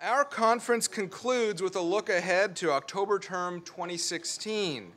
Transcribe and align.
Our 0.00 0.24
conference 0.24 0.86
concludes 0.86 1.60
with 1.60 1.74
a 1.74 1.80
look 1.80 2.08
ahead 2.08 2.54
to 2.56 2.70
October 2.70 3.18
term 3.18 3.62
2016. 3.62 4.92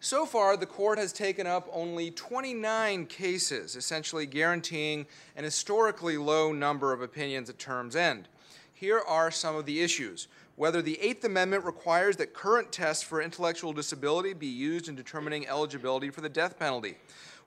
So 0.00 0.26
far, 0.26 0.56
the 0.56 0.66
court 0.66 0.98
has 0.98 1.12
taken 1.12 1.46
up 1.46 1.68
only 1.72 2.10
29 2.10 3.06
cases, 3.06 3.76
essentially 3.76 4.26
guaranteeing 4.26 5.06
an 5.36 5.44
historically 5.44 6.16
low 6.16 6.50
number 6.50 6.92
of 6.92 7.00
opinions 7.00 7.48
at 7.48 7.60
term's 7.60 7.94
end. 7.94 8.26
Here 8.72 9.00
are 9.06 9.30
some 9.30 9.54
of 9.54 9.66
the 9.66 9.80
issues. 9.80 10.26
Whether 10.56 10.82
the 10.82 11.00
Eighth 11.00 11.24
Amendment 11.24 11.64
requires 11.64 12.16
that 12.16 12.34
current 12.34 12.72
tests 12.72 13.04
for 13.04 13.22
intellectual 13.22 13.72
disability 13.72 14.32
be 14.32 14.48
used 14.48 14.88
in 14.88 14.96
determining 14.96 15.46
eligibility 15.46 16.10
for 16.10 16.22
the 16.22 16.28
death 16.28 16.58
penalty. 16.58 16.96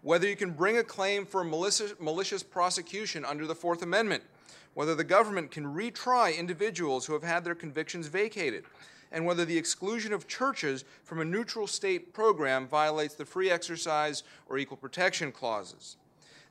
Whether 0.04 0.29
you 0.29 0.38
can 0.38 0.51
bring 0.51 0.77
a 0.77 0.85
claim 0.85 1.25
for 1.25 1.43
malicious, 1.43 2.43
prosecution 2.43 3.25
under 3.25 3.45
the 3.45 3.55
Fourth 3.55 3.81
Amendment. 3.81 4.23
Whether 4.78 4.94
the 4.94 5.04
government 5.04 5.50
can 5.50 5.73
retry 5.73 6.38
individuals 6.38 7.07
who 7.07 7.14
have 7.14 7.23
had 7.23 7.44
their 7.44 7.55
convictions 7.55 8.05
vacated 8.09 8.64
and 9.12 9.26
whether 9.26 9.44
the 9.44 9.58
exclusion 9.58 10.13
of 10.13 10.27
churches 10.27 10.85
from 11.04 11.20
a 11.20 11.26
neutral 11.26 11.66
state 11.66 12.13
program 12.13 12.68
violates 12.68 13.16
the 13.16 13.26
free 13.26 13.49
exercise 13.49 14.21
or 14.48 14.59
equal 14.59 14.77
protection 14.77 15.32
clauses. 15.32 15.98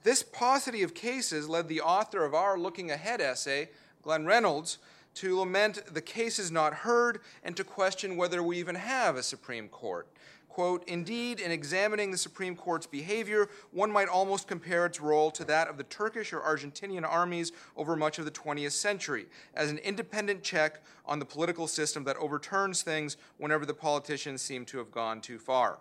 This 0.02 0.24
paucity 0.24 0.82
of 0.82 0.92
cases 0.92 1.48
led 1.48 1.68
the 1.68 1.80
author 1.80 2.24
of 2.24 2.34
our 2.34 2.58
Looking 2.58 2.90
Ahead 2.90 3.20
essay, 3.20 3.68
Glenn 4.02 4.26
Reynolds, 4.26 4.78
to 5.14 5.38
lament 5.38 5.94
the 5.94 6.02
cases 6.02 6.50
not 6.50 6.74
heard 6.74 7.20
and 7.44 7.56
to 7.56 7.62
question 7.62 8.16
whether 8.16 8.42
we 8.42 8.58
even 8.58 8.74
have 8.74 9.14
a 9.14 9.22
Supreme 9.22 9.68
Court. 9.68 10.08
Quote, 10.56 10.88
indeed, 10.88 11.38
in 11.38 11.50
examining 11.50 12.10
the 12.10 12.16
Supreme 12.16 12.56
Court's 12.56 12.86
behavior, 12.86 13.50
one 13.72 13.90
might 13.90 14.08
almost 14.08 14.48
compare 14.48 14.86
its 14.86 15.02
role 15.02 15.30
to 15.32 15.44
that 15.44 15.68
of 15.68 15.76
the 15.76 15.82
Turkish 15.82 16.32
or 16.32 16.40
Argentinian 16.40 17.06
armies 17.06 17.52
over 17.76 17.94
much 17.94 18.18
of 18.18 18.24
the 18.24 18.30
20th 18.30 18.72
century, 18.72 19.26
as 19.52 19.70
an 19.70 19.76
independent 19.76 20.42
check 20.42 20.80
on 21.04 21.18
the 21.18 21.26
political 21.26 21.66
system 21.66 22.04
that 22.04 22.16
overturns 22.16 22.80
things 22.80 23.18
whenever 23.36 23.66
the 23.66 23.74
politicians 23.74 24.40
seem 24.40 24.64
to 24.64 24.78
have 24.78 24.90
gone 24.90 25.20
too 25.20 25.38
far. 25.38 25.76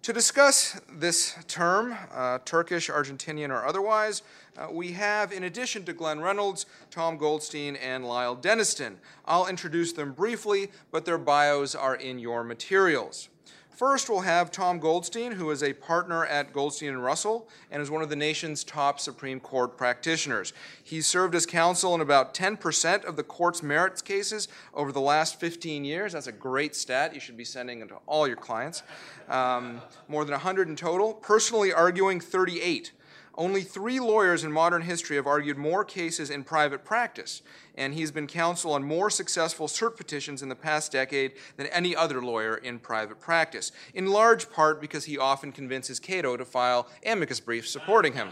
To 0.00 0.12
discuss 0.14 0.80
this 0.90 1.36
term, 1.46 1.98
uh, 2.14 2.38
Turkish, 2.46 2.88
Argentinian, 2.88 3.50
or 3.50 3.66
otherwise, 3.66 4.22
uh, 4.56 4.68
we 4.72 4.92
have, 4.92 5.32
in 5.32 5.44
addition 5.44 5.84
to 5.84 5.92
Glenn 5.92 6.20
Reynolds, 6.20 6.64
Tom 6.90 7.18
Goldstein, 7.18 7.76
and 7.76 8.08
Lyle 8.08 8.36
Denniston. 8.36 8.94
I'll 9.26 9.48
introduce 9.48 9.92
them 9.92 10.12
briefly, 10.12 10.70
but 10.90 11.04
their 11.04 11.18
bios 11.18 11.74
are 11.74 11.96
in 11.96 12.18
your 12.18 12.42
materials. 12.42 13.28
First, 13.76 14.08
we'll 14.08 14.20
have 14.20 14.50
Tom 14.50 14.78
Goldstein, 14.78 15.32
who 15.32 15.50
is 15.50 15.62
a 15.62 15.74
partner 15.74 16.24
at 16.24 16.54
Goldstein 16.54 16.88
and 16.88 17.04
Russell 17.04 17.46
and 17.70 17.82
is 17.82 17.90
one 17.90 18.00
of 18.00 18.08
the 18.08 18.16
nation's 18.16 18.64
top 18.64 18.98
Supreme 18.98 19.38
Court 19.38 19.76
practitioners. 19.76 20.54
He's 20.82 21.06
served 21.06 21.34
as 21.34 21.44
counsel 21.44 21.94
in 21.94 22.00
about 22.00 22.32
10% 22.32 23.04
of 23.04 23.16
the 23.16 23.22
court's 23.22 23.62
merits 23.62 24.00
cases 24.00 24.48
over 24.72 24.92
the 24.92 25.02
last 25.02 25.38
15 25.38 25.84
years. 25.84 26.14
That's 26.14 26.26
a 26.26 26.32
great 26.32 26.74
stat. 26.74 27.12
You 27.12 27.20
should 27.20 27.36
be 27.36 27.44
sending 27.44 27.82
it 27.82 27.88
to 27.88 27.96
all 28.06 28.26
your 28.26 28.38
clients. 28.38 28.82
Um, 29.28 29.82
more 30.08 30.24
than 30.24 30.32
100 30.32 30.68
in 30.68 30.76
total, 30.76 31.12
personally 31.12 31.70
arguing 31.70 32.18
38. 32.18 32.92
Only 33.36 33.62
three 33.62 34.00
lawyers 34.00 34.44
in 34.44 34.52
modern 34.52 34.82
history 34.82 35.16
have 35.16 35.26
argued 35.26 35.58
more 35.58 35.84
cases 35.84 36.30
in 36.30 36.42
private 36.42 36.84
practice, 36.84 37.42
and 37.74 37.92
he's 37.92 38.10
been 38.10 38.26
counsel 38.26 38.72
on 38.72 38.82
more 38.82 39.10
successful 39.10 39.66
cert 39.66 39.96
petitions 39.96 40.42
in 40.42 40.48
the 40.48 40.54
past 40.54 40.90
decade 40.90 41.32
than 41.56 41.66
any 41.66 41.94
other 41.94 42.22
lawyer 42.22 42.56
in 42.56 42.78
private 42.78 43.20
practice, 43.20 43.72
in 43.92 44.06
large 44.06 44.50
part 44.50 44.80
because 44.80 45.04
he 45.04 45.18
often 45.18 45.52
convinces 45.52 46.00
Cato 46.00 46.36
to 46.36 46.46
file 46.46 46.88
amicus 47.04 47.40
briefs 47.40 47.70
supporting 47.70 48.14
him. 48.14 48.30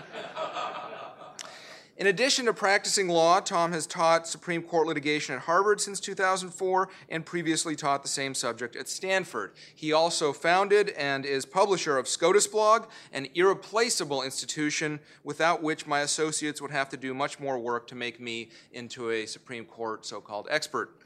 In 1.96 2.08
addition 2.08 2.46
to 2.46 2.52
practicing 2.52 3.08
law, 3.08 3.38
Tom 3.38 3.70
has 3.70 3.86
taught 3.86 4.26
Supreme 4.26 4.62
Court 4.62 4.88
litigation 4.88 5.36
at 5.36 5.42
Harvard 5.42 5.80
since 5.80 6.00
2004 6.00 6.88
and 7.08 7.24
previously 7.24 7.76
taught 7.76 8.02
the 8.02 8.08
same 8.08 8.34
subject 8.34 8.74
at 8.74 8.88
Stanford. 8.88 9.52
He 9.76 9.92
also 9.92 10.32
founded 10.32 10.90
and 10.90 11.24
is 11.24 11.46
publisher 11.46 11.96
of 11.96 12.08
SCOTUS 12.08 12.48
Blog, 12.48 12.86
an 13.12 13.28
irreplaceable 13.36 14.22
institution 14.22 14.98
without 15.22 15.62
which 15.62 15.86
my 15.86 16.00
associates 16.00 16.60
would 16.60 16.72
have 16.72 16.88
to 16.88 16.96
do 16.96 17.14
much 17.14 17.38
more 17.38 17.60
work 17.60 17.86
to 17.86 17.94
make 17.94 18.18
me 18.18 18.50
into 18.72 19.10
a 19.10 19.24
Supreme 19.24 19.64
Court 19.64 20.04
so 20.04 20.20
called 20.20 20.48
expert. 20.50 20.96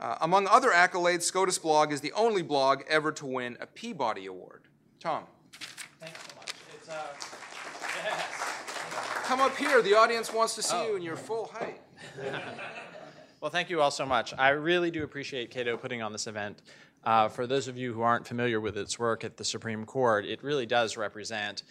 Uh, 0.00 0.16
among 0.22 0.46
other 0.46 0.70
accolades, 0.70 1.22
SCOTUS 1.24 1.58
Blog 1.58 1.92
is 1.92 2.00
the 2.00 2.12
only 2.12 2.40
blog 2.40 2.84
ever 2.88 3.12
to 3.12 3.26
win 3.26 3.58
a 3.60 3.66
Peabody 3.66 4.24
Award. 4.24 4.62
Tom. 4.98 5.24
Thanks 6.00 6.20
so 6.26 6.36
much. 6.36 7.18
Come 9.28 9.42
up 9.42 9.58
here. 9.58 9.82
The 9.82 9.92
audience 9.92 10.32
wants 10.32 10.54
to 10.54 10.62
see 10.62 10.74
oh. 10.74 10.88
you 10.88 10.96
in 10.96 11.02
your 11.02 11.14
full 11.14 11.48
height. 11.48 11.82
well, 13.42 13.50
thank 13.50 13.68
you 13.68 13.82
all 13.82 13.90
so 13.90 14.06
much. 14.06 14.32
I 14.38 14.48
really 14.48 14.90
do 14.90 15.04
appreciate 15.04 15.50
Cato 15.50 15.76
putting 15.76 16.00
on 16.00 16.12
this 16.12 16.26
event. 16.26 16.62
Uh, 17.04 17.28
for 17.28 17.46
those 17.46 17.68
of 17.68 17.76
you 17.76 17.92
who 17.92 18.00
aren't 18.00 18.26
familiar 18.26 18.58
with 18.58 18.78
its 18.78 18.98
work 18.98 19.24
at 19.24 19.36
the 19.36 19.44
Supreme 19.44 19.84
Court, 19.84 20.24
it 20.24 20.42
really 20.42 20.64
does 20.64 20.96
represent 20.96 21.64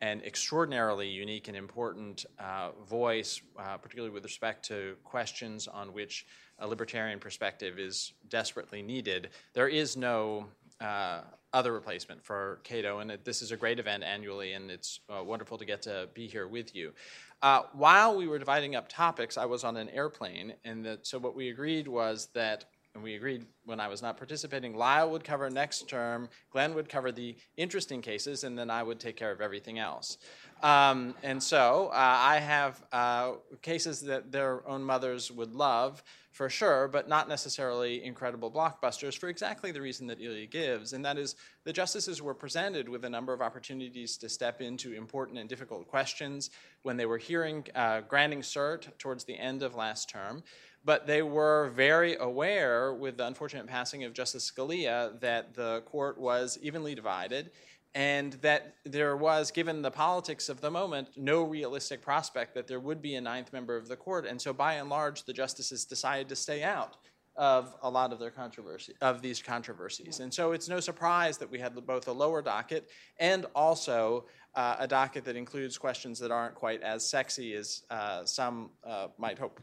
an 0.00 0.22
extraordinarily 0.26 1.06
unique 1.06 1.46
and 1.46 1.56
important 1.56 2.26
uh, 2.40 2.70
voice, 2.84 3.40
uh, 3.60 3.76
particularly 3.76 4.12
with 4.12 4.24
respect 4.24 4.64
to 4.64 4.96
questions 5.04 5.68
on 5.68 5.92
which 5.92 6.26
a 6.58 6.66
libertarian 6.66 7.20
perspective 7.20 7.78
is 7.78 8.12
desperately 8.28 8.82
needed. 8.82 9.28
There 9.52 9.68
is 9.68 9.96
no 9.96 10.46
uh, 10.80 11.20
other 11.54 11.72
replacement 11.72 12.22
for 12.22 12.60
Cato, 12.64 12.98
and 12.98 13.10
it, 13.10 13.24
this 13.24 13.40
is 13.40 13.52
a 13.52 13.56
great 13.56 13.78
event 13.78 14.02
annually, 14.02 14.52
and 14.52 14.70
it's 14.70 15.00
uh, 15.08 15.22
wonderful 15.22 15.56
to 15.56 15.64
get 15.64 15.80
to 15.82 16.08
be 16.12 16.26
here 16.26 16.48
with 16.48 16.74
you. 16.74 16.92
Uh, 17.40 17.62
while 17.72 18.16
we 18.16 18.26
were 18.26 18.38
dividing 18.38 18.74
up 18.74 18.88
topics, 18.88 19.38
I 19.38 19.46
was 19.46 19.64
on 19.64 19.76
an 19.76 19.88
airplane, 19.90 20.54
and 20.64 20.84
that, 20.84 21.06
so 21.06 21.18
what 21.18 21.34
we 21.34 21.50
agreed 21.50 21.86
was 21.86 22.28
that, 22.34 22.64
and 22.94 23.02
we 23.02 23.16
agreed 23.16 23.44
when 23.64 23.80
I 23.80 23.88
was 23.88 24.02
not 24.02 24.16
participating, 24.16 24.76
Lyle 24.76 25.10
would 25.10 25.24
cover 25.24 25.50
next 25.50 25.88
term, 25.88 26.28
Glenn 26.50 26.74
would 26.74 26.88
cover 26.88 27.10
the 27.10 27.36
interesting 27.56 28.00
cases, 28.00 28.44
and 28.44 28.56
then 28.56 28.70
I 28.70 28.82
would 28.82 29.00
take 29.00 29.16
care 29.16 29.32
of 29.32 29.40
everything 29.40 29.78
else. 29.78 30.18
Um, 30.62 31.14
and 31.22 31.42
so 31.42 31.88
uh, 31.92 32.18
I 32.20 32.38
have 32.38 32.82
uh, 32.92 33.32
cases 33.62 34.00
that 34.02 34.30
their 34.30 34.66
own 34.68 34.82
mothers 34.84 35.32
would 35.32 35.54
love 35.54 36.02
for 36.30 36.48
sure, 36.48 36.88
but 36.88 37.08
not 37.08 37.28
necessarily 37.28 38.04
incredible 38.04 38.50
blockbusters 38.50 39.16
for 39.16 39.28
exactly 39.28 39.70
the 39.70 39.80
reason 39.80 40.06
that 40.08 40.20
Ilya 40.20 40.46
gives, 40.46 40.92
and 40.92 41.04
that 41.04 41.18
is 41.18 41.36
the 41.64 41.72
justices 41.72 42.22
were 42.22 42.34
presented 42.34 42.88
with 42.88 43.04
a 43.04 43.10
number 43.10 43.32
of 43.32 43.40
opportunities 43.40 44.16
to 44.18 44.28
step 44.28 44.60
into 44.60 44.94
important 44.94 45.38
and 45.38 45.48
difficult 45.48 45.86
questions 45.86 46.50
when 46.82 46.96
they 46.96 47.06
were 47.06 47.18
hearing 47.18 47.64
uh, 47.74 48.00
granting 48.02 48.40
cert 48.40 48.96
towards 48.98 49.24
the 49.24 49.38
end 49.38 49.62
of 49.62 49.74
last 49.74 50.08
term. 50.08 50.42
But 50.84 51.06
they 51.06 51.22
were 51.22 51.70
very 51.70 52.16
aware, 52.16 52.92
with 52.92 53.16
the 53.16 53.26
unfortunate 53.26 53.66
passing 53.66 54.04
of 54.04 54.12
Justice 54.12 54.50
Scalia, 54.50 55.18
that 55.20 55.54
the 55.54 55.82
court 55.86 56.18
was 56.18 56.58
evenly 56.60 56.94
divided 56.94 57.50
and 57.94 58.32
that 58.34 58.74
there 58.84 59.16
was, 59.16 59.50
given 59.52 59.80
the 59.80 59.90
politics 59.90 60.48
of 60.48 60.60
the 60.60 60.70
moment, 60.70 61.08
no 61.16 61.44
realistic 61.44 62.02
prospect 62.02 62.54
that 62.54 62.66
there 62.66 62.80
would 62.80 63.00
be 63.00 63.14
a 63.14 63.20
ninth 63.20 63.52
member 63.52 63.76
of 63.76 63.86
the 63.86 63.96
court. 63.96 64.26
And 64.26 64.40
so, 64.40 64.52
by 64.52 64.74
and 64.74 64.88
large, 64.88 65.24
the 65.24 65.32
justices 65.32 65.84
decided 65.84 66.28
to 66.30 66.36
stay 66.36 66.64
out 66.64 66.96
of 67.36 67.74
a 67.82 67.90
lot 67.90 68.12
of 68.12 68.18
their 68.18 68.30
controversy 68.30 68.94
of 69.00 69.22
these 69.22 69.40
controversies. 69.40 70.18
And 70.18 70.34
so, 70.34 70.52
it's 70.52 70.68
no 70.68 70.80
surprise 70.80 71.38
that 71.38 71.48
we 71.48 71.60
had 71.60 71.74
both 71.86 72.08
a 72.08 72.12
lower 72.12 72.42
docket 72.42 72.90
and 73.20 73.46
also 73.54 74.24
uh, 74.56 74.76
a 74.80 74.88
docket 74.88 75.24
that 75.24 75.36
includes 75.36 75.78
questions 75.78 76.18
that 76.18 76.32
aren't 76.32 76.56
quite 76.56 76.82
as 76.82 77.08
sexy 77.08 77.54
as 77.54 77.82
uh, 77.90 78.24
some 78.24 78.70
uh, 78.84 79.08
might 79.18 79.38
hope. 79.38 79.60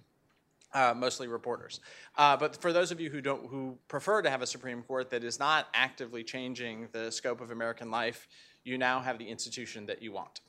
Uh, 0.73 0.93
mostly 0.95 1.27
reporters. 1.27 1.81
Uh, 2.15 2.37
but 2.37 2.55
for 2.61 2.71
those 2.71 2.91
of 2.93 3.01
you 3.01 3.09
who 3.09 3.19
don't, 3.19 3.45
who 3.47 3.77
prefer 3.89 4.21
to 4.21 4.29
have 4.29 4.41
a 4.41 4.47
Supreme 4.47 4.81
Court 4.83 5.09
that 5.09 5.21
is 5.21 5.37
not 5.37 5.67
actively 5.73 6.23
changing 6.23 6.87
the 6.93 7.11
scope 7.11 7.41
of 7.41 7.51
American 7.51 7.91
life, 7.91 8.25
you 8.63 8.77
now 8.77 9.01
have 9.01 9.17
the 9.17 9.27
institution 9.27 9.85
that 9.87 10.01
you 10.01 10.13
want. 10.13 10.39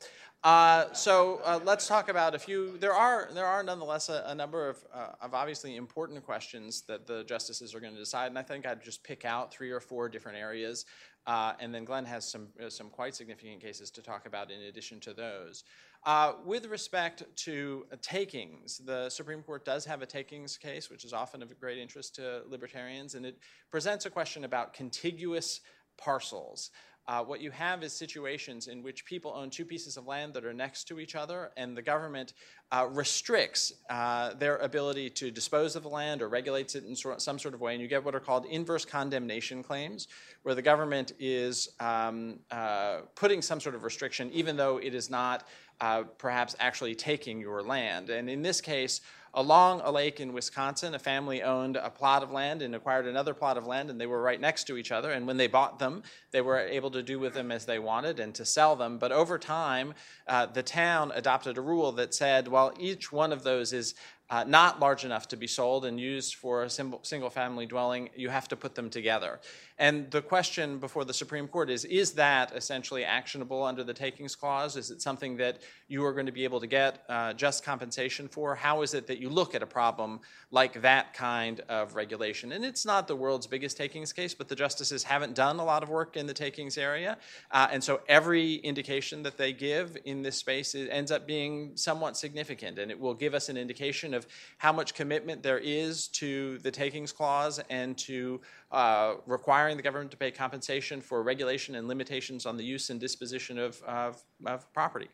Uh, 0.45 0.93
so 0.93 1.41
uh, 1.45 1.61
let's 1.65 1.87
talk 1.87 2.09
about 2.09 2.35
a 2.35 2.39
few. 2.39 2.77
There 2.79 2.93
are 2.93 3.31
there 3.33 3.47
are 3.47 3.63
nonetheless 3.63 4.09
a, 4.09 4.25
a 4.27 4.35
number 4.35 4.69
of, 4.69 4.85
uh, 4.93 5.11
of 5.21 5.35
obviously 5.35 5.77
important 5.77 6.25
questions 6.25 6.83
that 6.83 7.07
the 7.07 7.23
justices 7.25 7.75
are 7.75 7.81
going 7.81 7.93
to 7.93 7.99
decide, 7.99 8.27
and 8.27 8.39
I 8.39 8.43
think 8.43 8.67
I'd 8.67 8.83
just 8.83 9.05
pick 9.05 9.25
out 9.25 9.53
three 9.53 9.71
or 9.71 9.79
four 9.79 10.09
different 10.09 10.39
areas, 10.39 10.85
uh, 11.29 11.53
and 11.61 11.73
then 11.73 11.85
Glenn 11.85 12.05
has 12.07 12.29
some 12.29 12.49
some 12.69 12.91
quite 12.91 13.15
significant 13.15 13.61
cases 13.61 13.91
to 13.93 14.03
talk 14.03 14.27
about 14.27 14.51
in 14.51 14.63
addition 14.63 14.99
to 15.01 15.15
those. 15.15 15.63
Uh, 16.05 16.33
with 16.45 16.67
respect 16.67 17.23
to 17.37 17.87
takings, 18.01 18.79
the 18.79 19.09
Supreme 19.09 19.41
Court 19.41 19.65
does 19.65 19.85
have 19.85 20.03
a 20.03 20.07
takings 20.07 20.57
case, 20.57 20.91
which 20.91 21.05
is 21.05 21.13
often 21.13 21.43
of 21.43 21.61
great 21.61 21.79
interest 21.79 22.17
to 22.17 22.43
libertarians, 22.49 23.15
and 23.15 23.25
it 23.25 23.39
presents 23.71 24.05
a 24.05 24.11
question 24.11 24.43
about 24.45 24.75
contiguous 24.75 25.61
parcels. 25.97 26.71
Uh, 27.09 27.23
what 27.23 27.41
you 27.41 27.51
have 27.51 27.83
is 27.83 27.93
situations 27.93 28.69
in 28.69 28.81
which 28.81 29.05
people 29.05 29.33
own 29.35 29.51
two 29.51 29.65
pieces 29.65 29.97
of 29.97 30.07
land 30.07 30.33
that 30.35 30.45
are 30.45 30.53
next 30.53 30.85
to 30.85 31.01
each 31.01 31.17
other, 31.17 31.51
and 31.57 31.77
the 31.77 31.83
government 31.83 32.33
uh, 32.71 32.87
restricts 32.91 33.73
uh, 33.91 34.35
their 34.35 34.57
ability 34.59 35.11
to 35.11 35.31
dispose 35.31 35.75
of 35.75 35.83
the 35.83 35.89
land 35.89 36.23
or 36.23 36.29
regulates 36.29 36.77
it 36.77 36.85
in 36.85 36.95
some 36.95 37.39
sort 37.41 37.55
of 37.55 37.61
way. 37.61 37.73
And 37.73 37.83
you 37.83 37.89
get 37.89 38.05
what 38.05 38.15
are 38.15 38.21
called 38.21 38.47
inverse 38.47 38.85
condemnation 38.85 39.65
claims, 39.65 40.07
where 40.45 40.55
the 40.55 40.63
government 40.63 41.13
is 41.19 41.71
um, 41.81 42.39
uh, 42.53 43.01
putting 43.17 43.43
some 43.43 43.61
sort 43.61 43.75
of 43.75 43.83
restriction, 43.83 44.31
even 44.33 44.57
though 44.57 44.79
it 44.79 44.95
is 44.95 45.11
not 45.11 45.49
uh, 45.83 46.05
perhaps 46.17 46.55
actually 46.61 46.95
taking 46.95 47.41
your 47.41 47.61
land. 47.61 48.09
And 48.09 48.31
in 48.31 48.41
this 48.41 48.61
case, 48.61 49.01
along 49.35 49.81
a 49.83 49.91
lake 49.91 50.21
in 50.21 50.33
Wisconsin, 50.33 50.95
a 50.95 50.99
family 50.99 51.43
owned 51.43 51.77
a 51.77 51.91
plot 51.91 52.23
of 52.23 52.31
land 52.31 52.63
and 52.63 52.77
acquired 52.77 53.07
another 53.07 53.35
plot 53.35 53.59
of 53.59 53.67
land, 53.67 53.91
and 53.91 54.01
they 54.01 54.07
were 54.07 54.23
right 54.23 54.41
next 54.41 54.65
to 54.69 54.77
each 54.77 54.93
other. 54.93 55.11
And 55.11 55.27
when 55.27 55.39
they 55.39 55.49
bought 55.49 55.81
them, 55.81 56.05
they 56.31 56.41
were 56.41 56.61
able 56.61 56.93
to 56.93 57.03
do 57.03 57.19
with 57.19 57.35
them 57.35 57.51
as 57.51 57.65
they 57.67 57.81
wanted 57.81 58.21
and 58.21 58.33
to 58.37 58.45
sell 58.45 58.77
them. 58.77 58.99
But 58.99 59.11
over 59.11 59.39
time, 59.39 59.95
uh, 60.29 60.47
the 60.47 60.63
town 60.63 61.11
adopted 61.17 61.59
a 61.59 61.61
rule 61.61 61.91
that 61.93 62.15
said, 62.15 62.47
well, 62.47 62.73
each 62.79 63.11
one 63.11 63.33
of 63.33 63.43
those 63.43 63.73
is 63.73 63.97
uh, 64.33 64.45
not 64.49 64.81
large 64.81 65.05
enough 65.05 65.29
to 65.29 65.37
be 65.37 65.47
sold 65.47 65.85
and 65.85 66.01
used 66.01 66.37
for 66.37 66.63
a 66.63 66.71
single 66.71 67.29
family 67.29 67.67
dwelling, 67.67 68.09
you 68.17 68.31
have 68.31 68.49
to 68.49 68.57
put 68.57 68.75
them 68.75 68.89
together. 68.89 69.39
And 69.79 70.11
the 70.11 70.23
question 70.23 70.79
before 70.79 71.05
the 71.05 71.13
Supreme 71.13 71.49
Court 71.49 71.69
is 71.69 71.85
is 71.85 72.13
that 72.13 72.53
essentially 72.55 73.05
actionable 73.05 73.63
under 73.63 73.85
the 73.85 73.93
takings 73.93 74.35
clause? 74.35 74.77
Is 74.77 74.91
it 74.91 75.03
something 75.03 75.37
that 75.37 75.61
you 75.89 76.05
are 76.05 76.13
going 76.13 76.27
to 76.27 76.33
be 76.33 76.45
able 76.45 76.61
to 76.61 76.67
get 76.67 77.03
uh, 77.09 77.35
just 77.35 77.65
compensation 77.65 78.29
for? 78.29 78.55
How 78.55 78.81
is 78.83 78.95
it 78.95 79.07
that 79.09 79.19
you 79.19 79.29
look 79.29 79.55
at 79.55 79.63
a 79.63 79.67
problem 79.67 80.21
like 80.51 80.81
that 80.81 81.13
kind 81.13 81.61
of 81.69 81.95
regulation? 81.95 82.53
And 82.53 82.65
it's 82.65 82.87
not 82.87 83.09
the 83.09 83.17
world's 83.17 83.47
biggest 83.47 83.77
takings 83.77 84.13
case, 84.13 84.33
but 84.33 84.49
the 84.49 84.57
justices 84.57 85.03
haven't 85.03 85.35
done 85.35 85.59
a 85.59 85.65
lot 85.65 85.83
of 85.83 85.91
work 85.91 86.17
in 86.17 86.27
the 86.27 86.35
takings 86.35 86.79
area. 86.79 87.19
Uh, 87.51 87.67
and 87.71 87.85
so 87.85 88.01
every 88.09 88.55
indication 88.57 89.23
that 89.25 89.37
they 89.37 89.53
give 89.53 89.99
in 90.05 90.23
this 90.23 90.37
space 90.37 90.75
ends 90.75 91.11
up 91.11 91.27
being 91.27 91.73
somewhat 91.77 92.17
significant. 92.17 92.79
And 92.79 92.91
it 92.91 92.99
will 92.99 93.15
give 93.15 93.35
us 93.35 93.49
an 93.51 93.57
indication 93.59 94.15
of 94.15 94.22
how 94.59 94.73
much 94.73 94.95
commitment 94.95 95.43
there 95.43 95.59
is 95.59 96.09
to 96.09 96.59
the 96.59 96.71
takings 96.71 97.13
clause 97.13 97.61
and 97.71 97.97
to 97.99 98.41
uh, 98.71 99.15
requiring 99.27 99.77
the 99.77 99.83
government 99.83 100.11
to 100.11 100.17
pay 100.17 100.31
compensation 100.31 101.01
for 101.01 101.23
regulation 101.23 101.75
and 101.75 101.89
limitations 101.89 102.47
on 102.47 102.57
the 102.57 102.65
use 102.65 102.91
and 102.91 102.99
disposition 103.01 103.59
of, 103.59 103.83
of, 103.83 104.23
of 104.47 104.73
property. 104.73 105.09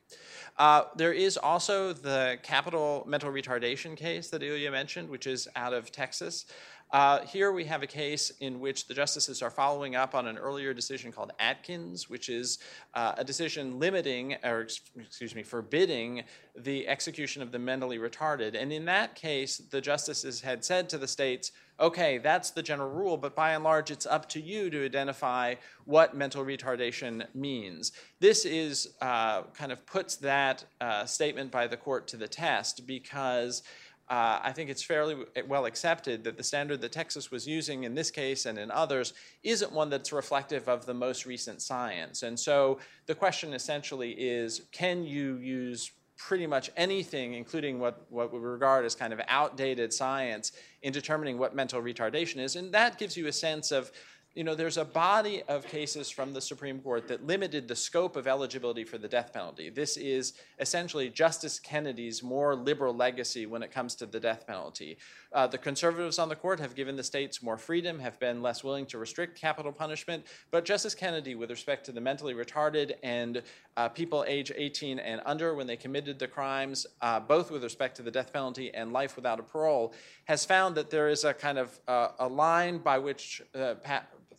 Uh, 0.58 0.84
there 0.96 1.12
is 1.12 1.37
also 1.37 1.93
the 1.93 2.38
capital 2.43 3.05
mental 3.06 3.31
retardation 3.31 3.96
case 3.96 4.28
that 4.31 4.43
Ilya 4.43 4.70
mentioned, 4.70 5.08
which 5.08 5.26
is 5.26 5.49
out 5.56 5.72
of 5.72 5.90
Texas. 5.90 6.46
Uh, 6.90 7.20
here 7.26 7.52
we 7.52 7.64
have 7.64 7.82
a 7.82 7.87
case 7.87 8.32
in 8.40 8.61
which 8.61 8.87
the 8.87 8.94
justices 8.94 9.43
are 9.43 9.50
following 9.50 9.94
up 9.94 10.14
on 10.14 10.26
an 10.26 10.38
earlier 10.38 10.73
decision 10.73 11.12
called 11.12 11.32
Atkins, 11.38 12.08
which 12.08 12.31
is 12.31 12.58
uh, 12.94 13.12
a 13.19 13.25
decision 13.25 13.79
limiting, 13.79 14.37
or 14.43 14.67
excuse 14.99 15.35
me, 15.35 15.43
forbidding 15.43 16.25
the 16.56 16.88
execution 16.88 17.43
of 17.43 17.52
the 17.52 17.58
mentally 17.58 17.99
retarded. 17.99 18.61
And 18.61 18.73
in 18.73 18.87
that 18.87 19.14
case, 19.14 19.58
the 19.58 19.82
justices 19.82 20.40
had 20.40 20.64
said 20.64 20.88
to 20.88 20.99
the 20.99 21.06
states, 21.06 21.52
okay, 21.79 22.19
that's 22.19 22.50
the 22.50 22.62
general 22.62 22.91
rule, 22.91 23.17
but 23.17 23.37
by 23.37 23.52
and 23.52 23.62
large, 23.62 23.91
it's 23.91 24.06
up 24.06 24.29
to 24.31 24.41
you 24.41 24.70
to 24.70 24.84
identify 24.84 25.55
what 25.84 26.17
mental 26.17 26.44
retardation 26.44 27.26
means. 27.34 27.93
This 28.19 28.44
is 28.44 28.94
uh, 29.00 29.43
kind 29.55 29.73
of 29.73 29.84
puts 29.87 30.17
that 30.17 30.64
uh, 30.81 31.05
statement 31.05 31.52
by 31.52 31.67
the 31.67 31.76
court 31.76 32.08
to 32.08 32.17
the 32.17 32.26
test 32.26 32.87
because 32.87 33.62
uh, 34.10 34.40
I 34.43 34.52
think 34.52 34.70
it's 34.70 34.82
fairly 34.82 35.16
well 35.46 35.66
accepted 35.66 36.25
that 36.25 36.37
the 36.38 36.43
standard 36.43 36.81
that 36.81 36.93
Texas 36.93 37.31
was 37.31 37.46
using 37.46 37.84
in 37.84 37.94
this 37.94 38.10
case 38.10 38.46
and 38.46 38.58
in 38.58 38.70
others 38.70 39.12
isn't 39.43 39.70
one 39.70 39.90
that's 39.90 40.12
reflective 40.12 40.66
of 40.66 40.87
the 40.87 40.94
most 40.94 41.26
recent 41.26 41.60
science. 41.60 42.22
And 42.22 42.38
so 42.38 42.78
the 43.06 43.14
question 43.14 43.52
essentially 43.52 44.12
is 44.12 44.62
can 44.72 45.05
you 45.05 45.37
use 45.37 45.93
pretty 46.16 46.46
much 46.46 46.70
anything, 46.76 47.34
including 47.34 47.78
what, 47.78 48.06
what 48.10 48.32
we 48.32 48.38
regard 48.38 48.84
as 48.84 48.94
kind 48.94 49.12
of 49.12 49.20
outdated 49.28 49.93
science, 49.93 50.52
in 50.82 50.93
determining 50.93 51.38
what 51.38 51.55
mental 51.55 51.81
retardation 51.81 52.38
is? 52.38 52.56
And 52.56 52.72
that 52.72 52.99
gives 52.99 53.16
you 53.16 53.28
a 53.28 53.32
sense 53.32 53.70
of 53.70 53.93
you 54.38 54.44
know, 54.44 54.55
there's 54.55 54.76
a 54.76 54.85
body 54.85 55.43
of 55.49 55.67
cases 55.67 56.11
from 56.11 56.32
the 56.32 56.40
Supreme 56.40 56.79
Court 56.79 57.08
that 57.08 57.26
limited 57.26 57.67
the 57.67 57.75
scope 57.75 58.14
of 58.14 58.29
eligibility 58.29 58.85
for 58.85 58.96
the 58.96 59.08
death 59.08 59.32
penalty. 59.32 59.69
This 59.69 59.96
is 59.96 60.35
essentially 60.61 61.08
Justice 61.08 61.58
Kennedy's 61.58 62.23
more 62.23 62.55
liberal 62.55 62.94
legacy 62.94 63.46
when 63.46 63.64
it 63.64 63.73
comes 63.73 63.96
to 63.96 64.06
the 64.06 64.20
death 64.20 64.46
penalty. 64.46 64.96
Uh, 65.32 65.49
the 65.49 65.58
conservatives 65.58 66.20
on 66.20 66.29
the 66.29 66.37
court 66.37 66.61
have 66.61 66.76
given 66.76 66.94
the 66.94 67.02
states 67.02 67.43
more 67.43 67.56
freedom, 67.56 67.99
have 67.99 68.17
been 68.20 68.40
less 68.40 68.62
willing 68.62 68.87
to 68.87 68.99
restrict 68.99 69.37
capital 69.37 69.73
punishment, 69.73 70.25
but 70.52 70.64
Justice 70.64 70.94
Kennedy, 70.94 71.34
with 71.34 71.50
respect 71.50 71.84
to 71.87 71.91
the 71.91 72.00
mentally 72.00 72.32
retarded 72.32 72.94
and 73.02 73.43
uh, 73.76 73.88
people 73.88 74.25
age 74.29 74.52
18 74.55 75.00
and 75.00 75.20
under 75.26 75.56
when 75.56 75.67
they 75.67 75.76
committed 75.76 76.17
the 76.17 76.29
crimes, 76.29 76.87
uh, 77.02 77.19
both 77.19 77.50
with 77.50 77.64
respect 77.64 77.96
to 77.96 78.02
the 78.02 78.11
death 78.11 78.32
penalty 78.32 78.73
and 78.73 78.93
life 78.93 79.17
without 79.17 79.41
a 79.41 79.43
parole, 79.43 79.93
has 80.26 80.44
found 80.44 80.76
that 80.76 80.91
there 80.91 81.08
is 81.08 81.25
a 81.25 81.34
kind 81.34 81.58
of 81.58 81.76
uh, 81.88 82.11
a 82.20 82.29
line 82.29 82.79
by 82.79 82.99
which 82.99 83.43
uh, 83.56 83.75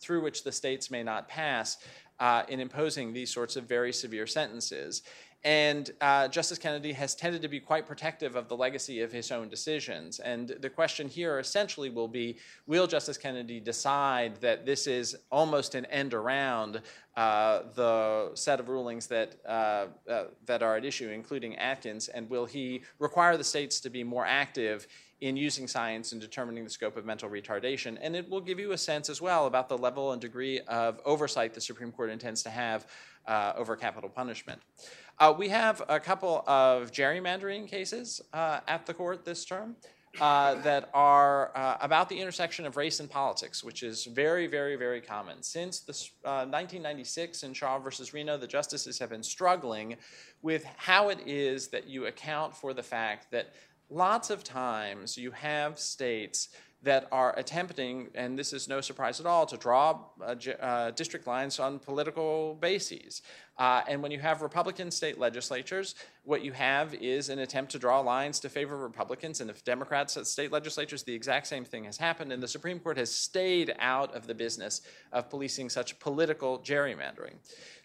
through 0.00 0.22
which 0.22 0.44
the 0.44 0.52
states 0.52 0.90
may 0.90 1.02
not 1.02 1.28
pass 1.28 1.78
uh, 2.18 2.42
in 2.48 2.60
imposing 2.60 3.12
these 3.12 3.30
sorts 3.30 3.56
of 3.56 3.64
very 3.64 3.92
severe 3.92 4.26
sentences. 4.26 5.02
And 5.42 5.90
uh, 6.02 6.28
Justice 6.28 6.58
Kennedy 6.58 6.92
has 6.92 7.14
tended 7.14 7.40
to 7.42 7.48
be 7.48 7.60
quite 7.60 7.86
protective 7.86 8.36
of 8.36 8.48
the 8.48 8.56
legacy 8.56 9.00
of 9.00 9.10
his 9.10 9.32
own 9.32 9.48
decisions. 9.48 10.20
And 10.20 10.48
the 10.60 10.68
question 10.68 11.08
here 11.08 11.38
essentially 11.38 11.88
will 11.88 12.08
be 12.08 12.36
will 12.66 12.86
Justice 12.86 13.16
Kennedy 13.16 13.58
decide 13.58 14.36
that 14.42 14.66
this 14.66 14.86
is 14.86 15.16
almost 15.32 15.74
an 15.74 15.86
end 15.86 16.12
around 16.12 16.82
uh, 17.16 17.62
the 17.74 18.32
set 18.34 18.60
of 18.60 18.68
rulings 18.68 19.06
that, 19.06 19.36
uh, 19.46 19.86
uh 20.08 20.24
that 20.44 20.62
are 20.62 20.76
at 20.76 20.84
issue, 20.84 21.08
including 21.08 21.56
Atkins? 21.56 22.08
And 22.08 22.28
will 22.28 22.44
he 22.44 22.82
require 22.98 23.38
the 23.38 23.44
states 23.44 23.80
to 23.80 23.88
be 23.88 24.04
more 24.04 24.26
active 24.26 24.86
in 25.20 25.36
using 25.36 25.66
science 25.68 26.12
and 26.12 26.20
determining 26.20 26.64
the 26.64 26.70
scope 26.70 26.96
of 26.96 27.04
mental 27.04 27.28
retardation. 27.28 27.98
And 28.00 28.16
it 28.16 28.28
will 28.28 28.40
give 28.40 28.58
you 28.58 28.72
a 28.72 28.78
sense 28.78 29.08
as 29.10 29.20
well 29.20 29.46
about 29.46 29.68
the 29.68 29.76
level 29.76 30.12
and 30.12 30.20
degree 30.20 30.60
of 30.60 31.00
oversight 31.04 31.52
the 31.54 31.60
Supreme 31.60 31.92
Court 31.92 32.10
intends 32.10 32.42
to 32.44 32.50
have 32.50 32.86
uh, 33.26 33.52
over 33.56 33.76
capital 33.76 34.08
punishment. 34.08 34.60
Uh, 35.18 35.34
we 35.36 35.48
have 35.50 35.82
a 35.88 36.00
couple 36.00 36.42
of 36.46 36.90
gerrymandering 36.90 37.68
cases 37.68 38.22
uh, 38.32 38.60
at 38.66 38.86
the 38.86 38.94
court 38.94 39.24
this 39.24 39.44
term. 39.44 39.76
Uh, 40.20 40.60
that 40.62 40.90
are 40.92 41.56
uh, 41.56 41.76
about 41.80 42.08
the 42.08 42.20
intersection 42.20 42.66
of 42.66 42.76
race 42.76 42.98
and 42.98 43.08
politics, 43.08 43.62
which 43.62 43.84
is 43.84 44.06
very, 44.06 44.48
very, 44.48 44.74
very 44.74 45.00
common. 45.00 45.40
Since 45.40 45.80
the, 45.80 45.92
1996 46.22 47.44
uh, 47.44 47.46
in 47.46 47.54
Shaw 47.54 47.78
versus 47.78 48.12
Reno, 48.12 48.36
the 48.36 48.48
justices 48.48 48.98
have 48.98 49.10
been 49.10 49.22
struggling 49.22 49.96
with 50.42 50.64
how 50.76 51.10
it 51.10 51.20
is 51.26 51.68
that 51.68 51.86
you 51.86 52.06
account 52.06 52.56
for 52.56 52.74
the 52.74 52.82
fact 52.82 53.30
that 53.30 53.52
lots 53.90 54.30
of 54.30 54.44
times 54.44 55.18
you 55.18 55.32
have 55.32 55.78
states 55.78 56.48
that 56.82 57.06
are 57.12 57.38
attempting, 57.38 58.08
and 58.14 58.38
this 58.38 58.52
is 58.52 58.66
no 58.66 58.80
surprise 58.80 59.20
at 59.20 59.26
all, 59.26 59.44
to 59.44 59.56
draw 59.56 59.98
uh, 60.22 60.34
uh, 60.60 60.90
district 60.92 61.26
lines 61.26 61.58
on 61.58 61.78
political 61.78 62.54
bases. 62.54 63.20
Uh, 63.60 63.82
and 63.86 64.02
when 64.02 64.10
you 64.10 64.18
have 64.18 64.40
Republican 64.40 64.90
state 64.90 65.18
legislatures, 65.18 65.94
what 66.24 66.42
you 66.42 66.50
have 66.52 66.94
is 66.94 67.28
an 67.28 67.40
attempt 67.40 67.70
to 67.72 67.78
draw 67.78 68.00
lines 68.00 68.40
to 68.40 68.48
favor 68.48 68.78
Republicans. 68.78 69.42
And 69.42 69.50
if 69.50 69.62
Democrats 69.64 70.16
at 70.16 70.26
state 70.26 70.50
legislatures, 70.50 71.02
the 71.02 71.14
exact 71.14 71.46
same 71.46 71.66
thing 71.66 71.84
has 71.84 71.98
happened. 71.98 72.32
And 72.32 72.42
the 72.42 72.48
Supreme 72.48 72.80
Court 72.80 72.96
has 72.96 73.14
stayed 73.14 73.74
out 73.78 74.14
of 74.14 74.26
the 74.26 74.34
business 74.34 74.80
of 75.12 75.28
policing 75.28 75.68
such 75.68 75.98
political 76.00 76.58
gerrymandering. 76.60 77.34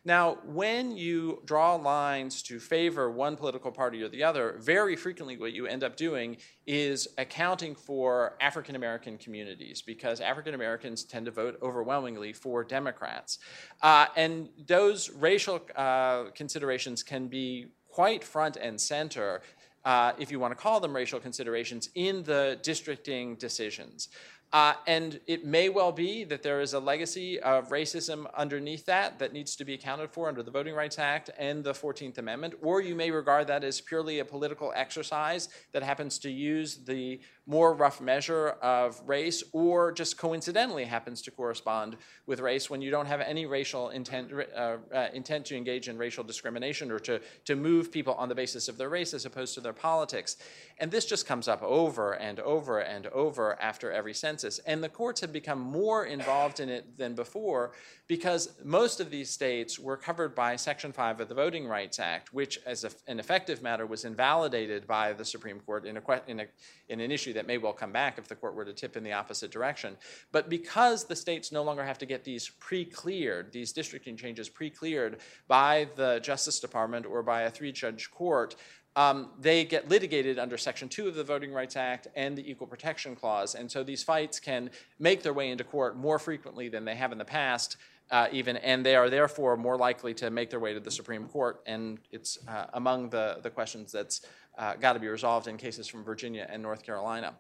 Now, 0.08 0.38
when 0.46 0.96
you 0.96 1.42
draw 1.46 1.76
lines 1.76 2.44
to 2.44 2.60
favor 2.60 3.10
one 3.10 3.36
political 3.36 3.72
party 3.72 4.04
or 4.04 4.08
the 4.08 4.24
other, 4.24 4.56
very 4.60 4.96
frequently 4.96 5.36
what 5.36 5.52
you 5.52 5.66
end 5.66 5.84
up 5.84 5.98
doing 5.98 6.38
is 6.68 7.08
accounting 7.18 7.74
for 7.74 8.38
African 8.40 8.76
American 8.76 9.18
communities 9.18 9.82
because 9.82 10.22
African 10.22 10.54
Americans 10.54 11.04
tend 11.04 11.26
to 11.26 11.32
vote 11.32 11.58
overwhelmingly 11.64 12.34
for 12.34 12.64
Democrats. 12.64 13.40
Uh, 13.82 14.06
and 14.16 14.50
those 14.68 15.10
racial 15.10 15.60
uh, 15.76 16.26
considerations 16.34 17.04
can 17.04 17.28
be 17.28 17.68
quite 17.90 18.24
front 18.24 18.58
and 18.58 18.80
center. 18.80 19.42
Uh, 19.84 20.14
if 20.18 20.32
you 20.32 20.40
want 20.40 20.52
to 20.52 20.56
call 20.56 20.80
them 20.80 20.96
racial 20.96 21.20
considerations, 21.20 21.90
in 21.94 22.24
the 22.24 22.58
districting 22.64 23.36
decisions. 23.36 24.10
Uh, 24.54 24.74
and 24.88 25.20
it 25.28 25.44
may 25.44 25.70
well 25.70 25.92
be 25.92 26.24
that 26.24 26.42
there 26.42 26.62
is 26.62 26.74
a 26.74 26.80
legacy 26.80 27.40
of 27.42 27.70
racism 27.70 28.26
underneath 28.36 28.86
that 28.86 29.20
that 29.20 29.34
needs 29.34 29.56
to 29.56 29.66
be 29.66 29.74
accounted 29.74 30.10
for 30.10 30.30
under 30.30 30.42
the 30.42 30.52
Voting 30.52 30.74
Rights 30.74 30.98
Act 30.98 31.30
and 31.38 31.64
the 31.64 31.74
14th 31.74 32.18
Amendment, 32.20 32.54
or 32.62 32.80
you 32.82 32.96
may 32.96 33.12
regard 33.12 33.48
that 33.48 33.64
as 33.64 33.82
purely 33.82 34.20
a 34.20 34.26
political 34.26 34.72
exercise 34.76 35.50
that 35.74 35.84
happens 35.84 36.18
to 36.20 36.32
use 36.32 36.78
the 36.78 37.20
more 37.48 37.74
rough 37.74 38.02
measure 38.02 38.50
of 38.62 39.02
race, 39.06 39.44
or 39.54 39.92
just 39.92 40.18
coincidentally 40.18 40.86
happens 40.86 41.22
to 41.22 41.32
correspond 41.32 41.98
with 42.26 42.40
race 42.40 42.70
when 42.70 42.82
you 42.82 42.90
don't 42.90 43.06
have 43.06 43.22
any 43.22 43.46
racial 43.46 43.90
intent, 43.90 44.32
uh, 44.34 44.78
uh, 44.94 45.08
intent 45.14 45.46
to 45.46 45.56
engage 45.56 45.88
in 45.88 45.98
racial 45.98 46.24
discrimination 46.24 46.92
or 46.92 47.00
to, 47.00 47.22
to 47.46 47.56
move 47.56 47.92
people 47.92 48.14
on 48.16 48.30
the 48.30 48.36
basis 48.36 48.68
of 48.68 48.78
their 48.78 48.90
race 48.90 49.14
as 49.14 49.26
opposed 49.26 49.54
to 49.54 49.62
their 49.62 49.74
politics. 49.74 50.38
And 50.80 50.90
this 50.90 51.06
just 51.06 51.28
comes 51.28 51.48
up 51.48 51.62
over 51.62 52.14
and 52.14 52.40
over 52.40 52.80
and 52.80 53.08
over 53.08 53.62
after 53.62 53.92
every 53.92 54.14
census. 54.14 54.60
And 54.60 54.84
the 54.84 54.90
courts 54.90 55.22
have 55.22 55.32
become 55.32 55.60
more 55.60 56.06
involved 56.06 56.60
in 56.60 56.70
it 56.70 56.98
than 56.98 57.14
before 57.14 57.74
because 58.08 58.54
most 58.64 59.00
of 59.00 59.10
these 59.10 59.30
states 59.30 59.80
were 59.80 59.98
covered 59.98 60.36
by 60.36 60.56
Section 60.56 60.92
5 60.92 61.22
of 61.22 61.30
the 61.30 61.36
Voting 61.36 61.68
Rights 61.68 62.00
Act, 62.00 62.34
which, 62.34 62.60
as 62.66 62.84
a, 62.84 62.92
an 63.08 63.20
effective 63.20 63.62
matter, 63.62 63.86
was 63.86 64.06
invalidated 64.06 64.86
by 64.88 65.14
the 65.14 65.26
Supreme 65.26 65.60
Court 65.60 65.86
in, 65.86 65.98
a, 65.98 66.22
in, 66.28 66.40
a, 66.42 66.46
in 66.90 67.00
an 67.00 67.12
issue 67.12 67.34
that 67.36 67.48
may 67.48 67.58
well 67.58 67.74
come 67.74 67.92
back 67.92 68.18
if 68.18 68.28
the 68.28 68.36
court 68.36 68.56
were 68.56 68.66
to 68.66 68.74
tip 68.74 68.98
in 68.98 69.04
the 69.04 69.14
opposite 69.14 69.52
direction. 69.52 69.96
But 70.32 70.50
because 70.50 71.06
the 71.06 71.16
states 71.16 71.52
no 71.52 71.64
longer 71.64 71.84
have 71.84 72.00
to 72.00 72.06
get 72.06 72.24
these 72.24 72.50
pre 72.60 72.84
cleared, 72.84 73.52
these 73.52 73.72
districting 73.72 74.18
changes 74.18 74.50
pre 74.50 74.70
cleared 74.70 75.20
by 75.48 75.88
the 75.96 76.20
Justice 76.22 76.60
Department 76.60 77.06
or 77.06 77.24
by 77.24 77.44
a 77.44 77.52
three 77.52 77.72
judge 77.72 78.12
court, 78.12 78.56
um, 78.98 79.32
they 79.40 79.66
get 79.66 79.90
litigated 79.90 80.40
under 80.40 80.58
Section 80.58 80.88
2 80.88 81.10
of 81.10 81.16
the 81.16 81.24
Voting 81.24 81.52
Rights 81.52 81.76
Act 81.76 82.08
and 82.16 82.38
the 82.38 82.50
Equal 82.50 82.68
Protection 82.68 83.16
Clause. 83.16 83.54
And 83.54 83.70
so 83.70 83.84
these 83.84 84.04
fights 84.04 84.40
can 84.40 84.70
make 85.00 85.22
their 85.22 85.34
way 85.34 85.50
into 85.50 85.66
court 85.66 85.98
more 85.98 86.18
frequently 86.18 86.70
than 86.70 86.86
they 86.86 86.96
have 86.96 87.12
in 87.12 87.18
the 87.18 87.26
past. 87.26 87.76
Uh, 88.12 88.28
even, 88.32 88.56
and 88.58 88.86
they 88.86 88.96
are 88.96 89.10
therefore 89.10 89.58
more 89.58 89.78
likely 89.78 90.14
to 90.14 90.30
make 90.30 90.52
their 90.52 90.60
way 90.60 90.74
to 90.76 90.80
the 90.80 90.92
Supreme 90.92 91.28
Court. 91.28 91.64
And 91.66 91.98
it's 92.12 92.38
uh, 92.48 92.66
among 92.74 93.10
the, 93.10 93.40
the 93.42 93.50
questions 93.50 93.92
that's 93.92 94.22
uh, 94.58 94.76
got 94.76 94.94
to 94.94 95.00
be 95.00 95.08
resolved 95.08 95.48
in 95.48 95.58
cases 95.58 95.88
from 95.88 96.04
Virginia 96.04 96.48
and 96.50 96.62
North 96.62 96.84
Carolina. 96.84 97.34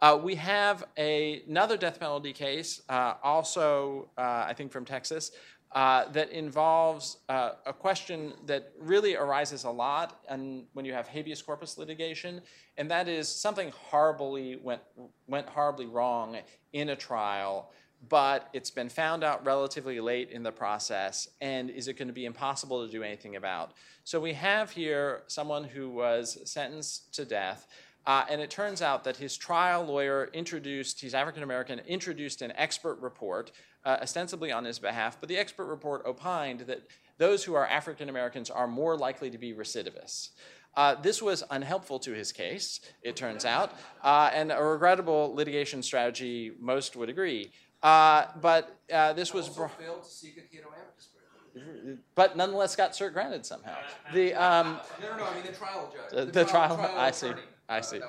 Uh, 0.00 0.18
we 0.22 0.34
have 0.34 0.84
a, 0.96 1.42
another 1.48 1.76
death 1.76 1.98
penalty 1.98 2.32
case, 2.32 2.82
uh, 2.88 3.14
also, 3.22 4.10
uh, 4.18 4.44
I 4.46 4.54
think, 4.54 4.70
from 4.70 4.84
Texas, 4.84 5.32
that 5.74 6.30
involves 6.30 7.18
a 7.28 7.72
question 7.72 8.32
that 8.46 8.72
really 8.80 9.16
arises 9.16 9.64
a 9.64 9.70
lot 9.70 10.20
and 10.28 10.64
when 10.72 10.84
you 10.84 10.92
have 10.92 11.08
habeas 11.08 11.42
corpus 11.42 11.78
litigation, 11.78 12.40
and 12.76 12.90
that 12.90 13.06
is 13.08 13.28
something 13.28 13.70
horribly 13.70 14.56
went, 14.56 14.82
went 15.26 15.48
horribly 15.48 15.86
wrong 15.86 16.38
in 16.72 16.90
a 16.90 16.96
trial, 16.96 17.70
but 18.08 18.48
it's 18.52 18.70
been 18.70 18.88
found 18.88 19.24
out 19.24 19.44
relatively 19.44 19.98
late 20.00 20.30
in 20.30 20.42
the 20.42 20.52
process, 20.52 21.28
and 21.40 21.70
is 21.70 21.88
it 21.88 21.94
going 21.98 22.08
to 22.08 22.14
be 22.14 22.26
impossible 22.26 22.84
to 22.84 22.92
do 22.92 23.02
anything 23.02 23.36
about? 23.36 23.72
So 24.04 24.20
we 24.20 24.34
have 24.34 24.70
here 24.70 25.22
someone 25.26 25.64
who 25.64 25.90
was 25.90 26.38
sentenced 26.44 27.14
to 27.14 27.24
death. 27.24 27.66
Uh, 28.06 28.24
and 28.30 28.40
it 28.40 28.48
turns 28.48 28.80
out 28.80 29.04
that 29.04 29.18
his 29.18 29.36
trial 29.36 29.84
lawyer 29.84 30.30
introduced, 30.32 30.98
he's 30.98 31.12
African 31.12 31.42
American, 31.42 31.80
introduced 31.80 32.40
an 32.40 32.52
expert 32.56 32.98
report 33.00 33.52
uh, 33.84 33.98
ostensibly 34.00 34.50
on 34.50 34.64
his 34.64 34.78
behalf, 34.78 35.18
but 35.20 35.28
the 35.28 35.36
expert 35.36 35.66
report 35.66 36.02
opined 36.06 36.60
that 36.60 36.86
those 37.18 37.44
who 37.44 37.54
are 37.54 37.66
African 37.66 38.08
Americans 38.08 38.48
are 38.48 38.66
more 38.66 38.96
likely 38.96 39.28
to 39.30 39.36
be 39.36 39.52
recidivists. 39.52 40.30
Uh, 40.76 40.94
this 40.94 41.20
was 41.20 41.42
unhelpful 41.50 41.98
to 41.98 42.12
his 42.12 42.30
case, 42.30 42.80
it 43.02 43.16
turns 43.16 43.44
out, 43.44 43.74
uh, 44.04 44.30
and 44.32 44.52
a 44.52 44.62
regrettable 44.62 45.34
litigation 45.34 45.82
strategy, 45.82 46.52
most 46.60 46.96
would 46.96 47.08
agree. 47.08 47.50
Uh, 47.82 48.26
but 48.40 48.76
uh, 48.92 49.12
this 49.12 49.32
was. 49.32 49.48
Also 49.48 49.68
failed 49.68 50.02
to 50.04 50.08
seek 50.10 50.36
a 50.36 50.40
Cato 50.54 50.68
amicus 50.68 51.08
brief. 51.54 51.98
But 52.14 52.36
nonetheless 52.36 52.76
got 52.76 52.92
cert 52.92 53.12
granted 53.12 53.44
somehow. 53.46 53.76
The, 54.12 54.34
um, 54.34 54.80
No, 55.00 55.10
no, 55.10 55.16
no, 55.18 55.24
I 55.24 55.34
mean 55.34 55.44
the 55.46 55.52
trial 55.52 55.92
judge. 55.94 56.26
The- 56.26 56.32
the 56.32 56.44
trial- 56.44 56.78
I 56.96 57.10
see, 57.10 57.28
attorney. 57.28 57.42
I 57.68 57.80
see. 57.80 58.00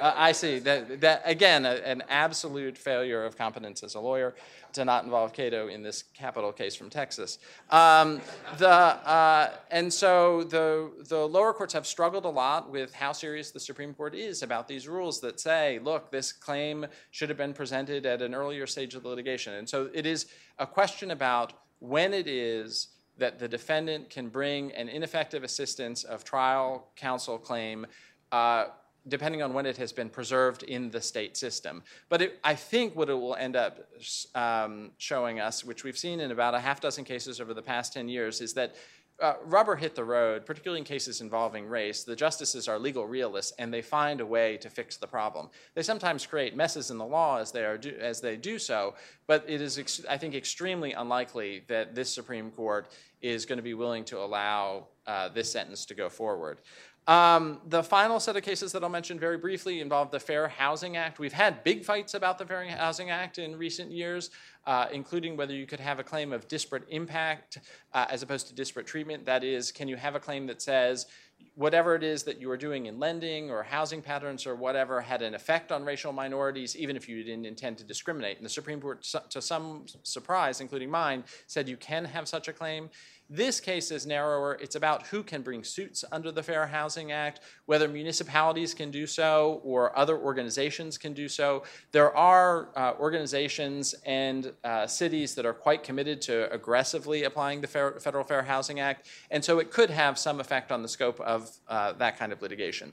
Uh, 0.00 0.12
I 0.14 0.32
see 0.32 0.58
that, 0.60 1.00
that 1.00 1.22
again, 1.24 1.64
a, 1.64 1.74
an 1.84 2.02
absolute 2.08 2.76
failure 2.76 3.24
of 3.24 3.36
competence 3.36 3.82
as 3.82 3.94
a 3.94 4.00
lawyer 4.00 4.34
to 4.74 4.84
not 4.84 5.04
involve 5.04 5.32
Cato 5.32 5.68
in 5.68 5.82
this 5.82 6.04
capital 6.14 6.52
case 6.52 6.76
from 6.76 6.90
Texas. 6.90 7.38
Um, 7.70 8.20
the, 8.58 8.68
uh, 8.68 9.52
and 9.70 9.92
so 9.92 10.44
the, 10.44 10.90
the 11.08 11.26
lower 11.26 11.52
courts 11.52 11.72
have 11.72 11.86
struggled 11.86 12.26
a 12.26 12.30
lot 12.30 12.70
with 12.70 12.92
how 12.92 13.12
serious 13.12 13.50
the 13.50 13.60
Supreme 13.60 13.94
Court 13.94 14.14
is 14.14 14.42
about 14.42 14.68
these 14.68 14.86
rules 14.86 15.20
that 15.20 15.40
say, 15.40 15.78
look, 15.82 16.10
this 16.10 16.32
claim 16.32 16.86
should 17.10 17.28
have 17.28 17.38
been 17.38 17.54
presented 17.54 18.04
at 18.04 18.20
an 18.20 18.34
earlier 18.34 18.66
stage 18.66 18.94
of 18.94 19.02
the 19.02 19.08
litigation. 19.08 19.54
And 19.54 19.68
so 19.68 19.88
it 19.94 20.04
is 20.04 20.26
a 20.58 20.66
question 20.66 21.10
about 21.10 21.54
when 21.78 22.12
it 22.12 22.26
is 22.26 22.88
that 23.18 23.38
the 23.38 23.48
defendant 23.48 24.10
can 24.10 24.28
bring 24.28 24.72
an 24.72 24.88
ineffective 24.88 25.42
assistance 25.42 26.04
of 26.04 26.22
trial 26.22 26.88
counsel 26.96 27.38
claim 27.38 27.86
uh, 28.32 28.66
depending 29.08 29.42
on 29.42 29.52
when 29.52 29.66
it 29.66 29.76
has 29.76 29.92
been 29.92 30.08
preserved 30.08 30.62
in 30.64 30.90
the 30.90 31.00
state 31.00 31.36
system. 31.36 31.82
But 32.08 32.22
it, 32.22 32.40
I 32.42 32.54
think 32.54 32.96
what 32.96 33.08
it 33.08 33.14
will 33.14 33.36
end 33.36 33.56
up 33.56 33.86
um, 34.34 34.90
showing 34.98 35.40
us, 35.40 35.64
which 35.64 35.84
we've 35.84 35.98
seen 35.98 36.20
in 36.20 36.30
about 36.30 36.54
a 36.54 36.60
half 36.60 36.80
dozen 36.80 37.04
cases 37.04 37.40
over 37.40 37.54
the 37.54 37.62
past 37.62 37.92
10 37.92 38.08
years, 38.08 38.40
is 38.40 38.54
that 38.54 38.74
uh, 39.18 39.34
rubber 39.44 39.76
hit 39.76 39.94
the 39.94 40.04
road, 40.04 40.44
particularly 40.44 40.80
in 40.80 40.84
cases 40.84 41.20
involving 41.20 41.66
race. 41.66 42.04
The 42.04 42.16
justices 42.16 42.68
are 42.68 42.78
legal 42.78 43.06
realists, 43.06 43.52
and 43.58 43.72
they 43.72 43.80
find 43.80 44.20
a 44.20 44.26
way 44.26 44.58
to 44.58 44.68
fix 44.68 44.96
the 44.96 45.06
problem. 45.06 45.48
They 45.74 45.82
sometimes 45.82 46.26
create 46.26 46.54
messes 46.54 46.90
in 46.90 46.98
the 46.98 47.06
law 47.06 47.38
as 47.38 47.50
they 47.50 47.64
are 47.64 47.78
do, 47.78 47.94
as 47.98 48.20
they 48.20 48.36
do 48.36 48.58
so, 48.58 48.94
but 49.26 49.44
it 49.48 49.60
is, 49.62 49.78
ex- 49.78 50.04
I 50.08 50.18
think, 50.18 50.34
extremely 50.34 50.92
unlikely 50.92 51.64
that 51.68 51.94
this 51.94 52.12
Supreme 52.12 52.50
Court 52.50 52.88
is 53.22 53.46
going 53.46 53.56
to 53.56 53.62
be 53.62 53.74
willing 53.74 54.04
to 54.04 54.18
allow 54.18 54.88
uh, 55.06 55.30
this 55.30 55.50
sentence 55.50 55.86
to 55.86 55.94
go 55.94 56.10
forward. 56.10 56.58
Um, 57.06 57.60
the 57.68 57.84
final 57.84 58.18
set 58.18 58.36
of 58.36 58.42
cases 58.42 58.72
that 58.72 58.82
I'll 58.82 58.88
mention 58.88 59.18
very 59.18 59.38
briefly 59.38 59.80
involve 59.80 60.10
the 60.10 60.18
Fair 60.18 60.48
Housing 60.48 60.96
Act. 60.96 61.20
We've 61.20 61.32
had 61.32 61.62
big 61.62 61.84
fights 61.84 62.14
about 62.14 62.36
the 62.36 62.44
Fair 62.44 62.68
Housing 62.68 63.10
Act 63.10 63.38
in 63.38 63.56
recent 63.56 63.92
years, 63.92 64.30
uh, 64.66 64.86
including 64.92 65.36
whether 65.36 65.54
you 65.54 65.66
could 65.66 65.78
have 65.78 66.00
a 66.00 66.04
claim 66.04 66.32
of 66.32 66.48
disparate 66.48 66.82
impact 66.88 67.58
uh, 67.94 68.06
as 68.10 68.24
opposed 68.24 68.48
to 68.48 68.54
disparate 68.54 68.88
treatment. 68.88 69.24
That 69.24 69.44
is, 69.44 69.70
can 69.70 69.86
you 69.86 69.96
have 69.96 70.16
a 70.16 70.20
claim 70.20 70.48
that 70.48 70.60
says 70.60 71.06
whatever 71.54 71.94
it 71.94 72.02
is 72.02 72.22
that 72.24 72.40
you 72.40 72.48
were 72.48 72.56
doing 72.56 72.86
in 72.86 72.98
lending 72.98 73.50
or 73.50 73.62
housing 73.62 74.02
patterns 74.02 74.46
or 74.46 74.56
whatever 74.56 75.00
had 75.00 75.22
an 75.22 75.34
effect 75.34 75.70
on 75.70 75.84
racial 75.84 76.12
minorities, 76.12 76.74
even 76.74 76.96
if 76.96 77.08
you 77.08 77.22
didn't 77.22 77.46
intend 77.46 77.78
to 77.78 77.84
discriminate? 77.84 78.38
And 78.38 78.44
the 78.44 78.50
Supreme 78.50 78.80
Court, 78.80 79.06
to 79.30 79.40
some 79.40 79.86
surprise, 80.02 80.60
including 80.60 80.90
mine, 80.90 81.22
said 81.46 81.68
you 81.68 81.76
can 81.76 82.04
have 82.04 82.26
such 82.26 82.48
a 82.48 82.52
claim. 82.52 82.90
This 83.28 83.58
case 83.58 83.90
is 83.90 84.06
narrower. 84.06 84.56
It's 84.60 84.76
about 84.76 85.08
who 85.08 85.24
can 85.24 85.42
bring 85.42 85.64
suits 85.64 86.04
under 86.12 86.30
the 86.30 86.44
Fair 86.44 86.64
Housing 86.64 87.10
Act, 87.10 87.40
whether 87.64 87.88
municipalities 87.88 88.72
can 88.72 88.92
do 88.92 89.04
so 89.04 89.60
or 89.64 89.96
other 89.98 90.16
organizations 90.16 90.96
can 90.96 91.12
do 91.12 91.28
so. 91.28 91.64
There 91.90 92.16
are 92.16 92.68
uh, 92.76 92.92
organizations 93.00 93.96
and 94.04 94.52
uh, 94.62 94.86
cities 94.86 95.34
that 95.34 95.44
are 95.44 95.54
quite 95.54 95.82
committed 95.82 96.22
to 96.22 96.52
aggressively 96.52 97.24
applying 97.24 97.60
the 97.60 97.66
Fair, 97.66 97.98
Federal 97.98 98.22
Fair 98.22 98.44
Housing 98.44 98.78
Act, 98.78 99.08
and 99.32 99.44
so 99.44 99.58
it 99.58 99.72
could 99.72 99.90
have 99.90 100.18
some 100.18 100.38
effect 100.38 100.70
on 100.70 100.82
the 100.82 100.88
scope 100.88 101.18
of 101.20 101.50
uh, 101.66 101.94
that 101.94 102.16
kind 102.16 102.32
of 102.32 102.40
litigation. 102.42 102.92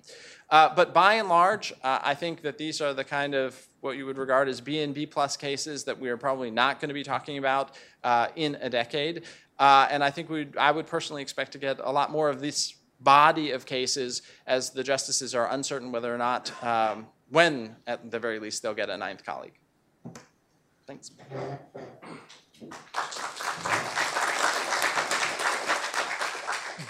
Uh, 0.49 0.73
but 0.73 0.93
by 0.93 1.15
and 1.15 1.29
large, 1.29 1.73
uh, 1.83 1.99
I 2.03 2.15
think 2.15 2.41
that 2.41 2.57
these 2.57 2.81
are 2.81 2.93
the 2.93 3.03
kind 3.03 3.35
of 3.35 3.67
what 3.81 3.97
you 3.97 4.05
would 4.05 4.17
regard 4.17 4.47
as 4.47 4.61
B 4.61 4.81
and 4.81 4.93
B 4.93 5.05
plus 5.05 5.35
cases 5.35 5.83
that 5.83 5.99
we 5.99 6.09
are 6.09 6.17
probably 6.17 6.49
not 6.49 6.79
going 6.79 6.87
to 6.87 6.93
be 6.93 7.03
talking 7.03 7.37
about 7.37 7.75
uh, 8.03 8.27
in 8.35 8.55
a 8.61 8.69
decade. 8.69 9.23
Uh, 9.59 9.87
and 9.89 10.03
I 10.03 10.09
think 10.09 10.29
we 10.29 10.47
I 10.57 10.71
would 10.71 10.87
personally 10.87 11.21
expect 11.21 11.51
to 11.53 11.57
get 11.57 11.79
a 11.79 11.91
lot 11.91 12.11
more 12.11 12.29
of 12.29 12.41
this 12.41 12.75
body 12.99 13.51
of 13.51 13.65
cases 13.65 14.21
as 14.47 14.69
the 14.69 14.83
justices 14.83 15.35
are 15.35 15.51
uncertain 15.51 15.91
whether 15.91 16.13
or 16.13 16.17
not, 16.17 16.51
um, 16.63 17.07
when 17.29 17.75
at 17.85 18.09
the 18.09 18.19
very 18.19 18.39
least, 18.39 18.63
they'll 18.63 18.73
get 18.73 18.89
a 18.89 18.97
ninth 18.97 19.25
colleague. 19.25 19.53
Thanks. 20.87 21.11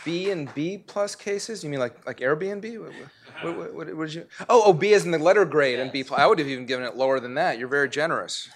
B 0.03 0.32
and 0.32 0.53
B 0.53 0.77
plus 0.77 1.15
cases? 1.15 1.63
You 1.63 1.70
mean 1.70 1.79
like 1.79 2.05
like 2.05 2.17
Airbnb? 2.17 2.79
What, 2.79 3.58
what, 3.58 3.74
what, 3.74 3.96
what, 3.96 4.05
did 4.08 4.15
you? 4.15 4.25
Oh, 4.50 4.63
oh, 4.65 4.74
B 4.74 4.93
is 4.93 5.05
in 5.05 5.12
the 5.12 5.17
letter 5.17 5.46
grade 5.46 5.79
and 5.79 5.91
B 5.91 6.03
plus. 6.03 6.20
I 6.20 6.27
would 6.27 6.39
have 6.39 6.48
even 6.48 6.65
given 6.65 6.86
it 6.86 6.96
lower 6.96 7.20
than 7.20 7.36
that. 7.36 7.58
You're 7.58 7.67
very 7.67 7.89
generous. 7.89 8.50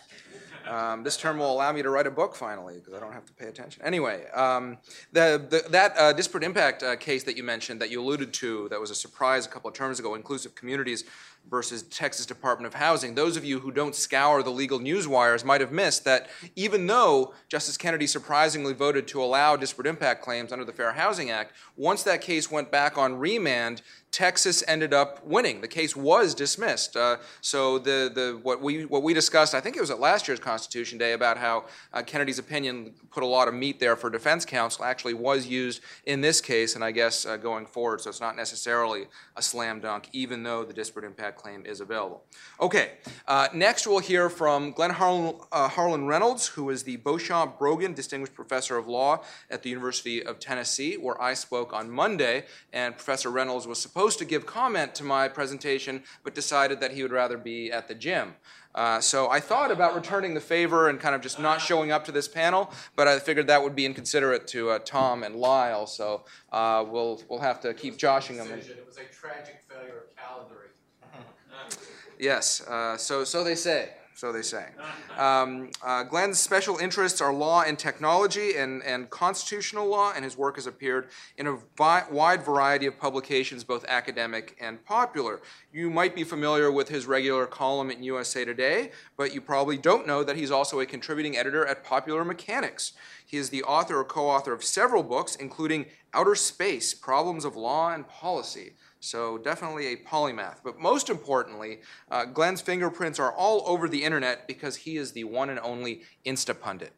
Um, 0.67 1.03
this 1.03 1.17
term 1.17 1.39
will 1.39 1.51
allow 1.51 1.71
me 1.71 1.81
to 1.81 1.89
write 1.89 2.07
a 2.07 2.11
book 2.11 2.35
finally 2.35 2.75
because 2.75 2.93
I 2.93 2.99
don't 2.99 3.13
have 3.13 3.25
to 3.25 3.33
pay 3.33 3.47
attention. 3.47 3.81
Anyway, 3.83 4.25
um, 4.31 4.77
the, 5.11 5.45
the, 5.49 5.69
that 5.69 5.97
uh, 5.97 6.13
disparate 6.13 6.43
impact 6.43 6.83
uh, 6.83 6.95
case 6.95 7.23
that 7.23 7.37
you 7.37 7.43
mentioned, 7.43 7.81
that 7.81 7.89
you 7.89 8.01
alluded 8.01 8.33
to, 8.35 8.69
that 8.69 8.79
was 8.79 8.91
a 8.91 8.95
surprise 8.95 9.45
a 9.45 9.49
couple 9.49 9.69
of 9.69 9.75
terms 9.75 9.99
ago, 9.99 10.15
inclusive 10.15 10.55
communities 10.55 11.03
versus 11.49 11.83
Texas 11.83 12.25
Department 12.25 12.67
of 12.67 12.73
Housing. 12.73 13.15
Those 13.15 13.37
of 13.37 13.45
you 13.45 13.59
who 13.59 13.71
don't 13.71 13.95
scour 13.95 14.43
the 14.43 14.49
legal 14.49 14.79
news 14.79 15.07
wires 15.07 15.45
might 15.45 15.61
have 15.61 15.71
missed 15.71 16.03
that 16.03 16.27
even 16.55 16.87
though 16.87 17.33
Justice 17.47 17.77
Kennedy 17.77 18.07
surprisingly 18.07 18.73
voted 18.73 19.07
to 19.09 19.23
allow 19.23 19.55
disparate 19.55 19.87
impact 19.87 20.21
claims 20.21 20.51
under 20.51 20.65
the 20.65 20.73
Fair 20.73 20.93
Housing 20.93 21.31
Act, 21.31 21.53
once 21.75 22.03
that 22.03 22.21
case 22.21 22.51
went 22.51 22.69
back 22.69 22.97
on 22.97 23.17
remand, 23.17 23.81
Texas 24.17 24.63
ended 24.67 24.95
up 24.95 25.23
winning. 25.23 25.61
The 25.61 25.67
case 25.67 25.95
was 25.95 26.33
dismissed. 26.33 26.97
Uh, 26.97 27.17
so 27.39 27.77
the, 27.77 28.11
the 28.11 28.39
what 28.41 28.63
we 28.63 28.83
what 28.83 29.03
we 29.03 29.13
discussed, 29.13 29.53
I 29.53 29.59
think 29.59 29.77
it 29.77 29.79
was 29.79 29.91
at 29.91 29.99
last 29.99 30.27
year's 30.27 30.39
Constitution 30.39 30.97
Day, 30.97 31.13
about 31.13 31.37
how 31.37 31.65
uh, 31.93 32.01
Kennedy's 32.01 32.39
opinion 32.39 32.95
put 33.11 33.21
a 33.21 33.27
lot 33.27 33.47
of 33.47 33.53
meat 33.53 33.79
there 33.79 33.95
for 33.95 34.09
defense 34.09 34.43
counsel, 34.43 34.85
actually 34.85 35.13
was 35.13 35.45
used 35.45 35.81
in 36.05 36.21
this 36.21 36.41
case, 36.41 36.73
and 36.73 36.83
I 36.83 36.89
guess 36.89 37.27
uh, 37.27 37.37
going 37.37 37.67
forward. 37.67 38.01
So 38.01 38.09
it's 38.09 38.19
not 38.19 38.35
necessarily 38.35 39.05
a 39.35 39.41
slam 39.43 39.81
dunk, 39.81 40.09
even 40.13 40.41
though 40.41 40.65
the 40.65 40.73
disparate 40.73 41.05
impact 41.05 41.37
claim 41.37 41.63
is 41.67 41.79
available. 41.79 42.23
Okay. 42.59 42.93
uh, 43.27 43.49
next, 43.53 43.85
we'll 43.85 43.99
hear 43.99 44.31
from 44.31 44.71
Glenn 44.71 44.89
Harlan, 44.89 45.35
uh, 45.51 45.67
Harlan 45.67 46.07
Reynolds, 46.07 46.47
who 46.47 46.71
is 46.71 46.81
the 46.81 46.95
Beauchamp 46.95 47.59
Brogan 47.59 47.93
Distinguished 47.93 48.33
Professor 48.33 48.77
of 48.77 48.87
Law 48.87 49.21
at 49.51 49.61
the 49.61 49.69
University 49.69 50.25
of 50.25 50.39
Tennessee, 50.39 50.95
where 50.95 51.21
I 51.21 51.35
spoke 51.35 51.71
on 51.71 51.91
Monday, 51.91 52.45
and 52.73 52.95
Professor 52.95 53.29
Reynolds 53.29 53.67
was 53.67 53.79
supposed 53.79 54.06
to 54.15 54.25
give 54.25 54.45
comment 54.45 54.95
to 54.95 55.03
my 55.03 55.27
presentation, 55.27 56.03
but 56.23 56.33
decided 56.33 56.79
that 56.79 56.93
he 56.93 57.03
would 57.03 57.11
rather 57.11 57.37
be 57.37 57.71
at 57.71 57.87
the 57.87 57.93
gym. 57.95 58.35
Uh, 58.73 59.01
so 59.01 59.29
I 59.29 59.39
thought 59.39 59.71
about 59.71 59.95
returning 59.95 60.33
the 60.35 60.39
favor 60.39 60.87
and 60.87 60.99
kind 60.99 61.15
of 61.15 61.21
just 61.21 61.39
not 61.39 61.59
showing 61.59 61.91
up 61.91 62.05
to 62.05 62.11
this 62.11 62.27
panel, 62.27 62.71
but 62.95 63.07
I 63.07 63.17
figured 63.19 63.47
that 63.47 63.63
would 63.63 63.75
be 63.75 63.85
inconsiderate 63.85 64.47
to 64.49 64.69
uh, 64.69 64.79
Tom 64.79 65.23
and 65.23 65.35
Lyle. 65.35 65.87
So 65.87 66.25
uh, 66.51 66.85
we'll 66.87 67.21
we'll 67.27 67.39
have 67.39 67.59
to 67.61 67.73
keep 67.73 67.97
joshing 67.97 68.37
them. 68.37 68.47
It 68.47 68.85
was 68.87 68.97
a 68.97 69.03
tragic 69.05 69.61
failure 69.67 70.03
of 70.03 70.15
calendaring. 70.15 71.77
Yes, 72.19 72.61
uh, 72.67 72.97
so, 72.97 73.23
so 73.23 73.43
they 73.43 73.55
say. 73.55 73.89
So 74.17 74.31
they 74.31 74.41
say. 74.41 74.69
Um, 75.15 75.69
uh, 75.85 76.01
Glenn's 76.01 76.39
special 76.39 76.77
interests 76.77 77.21
are 77.21 77.31
law 77.31 77.61
and 77.61 77.77
technology 77.77 78.55
and, 78.55 78.81
and 78.81 79.11
constitutional 79.11 79.85
law, 79.85 80.11
and 80.15 80.25
his 80.25 80.35
work 80.35 80.55
has 80.55 80.65
appeared 80.65 81.09
in 81.37 81.45
a 81.45 81.57
vi- 81.77 82.03
wide 82.09 82.43
variety 82.43 82.87
of 82.87 82.97
publications, 82.97 83.63
both 83.63 83.85
academic 83.87 84.57
and 84.59 84.83
popular. 84.83 85.39
You 85.71 85.91
might 85.91 86.15
be 86.15 86.23
familiar 86.23 86.71
with 86.71 86.89
his 86.89 87.05
regular 87.05 87.45
column 87.45 87.91
in 87.91 88.01
USA 88.01 88.43
Today, 88.43 88.89
but 89.17 89.35
you 89.35 89.39
probably 89.39 89.77
don't 89.77 90.07
know 90.07 90.23
that 90.23 90.35
he's 90.35 90.49
also 90.49 90.79
a 90.79 90.87
contributing 90.87 91.37
editor 91.37 91.63
at 91.67 91.83
Popular 91.83 92.25
Mechanics. 92.25 92.93
He 93.23 93.37
is 93.37 93.51
the 93.51 93.61
author 93.61 93.99
or 93.99 94.03
co 94.03 94.27
author 94.27 94.51
of 94.51 94.63
several 94.63 95.03
books, 95.03 95.35
including 95.35 95.85
Outer 96.15 96.33
Space 96.33 96.95
Problems 96.95 97.45
of 97.45 97.55
Law 97.55 97.91
and 97.91 98.07
Policy. 98.07 98.73
So, 98.99 99.37
definitely 99.37 99.87
a 99.87 99.97
polymath. 99.97 100.57
But 100.63 100.79
most 100.79 101.09
importantly, 101.09 101.79
uh, 102.09 102.25
Glenn's 102.25 102.61
fingerprints 102.61 103.19
are 103.19 103.31
all 103.31 103.63
over 103.67 103.87
the 103.87 104.03
internet 104.03 104.47
because 104.47 104.75
he 104.75 104.97
is 104.97 105.11
the 105.11 105.23
one 105.23 105.49
and 105.49 105.59
only 105.59 106.01
Instapundit. 106.25 106.89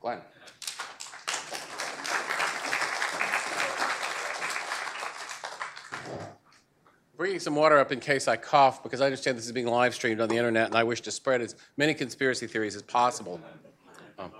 Glenn. 0.00 0.20
Bringing 7.16 7.38
some 7.38 7.54
water 7.54 7.78
up 7.78 7.92
in 7.92 8.00
case 8.00 8.26
I 8.26 8.36
cough 8.36 8.82
because 8.82 9.00
I 9.00 9.04
understand 9.04 9.38
this 9.38 9.46
is 9.46 9.52
being 9.52 9.68
live 9.68 9.94
streamed 9.94 10.20
on 10.20 10.28
the 10.28 10.36
internet 10.36 10.66
and 10.66 10.74
I 10.74 10.82
wish 10.82 11.02
to 11.02 11.12
spread 11.12 11.40
as 11.40 11.54
many 11.76 11.94
conspiracy 11.94 12.48
theories 12.48 12.74
as 12.74 12.82
possible. 12.82 13.40
Um, 14.18 14.32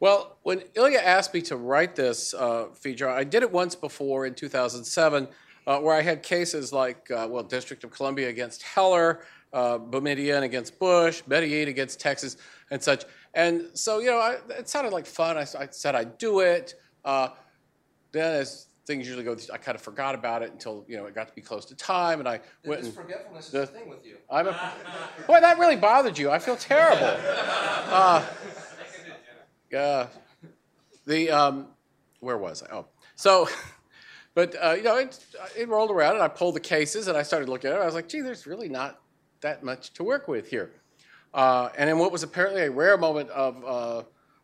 well, 0.00 0.38
when 0.42 0.62
Ilya 0.74 0.98
asked 0.98 1.32
me 1.32 1.42
to 1.42 1.56
write 1.56 1.94
this 1.94 2.34
uh, 2.34 2.66
feature, 2.74 3.08
I 3.08 3.22
did 3.22 3.44
it 3.44 3.52
once 3.52 3.76
before 3.76 4.26
in 4.26 4.34
2007 4.34 5.28
uh, 5.70 5.78
where 5.78 5.94
I 5.94 6.02
had 6.02 6.24
cases 6.24 6.72
like, 6.72 7.08
uh, 7.12 7.28
well, 7.30 7.44
District 7.44 7.84
of 7.84 7.92
Columbia 7.92 8.28
against 8.28 8.60
Heller, 8.64 9.20
uh, 9.52 9.78
Boumediene 9.78 10.42
against 10.42 10.80
Bush, 10.80 11.22
Betty 11.28 11.46
Medellin 11.46 11.68
against 11.68 12.00
Texas, 12.00 12.36
and 12.72 12.82
such. 12.82 13.04
And 13.34 13.66
so, 13.74 14.00
you 14.00 14.10
know, 14.10 14.18
I, 14.18 14.38
it 14.58 14.68
sounded 14.68 14.92
like 14.92 15.06
fun. 15.06 15.38
I, 15.38 15.42
I 15.42 15.68
said 15.70 15.94
I'd 15.94 16.18
do 16.18 16.40
it. 16.40 16.74
Uh, 17.04 17.28
then, 18.10 18.34
as 18.34 18.66
things 18.84 19.06
usually 19.06 19.22
go, 19.22 19.36
I 19.52 19.58
kind 19.58 19.76
of 19.76 19.80
forgot 19.82 20.16
about 20.16 20.42
it 20.42 20.50
until 20.50 20.84
you 20.88 20.96
know 20.96 21.06
it 21.06 21.14
got 21.14 21.28
to 21.28 21.34
be 21.34 21.40
close 21.40 21.64
to 21.66 21.76
time, 21.76 22.18
and 22.18 22.28
I 22.28 22.40
went. 22.64 22.82
This 22.82 22.92
forgetfulness 22.92 23.46
is 23.46 23.52
the- 23.52 23.62
a 23.62 23.66
thing 23.66 23.88
with 23.88 24.04
you. 24.04 24.16
I'm 24.28 24.48
a, 24.48 24.72
boy, 25.28 25.40
that 25.40 25.60
really 25.60 25.76
bothered 25.76 26.18
you. 26.18 26.32
I 26.32 26.40
feel 26.40 26.56
terrible. 26.56 27.16
Uh, 27.92 28.24
yeah. 29.72 30.06
The 31.06 31.28
um, 31.30 31.66
where 32.20 32.38
was 32.38 32.62
I? 32.62 32.72
Oh, 32.72 32.86
so, 33.16 33.48
but 34.34 34.54
uh, 34.62 34.74
you 34.76 34.82
know, 34.82 34.96
it, 34.96 35.18
it 35.56 35.68
rolled 35.68 35.90
around, 35.90 36.14
and 36.14 36.22
I 36.22 36.28
pulled 36.28 36.56
the 36.56 36.60
cases, 36.60 37.08
and 37.08 37.16
I 37.16 37.22
started 37.22 37.48
looking 37.48 37.70
at 37.70 37.76
it. 37.76 37.82
I 37.82 37.86
was 37.86 37.94
like, 37.94 38.08
gee, 38.08 38.20
there's 38.20 38.46
really 38.46 38.68
not 38.68 39.00
that 39.40 39.62
much 39.62 39.92
to 39.94 40.04
work 40.04 40.28
with 40.28 40.48
here. 40.48 40.70
Uh, 41.32 41.70
and 41.76 41.88
in 41.88 41.98
what 41.98 42.12
was 42.12 42.22
apparently 42.22 42.62
a 42.62 42.70
rare 42.70 42.96
moment 42.96 43.30
of 43.30 43.64
uh, 43.64 44.02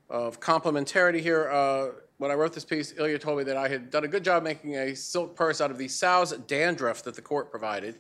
of 0.08 0.40
complementarity 0.40 1.20
here, 1.20 1.50
uh, 1.50 1.88
when 2.18 2.30
I 2.30 2.34
wrote 2.34 2.52
this 2.52 2.64
piece, 2.64 2.94
Ilya 2.96 3.18
told 3.18 3.38
me 3.38 3.44
that 3.44 3.56
I 3.56 3.68
had 3.68 3.90
done 3.90 4.04
a 4.04 4.08
good 4.08 4.24
job 4.24 4.42
making 4.42 4.76
a 4.76 4.94
silk 4.94 5.36
purse 5.36 5.60
out 5.60 5.70
of 5.70 5.78
the 5.78 5.88
sow's 5.88 6.32
dandruff 6.32 7.02
that 7.02 7.14
the 7.14 7.22
court 7.22 7.50
provided 7.50 7.98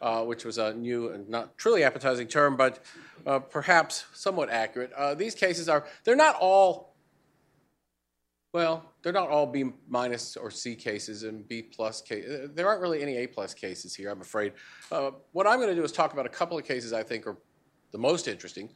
uh, 0.00 0.22
which 0.24 0.44
was 0.44 0.58
a 0.58 0.74
new 0.74 1.10
and 1.10 1.28
not 1.28 1.56
truly 1.58 1.84
appetizing 1.84 2.26
term, 2.26 2.56
but 2.56 2.80
uh, 3.26 3.38
perhaps 3.38 4.04
somewhat 4.12 4.50
accurate. 4.50 4.92
These 5.16 5.34
cases 5.34 5.68
are, 5.68 5.86
they're 6.04 6.16
not 6.16 6.36
all, 6.40 6.89
well, 8.52 8.92
they're 9.02 9.12
not 9.12 9.28
all 9.28 9.46
B 9.46 9.72
minus 9.88 10.36
or 10.36 10.50
C 10.50 10.74
cases 10.74 11.22
and 11.22 11.46
B 11.46 11.62
plus 11.62 12.02
cases. 12.02 12.50
There 12.54 12.66
aren't 12.66 12.80
really 12.80 13.00
any 13.00 13.16
A 13.18 13.26
plus 13.26 13.54
cases 13.54 13.94
here, 13.94 14.10
I'm 14.10 14.20
afraid. 14.20 14.52
Uh, 14.90 15.12
what 15.32 15.46
I'm 15.46 15.58
going 15.58 15.68
to 15.68 15.74
do 15.74 15.84
is 15.84 15.92
talk 15.92 16.12
about 16.12 16.26
a 16.26 16.30
couple 16.30 16.58
of 16.58 16.64
cases 16.64 16.92
I 16.92 17.02
think 17.02 17.26
are 17.26 17.36
the 17.92 17.98
most 17.98 18.26
interesting. 18.26 18.68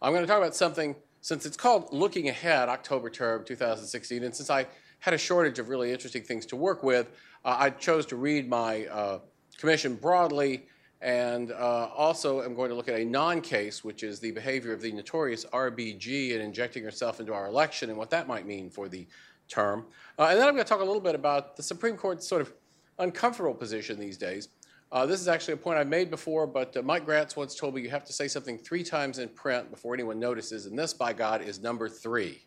I'm 0.00 0.12
going 0.12 0.22
to 0.22 0.28
talk 0.28 0.38
about 0.38 0.54
something, 0.54 0.94
since 1.22 1.44
it's 1.44 1.56
called 1.56 1.92
Looking 1.92 2.28
Ahead, 2.28 2.68
October 2.68 3.10
term 3.10 3.44
2016, 3.44 4.22
and 4.22 4.34
since 4.34 4.48
I 4.48 4.66
had 5.00 5.12
a 5.12 5.18
shortage 5.18 5.58
of 5.58 5.68
really 5.68 5.92
interesting 5.92 6.22
things 6.22 6.46
to 6.46 6.56
work 6.56 6.82
with, 6.82 7.10
uh, 7.44 7.56
I 7.58 7.70
chose 7.70 8.06
to 8.06 8.16
read 8.16 8.48
my 8.48 8.86
uh, 8.86 9.18
commission 9.58 9.96
broadly, 9.96 10.66
and 11.00 11.52
uh, 11.52 11.88
also 11.94 12.42
am 12.42 12.54
going 12.54 12.70
to 12.70 12.74
look 12.74 12.88
at 12.88 12.94
a 12.94 13.04
non-case, 13.04 13.84
which 13.84 14.02
is 14.02 14.18
the 14.18 14.30
behavior 14.32 14.72
of 14.72 14.80
the 14.80 14.92
notorious 14.92 15.44
RBG 15.46 16.30
in 16.30 16.40
injecting 16.40 16.82
herself 16.82 17.20
into 17.20 17.34
our 17.34 17.46
election 17.46 17.90
and 17.90 17.98
what 17.98 18.10
that 18.10 18.26
might 18.26 18.46
mean 18.46 18.70
for 18.70 18.88
the 18.88 19.06
term. 19.48 19.86
Uh, 20.18 20.26
and 20.30 20.38
then 20.38 20.48
I'm 20.48 20.54
going 20.54 20.64
to 20.64 20.68
talk 20.68 20.80
a 20.80 20.84
little 20.84 21.00
bit 21.00 21.14
about 21.14 21.56
the 21.56 21.62
Supreme 21.62 21.96
Court's 21.96 22.26
sort 22.26 22.42
of 22.42 22.52
uncomfortable 22.98 23.54
position 23.54 23.98
these 23.98 24.16
days. 24.16 24.48
Uh, 24.92 25.04
this 25.04 25.20
is 25.20 25.28
actually 25.28 25.54
a 25.54 25.56
point 25.56 25.78
I've 25.78 25.88
made 25.88 26.10
before, 26.10 26.46
but 26.46 26.76
uh, 26.76 26.82
Mike 26.82 27.04
Gratz 27.04 27.36
once 27.36 27.54
told 27.56 27.74
me 27.74 27.82
you 27.82 27.90
have 27.90 28.04
to 28.04 28.12
say 28.12 28.28
something 28.28 28.56
three 28.56 28.84
times 28.84 29.18
in 29.18 29.28
print 29.28 29.70
before 29.70 29.94
anyone 29.94 30.18
notices, 30.18 30.66
and 30.66 30.78
this, 30.78 30.94
by 30.94 31.12
God, 31.12 31.42
is 31.42 31.60
number 31.60 31.88
three. 31.88 32.46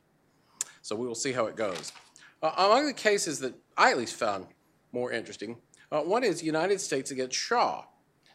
So 0.82 0.96
we 0.96 1.06
will 1.06 1.16
see 1.16 1.34
how 1.34 1.46
it 1.48 1.56
goes. 1.56 1.92
Uh, 2.42 2.52
among 2.58 2.86
the 2.86 2.94
cases 2.94 3.40
that 3.40 3.54
I 3.78 3.92
at 3.92 3.98
least 3.98 4.16
found 4.16 4.48
more 4.94 5.12
interesting, 5.12 5.58
uh, 5.92 6.00
one 6.00 6.24
is 6.24 6.42
United 6.42 6.80
States 6.80 7.12
against 7.12 7.36
Shaw. 7.36 7.84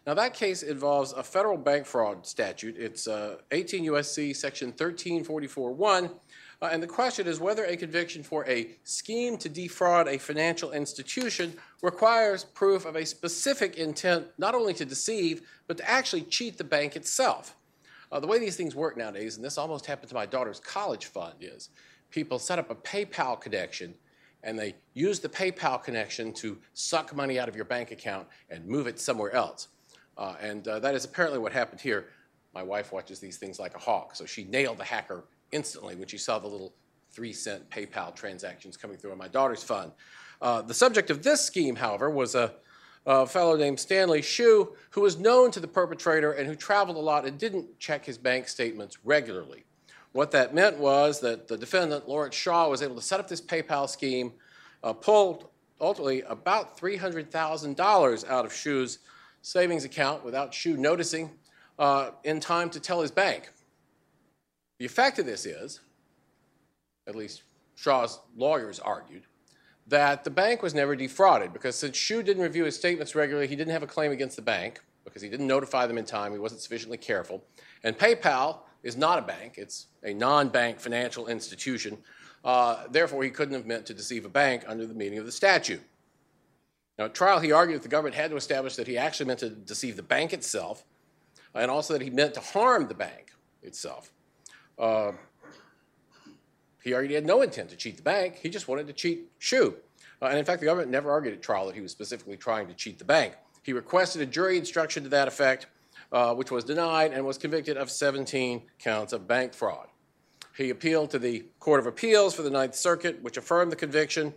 Now, 0.07 0.13
that 0.15 0.35
case 0.35 0.63
involves 0.63 1.13
a 1.13 1.23
federal 1.23 1.57
bank 1.57 1.87
fraud 1.87 2.27
statute. 2.27 2.77
It's 2.77 3.09
uh, 3.09 3.37
18 3.53 3.85
U.S.C. 3.85 4.35
Section 4.35 4.73
1344.1, 4.73 6.11
uh, 6.61 6.69
and 6.71 6.83
the 6.83 6.87
question 6.87 7.27
is 7.27 7.41
whether 7.41 7.65
a 7.65 7.75
conviction 7.75 8.23
for 8.23 8.47
a 8.47 8.77
scheme 8.85 9.39
to 9.39 9.49
defraud 9.49 10.07
a 10.07 10.19
financial 10.19 10.73
institution 10.73 11.55
requires 11.81 12.45
proof 12.45 12.85
of 12.85 12.97
a 12.97 13.07
specific 13.07 13.77
intent 13.77 14.27
not 14.37 14.55
only 14.55 14.75
to 14.75 14.85
deceive, 14.85 15.41
but 15.69 15.79
to 15.79 15.91
actually 15.91 16.23
cheat 16.23 16.59
the 16.59 16.65
bank 16.65 16.97
itself. 16.97 17.57
Uh, 18.13 18.21
the 18.21 18.27
way 18.27 18.39
these 18.39 18.57
things 18.57 18.75
work 18.75 18.99
nowadays, 18.99 19.37
and 19.37 19.45
this 19.45 19.57
almost 19.57 19.87
happened 19.87 20.11
to 20.11 20.15
my 20.15 20.27
daughter's 20.27 20.61
college 20.61 21.07
fund, 21.07 21.35
is 21.41 21.71
people 22.11 22.39
set 22.39 22.59
up 22.59 22.71
a 22.71 22.75
PayPal 22.75 23.41
connection 23.41 23.95
and 24.43 24.59
they 24.59 24.75
use 24.93 25.21
the 25.21 25.29
PayPal 25.29 25.83
connection 25.83 26.31
to 26.35 26.59
suck 26.75 27.17
money 27.17 27.39
out 27.39 27.49
of 27.49 27.57
your 27.57 27.65
bank 27.65 27.91
account 27.91 28.29
and 28.51 28.67
move 28.67 28.87
it 28.87 29.01
somewhere 29.01 29.33
else. 29.33 29.69
Uh, 30.17 30.35
and 30.41 30.67
uh, 30.69 30.79
that 30.79 30.95
is 30.95 31.05
apparently 31.05 31.39
what 31.39 31.53
happened 31.53 31.81
here. 31.81 32.07
My 32.55 32.63
wife 32.63 32.93
watches 32.93 33.19
these 33.19 33.37
things 33.37 33.59
like 33.59 33.75
a 33.75 33.79
hawk, 33.79 34.15
so 34.15 34.25
she 34.27 34.45
nailed 34.45 34.79
the 34.79 34.85
hacker 34.85 35.25
instantly 35.51 35.97
when 35.97 36.07
she 36.07 36.19
saw 36.19 36.39
the 36.39 36.47
little 36.47 36.73
three 37.11 37.33
cent 37.33 37.69
PayPal 37.71 38.15
transactions 38.15 38.77
coming 38.77 38.97
through 38.97 39.13
on 39.13 39.19
my 39.19 39.29
daughter's 39.29 39.63
fund. 39.63 39.93
Uh, 40.41 40.63
the 40.63 40.75
subject 40.75 41.11
of 41.11 41.23
this 41.23 41.41
scheme, 41.41 41.77
however, 41.77 42.11
was 42.11 42.35
a, 42.35 42.53
a 43.07 43.27
fellow 43.27 43.57
named 43.57 43.79
Stanley 43.79 44.21
Hsu, 44.21 44.73
who 44.91 45.01
was 45.01 45.19
known 45.19 45.51
to 45.53 45.61
the 45.61 45.69
perpetrator 45.69 46.33
and 46.33 46.47
who 46.47 46.55
traveled 46.55 46.97
a 46.97 47.01
lot 47.01 47.25
and 47.25 47.39
didn't 47.39 47.79
check 47.79 48.05
his 48.05 48.19
bank 48.19 48.49
statements 48.49 48.99
regularly. 49.05 49.65
What 50.13 50.31
that 50.33 50.55
meant 50.55 50.79
was 50.79 51.21
that 51.21 51.49
the 51.49 51.57
defendant, 51.57 52.09
Lawrence 52.09 52.37
Shaw, 52.37 52.69
was 52.69 52.83
able 52.83 52.95
to 52.97 53.03
set 53.03 53.21
up 53.21 53.29
this 53.29 53.41
PayPal 53.41 53.89
scheme, 53.89 54.33
uh, 54.83 54.93
pulled 54.93 55.49
ultimately 55.81 56.23
about 56.23 56.79
$300,000 56.79 58.29
out 58.29 58.45
of 58.45 58.53
Hsu's 58.53 58.99
savings 59.45 59.85
account 59.85 60.25
without 60.25 60.55
Hsu 60.55 60.79
noticing 60.79 61.31
uh, 61.79 62.13
in 62.25 62.41
time 62.41 62.71
to 62.71 62.81
tell 62.81 63.03
his 63.03 63.11
bank. 63.11 63.51
The 64.79 64.87
effect 64.87 65.19
of 65.19 65.27
this 65.27 65.45
is, 65.45 65.81
at 67.07 67.15
least 67.15 67.43
Shaw's 67.77 68.21
lawyers 68.35 68.81
argued, 68.81 69.25
that 69.87 70.25
the 70.25 70.31
bank 70.31 70.63
was 70.63 70.73
never 70.73 70.97
defrauded 70.97 71.53
because 71.53 71.77
since 71.77 71.95
Hsu 71.99 72.23
didn't 72.23 72.43
review 72.43 72.65
his 72.65 72.75
statements 72.75 73.15
regularly, 73.15 73.47
he 73.47 73.55
didn't 73.55 73.73
have 73.75 73.83
a 73.83 73.87
claim 73.87 74.13
against 74.13 74.37
the 74.37 74.43
bank 74.43 74.81
because 75.05 75.21
he 75.21 75.29
didn't 75.29 75.47
notify 75.47 75.87
them 75.87 75.99
in 75.99 76.07
time, 76.07 76.33
he 76.33 76.39
wasn't 76.39 76.63
sufficiently 76.63 76.97
careful. 76.97 77.45
And 77.83 77.99
PayPal 77.99 78.61
is 78.83 78.97
not 78.97 79.19
a 79.19 79.23
bank, 79.23 79.59
it's 79.59 79.89
a 80.03 80.15
non 80.15 80.49
bank 80.49 80.81
financial 80.81 81.27
institution. 81.27 81.99
Uh, 82.43 82.85
therefore, 82.91 83.23
he 83.23 83.31
couldn't 83.31 83.55
have 83.55 83.67
meant 83.67 83.85
to 83.87 83.95
deceive 83.95 84.25
a 84.25 84.31
bank 84.31 84.65
under 84.67 84.87
the 84.87 84.95
meaning 84.95 85.19
of 85.19 85.27
the 85.27 85.33
statute. 85.33 85.83
Now, 86.99 87.07
at 87.07 87.15
trial, 87.15 87.41
he 87.41 87.53
argued 87.53 87.77
that 87.77 87.83
the 87.83 87.89
government 87.89 88.15
had 88.15 88.31
to 88.31 88.37
establish 88.37 88.77
that 88.77 88.87
he 88.87 88.97
actually 88.97 89.27
meant 89.27 89.41
to 89.41 89.51
deceive 89.51 89.97
the 89.97 90.03
bank 90.03 90.33
itself 90.33 90.85
and 91.55 91.71
also 91.71 91.93
that 91.93 92.03
he 92.03 92.11
meant 92.11 92.35
to 92.35 92.41
harm 92.41 92.89
the 92.89 92.95
bank 92.95 93.33
itself. 93.63 94.13
Uh, 94.79 95.13
he 96.83 96.93
argued 96.93 97.11
he 97.11 97.15
had 97.15 97.27
no 97.27 97.43
intent 97.43 97.71
to 97.71 97.77
cheat 97.77 97.97
the 97.97 98.03
bank, 98.03 98.37
he 98.37 98.49
just 98.49 98.69
wanted 98.69 98.87
to 98.87 98.93
cheat 98.93 99.31
Hsu. 99.39 99.75
Uh, 100.21 100.27
and 100.27 100.39
in 100.39 100.45
fact, 100.45 100.61
the 100.61 100.67
government 100.67 100.91
never 100.91 101.11
argued 101.11 101.35
at 101.35 101.43
trial 101.43 101.67
that 101.67 101.75
he 101.75 101.81
was 101.81 101.93
specifically 101.93 102.37
trying 102.37 102.67
to 102.69 102.75
cheat 102.75 102.99
the 102.99 103.05
bank. 103.05 103.35
He 103.63 103.73
requested 103.73 104.23
a 104.23 104.27
jury 104.27 104.59
instruction 104.59 105.03
to 105.05 105.09
that 105.09 105.27
effect, 105.27 105.67
uh, 106.13 106.35
which 106.35 106.51
was 106.51 106.65
denied, 106.65 107.13
and 107.13 107.25
was 107.25 107.39
convicted 107.39 107.77
of 107.77 107.91
17 107.91 108.63
counts 108.79 109.13
of 109.13 109.27
bank 109.27 109.55
fraud. 109.55 109.89
He 110.57 110.71
appealed 110.71 111.11
to 111.11 111.19
the 111.19 111.47
Court 111.59 111.81
of 111.81 111.87
Appeals 111.87 112.35
for 112.35 112.43
the 112.43 112.51
Ninth 112.51 112.77
Circuit, 112.77 113.23
which 113.23 113.37
affirmed 113.37 113.73
the 113.73 113.77
conviction. 113.77 114.35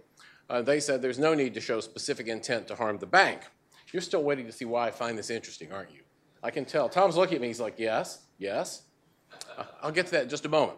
Uh, 0.50 0.62
they 0.62 0.80
said 0.80 1.02
there's 1.02 1.20
no 1.20 1.34
need 1.34 1.54
to 1.54 1.62
show 1.62 1.80
specific 1.80 2.28
intent 2.28 2.68
to 2.68 2.76
harm 2.76 2.98
the 2.98 3.06
bank. 3.06 3.42
You're 3.92 4.02
still 4.02 4.24
waiting 4.24 4.46
to 4.46 4.52
see 4.52 4.66
why 4.66 4.88
I 4.88 4.92
find 4.92 5.18
this 5.18 5.30
interesting, 5.30 5.72
aren't 5.72 5.92
you? 5.92 6.02
I 6.44 6.52
can 6.52 6.66
tell. 6.66 6.90
Tom's 6.90 7.18
looking 7.18 7.36
at 7.36 7.42
me. 7.42 7.48
He's 7.48 7.60
like, 7.60 7.76
yes, 7.78 8.26
yes. 8.38 8.84
Uh, 9.58 9.64
I'll 9.82 9.92
get 9.92 10.06
to 10.08 10.12
that 10.14 10.24
in 10.24 10.30
just 10.30 10.46
a 10.46 10.50
moment. 10.50 10.78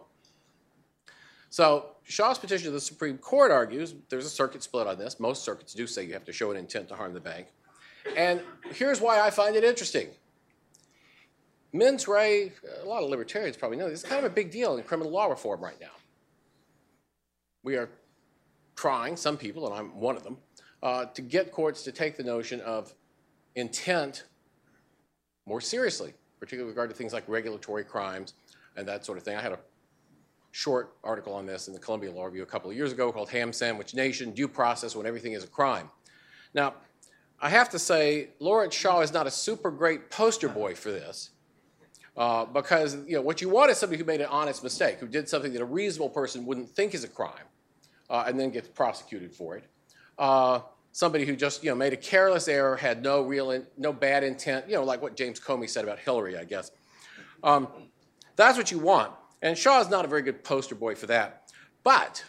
So, 1.51 1.95
Shaw's 2.03 2.37
petition 2.37 2.65
to 2.65 2.71
the 2.71 2.81
Supreme 2.81 3.17
Court 3.17 3.51
argues 3.51 3.95
there's 4.09 4.25
a 4.25 4.29
circuit 4.29 4.61
split 4.61 4.87
on 4.87 4.97
this. 4.97 5.19
Most 5.19 5.43
circuits 5.43 5.73
do 5.73 5.87
say 5.87 6.03
you 6.03 6.13
have 6.13 6.25
to 6.25 6.31
show 6.33 6.51
an 6.51 6.57
intent 6.57 6.87
to 6.89 6.95
harm 6.95 7.13
the 7.13 7.19
bank. 7.19 7.47
And 8.15 8.41
here's 8.73 9.01
why 9.01 9.19
I 9.19 9.29
find 9.29 9.55
it 9.55 9.63
interesting. 9.63 10.09
mens 11.73 12.07
rea, 12.07 12.51
a 12.83 12.85
lot 12.85 13.03
of 13.03 13.09
libertarians 13.09 13.57
probably 13.57 13.77
know 13.77 13.89
this 13.89 14.03
is 14.03 14.09
kind 14.09 14.23
of 14.23 14.31
a 14.31 14.33
big 14.33 14.51
deal 14.51 14.77
in 14.77 14.83
criminal 14.83 15.11
law 15.11 15.25
reform 15.25 15.61
right 15.61 15.79
now. 15.81 15.91
We 17.63 17.75
are 17.75 17.89
trying, 18.79 19.17
some 19.17 19.35
people, 19.35 19.67
and 19.67 19.75
I'm 19.75 19.99
one 19.99 20.15
of 20.15 20.23
them, 20.23 20.37
uh, 20.81 21.03
to 21.07 21.21
get 21.21 21.51
courts 21.51 21.83
to 21.83 21.91
take 21.91 22.15
the 22.15 22.23
notion 22.23 22.61
of 22.61 22.93
intent 23.55 24.23
more 25.45 25.59
seriously, 25.59 26.13
particularly 26.39 26.67
with 26.67 26.77
regard 26.77 26.89
to 26.89 26.95
things 26.95 27.11
like 27.11 27.25
regulatory 27.27 27.83
crimes 27.83 28.35
and 28.77 28.87
that 28.87 29.03
sort 29.03 29.17
of 29.17 29.25
thing. 29.25 29.35
I 29.35 29.41
had 29.41 29.51
a 29.51 29.59
short 30.51 30.95
article 31.03 31.33
on 31.33 31.45
this 31.45 31.67
in 31.67 31.73
the 31.73 31.79
Columbia 31.79 32.09
Law 32.09 32.23
Review 32.23 32.43
a 32.43 32.45
couple 32.45 32.69
of 32.69 32.77
years 32.77 32.93
ago 32.93 33.11
called 33.11 33.29
Ham 33.31 33.51
Sandwich 33.51 33.93
Nation 33.93 34.31
Due 34.31 34.47
Process 34.47 34.95
When 34.95 35.05
Everything 35.05 35.33
is 35.33 35.43
a 35.43 35.47
Crime. 35.47 35.89
Now, 36.53 36.75
I 37.41 37.49
have 37.49 37.69
to 37.71 37.79
say, 37.79 38.29
Lawrence 38.39 38.75
Shaw 38.75 39.01
is 39.01 39.11
not 39.11 39.27
a 39.27 39.31
super 39.31 39.71
great 39.71 40.09
poster 40.09 40.47
boy 40.47 40.73
for 40.73 40.89
this. 40.89 41.31
Uh, 42.15 42.45
because 42.45 42.95
you 43.07 43.15
know 43.15 43.21
what 43.21 43.41
you 43.41 43.49
want 43.49 43.71
is 43.71 43.77
somebody 43.77 43.99
who 43.99 44.05
made 44.05 44.21
an 44.21 44.27
honest 44.27 44.63
mistake, 44.63 44.99
who 44.99 45.07
did 45.07 45.27
something 45.27 45.51
that 45.51 45.61
a 45.61 45.65
reasonable 45.65 46.09
person 46.09 46.45
wouldn't 46.45 46.69
think 46.69 46.93
is 46.93 47.03
a 47.03 47.07
crime, 47.07 47.47
uh, 48.09 48.23
and 48.27 48.39
then 48.39 48.49
gets 48.49 48.67
prosecuted 48.67 49.33
for 49.33 49.57
it. 49.57 49.65
Uh, 50.17 50.61
somebody 50.91 51.25
who 51.25 51.35
just 51.35 51.63
you 51.63 51.69
know 51.69 51.75
made 51.75 51.93
a 51.93 51.97
careless 51.97 52.47
error, 52.47 52.75
had 52.75 53.03
no 53.03 53.21
real 53.21 53.51
in, 53.51 53.65
no 53.77 53.93
bad 53.93 54.23
intent, 54.23 54.67
you 54.67 54.75
know, 54.75 54.83
like 54.83 55.01
what 55.01 55.15
James 55.15 55.39
Comey 55.39 55.69
said 55.69 55.83
about 55.83 55.99
Hillary, 55.99 56.37
I 56.37 56.43
guess. 56.43 56.71
Um, 57.43 57.67
that's 58.35 58.57
what 58.57 58.71
you 58.71 58.79
want, 58.79 59.11
and 59.41 59.57
Shaw 59.57 59.81
is 59.81 59.89
not 59.89 60.05
a 60.05 60.07
very 60.07 60.21
good 60.21 60.43
poster 60.43 60.75
boy 60.75 60.95
for 60.95 61.07
that. 61.07 61.51
But 61.83 62.23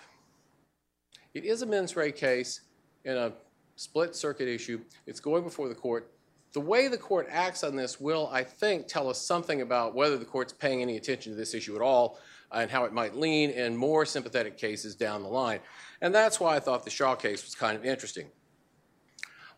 it 1.34 1.44
is 1.44 1.62
a 1.62 1.66
mens 1.66 1.96
rea 1.96 2.12
case 2.12 2.60
in 3.04 3.16
a 3.16 3.32
split 3.76 4.14
circuit 4.14 4.48
issue. 4.48 4.80
It's 5.06 5.20
going 5.20 5.42
before 5.42 5.68
the 5.68 5.74
court 5.74 6.12
the 6.52 6.60
way 6.60 6.88
the 6.88 6.98
court 6.98 7.28
acts 7.30 7.62
on 7.62 7.76
this 7.76 8.00
will, 8.00 8.28
I 8.32 8.42
think, 8.42 8.88
tell 8.88 9.08
us 9.08 9.20
something 9.20 9.60
about 9.60 9.94
whether 9.94 10.16
the 10.16 10.24
court's 10.24 10.52
paying 10.52 10.82
any 10.82 10.96
attention 10.96 11.32
to 11.32 11.38
this 11.38 11.54
issue 11.54 11.76
at 11.76 11.82
all 11.82 12.18
and 12.52 12.70
how 12.70 12.84
it 12.84 12.92
might 12.92 13.16
lean 13.16 13.50
in 13.50 13.76
more 13.76 14.04
sympathetic 14.04 14.56
cases 14.56 14.94
down 14.94 15.22
the 15.22 15.28
line. 15.28 15.60
And 16.00 16.14
that's 16.14 16.40
why 16.40 16.56
I 16.56 16.60
thought 16.60 16.84
the 16.84 16.90
Shaw 16.90 17.14
case 17.14 17.44
was 17.44 17.54
kind 17.54 17.76
of 17.76 17.84
interesting. 17.84 18.26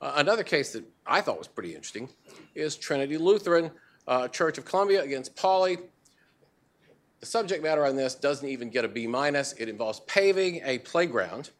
Uh, 0.01 0.15
another 0.17 0.43
case 0.43 0.73
that 0.73 0.85
I 1.07 1.21
thought 1.21 1.39
was 1.39 1.49
pretty 1.49 1.75
interesting 1.75 2.09
is 2.55 2.77
Trinity 2.77 3.17
Lutheran 3.17 3.71
uh, 4.09 4.29
Church 4.29 4.59
of 4.59 4.65
Columbia 4.65 5.03
against 5.03 5.37
Pauley. 5.37 5.79
The 7.21 7.27
subject 7.27 7.63
matter 7.63 7.87
on 7.87 7.95
this 7.95 8.17
doesn't 8.17 8.49
even 8.49 8.69
get 8.69 8.85
a 8.85 8.89
B 8.89 9.07
minus. 9.07 9.53
It 9.53 9.69
involves 9.69 10.01
paving 10.01 10.61
a 10.65 10.79
playground 10.79 11.51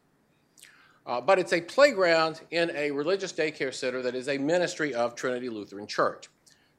uh, 1.05 1.19
but 1.19 1.37
it's 1.37 1.53
a 1.53 1.61
playground 1.61 2.41
in 2.51 2.71
a 2.75 2.91
religious 2.91 3.33
daycare 3.33 3.73
center 3.73 4.01
that 4.01 4.15
is 4.15 4.29
a 4.29 4.37
ministry 4.37 4.93
of 4.93 5.15
Trinity 5.15 5.49
Lutheran 5.49 5.85
Church. 5.85 6.29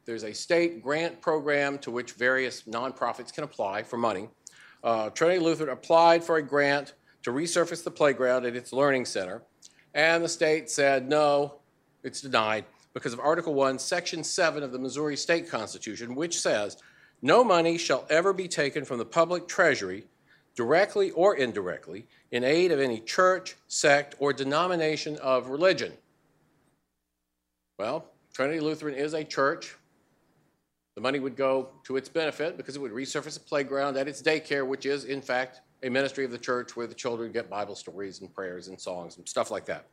There's 0.06 0.24
a 0.24 0.32
state 0.32 0.82
grant 0.82 1.20
program 1.20 1.78
to 1.80 1.90
which 1.90 2.12
various 2.12 2.62
nonprofits 2.62 3.32
can 3.32 3.44
apply 3.44 3.82
for 3.82 3.96
money. 3.96 4.28
Uh, 4.84 5.08
Trinity 5.10 5.40
Lutheran 5.40 5.70
applied 5.70 6.22
for 6.22 6.36
a 6.36 6.42
grant 6.42 6.92
to 7.22 7.30
resurface 7.30 7.82
the 7.82 7.90
playground 7.90 8.44
at 8.44 8.54
its 8.54 8.72
learning 8.72 9.06
center, 9.06 9.42
and 9.94 10.22
the 10.22 10.28
state 10.28 10.70
said 10.70 11.08
no, 11.08 11.54
it's 12.02 12.20
denied 12.20 12.66
because 12.92 13.14
of 13.14 13.18
Article 13.18 13.54
1, 13.54 13.78
Section 13.78 14.22
7 14.22 14.62
of 14.62 14.72
the 14.72 14.78
Missouri 14.78 15.16
State 15.16 15.48
Constitution, 15.48 16.14
which 16.14 16.38
says 16.38 16.76
no 17.22 17.42
money 17.42 17.78
shall 17.78 18.04
ever 18.10 18.34
be 18.34 18.46
taken 18.46 18.84
from 18.84 18.98
the 18.98 19.06
public 19.06 19.48
treasury 19.48 20.06
directly 20.54 21.10
or 21.12 21.34
indirectly, 21.34 22.06
in 22.30 22.44
aid 22.44 22.70
of 22.70 22.78
any 22.78 23.00
church, 23.00 23.56
sect, 23.66 24.14
or 24.18 24.32
denomination 24.32 25.16
of 25.16 25.48
religion. 25.48 25.92
Well, 27.78 28.06
Trinity 28.32 28.60
Lutheran 28.60 28.94
is 28.94 29.14
a 29.14 29.24
church. 29.24 29.76
The 30.94 31.00
money 31.00 31.18
would 31.18 31.36
go 31.36 31.70
to 31.84 31.96
its 31.96 32.08
benefit 32.08 32.56
because 32.56 32.76
it 32.76 32.82
would 32.82 32.92
resurface 32.92 33.36
a 33.36 33.40
playground 33.40 33.96
at 33.96 34.06
its 34.06 34.22
daycare, 34.22 34.66
which 34.66 34.86
is, 34.86 35.04
in 35.04 35.20
fact, 35.20 35.60
a 35.82 35.88
ministry 35.88 36.24
of 36.24 36.30
the 36.30 36.38
church 36.38 36.76
where 36.76 36.86
the 36.86 36.94
children 36.94 37.32
get 37.32 37.50
Bible 37.50 37.74
stories 37.74 38.20
and 38.20 38.32
prayers 38.32 38.68
and 38.68 38.80
songs 38.80 39.16
and 39.16 39.28
stuff 39.28 39.50
like 39.50 39.66
that. 39.66 39.86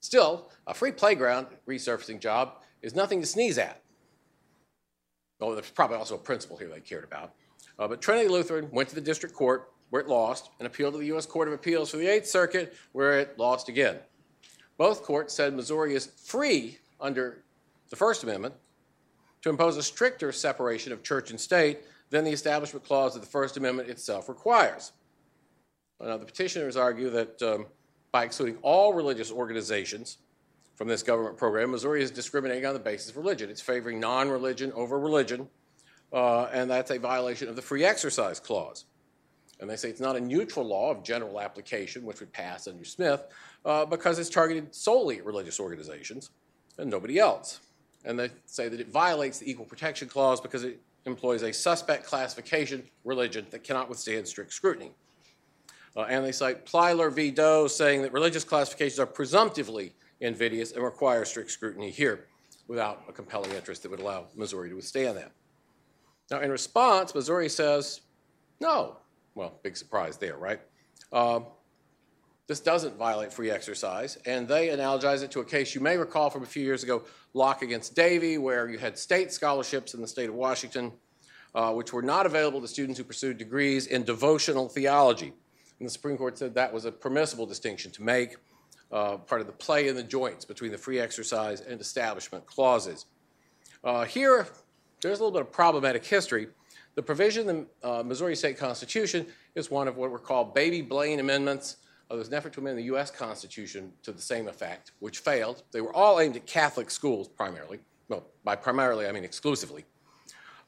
Still, 0.00 0.50
a 0.66 0.74
free 0.74 0.90
playground 0.90 1.46
resurfacing 1.68 2.18
job 2.18 2.62
is 2.82 2.94
nothing 2.96 3.20
to 3.20 3.26
sneeze 3.26 3.58
at. 3.58 3.80
Well, 5.38 5.52
there's 5.52 5.70
probably 5.70 5.96
also 5.96 6.16
a 6.16 6.18
principle 6.18 6.56
here 6.56 6.68
they 6.68 6.80
cared 6.80 7.04
about. 7.04 7.34
Uh, 7.78 7.86
but 7.86 8.02
Trinity 8.02 8.28
Lutheran 8.28 8.68
went 8.72 8.88
to 8.88 8.94
the 8.96 9.00
district 9.00 9.34
court 9.34 9.70
where 9.90 10.02
it 10.02 10.08
lost 10.08 10.50
and 10.58 10.66
appealed 10.66 10.94
to 10.94 10.98
the 10.98 11.06
U.S. 11.06 11.26
Court 11.26 11.48
of 11.48 11.54
Appeals 11.54 11.90
for 11.90 11.96
the 11.96 12.06
Eighth 12.06 12.26
Circuit 12.26 12.74
where 12.92 13.18
it 13.18 13.38
lost 13.38 13.68
again. 13.68 13.98
Both 14.78 15.02
courts 15.02 15.34
said 15.34 15.54
Missouri 15.54 15.94
is 15.94 16.06
free 16.06 16.78
under 17.00 17.44
the 17.90 17.96
First 17.96 18.24
Amendment 18.24 18.54
to 19.42 19.50
impose 19.50 19.76
a 19.76 19.82
stricter 19.82 20.32
separation 20.32 20.92
of 20.92 21.02
church 21.02 21.30
and 21.30 21.40
state 21.40 21.80
than 22.10 22.24
the 22.24 22.30
Establishment 22.30 22.84
Clause 22.84 23.14
of 23.14 23.22
the 23.22 23.28
First 23.28 23.56
Amendment 23.56 23.88
itself 23.88 24.28
requires. 24.28 24.92
Now, 26.00 26.16
the 26.16 26.26
petitioners 26.26 26.76
argue 26.76 27.10
that 27.10 27.40
um, 27.42 27.66
by 28.10 28.24
excluding 28.24 28.56
all 28.62 28.92
religious 28.92 29.30
organizations 29.30 30.18
from 30.74 30.88
this 30.88 31.02
government 31.02 31.36
program, 31.36 31.70
Missouri 31.70 32.02
is 32.02 32.10
discriminating 32.10 32.66
on 32.66 32.74
the 32.74 32.80
basis 32.80 33.10
of 33.10 33.16
religion. 33.16 33.50
It's 33.50 33.60
favoring 33.60 34.00
non 34.00 34.28
religion 34.28 34.72
over 34.74 34.98
religion 34.98 35.48
uh, 36.12 36.44
and 36.52 36.70
that's 36.70 36.90
a 36.90 36.98
violation 36.98 37.48
of 37.48 37.56
the 37.56 37.62
Free 37.62 37.84
Exercise 37.84 38.38
Clause. 38.38 38.84
And 39.60 39.70
they 39.70 39.76
say 39.76 39.88
it's 39.88 40.00
not 40.00 40.16
a 40.16 40.20
neutral 40.20 40.66
law 40.66 40.90
of 40.90 41.02
general 41.02 41.40
application, 41.40 42.04
which 42.04 42.20
would 42.20 42.32
pass 42.32 42.66
under 42.66 42.84
Smith, 42.84 43.24
uh, 43.64 43.84
because 43.86 44.18
it's 44.18 44.28
targeted 44.28 44.74
solely 44.74 45.18
at 45.18 45.24
religious 45.24 45.60
organizations 45.60 46.30
and 46.78 46.90
nobody 46.90 47.18
else. 47.18 47.60
And 48.04 48.18
they 48.18 48.30
say 48.46 48.68
that 48.68 48.80
it 48.80 48.88
violates 48.88 49.38
the 49.38 49.50
Equal 49.50 49.64
Protection 49.64 50.08
Clause 50.08 50.40
because 50.40 50.64
it 50.64 50.80
employs 51.04 51.42
a 51.42 51.52
suspect 51.52 52.04
classification 52.04 52.82
religion 53.04 53.46
that 53.50 53.64
cannot 53.64 53.88
withstand 53.88 54.26
strict 54.26 54.52
scrutiny. 54.52 54.90
Uh, 55.96 56.02
and 56.02 56.24
they 56.24 56.32
cite 56.32 56.64
Plyler 56.64 57.12
v. 57.12 57.30
Doe, 57.30 57.66
saying 57.66 58.02
that 58.02 58.12
religious 58.12 58.44
classifications 58.44 58.98
are 58.98 59.06
presumptively 59.06 59.92
invidious 60.20 60.72
and 60.72 60.82
require 60.82 61.24
strict 61.24 61.50
scrutiny 61.50 61.90
here 61.90 62.26
without 62.68 63.02
a 63.08 63.12
compelling 63.12 63.50
interest 63.52 63.82
that 63.82 63.90
would 63.90 64.00
allow 64.00 64.26
Missouri 64.34 64.70
to 64.70 64.76
withstand 64.76 65.16
that. 65.16 65.32
Now, 66.30 66.40
in 66.40 66.50
response, 66.50 67.14
Missouri 67.14 67.48
says, 67.48 68.00
no. 68.60 68.96
Well, 69.34 69.58
big 69.62 69.76
surprise 69.76 70.16
there, 70.16 70.36
right? 70.36 70.60
Uh, 71.12 71.40
this 72.48 72.60
doesn't 72.60 72.96
violate 72.96 73.32
free 73.32 73.50
exercise, 73.50 74.18
and 74.26 74.48
they 74.48 74.68
analogize 74.68 75.22
it 75.22 75.30
to 75.30 75.40
a 75.40 75.44
case 75.44 75.74
you 75.74 75.80
may 75.80 75.96
recall 75.96 76.28
from 76.28 76.42
a 76.42 76.46
few 76.46 76.64
years 76.64 76.82
ago, 76.82 77.04
Locke 77.34 77.62
against 77.62 77.94
Davey, 77.94 78.36
where 78.38 78.68
you 78.68 78.78
had 78.78 78.98
state 78.98 79.32
scholarships 79.32 79.94
in 79.94 80.00
the 80.00 80.08
state 80.08 80.28
of 80.28 80.34
Washington, 80.34 80.92
uh, 81.54 81.72
which 81.72 81.92
were 81.92 82.02
not 82.02 82.26
available 82.26 82.60
to 82.60 82.68
students 82.68 82.98
who 82.98 83.04
pursued 83.04 83.38
degrees 83.38 83.86
in 83.86 84.02
devotional 84.04 84.68
theology. 84.68 85.32
And 85.78 85.86
the 85.86 85.90
Supreme 85.90 86.16
Court 86.16 86.36
said 86.36 86.54
that 86.54 86.72
was 86.72 86.84
a 86.84 86.92
permissible 86.92 87.46
distinction 87.46 87.90
to 87.92 88.02
make, 88.02 88.36
uh, 88.90 89.16
part 89.18 89.40
of 89.40 89.46
the 89.46 89.52
play 89.52 89.88
in 89.88 89.96
the 89.96 90.02
joints 90.02 90.44
between 90.44 90.72
the 90.72 90.78
free 90.78 90.98
exercise 90.98 91.60
and 91.60 91.80
establishment 91.80 92.44
clauses. 92.46 93.06
Uh, 93.82 94.04
here, 94.04 94.46
there's 95.00 95.18
a 95.18 95.22
little 95.22 95.32
bit 95.32 95.42
of 95.42 95.50
problematic 95.50 96.04
history. 96.04 96.48
The 96.94 97.02
provision 97.02 97.48
in 97.48 97.66
the 97.80 97.88
uh, 97.88 98.02
Missouri 98.02 98.36
State 98.36 98.58
Constitution 98.58 99.26
is 99.54 99.70
one 99.70 99.88
of 99.88 99.96
what 99.96 100.10
were 100.10 100.18
called 100.18 100.54
baby 100.54 100.82
Blaine 100.82 101.20
amendments. 101.20 101.78
Uh, 102.12 102.16
there 102.16 102.18
was 102.18 102.28
an 102.28 102.34
effort 102.34 102.52
to 102.52 102.60
amend 102.60 102.76
the 102.76 102.82
U.S. 102.84 103.10
Constitution 103.10 103.90
to 104.02 104.12
the 104.12 104.20
same 104.20 104.46
effect, 104.46 104.92
which 104.98 105.20
failed. 105.20 105.62
They 105.72 105.80
were 105.80 105.96
all 105.96 106.20
aimed 106.20 106.36
at 106.36 106.44
Catholic 106.44 106.90
schools 106.90 107.26
primarily. 107.26 107.78
Well, 108.08 108.26
by 108.44 108.54
primarily, 108.54 109.06
I 109.06 109.12
mean 109.12 109.24
exclusively. 109.24 109.86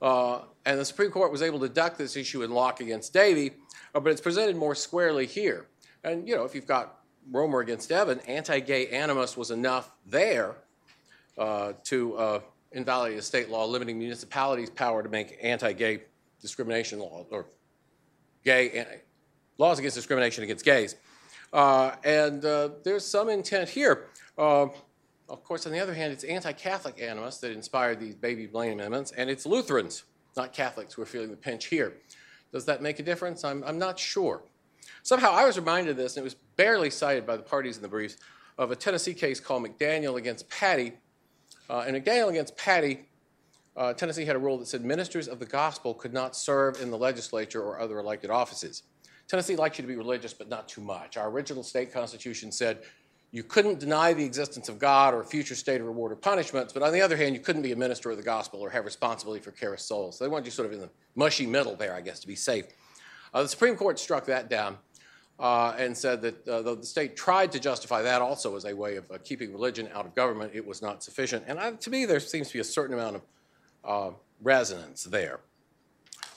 Uh, 0.00 0.40
and 0.64 0.80
the 0.80 0.86
Supreme 0.86 1.10
Court 1.10 1.30
was 1.30 1.42
able 1.42 1.60
to 1.60 1.68
duck 1.68 1.98
this 1.98 2.16
issue 2.16 2.42
in 2.44 2.50
Locke 2.50 2.80
against 2.80 3.12
Davey, 3.12 3.50
uh, 3.94 4.00
but 4.00 4.10
it's 4.10 4.22
presented 4.22 4.56
more 4.56 4.74
squarely 4.74 5.26
here. 5.26 5.66
And, 6.02 6.26
you 6.26 6.34
know, 6.34 6.44
if 6.44 6.54
you've 6.54 6.66
got 6.66 7.00
Romer 7.30 7.60
against 7.60 7.92
Evan, 7.92 8.20
anti 8.20 8.60
gay 8.60 8.86
animus 8.86 9.36
was 9.36 9.50
enough 9.50 9.90
there 10.06 10.56
uh, 11.36 11.74
to 11.84 12.16
uh, 12.16 12.40
invalidate 12.72 13.18
a 13.18 13.22
state 13.22 13.50
law 13.50 13.66
limiting 13.66 13.98
municipalities' 13.98 14.70
power 14.70 15.02
to 15.02 15.10
make 15.10 15.38
anti-gay 15.42 16.04
discrimination 16.40 17.00
laws 17.00 17.26
or 17.30 17.44
gay 18.46 18.86
laws 19.58 19.78
against 19.78 19.94
discrimination 19.94 20.42
against 20.42 20.64
gays. 20.64 20.96
Uh, 21.54 21.94
and 22.02 22.44
uh, 22.44 22.70
there's 22.82 23.04
some 23.04 23.28
intent 23.28 23.68
here. 23.68 24.08
Uh, 24.36 24.66
of 25.28 25.44
course, 25.44 25.66
on 25.66 25.72
the 25.72 25.78
other 25.78 25.94
hand, 25.94 26.12
it's 26.12 26.24
anti-Catholic 26.24 27.00
animus 27.00 27.38
that 27.38 27.52
inspired 27.52 28.00
these 28.00 28.16
baby 28.16 28.46
Blaine 28.46 28.72
amendments, 28.72 29.12
and 29.12 29.30
it's 29.30 29.46
Lutherans, 29.46 30.02
not 30.36 30.52
Catholics, 30.52 30.94
who 30.94 31.02
are 31.02 31.06
feeling 31.06 31.30
the 31.30 31.36
pinch 31.36 31.66
here. 31.66 31.94
Does 32.52 32.64
that 32.64 32.82
make 32.82 32.98
a 32.98 33.04
difference? 33.04 33.44
I'm, 33.44 33.62
I'm 33.64 33.78
not 33.78 34.00
sure. 34.00 34.42
Somehow 35.04 35.30
I 35.30 35.44
was 35.44 35.56
reminded 35.56 35.92
of 35.92 35.96
this, 35.96 36.16
and 36.16 36.22
it 36.22 36.24
was 36.24 36.34
barely 36.56 36.90
cited 36.90 37.24
by 37.24 37.36
the 37.36 37.42
parties 37.42 37.76
in 37.76 37.82
the 37.82 37.88
briefs, 37.88 38.16
of 38.58 38.72
a 38.72 38.76
Tennessee 38.76 39.14
case 39.14 39.38
called 39.38 39.64
McDaniel 39.64 40.18
against 40.18 40.48
Paty, 40.50 40.94
uh, 41.70 41.84
in 41.86 41.94
McDaniel 41.94 42.30
against 42.30 42.56
Paty, 42.56 43.06
uh, 43.76 43.92
Tennessee 43.92 44.24
had 44.24 44.36
a 44.36 44.38
rule 44.38 44.58
that 44.58 44.66
said 44.66 44.84
ministers 44.84 45.28
of 45.28 45.38
the 45.38 45.46
gospel 45.46 45.94
could 45.94 46.12
not 46.12 46.36
serve 46.36 46.80
in 46.80 46.90
the 46.90 46.98
legislature 46.98 47.62
or 47.62 47.80
other 47.80 47.98
elected 47.98 48.30
offices. 48.30 48.82
Tennessee 49.28 49.56
likes 49.56 49.78
you 49.78 49.82
to 49.82 49.88
be 49.88 49.96
religious, 49.96 50.34
but 50.34 50.48
not 50.48 50.68
too 50.68 50.80
much. 50.80 51.16
Our 51.16 51.30
original 51.30 51.62
state 51.62 51.92
constitution 51.92 52.52
said 52.52 52.82
you 53.30 53.42
couldn't 53.42 53.80
deny 53.80 54.12
the 54.12 54.24
existence 54.24 54.68
of 54.68 54.78
God 54.78 55.12
or 55.12 55.20
a 55.20 55.24
future 55.24 55.56
state 55.56 55.80
of 55.80 55.86
reward 55.86 56.12
or 56.12 56.16
punishments, 56.16 56.72
but 56.72 56.82
on 56.82 56.92
the 56.92 57.00
other 57.00 57.16
hand, 57.16 57.34
you 57.34 57.40
couldn't 57.40 57.62
be 57.62 57.72
a 57.72 57.76
minister 57.76 58.10
of 58.10 58.16
the 58.16 58.22
gospel 58.22 58.60
or 58.60 58.70
have 58.70 58.84
responsibility 58.84 59.42
for 59.42 59.50
care 59.50 59.74
of 59.74 59.80
souls. 59.80 60.18
So 60.18 60.24
they 60.24 60.28
wanted 60.28 60.44
you 60.44 60.52
sort 60.52 60.66
of 60.66 60.72
in 60.72 60.80
the 60.80 60.90
mushy 61.16 61.46
middle 61.46 61.74
there, 61.74 61.94
I 61.94 62.00
guess, 62.00 62.20
to 62.20 62.28
be 62.28 62.36
safe. 62.36 62.66
Uh, 63.32 63.42
the 63.42 63.48
Supreme 63.48 63.74
Court 63.74 63.98
struck 63.98 64.24
that 64.26 64.48
down 64.48 64.78
uh, 65.40 65.74
and 65.76 65.96
said 65.96 66.22
that 66.22 66.46
uh, 66.46 66.62
though 66.62 66.76
the 66.76 66.86
state 66.86 67.16
tried 67.16 67.50
to 67.52 67.58
justify 67.58 68.02
that 68.02 68.22
also 68.22 68.54
as 68.54 68.66
a 68.66 68.72
way 68.72 68.96
of 68.96 69.10
uh, 69.10 69.18
keeping 69.24 69.52
religion 69.52 69.88
out 69.92 70.06
of 70.06 70.14
government, 70.14 70.52
it 70.54 70.64
was 70.64 70.80
not 70.80 71.02
sufficient. 71.02 71.44
And 71.48 71.58
I, 71.58 71.72
to 71.72 71.90
me, 71.90 72.04
there 72.04 72.20
seems 72.20 72.48
to 72.48 72.52
be 72.52 72.60
a 72.60 72.64
certain 72.64 72.94
amount 72.94 73.16
of 73.16 73.22
uh, 73.84 74.16
resonance 74.42 75.02
there. 75.02 75.40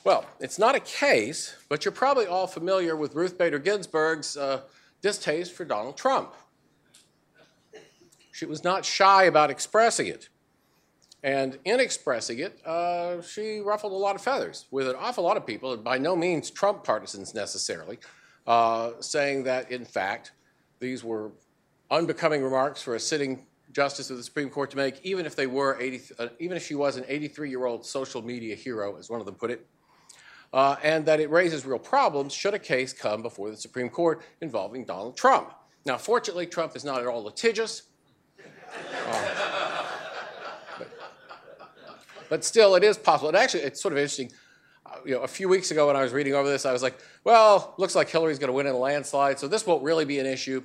Well, 0.08 0.24
it's 0.40 0.58
not 0.58 0.74
a 0.74 0.80
case, 0.80 1.54
but 1.68 1.84
you're 1.84 1.92
probably 1.92 2.28
all 2.28 2.48
familiar 2.48 2.96
with 2.96 3.14
Ruth 3.14 3.38
Bader 3.38 3.60
Ginsburg's 3.60 4.38
uh, 4.38 4.62
distaste 5.02 5.52
for 5.52 5.66
Donald 5.66 5.98
Trump. 5.98 6.34
She 8.32 8.46
was 8.46 8.64
not 8.64 8.86
shy 8.86 9.26
about 9.26 9.50
expressing 9.50 10.08
it. 10.08 10.30
And 11.24 11.60
in 11.66 11.82
expressing 11.82 12.40
it, 12.40 12.66
uh, 12.66 13.22
she 13.22 13.60
ruffled 13.60 13.92
a 13.92 13.98
lot 13.98 14.16
of 14.16 14.22
feathers 14.22 14.64
with 14.72 14.88
an 14.88 14.96
awful 14.98 15.26
lot 15.26 15.36
of 15.36 15.46
people, 15.46 15.74
and 15.74 15.84
by 15.84 15.98
no 15.98 16.16
means 16.16 16.52
Trump 16.52 16.86
partisans 16.86 17.34
necessarily, 17.34 18.00
uh, 18.48 18.92
saying 19.02 19.44
that, 19.44 19.70
in 19.74 19.84
fact, 19.84 20.32
these 20.80 21.04
were 21.04 21.32
unbecoming 21.92 22.42
remarks 22.42 22.82
for 22.82 22.96
a 22.96 23.00
sitting 23.02 23.46
justice 23.74 24.10
of 24.10 24.16
the 24.16 24.24
Supreme 24.24 24.50
Court 24.50 24.72
to 24.72 24.78
make, 24.78 25.02
even 25.04 25.26
if 25.26 25.36
they 25.36 25.48
were 25.48 25.78
80, 25.78 26.02
uh, 26.18 26.28
even 26.40 26.56
if 26.56 26.66
she 26.66 26.76
was 26.76 26.96
an 26.96 27.04
83-year-old 27.04 27.86
social 27.86 28.22
media 28.22 28.56
hero, 28.56 28.96
as 28.96 29.10
one 29.10 29.20
of 29.20 29.26
them 29.26 29.36
put 29.36 29.52
it, 29.52 29.68
uh, 30.54 30.76
and 30.84 31.06
that 31.06 31.20
it 31.20 31.30
raises 31.30 31.66
real 31.66 31.80
problems 31.80 32.34
should 32.34 32.54
a 32.54 32.60
case 32.60 32.94
come 32.94 33.22
before 33.22 33.50
the 33.50 33.58
Supreme 33.58 33.90
Court 33.90 34.22
involving 34.42 34.86
Donald 34.86 35.18
Trump. 35.18 35.54
Now, 35.86 35.98
fortunately, 35.98 36.46
Trump 36.46 36.76
is 36.76 36.84
not 36.84 37.02
at 37.02 37.08
all 37.08 37.24
litigious. 37.24 37.84
Uh, 39.10 39.86
but, 40.78 40.90
but, 42.30 42.44
still, 42.44 42.76
it 42.76 42.84
is 42.84 42.98
possible. 42.98 43.30
And 43.30 43.38
actually, 43.38 43.64
it's 43.64 43.82
sort 43.82 43.94
of 43.94 43.98
interesting. 43.98 44.30
Uh, 44.86 44.98
you 45.06 45.14
know, 45.16 45.22
a 45.22 45.28
few 45.28 45.48
weeks 45.48 45.72
ago 45.72 45.88
when 45.88 45.96
I 45.96 46.04
was 46.04 46.12
reading 46.12 46.34
over 46.34 46.50
this, 46.50 46.66
I 46.66 46.74
was 46.74 46.84
like, 46.84 47.00
well, 47.24 47.74
looks 47.78 47.96
like 47.96 48.10
Hillary's 48.10 48.38
going 48.38 48.50
to 48.50 48.54
win 48.54 48.68
in 48.68 48.74
a 48.74 48.78
landslide, 48.78 49.40
so 49.40 49.48
this 49.48 49.66
won't 49.66 49.84
really 49.84 50.04
be 50.04 50.20
an 50.20 50.26
issue. 50.26 50.64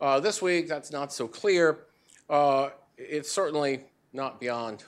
Uh, 0.00 0.18
this 0.18 0.42
week, 0.42 0.66
that's 0.66 0.90
not 0.90 1.12
so 1.12 1.28
clear. 1.28 1.86
Uh, 2.28 2.70
it's 2.98 3.30
certainly 3.30 3.84
not 4.12 4.40
beyond 4.40 4.84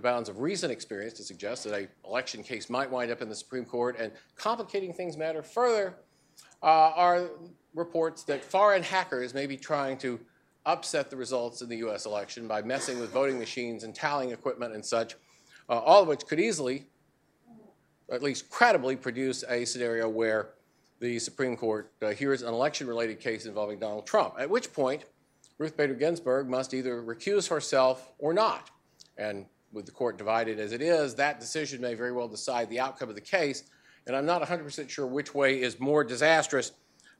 the 0.00 0.08
bounds 0.08 0.30
of 0.30 0.40
recent 0.40 0.72
experience 0.72 1.12
to 1.12 1.22
suggest 1.22 1.64
that 1.64 1.74
an 1.78 1.86
election 2.06 2.42
case 2.42 2.70
might 2.70 2.90
wind 2.90 3.10
up 3.10 3.20
in 3.20 3.28
the 3.28 3.34
Supreme 3.34 3.66
Court. 3.66 3.96
And 3.98 4.10
complicating 4.34 4.94
things 4.94 5.18
matter 5.18 5.42
further 5.42 5.94
uh, 6.62 6.92
are 6.96 7.30
reports 7.74 8.22
that 8.24 8.42
foreign 8.42 8.82
hackers 8.82 9.34
may 9.34 9.46
be 9.46 9.58
trying 9.58 9.98
to 9.98 10.18
upset 10.64 11.10
the 11.10 11.16
results 11.16 11.60
in 11.60 11.68
the 11.68 11.76
US 11.88 12.06
election 12.06 12.48
by 12.48 12.62
messing 12.62 12.98
with 12.98 13.10
voting 13.10 13.38
machines 13.38 13.84
and 13.84 13.94
tallying 13.94 14.32
equipment 14.32 14.74
and 14.74 14.84
such, 14.84 15.16
uh, 15.68 15.78
all 15.78 16.00
of 16.00 16.08
which 16.08 16.26
could 16.26 16.40
easily, 16.40 16.86
at 18.10 18.22
least 18.22 18.48
credibly, 18.48 18.96
produce 18.96 19.44
a 19.50 19.66
scenario 19.66 20.08
where 20.08 20.52
the 21.00 21.18
Supreme 21.18 21.58
Court 21.58 21.92
uh, 22.00 22.08
hears 22.08 22.40
an 22.40 22.48
election 22.48 22.86
related 22.86 23.20
case 23.20 23.44
involving 23.44 23.78
Donald 23.78 24.06
Trump, 24.06 24.34
at 24.38 24.48
which 24.48 24.72
point 24.72 25.04
Ruth 25.58 25.76
Bader 25.76 25.94
Ginsburg 25.94 26.48
must 26.48 26.72
either 26.72 27.02
recuse 27.02 27.48
herself 27.48 28.12
or 28.18 28.32
not. 28.32 28.70
And 29.18 29.44
with 29.72 29.86
the 29.86 29.92
court 29.92 30.18
divided 30.18 30.58
as 30.58 30.72
it 30.72 30.82
is, 30.82 31.14
that 31.16 31.40
decision 31.40 31.80
may 31.80 31.94
very 31.94 32.12
well 32.12 32.28
decide 32.28 32.68
the 32.70 32.80
outcome 32.80 33.08
of 33.08 33.14
the 33.14 33.20
case. 33.20 33.64
And 34.06 34.16
I'm 34.16 34.26
not 34.26 34.42
100% 34.42 34.88
sure 34.88 35.06
which 35.06 35.34
way 35.34 35.60
is 35.60 35.78
more 35.78 36.02
disastrous, 36.04 36.72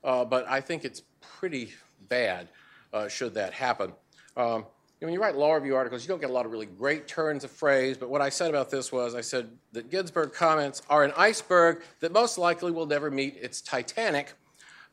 uh, 0.03 0.25
but 0.25 0.49
I 0.49 0.61
think 0.61 0.83
it's 0.83 1.03
pretty 1.21 1.73
bad 2.09 2.49
uh, 2.93 3.07
should 3.07 3.33
that 3.35 3.53
happen. 3.53 3.93
Um, 4.35 4.65
when 4.99 5.13
you 5.13 5.21
write 5.21 5.35
law 5.35 5.53
review 5.53 5.75
articles, 5.75 6.03
you 6.03 6.09
don't 6.09 6.21
get 6.21 6.29
a 6.29 6.33
lot 6.33 6.45
of 6.45 6.51
really 6.51 6.67
great 6.67 7.07
turns 7.07 7.43
of 7.43 7.49
phrase, 7.49 7.97
but 7.97 8.09
what 8.09 8.21
I 8.21 8.29
said 8.29 8.49
about 8.49 8.69
this 8.69 8.91
was 8.91 9.15
I 9.15 9.21
said 9.21 9.49
that 9.71 9.89
Ginsburg 9.89 10.31
comments 10.31 10.83
are 10.89 11.03
an 11.03 11.11
iceberg 11.17 11.81
that 12.01 12.11
most 12.11 12.37
likely 12.37 12.71
will 12.71 12.85
never 12.85 13.09
meet 13.09 13.35
its 13.41 13.61
Titanic, 13.61 14.33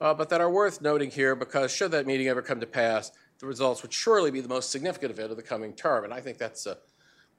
uh, 0.00 0.14
but 0.14 0.30
that 0.30 0.40
are 0.40 0.50
worth 0.50 0.80
noting 0.80 1.10
here 1.10 1.34
because 1.34 1.70
should 1.70 1.90
that 1.90 2.06
meeting 2.06 2.28
ever 2.28 2.40
come 2.40 2.58
to 2.60 2.66
pass, 2.66 3.12
the 3.38 3.46
results 3.46 3.82
would 3.82 3.92
surely 3.92 4.30
be 4.30 4.40
the 4.40 4.48
most 4.48 4.70
significant 4.70 5.10
event 5.10 5.30
of 5.30 5.36
the 5.36 5.42
coming 5.42 5.74
term, 5.74 6.04
and 6.04 6.14
I 6.14 6.20
think 6.20 6.38
that's 6.38 6.66
uh, 6.66 6.76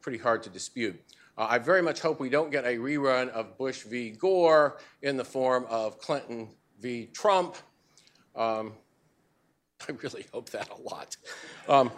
pretty 0.02 0.18
hard 0.18 0.44
to 0.44 0.50
dispute. 0.50 1.00
Uh, 1.38 1.48
I 1.50 1.58
very 1.58 1.82
much 1.82 2.02
hope 2.02 2.20
we 2.20 2.30
don't 2.30 2.52
get 2.52 2.66
a 2.66 2.78
rerun 2.78 3.30
of 3.30 3.58
Bush 3.58 3.84
v. 3.84 4.12
Gore 4.12 4.78
in 5.02 5.18
the 5.18 5.24
form 5.24 5.66
of 5.70 6.00
Clinton 6.00 6.50
v. 6.80 7.08
Trump. 7.14 7.56
Um, 8.36 8.74
I 9.88 9.94
really 10.04 10.26
hope 10.34 10.50
that 10.50 10.70
a 10.70 10.82
lot. 10.82 11.16
Um, 11.68 11.92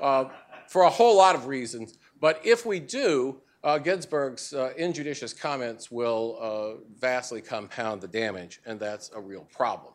uh, 0.00 0.24
for 0.68 0.82
a 0.82 0.90
whole 0.90 1.16
lot 1.16 1.34
of 1.34 1.46
reasons. 1.46 1.98
But 2.20 2.40
if 2.44 2.66
we 2.66 2.80
do, 2.80 3.40
uh, 3.62 3.78
Ginsburg's 3.78 4.52
uh, 4.52 4.72
injudicious 4.76 5.32
comments 5.32 5.90
will 5.90 6.38
uh, 6.40 6.82
vastly 6.98 7.42
compound 7.42 8.00
the 8.00 8.08
damage, 8.08 8.60
and 8.64 8.80
that's 8.80 9.10
a 9.14 9.20
real 9.20 9.46
problem. 9.52 9.92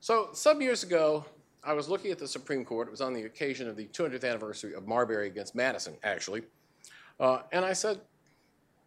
So, 0.00 0.30
some 0.32 0.60
years 0.60 0.82
ago, 0.82 1.24
I 1.62 1.74
was 1.74 1.88
looking 1.88 2.10
at 2.10 2.18
the 2.18 2.28
Supreme 2.28 2.64
Court. 2.64 2.88
It 2.88 2.90
was 2.90 3.00
on 3.00 3.12
the 3.12 3.24
occasion 3.24 3.68
of 3.68 3.76
the 3.76 3.86
200th 3.86 4.24
anniversary 4.24 4.74
of 4.74 4.86
Marbury 4.86 5.26
against 5.26 5.54
Madison, 5.54 5.94
actually. 6.02 6.42
Uh, 7.18 7.40
and 7.52 7.64
I 7.64 7.74
said, 7.74 8.00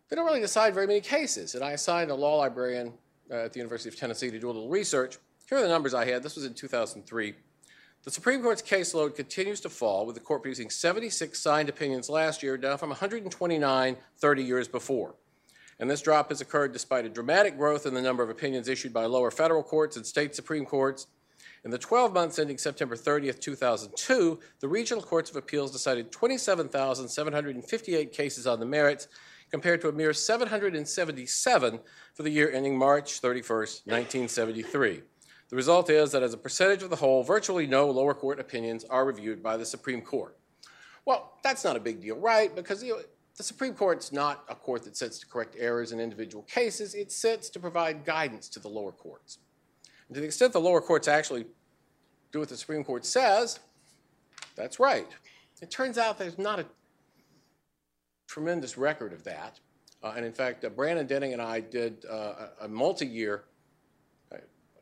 they 0.09 0.15
don't 0.15 0.25
really 0.25 0.39
decide 0.39 0.73
very 0.73 0.87
many 0.87 1.01
cases. 1.01 1.55
And 1.55 1.63
I 1.63 1.71
assigned 1.71 2.09
a 2.09 2.15
law 2.15 2.37
librarian 2.37 2.93
uh, 3.29 3.45
at 3.45 3.53
the 3.53 3.59
University 3.59 3.89
of 3.89 3.95
Tennessee 3.95 4.31
to 4.31 4.39
do 4.39 4.47
a 4.47 4.51
little 4.51 4.69
research. 4.69 5.17
Here 5.47 5.57
are 5.57 5.61
the 5.61 5.67
numbers 5.67 5.93
I 5.93 6.05
had. 6.05 6.23
This 6.23 6.35
was 6.35 6.45
in 6.45 6.53
2003. 6.53 7.35
The 8.03 8.11
Supreme 8.11 8.41
Court's 8.41 8.61
caseload 8.61 9.15
continues 9.15 9.61
to 9.61 9.69
fall, 9.69 10.05
with 10.05 10.15
the 10.15 10.21
court 10.21 10.41
producing 10.41 10.69
76 10.69 11.39
signed 11.39 11.69
opinions 11.69 12.09
last 12.09 12.43
year, 12.43 12.57
down 12.57 12.77
from 12.77 12.89
129 12.89 13.97
30 14.17 14.43
years 14.43 14.67
before. 14.67 15.15
And 15.79 15.89
this 15.89 16.01
drop 16.01 16.29
has 16.29 16.41
occurred 16.41 16.73
despite 16.73 17.05
a 17.05 17.09
dramatic 17.09 17.57
growth 17.57 17.85
in 17.85 17.93
the 17.93 18.01
number 18.01 18.21
of 18.21 18.29
opinions 18.29 18.67
issued 18.67 18.93
by 18.93 19.05
lower 19.05 19.31
federal 19.31 19.63
courts 19.63 19.95
and 19.95 20.05
state 20.05 20.35
Supreme 20.35 20.65
Courts. 20.65 21.07
In 21.65 21.71
the 21.71 21.77
12 21.77 22.13
months 22.13 22.39
ending 22.39 22.57
September 22.57 22.97
30th, 22.97 23.39
2002, 23.39 24.37
the 24.59 24.67
regional 24.67 25.01
courts 25.01 25.29
of 25.29 25.37
appeals 25.37 25.71
decided 25.71 26.11
27,758 26.11 28.11
cases 28.11 28.45
on 28.45 28.59
the 28.59 28.65
merits, 28.65 29.07
compared 29.53 29.79
to 29.79 29.87
a 29.87 29.91
mere 29.91 30.13
777 30.13 31.79
for 32.15 32.23
the 32.23 32.29
year 32.31 32.51
ending 32.51 32.75
March 32.75 33.21
31st, 33.21 33.85
1973. 33.85 35.03
The 35.49 35.55
result 35.55 35.91
is 35.91 36.11
that 36.11 36.23
as 36.23 36.33
a 36.33 36.37
percentage 36.37 36.81
of 36.81 36.89
the 36.89 36.95
whole, 36.95 37.23
virtually 37.23 37.67
no 37.67 37.87
lower 37.87 38.15
court 38.15 38.39
opinions 38.39 38.83
are 38.85 39.05
reviewed 39.05 39.43
by 39.43 39.55
the 39.55 39.65
Supreme 39.65 40.01
Court. 40.01 40.35
Well, 41.05 41.37
that's 41.43 41.63
not 41.63 41.75
a 41.75 41.79
big 41.79 42.01
deal, 42.01 42.17
right? 42.17 42.53
Because 42.55 42.83
you 42.83 42.95
know, 42.95 43.01
the 43.37 43.43
Supreme 43.43 43.75
Court's 43.75 44.11
not 44.11 44.43
a 44.49 44.55
court 44.55 44.81
that 44.85 44.97
sits 44.97 45.19
to 45.19 45.27
correct 45.27 45.55
errors 45.59 45.91
in 45.91 45.99
individual 45.99 46.43
cases, 46.45 46.95
it 46.95 47.11
sits 47.11 47.51
to 47.51 47.59
provide 47.59 48.05
guidance 48.05 48.49
to 48.49 48.59
the 48.59 48.69
lower 48.69 48.91
courts. 48.91 49.37
To 50.13 50.19
the 50.19 50.25
extent 50.25 50.53
the 50.53 50.59
lower 50.59 50.81
courts 50.81 51.07
actually 51.07 51.45
do 52.31 52.39
what 52.39 52.49
the 52.49 52.57
Supreme 52.57 52.83
Court 52.83 53.05
says, 53.05 53.59
that's 54.55 54.79
right. 54.79 55.07
It 55.61 55.71
turns 55.71 55.97
out 55.97 56.17
there's 56.17 56.37
not 56.37 56.59
a 56.59 56.65
tremendous 58.27 58.77
record 58.77 59.13
of 59.13 59.23
that. 59.23 59.59
Uh, 60.03 60.13
and 60.15 60.25
in 60.25 60.33
fact, 60.33 60.65
uh, 60.65 60.69
Brandon 60.69 61.07
Denning 61.07 61.33
and 61.33 61.41
I 61.41 61.61
did 61.61 62.05
uh, 62.05 62.47
a 62.61 62.67
multi 62.67 63.05
year 63.05 63.45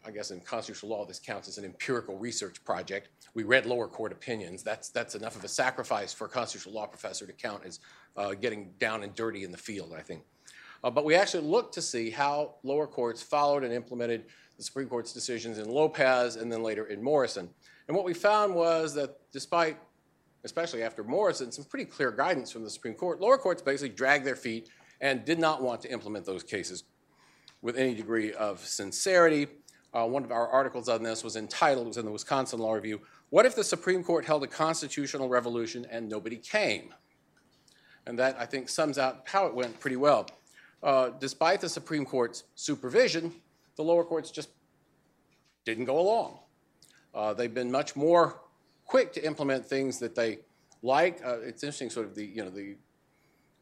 I 0.03 0.09
guess 0.09 0.31
in 0.31 0.39
constitutional 0.39 0.91
law, 0.91 1.05
this 1.05 1.19
counts 1.19 1.47
as 1.47 1.57
an 1.57 1.65
empirical 1.65 2.17
research 2.17 2.63
project. 2.63 3.09
We 3.33 3.43
read 3.43 3.65
lower 3.65 3.87
court 3.87 4.11
opinions. 4.11 4.63
That's, 4.63 4.89
that's 4.89 5.15
enough 5.15 5.35
of 5.35 5.43
a 5.43 5.47
sacrifice 5.47 6.13
for 6.13 6.25
a 6.25 6.29
constitutional 6.29 6.75
law 6.75 6.87
professor 6.87 7.27
to 7.27 7.33
count 7.33 7.63
as 7.65 7.79
uh, 8.17 8.33
getting 8.33 8.71
down 8.79 9.03
and 9.03 9.13
dirty 9.13 9.43
in 9.43 9.51
the 9.51 9.57
field, 9.57 9.93
I 9.95 10.01
think. 10.01 10.23
Uh, 10.83 10.89
but 10.89 11.05
we 11.05 11.13
actually 11.13 11.43
looked 11.43 11.75
to 11.75 11.81
see 11.81 12.09
how 12.09 12.55
lower 12.63 12.87
courts 12.87 13.21
followed 13.21 13.63
and 13.63 13.71
implemented 13.71 14.25
the 14.61 14.65
Supreme 14.65 14.87
Court's 14.87 15.11
decisions 15.11 15.57
in 15.57 15.69
Lopez 15.69 16.35
and 16.35 16.51
then 16.51 16.63
later 16.63 16.85
in 16.85 17.03
Morrison. 17.03 17.49
And 17.87 17.97
what 17.97 18.05
we 18.05 18.13
found 18.13 18.55
was 18.55 18.93
that 18.95 19.19
despite, 19.31 19.77
especially 20.43 20.83
after 20.83 21.03
Morrison, 21.03 21.51
some 21.51 21.65
pretty 21.65 21.85
clear 21.85 22.11
guidance 22.11 22.51
from 22.51 22.63
the 22.63 22.69
Supreme 22.69 22.93
Court, 22.93 23.19
lower 23.19 23.37
courts 23.37 23.61
basically 23.61 23.95
dragged 23.95 24.25
their 24.25 24.35
feet 24.35 24.69
and 25.01 25.25
did 25.25 25.39
not 25.39 25.61
want 25.61 25.81
to 25.81 25.91
implement 25.91 26.25
those 26.25 26.43
cases 26.43 26.83
with 27.61 27.77
any 27.77 27.93
degree 27.93 28.33
of 28.33 28.59
sincerity 28.59 29.47
uh, 29.93 30.05
one 30.05 30.23
of 30.23 30.31
our 30.31 30.47
articles 30.47 30.87
on 30.87 31.03
this 31.03 31.23
was 31.23 31.35
entitled, 31.35 31.85
it 31.85 31.89
was 31.89 31.97
in 31.97 32.05
the 32.05 32.11
Wisconsin 32.11 32.59
Law 32.59 32.73
Review, 32.73 33.01
What 33.29 33.45
if 33.45 33.55
the 33.55 33.63
Supreme 33.63 34.03
Court 34.03 34.25
held 34.25 34.43
a 34.43 34.47
constitutional 34.47 35.27
revolution 35.27 35.85
and 35.89 36.07
nobody 36.07 36.37
came? 36.37 36.93
And 38.05 38.17
that, 38.17 38.37
I 38.39 38.45
think, 38.45 38.69
sums 38.69 38.97
out 38.97 39.23
how 39.25 39.45
it 39.47 39.53
went 39.53 39.79
pretty 39.79 39.97
well. 39.97 40.27
Uh, 40.81 41.11
despite 41.19 41.61
the 41.61 41.69
Supreme 41.69 42.05
Court's 42.05 42.45
supervision, 42.55 43.33
the 43.81 43.87
lower 43.87 44.03
courts 44.03 44.29
just 44.29 44.49
didn't 45.65 45.85
go 45.85 45.99
along. 45.99 46.39
Uh, 47.13 47.33
they've 47.33 47.53
been 47.53 47.71
much 47.71 47.95
more 47.95 48.41
quick 48.85 49.11
to 49.13 49.25
implement 49.25 49.65
things 49.65 49.99
that 49.99 50.15
they 50.15 50.39
like. 50.81 51.21
Uh, 51.25 51.39
it's 51.41 51.63
interesting, 51.63 51.89
sort 51.89 52.05
of 52.05 52.15
the 52.15 52.25
you 52.25 52.43
know 52.43 52.49
the 52.49 52.75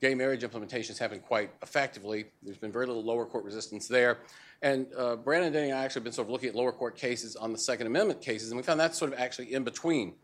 gay 0.01 0.13
marriage 0.15 0.41
implementations 0.41 0.91
is 0.91 0.99
happening 0.99 1.21
quite 1.21 1.51
effectively. 1.61 2.25
There's 2.43 2.57
been 2.57 2.71
very 2.71 2.85
little 2.85 3.03
lower 3.03 3.25
court 3.25 3.43
resistance 3.43 3.87
there. 3.87 4.19
And 4.61 4.87
uh, 4.97 5.15
Brandon 5.15 5.53
Denning 5.53 5.71
and 5.71 5.79
I 5.79 5.85
actually 5.85 5.99
have 5.99 6.03
been 6.05 6.13
sort 6.13 6.27
of 6.27 6.31
looking 6.31 6.49
at 6.49 6.55
lower 6.55 6.71
court 6.73 6.97
cases 6.97 7.35
on 7.37 7.53
the 7.53 7.57
Second 7.57 7.87
Amendment 7.87 8.21
cases, 8.21 8.51
and 8.51 8.57
we 8.57 8.63
found 8.63 8.79
that's 8.79 8.97
sort 8.97 9.13
of 9.13 9.19
actually 9.19 9.53
in 9.53 9.63
between. 9.63 10.15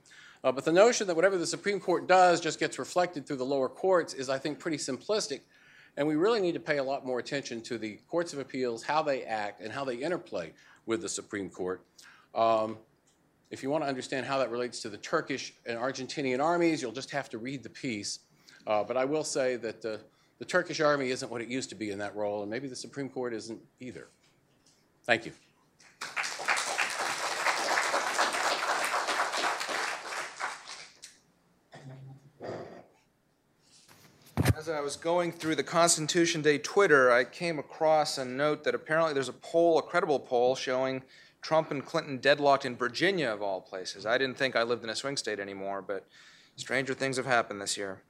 Uh, 0.44 0.52
but 0.52 0.66
the 0.66 0.72
notion 0.72 1.08
that 1.08 1.16
whatever 1.16 1.38
the 1.38 1.48
Supreme 1.48 1.80
Court 1.80 2.08
does 2.08 2.42
just 2.42 2.60
gets 2.60 2.78
reflected 2.78 3.26
through 3.26 3.38
the 3.38 3.46
lower 3.46 3.70
courts 3.70 4.14
is, 4.14 4.30
I 4.30 4.38
think, 4.38 4.60
pretty 4.60 4.78
simplistic. 4.78 5.42
And 5.98 6.08
we 6.08 6.16
really 6.16 6.42
need 6.42 6.54
to 6.54 6.60
pay 6.60 6.78
a 6.78 6.84
lot 6.84 7.06
more 7.06 7.20
attention 7.20 7.62
to 7.62 7.78
the 7.78 8.00
courts 8.10 8.34
of 8.34 8.40
appeals, 8.40 8.84
how 8.84 9.02
they 9.02 9.24
act, 9.24 9.62
and 9.62 9.72
how 9.72 9.86
they 9.86 9.96
interplay 9.96 10.52
with 10.86 11.02
the 11.02 11.10
Supreme 11.10 11.50
Court. 11.50 11.82
Um, 12.34 12.78
if 13.50 13.64
you 13.64 13.70
want 13.70 13.84
to 13.84 13.88
understand 13.88 14.26
how 14.26 14.40
that 14.40 14.52
relates 14.52 14.82
to 14.82 14.90
the 14.90 14.98
Turkish 14.98 15.54
and 15.66 15.78
Argentinian 15.80 16.44
armies, 16.44 16.82
you'll 16.82 16.92
just 16.92 17.12
have 17.12 17.30
to 17.30 17.38
read 17.38 17.64
the 17.64 17.70
piece. 17.70 18.20
Uh, 18.68 18.84
but 18.84 18.98
I 18.98 19.06
will 19.06 19.24
say 19.24 19.56
that 19.58 19.82
the, 19.82 20.02
the 20.40 20.46
Turkish 20.46 20.82
army 20.82 21.12
isn't 21.12 21.32
what 21.32 21.42
it 21.42 21.48
used 21.48 21.70
to 21.70 21.76
be 21.76 21.92
in 21.92 22.00
that 22.00 22.16
role, 22.16 22.42
and 22.42 22.52
maybe 22.52 22.68
the 22.68 22.76
Supreme 22.76 23.08
Court 23.08 23.34
isn't 23.34 23.60
either. 23.80 24.08
Thank 25.06 25.26
you. 25.26 25.32
As 34.66 34.70
I 34.72 34.82
was 34.82 34.96
going 34.96 35.32
through 35.32 35.58
the 35.58 35.64
Constitution 35.64 36.42
Day 36.42 36.58
Twitter, 36.58 37.12
I 37.12 37.24
came 37.24 37.60
across 37.60 38.18
a 38.18 38.26
note 38.26 38.64
that 38.64 38.74
apparently 38.74 39.14
there's 39.14 39.30
a 39.30 39.34
poll, 39.34 39.78
a 39.78 39.84
credible 39.84 40.20
poll, 40.20 40.56
showing 40.56 41.04
Trump 41.44 41.70
and 41.70 41.86
Clinton 41.86 42.18
deadlocked 42.18 42.66
in 42.66 42.76
Virginia, 42.76 43.30
of 43.30 43.44
all 43.44 43.62
places. 43.62 44.08
I 44.08 44.18
didn't 44.18 44.38
think 44.38 44.56
I 44.56 44.64
lived 44.64 44.84
in 44.84 44.90
a 44.90 44.96
swing 44.96 45.18
state 45.18 45.40
anymore, 45.40 45.84
but 45.84 46.08
stranger 46.56 46.96
things 46.96 47.18
have 47.18 47.28
happened 47.28 47.62
this 47.62 47.78
year. 47.78 48.02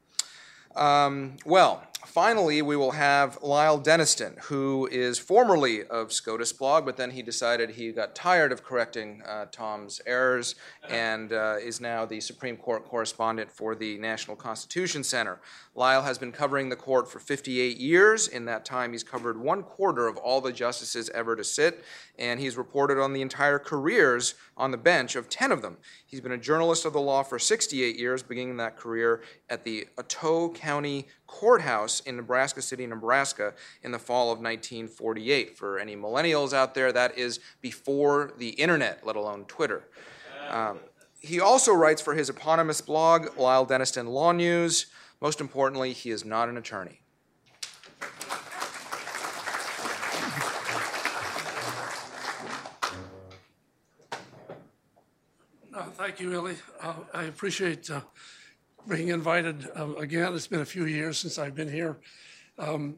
Um, 0.78 1.36
well, 1.46 1.86
finally, 2.06 2.62
we 2.62 2.76
will 2.76 2.91
have 2.91 3.38
Lyle 3.41 3.80
Denniston, 3.80 4.38
who 4.44 4.88
is 4.91 5.20
formerly 5.20 5.84
of 5.84 6.13
SCOTUS 6.13 6.54
blog, 6.54 6.86
but 6.86 6.98
then 6.98 7.12
he 7.12 7.22
decided 7.22 7.72
he 7.72 7.91
got 7.91 8.15
tired 8.15 8.52
of 8.52 8.63
correcting 8.63 9.22
uh, 9.28 9.46
Tom's 9.52 10.02
errors 10.06 10.56
and 10.89 11.34
uh, 11.34 11.56
is 11.62 11.82
now 11.82 12.06
the 12.06 12.22
Supreme 12.22 12.58
Court 12.58 12.86
correspondent 12.86 13.52
for 13.52 13.76
the 13.76 13.98
National 13.98 14.38
Constitution 14.38 15.04
Center. 15.04 15.39
Lyle 15.74 16.04
has 16.04 16.18
been 16.18 16.32
covering 16.32 16.70
the 16.70 16.76
court 16.76 17.12
for 17.12 17.20
58 17.20 17.78
years. 17.78 18.28
In 18.28 18.46
that 18.46 18.63
time, 18.63 18.94
he's 18.94 19.04
covered 19.04 19.39
one 19.39 19.62
quarter 19.62 20.08
of 20.08 20.15
all 20.18 20.39
the 20.39 20.54
justices 20.54 21.10
ever 21.10 21.36
to 21.36 21.44
sit, 21.44 21.84
and 22.18 22.39
he's 22.39 22.56
reported 22.56 22.98
on 22.98 23.12
the 23.12 23.22
entire 23.22 23.60
careers 23.60 24.36
on 24.56 24.72
the 24.72 24.78
bench 24.78 25.15
of 25.15 25.28
10 25.28 25.52
of 25.52 25.62
them. 25.62 25.78
He's 26.06 26.22
been 26.22 26.32
a 26.32 26.38
journalist 26.38 26.86
of 26.86 26.94
the 26.94 27.02
law 27.02 27.24
for 27.24 27.38
68 27.38 28.00
years, 28.00 28.24
beginning 28.24 28.56
that 28.58 28.78
career 28.78 29.22
at 29.50 29.65
the 29.65 29.88
Otoe 29.98 30.56
County 30.56 31.08
Courthouse 31.28 32.00
in 32.02 32.16
Nebraska 32.16 32.62
City, 32.62 32.86
Nebraska, 32.86 33.54
in 33.84 33.92
the 33.92 34.00
fall 34.00 34.32
of 34.32 34.40
1948. 34.40 35.58
For 35.58 35.80
any 35.80 35.96
millennials 35.96 36.54
out 36.54 36.74
there, 36.74 36.92
that 36.92 37.18
is 37.18 37.40
before 37.62 38.34
the 38.38 38.50
internet, 38.50 39.06
let 39.06 39.16
alone 39.16 39.46
Twitter. 39.46 39.88
Um, 40.50 40.80
he 41.20 41.40
also 41.40 41.74
writes 41.74 42.02
for 42.02 42.14
his 42.14 42.30
eponymous 42.30 42.82
blog, 42.82 43.38
Lyle 43.38 43.66
Denniston 43.66 44.08
Law 44.08 44.32
News. 44.32 44.88
Most 45.22 45.42
importantly, 45.42 45.92
he 45.92 46.12
is 46.12 46.24
not 46.24 46.50
an 46.50 46.58
attorney. 46.58 47.02
Uh, 55.74 55.84
Thank 55.94 56.20
you, 56.20 56.30
Willie. 56.30 56.58
Uh, 56.80 56.94
I 57.14 57.24
appreciate 57.24 57.90
uh, 57.90 58.02
being 58.88 59.08
invited 59.08 59.67
uh, 59.76 59.95
again. 59.95 60.34
It's 60.36 60.48
been 60.48 60.62
a 60.62 60.65
few 60.65 60.86
years 60.86 61.17
since 61.17 61.39
I've 61.39 61.56
been 61.56 61.71
here. 61.71 61.98
Um, 62.60 62.98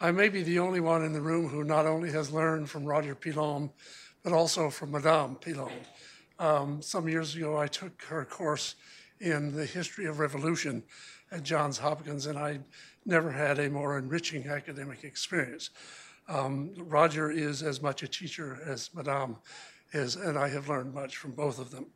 I 0.00 0.10
may 0.10 0.28
be 0.28 0.42
the 0.42 0.58
only 0.58 0.80
one 0.80 1.04
in 1.04 1.12
the 1.12 1.20
room 1.20 1.48
who 1.48 1.64
not 1.64 1.86
only 1.86 2.10
has 2.12 2.30
learned 2.30 2.68
from 2.68 2.84
Roger 2.84 3.14
Pilon, 3.14 3.70
but 4.22 4.32
also 4.32 4.68
from 4.68 4.90
Madame 4.90 5.36
Pilon. 5.36 5.72
Um, 6.38 6.82
Some 6.82 7.08
years 7.08 7.34
ago, 7.34 7.56
I 7.56 7.66
took 7.66 8.02
her 8.02 8.24
course 8.24 8.74
in 9.20 9.56
the 9.56 9.64
history 9.64 10.06
of 10.06 10.18
revolution 10.18 10.82
at 11.30 11.44
Johns 11.44 11.78
Hopkins, 11.78 12.26
and 12.26 12.38
I 12.38 12.60
never 13.06 13.30
had 13.30 13.58
a 13.58 13.70
more 13.70 13.98
enriching 13.98 14.46
academic 14.48 15.02
experience. 15.02 15.70
Um, 16.28 16.72
Roger 16.76 17.30
is 17.30 17.62
as 17.62 17.80
much 17.80 18.02
a 18.02 18.08
teacher 18.08 18.60
as 18.66 18.90
Madame 18.94 19.36
is, 19.92 20.16
and 20.16 20.38
I 20.38 20.48
have 20.48 20.68
learned 20.68 20.92
much 20.92 21.16
from 21.16 21.32
both 21.32 21.58
of 21.58 21.70
them. 21.70 21.86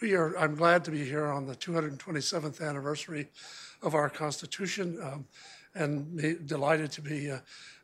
We 0.00 0.14
are, 0.14 0.36
I'm 0.38 0.54
glad 0.54 0.84
to 0.84 0.90
be 0.90 1.04
here 1.04 1.26
on 1.26 1.46
the 1.46 1.56
227th 1.56 2.66
anniversary 2.66 3.28
of 3.82 3.94
our 3.94 4.08
Constitution 4.08 4.98
um, 5.02 5.24
and 5.74 6.46
delighted 6.46 6.92
to 6.92 7.02
be 7.02 7.30
uh, 7.30 7.38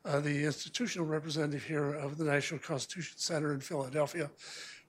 uh, 0.05 0.21
the 0.21 0.45
institutional 0.45 1.07
representative 1.07 1.65
here 1.65 1.95
of 1.95 2.17
the 2.17 2.25
National 2.25 2.61
Constitution 2.61 3.19
Center 3.19 3.53
in 3.53 3.61
Philadelphia, 3.61 4.31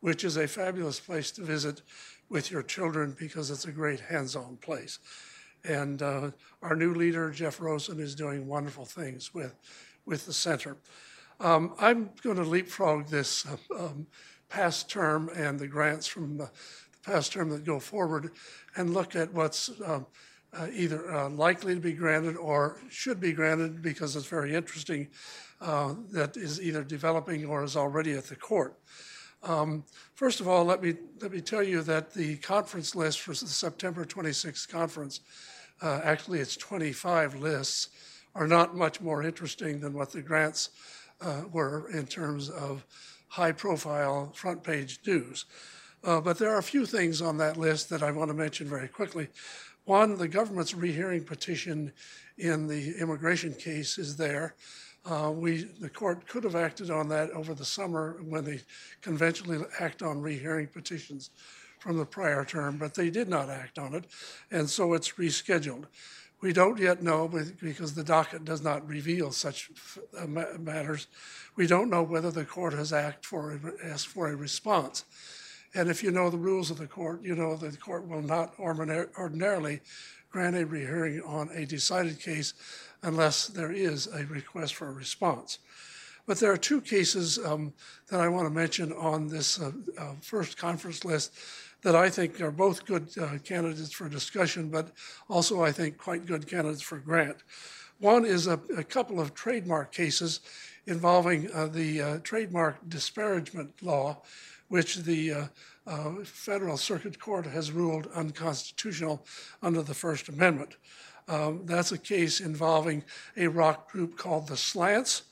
which 0.02 0.24
is 0.24 0.38
a 0.38 0.48
fabulous 0.48 1.00
place 1.00 1.32
to 1.32 1.42
visit 1.42 1.82
with 2.30 2.52
your 2.52 2.62
children 2.62 3.16
because 3.20 3.50
it's 3.50 3.66
a 3.66 3.72
great 3.72 4.00
hands-on 4.00 4.58
place. 4.58 5.00
And 5.64 6.02
uh, 6.02 6.32
our 6.62 6.76
new 6.76 6.94
leader, 6.94 7.32
Jeff 7.32 7.60
Rosen, 7.60 8.00
is 8.00 8.14
doing 8.14 8.48
wonderful 8.48 8.86
things 8.86 9.34
with, 9.34 9.56
with 10.06 10.26
the 10.26 10.34
center. 10.34 10.78
Um, 11.40 11.74
I'm 11.80 12.12
going 12.22 12.38
to 12.38 12.44
leapfrog 12.44 13.08
this 13.08 13.48
um, 13.78 14.08
past 14.50 14.90
term 14.90 15.30
and 15.36 15.60
the 15.60 15.68
grants 15.68 16.08
from 16.08 16.38
the 16.38 16.50
past 17.04 17.34
term 17.34 17.50
that 17.50 17.66
go 17.66 17.80
forward 17.80 18.32
and 18.76 18.94
look 18.94 19.16
at 19.16 19.34
what's 19.34 19.70
um, 19.86 20.06
uh, 20.54 20.68
either 20.74 21.14
uh, 21.14 21.30
likely 21.30 21.76
to 21.76 21.80
be 21.80 21.94
granted 21.94 22.36
or 22.36 22.80
should 22.90 23.20
be 23.20 23.32
granted 23.32 23.82
because 23.82 24.16
it's 24.16 24.26
very 24.26 24.56
interesting 24.56 25.08
uh, 25.62 25.94
that 26.12 26.36
is 26.38 26.62
either 26.62 26.84
developing 26.84 27.46
or 27.46 27.64
is 27.64 27.76
already 27.76 28.14
at 28.14 28.26
the 28.26 28.36
court. 28.36 28.78
Um, 29.44 29.84
First 30.20 30.42
of 30.42 30.50
all, 30.50 30.66
let 30.66 30.84
me, 30.84 30.96
let 31.22 31.32
me 31.32 31.40
tell 31.40 31.64
you 31.64 31.82
that 31.84 32.14
the 32.14 32.36
conference 32.40 32.94
list 32.94 33.22
for 33.22 33.32
the 33.32 33.48
September 33.48 34.04
26th 34.04 34.68
conference, 34.68 35.22
uh, 35.82 36.02
actually 36.04 36.40
it's 36.40 36.58
25 36.58 37.36
lists, 37.36 37.88
are 38.36 38.46
not 38.46 38.76
much 38.76 39.00
more 39.00 39.24
interesting 39.24 39.80
than 39.80 39.94
what 39.94 40.12
the 40.12 40.22
grants 40.22 40.72
uh, 41.22 41.44
were 41.54 41.90
in 41.92 42.06
terms 42.06 42.50
of 42.50 42.86
high-profile 43.30 44.34
front-page 44.36 45.00
news. 45.08 45.46
Uh, 46.04 46.22
But 46.22 46.38
there 46.38 46.52
are 46.52 46.60
a 46.60 46.64
few 46.64 46.86
things 46.86 47.22
on 47.22 47.38
that 47.38 47.58
list 47.58 47.90
that 47.90 48.04
I 48.04 48.12
want 48.12 48.30
to 48.30 48.34
mention 48.34 48.68
very 48.68 48.88
quickly. 48.88 49.28
One, 49.86 50.18
the 50.18 50.28
government's 50.28 50.74
rehearing 50.74 51.24
petition 51.24 51.92
in 52.38 52.68
the 52.68 52.96
immigration 53.00 53.54
case 53.54 53.98
is 53.98 54.16
there. 54.16 54.56
Uh, 55.06 55.32
We, 55.36 55.64
the 55.80 55.90
court 55.90 56.28
could 56.28 56.44
have 56.44 56.56
acted 56.56 56.90
on 56.90 57.10
that 57.10 57.32
over 57.32 57.54
the 57.54 57.66
summer 57.66 58.18
when 58.24 58.46
they 58.46 58.62
conventionally 59.02 59.66
act 59.80 60.02
on 60.02 60.22
rehearing 60.22 60.68
petitions 60.68 61.32
from 61.80 61.98
the 61.98 62.06
prior 62.06 62.46
term, 62.46 62.78
but 62.78 62.94
they 62.94 63.10
did 63.10 63.30
not 63.30 63.50
act 63.50 63.80
on 63.80 63.94
it, 63.94 64.06
and 64.52 64.70
so 64.70 64.94
it's 64.94 65.14
rescheduled. 65.14 65.86
We 66.42 66.54
don't 66.54 66.78
yet 66.80 67.02
know, 67.02 67.28
because 67.62 67.94
the 67.94 68.04
docket 68.04 68.46
does 68.46 68.62
not 68.62 68.88
reveal 68.88 69.32
such 69.32 69.72
uh, 70.18 70.26
matters, 70.58 71.08
we 71.56 71.68
don't 71.68 71.90
know 71.90 72.04
whether 72.04 72.32
the 72.32 72.46
court 72.46 72.74
has 72.74 72.94
for, 73.22 73.60
asked 73.84 74.08
for 74.08 74.30
a 74.30 74.36
response. 74.36 75.06
And 75.76 75.90
if 75.90 76.04
you 76.04 76.12
know 76.12 76.30
the 76.30 76.38
rules 76.38 76.72
of 76.72 76.78
the 76.78 76.88
court, 76.88 77.22
you 77.24 77.36
know 77.36 77.56
that 77.56 77.72
the 77.72 77.78
court 77.78 78.08
will 78.08 78.22
not 78.22 78.54
ordinarily 78.60 79.82
grant 80.32 80.56
a 80.56 80.66
rehearing 80.66 81.22
on 81.22 81.50
a 81.54 81.66
decided 81.66 82.20
case 82.20 82.54
unless 83.02 83.48
there 83.48 83.72
is 83.72 84.08
a 84.08 84.26
request 84.26 84.76
for 84.76 84.88
a 84.90 84.94
response. 84.94 85.60
But 86.26 86.40
there 86.40 86.52
are 86.52 86.58
two 86.58 86.82
cases 86.82 87.40
um, 87.44 87.74
that 88.10 88.20
I 88.20 88.28
want 88.28 88.46
to 88.46 88.54
mention 88.54 88.94
on 88.94 89.28
this 89.28 89.60
uh, 89.60 89.72
uh, 89.98 90.14
first 90.22 90.58
conference 90.58 91.04
list 91.04 91.34
that 91.82 91.96
I 91.96 92.10
think 92.10 92.40
are 92.42 92.52
both 92.52 92.86
good 92.86 93.10
uh, 93.18 93.38
candidates 93.44 93.92
for 93.92 94.10
discussion, 94.10 94.70
but 94.70 94.92
also 95.30 95.64
I 95.64 95.72
think 95.72 95.98
quite 95.98 96.26
good 96.26 96.48
candidates 96.48 96.82
for 96.82 96.98
grant. 96.98 97.38
One 98.00 98.26
is 98.26 98.48
a, 98.48 98.60
a 98.78 98.84
couple 98.84 99.20
of 99.20 99.34
trademark 99.34 99.92
cases 99.92 100.42
involving 100.86 101.52
uh, 101.52 101.68
the 101.68 102.02
uh, 102.02 102.18
trademark 102.24 102.78
disparagement 102.88 103.82
law, 103.82 104.22
which 104.70 104.98
the 104.98 105.34
uh, 105.34 105.46
uh, 105.86 106.12
Federal 106.24 106.78
Circuit 106.78 107.20
Court 107.20 107.46
has 107.46 107.72
ruled 107.72 108.08
unconstitutional 108.16 109.26
under 109.62 109.82
the 109.82 109.94
First 109.94 110.30
Amendment. 110.30 110.78
Um, 111.28 111.62
that's 111.66 111.92
a 111.92 111.98
case 111.98 112.40
involving 112.40 113.04
a 113.38 113.48
rock 113.48 113.92
group 113.92 114.18
called 114.18 114.48
the 114.48 114.58
Slants, 114.58 115.24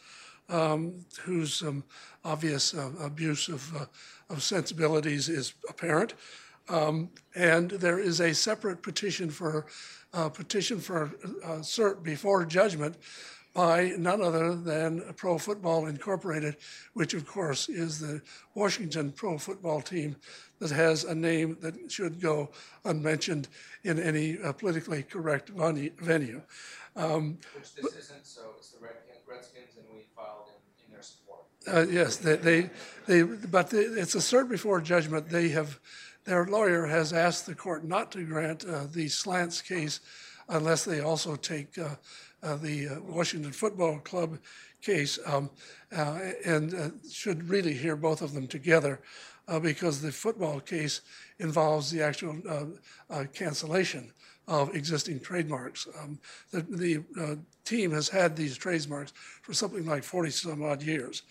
um, 0.50 0.94
whose 1.22 1.62
um, 1.62 1.84
obvious 2.24 2.74
uh, 2.74 2.92
abuse 3.02 3.48
of, 3.48 3.76
uh, 3.76 3.86
of 4.30 4.44
sensibilities 4.44 5.30
is 5.30 5.54
apparent. 5.70 6.14
Um, 6.70 7.10
and 7.36 7.72
there 7.72 8.00
is 8.00 8.20
a 8.20 8.34
separate 8.34 8.82
petition 8.84 9.30
for 9.30 9.66
uh, 10.14 10.30
petition 10.30 10.80
for 10.80 11.12
uh, 11.44 11.60
cert 11.60 12.04
before 12.04 12.46
judgment 12.46 12.96
by 13.54 13.94
none 13.98 14.22
other 14.22 14.56
than 14.56 15.02
Pro 15.16 15.38
Football 15.38 15.88
Incorporated, 15.88 16.58
which 16.94 17.14
of 17.14 17.26
course 17.26 17.70
is 17.70 18.00
the 18.00 18.22
Washington 18.54 19.12
pro 19.12 19.38
football 19.38 19.82
team 19.82 20.16
that 20.60 20.70
has 20.72 21.04
a 21.04 21.16
name 21.16 21.58
that 21.62 21.92
should 21.92 22.22
go 22.22 22.50
unmentioned 22.86 23.48
in 23.84 24.00
any 24.00 24.38
uh, 24.42 24.52
politically 24.54 25.04
correct 25.04 25.50
venue. 25.50 26.42
Which 26.94 27.76
this 27.76 27.96
isn't, 27.96 28.26
so 28.26 28.42
it's 28.58 28.70
the 28.70 28.80
Redskins, 29.28 29.78
and 29.78 29.86
we 29.94 30.06
filed 30.16 30.48
in, 30.48 30.86
in 30.86 30.94
their 30.94 31.04
support. 31.04 31.42
Uh, 31.68 31.86
yes, 31.92 32.18
they, 32.18 32.38
they, 32.38 32.70
they, 33.08 33.22
but 33.24 33.70
the- 33.70 34.00
it's 34.00 34.16
a 34.16 34.20
cert 34.20 34.50
before 34.50 34.82
judgment. 34.82 35.30
They 35.30 35.50
have, 35.50 35.80
their 36.26 36.46
lawyer 36.46 36.86
has 36.86 37.14
asked 37.14 37.46
the 37.46 37.56
court 37.56 37.84
not 37.84 38.12
to 38.14 38.24
grant 38.24 38.66
uh, 38.66 38.86
the 38.92 39.08
slants 39.10 39.62
case 39.62 40.00
unless 40.50 40.86
they 40.86 41.02
also 41.02 41.36
take 41.36 41.78
uh, 41.78 41.90
the 42.42 42.88
uh, 42.88 43.00
Washington 43.02 43.52
Football 43.52 44.00
Club 44.00 44.38
case 44.82 45.20
um, 45.26 45.50
uh, 45.96 46.20
and 46.46 46.74
uh, 46.74 46.90
should 47.12 47.50
really 47.50 47.74
hear 47.74 47.96
both 47.96 48.22
of 48.22 48.34
them 48.34 48.48
together 48.48 49.02
uh, 49.48 49.60
because 49.60 50.02
the 50.02 50.12
football 50.12 50.60
case 50.60 51.02
involves 51.40 51.90
the 51.90 52.02
actual 52.02 52.38
uh, 52.50 52.66
uh, 53.10 53.24
cancellation 53.34 54.12
of 54.48 54.76
existing 54.76 55.20
trademarks. 55.20 55.88
Um, 56.00 56.20
the 56.52 56.62
the 56.62 57.04
uh, 57.20 57.36
team 57.66 57.92
has 57.92 58.08
had 58.08 58.36
these 58.36 58.58
trademarks 58.58 59.14
for 59.42 59.54
something 59.54 59.86
like 59.86 60.04
40 60.04 60.30
some 60.32 60.64
odd 60.64 60.82
years. 60.82 61.24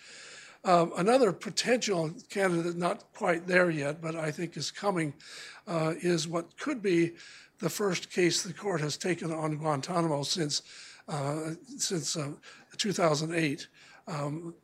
Um, 0.64 0.92
another 0.96 1.32
potential 1.32 2.10
candidate, 2.28 2.76
not 2.76 3.04
quite 3.14 3.46
there 3.46 3.70
yet, 3.70 4.02
but 4.02 4.16
I 4.16 4.32
think 4.32 4.56
is 4.56 4.70
coming, 4.70 5.14
uh, 5.68 5.94
is 6.00 6.26
what 6.26 6.58
could 6.58 6.82
be 6.82 7.12
the 7.60 7.70
first 7.70 8.10
case 8.10 8.42
the 8.42 8.52
court 8.52 8.80
has 8.80 8.96
taken 8.96 9.32
on 9.32 9.56
Guantanamo 9.56 10.24
since 10.24 10.62
uh, 10.62 10.64
since 11.78 12.16
uh, 12.16 12.32
2008, 12.76 13.68
um, 14.08 14.54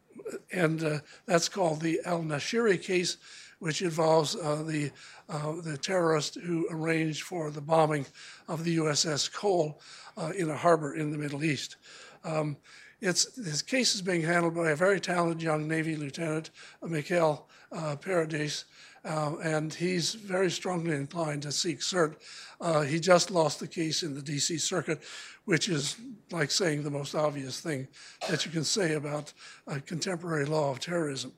and 0.52 0.84
uh, 0.84 0.98
that's 1.26 1.48
called 1.48 1.80
the 1.80 2.00
Al 2.04 2.22
Nashiri 2.22 2.82
case, 2.82 3.16
which 3.58 3.82
involves 3.82 4.36
uh, 4.36 4.62
the 4.66 4.90
uh, 5.28 5.52
the 5.62 5.78
terrorist 5.78 6.34
who 6.34 6.66
arranged 6.70 7.22
for 7.22 7.50
the 7.50 7.60
bombing 7.60 8.04
of 8.48 8.64
the 8.64 8.76
USS 8.76 9.32
Cole 9.32 9.80
uh, 10.16 10.32
in 10.36 10.50
a 10.50 10.56
harbor 10.56 10.94
in 10.94 11.10
the 11.10 11.18
Middle 11.18 11.44
East. 11.44 11.76
Um, 12.24 12.56
it's, 13.00 13.24
this 13.32 13.62
case 13.62 13.94
is 13.94 14.02
being 14.02 14.22
handled 14.22 14.54
by 14.54 14.70
a 14.70 14.76
very 14.76 15.00
talented 15.00 15.42
young 15.42 15.66
Navy 15.66 15.96
lieutenant, 15.96 16.50
uh, 16.82 16.86
Mikhail 16.86 17.48
uh, 17.72 17.96
Paradis, 17.96 18.64
uh, 19.04 19.36
and 19.42 19.74
he's 19.74 20.14
very 20.14 20.50
strongly 20.50 20.94
inclined 20.94 21.42
to 21.42 21.52
seek 21.52 21.80
cert. 21.80 22.16
Uh, 22.60 22.82
he 22.82 23.00
just 23.00 23.30
lost 23.30 23.60
the 23.60 23.66
case 23.66 24.02
in 24.02 24.14
the 24.14 24.20
DC 24.20 24.60
Circuit, 24.60 25.02
which 25.44 25.68
is 25.68 25.96
like 26.30 26.50
saying 26.50 26.82
the 26.82 26.90
most 26.90 27.14
obvious 27.14 27.60
thing 27.60 27.88
that 28.28 28.44
you 28.44 28.52
can 28.52 28.64
say 28.64 28.94
about 28.94 29.32
uh, 29.66 29.78
contemporary 29.86 30.44
law 30.44 30.70
of 30.70 30.78
terrorism. 30.78 31.32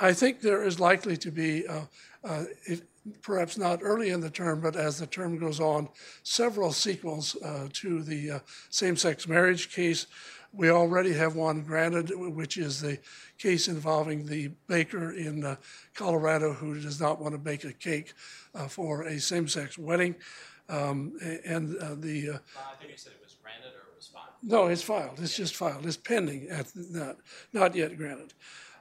I 0.00 0.12
think 0.12 0.40
there 0.40 0.62
is 0.62 0.80
likely 0.80 1.16
to 1.18 1.30
be, 1.30 1.66
uh, 1.66 1.82
uh, 2.24 2.44
if, 2.64 2.82
perhaps 3.22 3.58
not 3.58 3.80
early 3.82 4.10
in 4.10 4.20
the 4.20 4.30
term, 4.30 4.60
but 4.60 4.76
as 4.76 4.98
the 4.98 5.06
term 5.06 5.38
goes 5.38 5.60
on, 5.60 5.88
several 6.22 6.72
sequels 6.72 7.36
uh, 7.42 7.68
to 7.72 8.02
the 8.02 8.30
uh, 8.30 8.38
same-sex 8.70 9.28
marriage 9.28 9.70
case. 9.72 10.06
We 10.52 10.70
already 10.70 11.12
have 11.12 11.36
one 11.36 11.62
granted, 11.62 12.10
which 12.14 12.56
is 12.56 12.80
the 12.80 12.98
case 13.36 13.68
involving 13.68 14.26
the 14.26 14.50
baker 14.66 15.12
in 15.12 15.44
uh, 15.44 15.56
Colorado 15.94 16.54
who 16.54 16.80
does 16.80 17.00
not 17.00 17.20
want 17.20 17.32
to 17.34 17.38
bake 17.38 17.64
a 17.64 17.72
cake 17.72 18.14
uh, 18.54 18.66
for 18.66 19.02
a 19.02 19.20
same-sex 19.20 19.76
wedding. 19.78 20.14
Um, 20.70 21.18
and 21.44 21.76
uh, 21.78 21.94
the 21.96 22.30
uh, 22.30 22.38
I 22.56 22.76
think 22.78 22.92
you 22.92 22.96
said 22.96 23.12
it 23.12 23.24
was 23.24 23.36
granted 23.42 23.74
or 23.74 23.90
it 23.90 23.96
was 23.96 24.06
filed. 24.06 24.26
no, 24.42 24.66
it's 24.66 24.82
filed. 24.82 25.18
It's 25.20 25.36
just 25.36 25.54
filed. 25.56 25.86
It's 25.86 25.96
pending, 25.96 26.48
at 26.50 26.66
not, 26.74 27.16
not 27.52 27.74
yet 27.74 27.96
granted. 27.96 28.34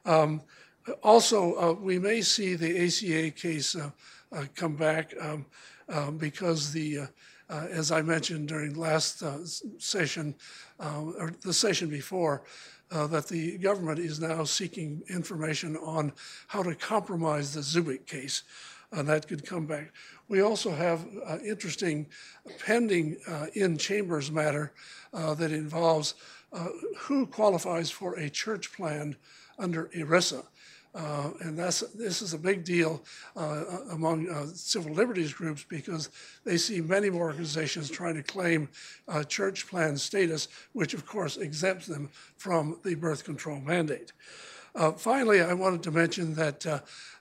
Um, 0.05 0.41
Also, 1.03 1.53
uh, 1.59 1.73
we 1.73 1.99
may 1.99 2.21
see 2.21 2.55
the 2.55 2.86
ACA 2.86 3.32
case 3.32 3.75
come 4.55 4.75
back 4.75 5.13
um, 5.19 5.45
um, 5.89 6.17
because 6.17 6.71
the, 6.71 6.99
uh, 6.99 7.05
uh, 7.49 7.67
as 7.71 7.91
I 7.91 8.01
mentioned 8.01 8.47
during 8.47 8.75
last 8.75 9.23
uh, 9.23 9.38
session, 9.78 10.36
uh, 10.80 11.03
or 11.17 11.34
the 11.41 11.53
session 11.53 11.89
before, 11.89 12.43
uh, 12.91 13.07
that 13.07 13.28
the 13.28 13.57
government 13.57 13.99
is 13.99 14.19
now 14.19 14.43
seeking 14.43 15.01
information 15.09 15.75
on 15.78 16.13
how 16.47 16.63
to 16.63 16.75
compromise 16.75 17.53
the 17.53 17.61
Zubik 17.61 18.05
case, 18.05 18.43
and 18.91 19.07
that 19.07 19.28
could 19.28 19.45
come 19.45 19.65
back. 19.65 19.91
We 20.30 20.41
also 20.41 20.71
have 20.71 21.05
uh, 21.25 21.38
interesting 21.45 22.07
pending 22.65 23.17
uh, 23.28 23.47
in 23.53 23.78
chambers 23.78 24.32
matter 24.32 24.73
uh, 25.13 25.34
that 25.36 25.51
involves 25.51 26.15
uh, 26.53 26.67
who 26.97 27.25
qualifies 27.25 27.89
for 27.91 28.15
a 28.15 28.30
church 28.30 28.71
plan 28.73 29.15
under 29.59 29.86
ERISA. 29.95 30.45
Uh, 30.95 31.31
and 31.41 31.57
that's, 31.57 31.81
this 31.91 32.21
is 32.21 32.33
a 32.33 32.38
big 32.38 32.63
deal 32.63 33.03
uh, 33.35 33.63
among 33.91 34.29
uh, 34.29 34.45
civil 34.53 34.91
liberties 34.93 35.33
groups 35.33 35.63
because 35.67 36.09
they 36.43 36.57
see 36.57 36.81
many 36.81 37.09
more 37.09 37.27
organizations 37.27 37.89
trying 37.89 38.15
to 38.15 38.23
claim 38.23 38.67
uh, 39.07 39.23
church 39.23 39.67
plan 39.67 39.95
status, 39.95 40.47
which 40.73 40.93
of 40.93 41.05
course 41.05 41.38
exempts 41.38 41.85
them 41.85 42.09
from 42.38 42.79
the 42.83 42.95
birth 42.95 43.23
control 43.23 43.59
mandate. 43.59 44.11
Uh, 44.73 44.91
finally, 44.91 45.41
I 45.41 45.53
wanted 45.53 45.83
to 45.83 45.91
mention 45.91 46.33
that 46.35 46.65
uh, 46.65 46.79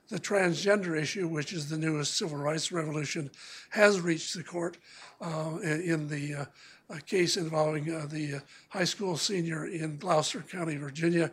the 0.08 0.18
transgender 0.20 1.00
issue, 1.00 1.26
which 1.26 1.52
is 1.52 1.68
the 1.68 1.78
newest 1.78 2.16
civil 2.16 2.38
rights 2.38 2.70
revolution, 2.70 3.30
has 3.70 4.00
reached 4.00 4.34
the 4.34 4.44
court 4.44 4.76
uh, 5.20 5.58
in, 5.62 6.08
the 6.08 6.34
uh, 6.34 6.44
a 6.90 7.00
case 7.00 7.36
involving 7.36 7.92
uh, 7.92 8.06
the 8.06 8.34
uh, 8.34 8.40
high 8.68 8.84
school 8.84 9.16
senior 9.16 9.66
in 9.66 9.96
Gloucester 9.96 10.40
County, 10.40 10.76
Virginia, 10.76 11.32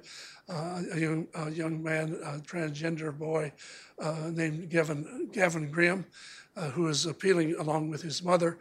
uh, 0.50 0.82
a, 0.94 1.00
young, 1.00 1.28
a 1.36 1.50
young 1.52 1.82
man, 1.82 2.18
a 2.24 2.40
transgender 2.40 3.18
boy 3.18 3.52
uh, 4.00 4.30
named 4.32 4.70
Gavin, 4.70 5.30
Gavin 5.32 5.72
Grimm, 5.72 6.06
uh, 6.56 6.70
who 6.70 6.88
is 6.88 7.06
appealing 7.06 7.56
along 7.56 7.90
with 7.90 8.02
his 8.02 8.24
mother. 8.24 8.58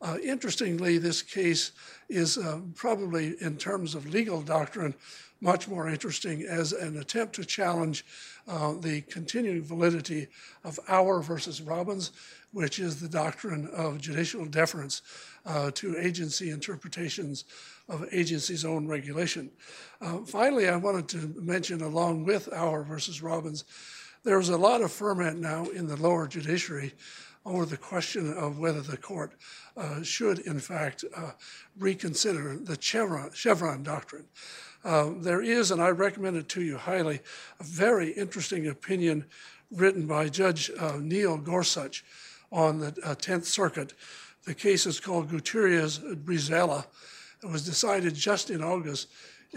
Uh, 0.00 0.18
interestingly, 0.22 0.98
this 0.98 1.22
case 1.22 1.72
is 2.08 2.36
uh, 2.36 2.60
probably, 2.74 3.34
in 3.40 3.56
terms 3.56 3.94
of 3.94 4.08
legal 4.08 4.42
doctrine, 4.42 4.94
much 5.40 5.68
more 5.68 5.88
interesting 5.88 6.42
as 6.42 6.72
an 6.72 6.98
attempt 6.98 7.34
to 7.34 7.44
challenge 7.44 8.04
uh, 8.46 8.74
the 8.74 9.00
continuing 9.02 9.62
validity 9.62 10.28
of 10.64 10.78
Auer 10.88 11.20
versus 11.20 11.60
Robbins, 11.60 12.12
which 12.52 12.78
is 12.78 13.00
the 13.00 13.08
doctrine 13.08 13.68
of 13.74 14.00
judicial 14.00 14.44
deference 14.44 15.02
uh, 15.46 15.70
to 15.72 15.98
agency 15.98 16.50
interpretations 16.50 17.44
of 17.88 18.06
agency's 18.12 18.64
own 18.64 18.86
regulation. 18.86 19.50
Uh, 20.00 20.18
finally, 20.18 20.68
I 20.68 20.76
wanted 20.76 21.08
to 21.08 21.34
mention, 21.40 21.80
along 21.80 22.24
with 22.24 22.48
Auer 22.52 22.84
versus 22.84 23.22
Robbins, 23.22 23.64
there's 24.24 24.50
a 24.50 24.56
lot 24.56 24.82
of 24.82 24.92
ferment 24.92 25.40
now 25.40 25.64
in 25.66 25.86
the 25.86 25.96
lower 25.96 26.28
judiciary 26.28 26.92
over 27.44 27.66
the 27.66 27.76
question 27.76 28.32
of 28.34 28.58
whether 28.58 28.80
the 28.80 28.96
court 28.96 29.32
uh, 29.76 30.02
should, 30.02 30.38
in 30.40 30.60
fact, 30.60 31.04
uh, 31.16 31.32
reconsider 31.76 32.56
the 32.56 32.78
Chevron, 32.80 33.30
Chevron 33.32 33.82
doctrine. 33.82 34.26
Uh, 34.84 35.10
there 35.18 35.42
is, 35.42 35.70
and 35.70 35.82
I 35.82 35.88
recommend 35.88 36.36
it 36.36 36.48
to 36.50 36.62
you 36.62 36.76
highly, 36.76 37.20
a 37.58 37.64
very 37.64 38.10
interesting 38.10 38.68
opinion 38.68 39.26
written 39.70 40.06
by 40.06 40.28
Judge 40.28 40.70
uh, 40.78 40.98
Neil 41.00 41.36
Gorsuch 41.36 42.04
on 42.52 42.78
the 42.78 42.88
uh, 43.02 43.14
10th 43.14 43.46
Circuit. 43.46 43.94
The 44.44 44.54
case 44.54 44.86
is 44.86 45.00
called 45.00 45.30
Gutierrez 45.30 45.98
Brizuela. 45.98 46.84
It 47.42 47.48
was 47.48 47.64
decided 47.64 48.14
just 48.14 48.50
in 48.50 48.62
August 48.62 49.08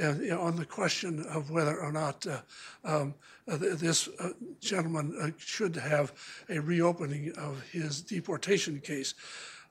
uh, 0.01 0.13
on 0.37 0.55
the 0.55 0.65
question 0.65 1.25
of 1.29 1.51
whether 1.51 1.79
or 1.79 1.91
not 1.91 2.25
uh, 2.25 2.39
um, 2.83 3.13
uh, 3.47 3.57
this 3.57 4.09
uh, 4.19 4.29
gentleman 4.59 5.15
uh, 5.21 5.29
should 5.37 5.75
have 5.75 6.11
a 6.49 6.59
reopening 6.59 7.31
of 7.37 7.61
his 7.71 8.01
deportation 8.01 8.79
case. 8.79 9.13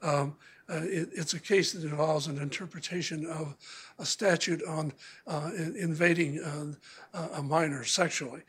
Um, 0.01 0.37
uh, 0.69 0.81
it, 0.85 1.11
it's 1.13 1.35
a 1.35 1.41
case 1.41 1.73
that 1.73 1.83
involves 1.83 2.27
an 2.27 2.39
interpretation 2.39 3.27
of 3.27 3.57
a 3.99 4.07
statute 4.07 4.63
on 4.65 4.93
in- 5.57 5.77
invading 5.77 6.41
a 7.13 7.43
minor 7.43 7.85
sexually. 7.85 8.43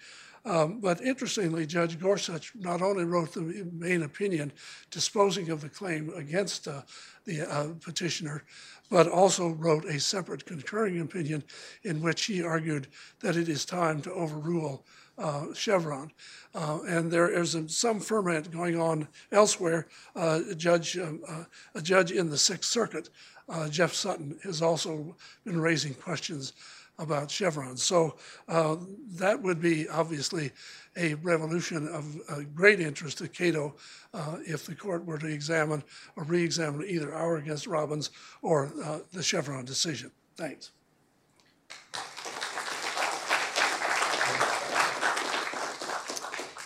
Um, 0.45 0.79
but 0.79 1.01
interestingly, 1.01 1.65
Judge 1.65 1.99
Gorsuch 1.99 2.53
not 2.55 2.81
only 2.81 3.03
wrote 3.03 3.33
the 3.33 3.67
main 3.73 4.03
opinion 4.03 4.53
disposing 4.91 5.49
of 5.49 5.61
the 5.61 5.69
claim 5.69 6.13
against 6.15 6.67
uh, 6.67 6.83
the 7.25 7.41
uh, 7.41 7.69
petitioner, 7.81 8.43
but 8.91 9.07
also 9.07 9.49
wrote 9.49 9.85
a 9.85 9.99
separate 9.99 10.45
concurring 10.45 11.01
opinion 11.01 11.43
in 11.83 12.01
which 12.01 12.25
he 12.25 12.43
argued 12.43 12.87
that 13.21 13.35
it 13.35 13.49
is 13.49 13.65
time 13.65 14.01
to 14.03 14.13
overrule 14.13 14.85
uh, 15.17 15.45
Chevron. 15.53 16.11
Uh, 16.53 16.79
and 16.87 17.11
there 17.11 17.29
is 17.29 17.57
some 17.67 17.99
ferment 17.99 18.51
going 18.51 18.79
on 18.79 19.07
elsewhere. 19.31 19.87
Uh, 20.15 20.41
a 20.51 20.55
judge, 20.55 20.97
um, 20.97 21.21
uh, 21.27 21.45
a 21.73 21.81
judge 21.81 22.11
in 22.11 22.29
the 22.29 22.37
Sixth 22.37 22.69
Circuit, 22.69 23.09
uh, 23.49 23.67
Jeff 23.69 23.93
Sutton, 23.93 24.37
has 24.43 24.61
also 24.61 25.15
been 25.43 25.59
raising 25.59 25.93
questions 25.93 26.53
about 26.99 27.29
Chevron. 27.29 27.77
So 27.77 28.15
uh, 28.47 28.77
that 29.15 29.41
would 29.41 29.61
be 29.61 29.87
obviously 29.89 30.51
a 30.97 31.15
revolution 31.15 31.87
of 31.87 32.21
uh, 32.29 32.41
great 32.53 32.79
interest 32.79 33.17
to 33.17 33.27
Cato 33.27 33.75
uh, 34.13 34.37
if 34.45 34.65
the 34.65 34.75
court 34.75 35.05
were 35.05 35.17
to 35.17 35.27
examine 35.27 35.83
or 36.15 36.23
re-examine 36.23 36.85
either 36.87 37.13
Auer 37.13 37.37
against 37.37 37.67
Robbins 37.67 38.11
or 38.41 38.71
uh, 38.83 38.99
the 39.11 39.23
Chevron 39.23 39.65
decision. 39.65 40.11
Thanks. 40.37 40.71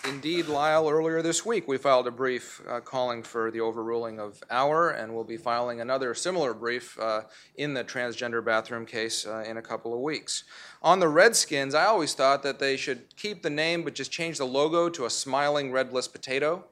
Indeed, 0.09 0.47
Lyle, 0.47 0.89
earlier 0.89 1.21
this 1.21 1.45
week, 1.45 1.67
we 1.67 1.77
filed 1.77 2.07
a 2.07 2.11
brief 2.11 2.63
uh, 2.67 2.79
calling 2.79 3.21
for 3.21 3.51
the 3.51 3.59
overruling 3.59 4.19
of 4.19 4.41
Auer, 4.49 4.89
and 4.89 5.13
we'll 5.13 5.23
be 5.23 5.37
filing 5.37 5.81
another 5.81 6.15
similar 6.15 6.55
brief 6.55 6.99
uh, 6.99 7.21
in 7.55 7.75
the 7.75 7.83
transgender 7.83 8.43
bathroom 8.43 8.87
case 8.87 9.27
uh, 9.27 9.43
in 9.47 9.57
a 9.57 9.61
couple 9.61 9.93
of 9.93 9.99
weeks. 9.99 10.45
On 10.81 10.99
the 10.99 11.07
Redskins, 11.07 11.75
I 11.75 11.85
always 11.85 12.15
thought 12.15 12.41
that 12.41 12.57
they 12.57 12.75
should 12.75 13.15
keep 13.17 13.43
the 13.43 13.51
name 13.51 13.83
but 13.83 13.93
just 13.93 14.11
change 14.11 14.39
the 14.39 14.47
logo 14.47 14.89
to 14.89 15.05
a 15.05 15.11
smiling 15.11 15.71
red 15.71 15.91
bliss 15.91 16.07
potato. 16.07 16.65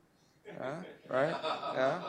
right? 1.08 1.36
Yeah. 1.76 2.02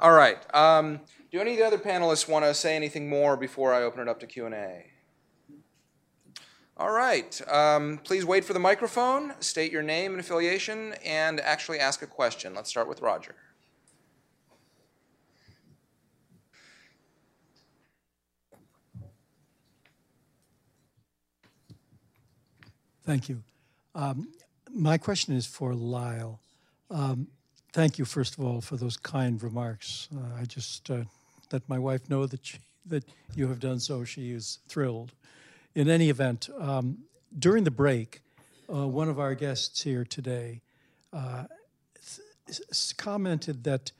All 0.00 0.12
right. 0.12 0.38
Um, 0.52 1.00
do 1.30 1.38
any 1.38 1.52
of 1.52 1.58
the 1.58 1.66
other 1.66 1.78
panelists 1.78 2.28
want 2.28 2.44
to 2.44 2.52
say 2.54 2.74
anything 2.74 3.08
more 3.08 3.36
before 3.36 3.72
I 3.72 3.82
open 3.82 4.00
it 4.00 4.08
up 4.08 4.18
to 4.18 4.26
Q&A? 4.26 4.86
All 6.80 6.92
right. 6.92 7.38
Um, 7.46 8.00
please 8.04 8.24
wait 8.24 8.42
for 8.42 8.54
the 8.54 8.58
microphone, 8.58 9.34
state 9.40 9.70
your 9.70 9.82
name 9.82 10.12
and 10.12 10.20
affiliation, 10.20 10.94
and 11.04 11.38
actually 11.38 11.78
ask 11.78 12.00
a 12.00 12.06
question. 12.06 12.54
Let's 12.54 12.70
start 12.70 12.88
with 12.88 13.02
Roger. 13.02 13.34
Thank 23.04 23.28
you. 23.28 23.42
Um, 23.94 24.32
my 24.70 24.96
question 24.96 25.36
is 25.36 25.44
for 25.44 25.74
Lyle. 25.74 26.40
Um, 26.90 27.26
thank 27.74 27.98
you, 27.98 28.06
first 28.06 28.38
of 28.38 28.40
all, 28.42 28.62
for 28.62 28.78
those 28.78 28.96
kind 28.96 29.42
remarks. 29.42 30.08
Uh, 30.16 30.40
I 30.40 30.46
just 30.46 30.90
uh, 30.90 31.02
let 31.52 31.68
my 31.68 31.78
wife 31.78 32.08
know 32.08 32.24
that 32.24 32.46
she, 32.46 32.56
that 32.86 33.04
you 33.36 33.48
have 33.48 33.60
done 33.60 33.80
so. 33.80 34.02
She 34.02 34.32
is 34.32 34.60
thrilled 34.66 35.12
in 35.74 35.88
any 35.88 36.10
event, 36.10 36.48
um, 36.58 36.98
during 37.38 37.64
the 37.64 37.70
break, 37.70 38.22
uh, 38.72 38.86
one 38.86 39.08
of 39.08 39.18
our 39.18 39.34
guests 39.34 39.82
here 39.82 40.04
today 40.04 40.60
uh, 41.12 41.44
th- 42.46 42.96
commented 42.96 43.64
that 43.64 43.92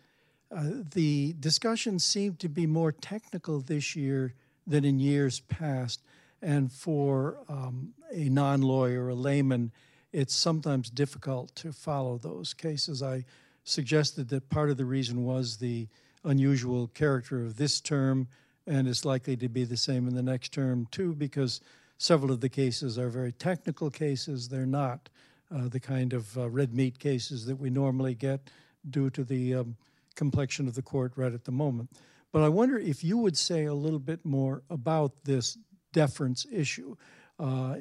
uh, 0.55 0.65
the 0.95 1.35
discussion 1.39 1.99
seemed 1.99 2.39
to 2.41 2.49
be 2.49 2.67
more 2.67 2.91
technical 2.91 3.61
this 3.61 3.95
year 3.95 4.35
than 4.67 4.85
in 4.85 4.99
years 4.99 5.41
past. 5.41 6.01
And 6.43 6.73
for 6.73 7.39
um, 7.49 7.95
a 8.13 8.29
non 8.29 8.63
lawyer, 8.63 9.09
a 9.11 9.15
layman, 9.15 9.71
it's 10.13 10.35
sometimes 10.35 10.91
difficult 10.91 11.55
to 11.57 11.73
follow 11.73 12.19
those 12.19 12.53
cases. 12.55 13.03
I 13.03 13.25
suggested 13.63 14.29
that 14.31 14.49
part 14.49 14.71
of 14.71 14.77
the 14.77 14.85
reason 14.85 15.25
was 15.25 15.59
the 15.59 15.87
unusual 16.25 16.89
character 16.89 17.45
of 17.45 17.57
this 17.57 17.81
term 17.81 18.27
and 18.71 18.87
it's 18.87 19.05
likely 19.05 19.37
to 19.37 19.49
be 19.49 19.65
the 19.65 19.77
same 19.77 20.07
in 20.07 20.15
the 20.15 20.23
next 20.23 20.53
term 20.53 20.87
too, 20.93 21.13
because 21.13 21.61
several 21.99 22.31
of 22.31 22.41
the 22.41 22.49
cases 22.49 22.99
are 22.99 23.09
very 23.09 23.33
technical 23.33 23.91
cases. 23.91 24.49
They're 24.49 24.65
not 24.65 25.09
uh, 25.53 25.67
the 25.69 25.81
kind 25.81 26.13
of 26.13 26.39
uh, 26.39 26.49
red 26.49 26.73
meat 26.73 27.01
cases 27.01 27.45
that 27.47 27.57
we 27.57 27.69
normally 27.69 28.15
get 28.15 28.49
due 28.89 29.11
to 29.11 29.25
the 29.25 29.57
um, 29.57 29.77
complexion 30.15 30.69
of 30.69 30.77
the 30.77 30.83
court 30.83 31.13
right 31.17 31.35
at 31.35 31.45
the 31.45 31.51
moment. 31.51 31.91
But 32.33 32.43
I 32.43 32.49
wonder 32.49 32.79
if 32.79 33.03
you 33.03 33.19
would 33.19 33.37
say 33.37 33.65
a 33.65 33.75
little 33.75 33.99
bit 33.99 34.25
more 34.25 34.63
about 34.71 35.25
this 35.25 35.59
deference 35.93 36.47
issue 36.53 36.97
uh, 37.41 37.79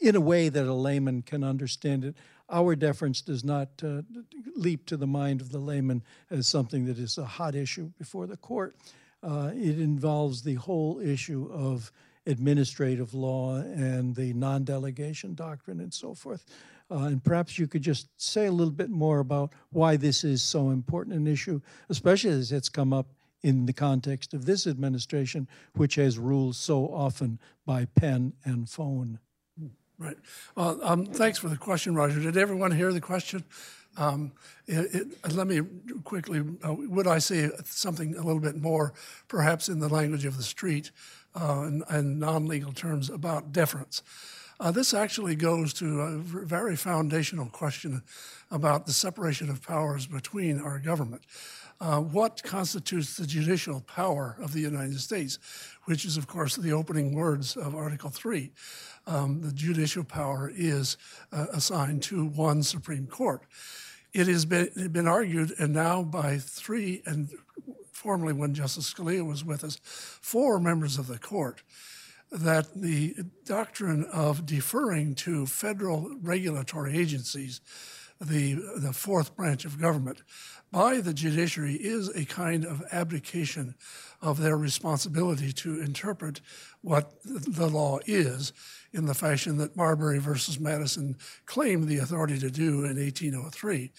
in 0.00 0.16
a 0.16 0.20
way 0.20 0.48
that 0.48 0.66
a 0.66 0.74
layman 0.74 1.22
can 1.22 1.44
understand 1.44 2.04
it. 2.04 2.16
Auer 2.48 2.74
deference 2.74 3.20
does 3.20 3.44
not 3.44 3.68
uh, 3.84 4.02
leap 4.56 4.86
to 4.86 4.96
the 4.96 5.06
mind 5.06 5.40
of 5.40 5.52
the 5.52 5.60
layman 5.60 6.02
as 6.30 6.48
something 6.48 6.84
that 6.86 6.98
is 6.98 7.16
a 7.16 7.24
hot 7.24 7.54
issue 7.54 7.92
before 7.96 8.26
the 8.26 8.36
court. 8.36 8.74
Uh, 9.22 9.50
it 9.54 9.80
involves 9.80 10.42
the 10.42 10.54
whole 10.54 11.00
issue 11.00 11.50
of 11.52 11.90
administrative 12.26 13.14
law 13.14 13.56
and 13.56 14.14
the 14.14 14.32
non 14.34 14.64
delegation 14.64 15.34
doctrine 15.34 15.80
and 15.80 15.92
so 15.92 16.14
forth. 16.14 16.44
Uh, 16.90 17.04
and 17.04 17.24
perhaps 17.24 17.58
you 17.58 17.66
could 17.66 17.82
just 17.82 18.08
say 18.16 18.46
a 18.46 18.52
little 18.52 18.72
bit 18.72 18.90
more 18.90 19.18
about 19.18 19.52
why 19.70 19.96
this 19.96 20.22
is 20.22 20.42
so 20.42 20.70
important 20.70 21.16
an 21.16 21.26
issue, 21.26 21.60
especially 21.88 22.30
as 22.30 22.52
it's 22.52 22.68
come 22.68 22.92
up 22.92 23.12
in 23.42 23.66
the 23.66 23.72
context 23.72 24.34
of 24.34 24.44
this 24.44 24.66
administration, 24.66 25.48
which 25.74 25.96
has 25.96 26.18
ruled 26.18 26.56
so 26.56 26.86
often 26.86 27.38
by 27.64 27.84
pen 27.84 28.32
and 28.44 28.68
phone. 28.68 29.18
Right. 29.98 30.16
Well, 30.54 30.78
um, 30.82 31.06
thanks 31.06 31.38
for 31.38 31.48
the 31.48 31.56
question, 31.56 31.94
Roger. 31.94 32.20
Did 32.20 32.36
everyone 32.36 32.70
hear 32.70 32.92
the 32.92 33.00
question? 33.00 33.44
Um, 33.96 34.32
it, 34.66 34.94
it, 35.24 35.34
let 35.34 35.46
me 35.46 35.60
quickly, 36.04 36.42
uh, 36.66 36.74
would 36.74 37.06
I 37.06 37.18
say 37.18 37.50
something 37.64 38.14
a 38.16 38.22
little 38.22 38.40
bit 38.40 38.56
more, 38.56 38.92
perhaps 39.28 39.68
in 39.68 39.78
the 39.78 39.88
language 39.88 40.24
of 40.24 40.36
the 40.36 40.42
street 40.42 40.90
uh, 41.34 41.62
and, 41.62 41.84
and 41.88 42.20
non 42.20 42.46
legal 42.46 42.72
terms, 42.72 43.08
about 43.08 43.52
deference? 43.52 44.02
Uh, 44.58 44.70
this 44.70 44.94
actually 44.94 45.36
goes 45.36 45.74
to 45.74 46.00
a 46.00 46.16
very 46.18 46.76
foundational 46.76 47.46
question 47.46 48.02
about 48.50 48.86
the 48.86 48.92
separation 48.92 49.50
of 49.50 49.62
powers 49.62 50.06
between 50.06 50.58
our 50.60 50.78
government. 50.78 51.22
Uh, 51.78 52.00
what 52.00 52.42
constitutes 52.42 53.16
the 53.16 53.26
judicial 53.26 53.80
power 53.82 54.36
of 54.40 54.52
the 54.52 54.60
United 54.60 54.98
States, 54.98 55.38
which 55.84 56.04
is, 56.04 56.16
of 56.16 56.26
course, 56.26 56.56
the 56.56 56.72
opening 56.72 57.14
words 57.14 57.56
of 57.56 57.74
Article 57.74 58.08
3. 58.08 58.50
Um, 59.06 59.42
the 59.42 59.52
judicial 59.52 60.02
power 60.02 60.50
is 60.54 60.96
uh, 61.32 61.46
assigned 61.52 62.02
to 62.04 62.24
one 62.24 62.62
Supreme 62.62 63.06
Court 63.06 63.42
it 64.16 64.28
has 64.28 64.46
been, 64.46 64.88
been 64.92 65.06
argued, 65.06 65.52
and 65.58 65.74
now 65.74 66.02
by 66.02 66.38
three, 66.38 67.02
and 67.04 67.28
formerly 67.92 68.32
when 68.32 68.54
Justice 68.54 68.92
Scalia 68.92 69.26
was 69.26 69.44
with 69.44 69.62
us, 69.62 69.78
four 69.82 70.58
members 70.58 70.96
of 70.96 71.06
the 71.06 71.18
court, 71.18 71.62
that 72.32 72.74
the 72.74 73.14
doctrine 73.44 74.04
of 74.06 74.46
deferring 74.46 75.16
to 75.16 75.44
federal 75.44 76.16
regulatory 76.22 76.96
agencies, 76.96 77.60
the, 78.20 78.54
the 78.76 78.92
fourth 78.92 79.36
branch 79.36 79.64
of 79.64 79.80
government, 79.80 80.22
by 80.72 81.00
the 81.00 81.14
judiciary 81.14 81.74
is 81.74 82.08
a 82.08 82.24
kind 82.24 82.64
of 82.64 82.82
abdication 82.90 83.74
of 84.20 84.40
their 84.40 84.56
responsibility 84.56 85.52
to 85.52 85.80
interpret 85.80 86.40
what 86.80 87.12
the 87.24 87.66
law 87.66 87.98
is 88.06 88.52
in 88.96 89.04
the 89.04 89.14
fashion 89.14 89.58
that 89.58 89.76
Marbury 89.76 90.18
versus 90.18 90.58
Madison 90.58 91.16
claimed 91.44 91.86
the 91.86 91.98
authority 91.98 92.38
to 92.38 92.50
do 92.50 92.84
in 92.84 92.96
1803. 92.96 93.92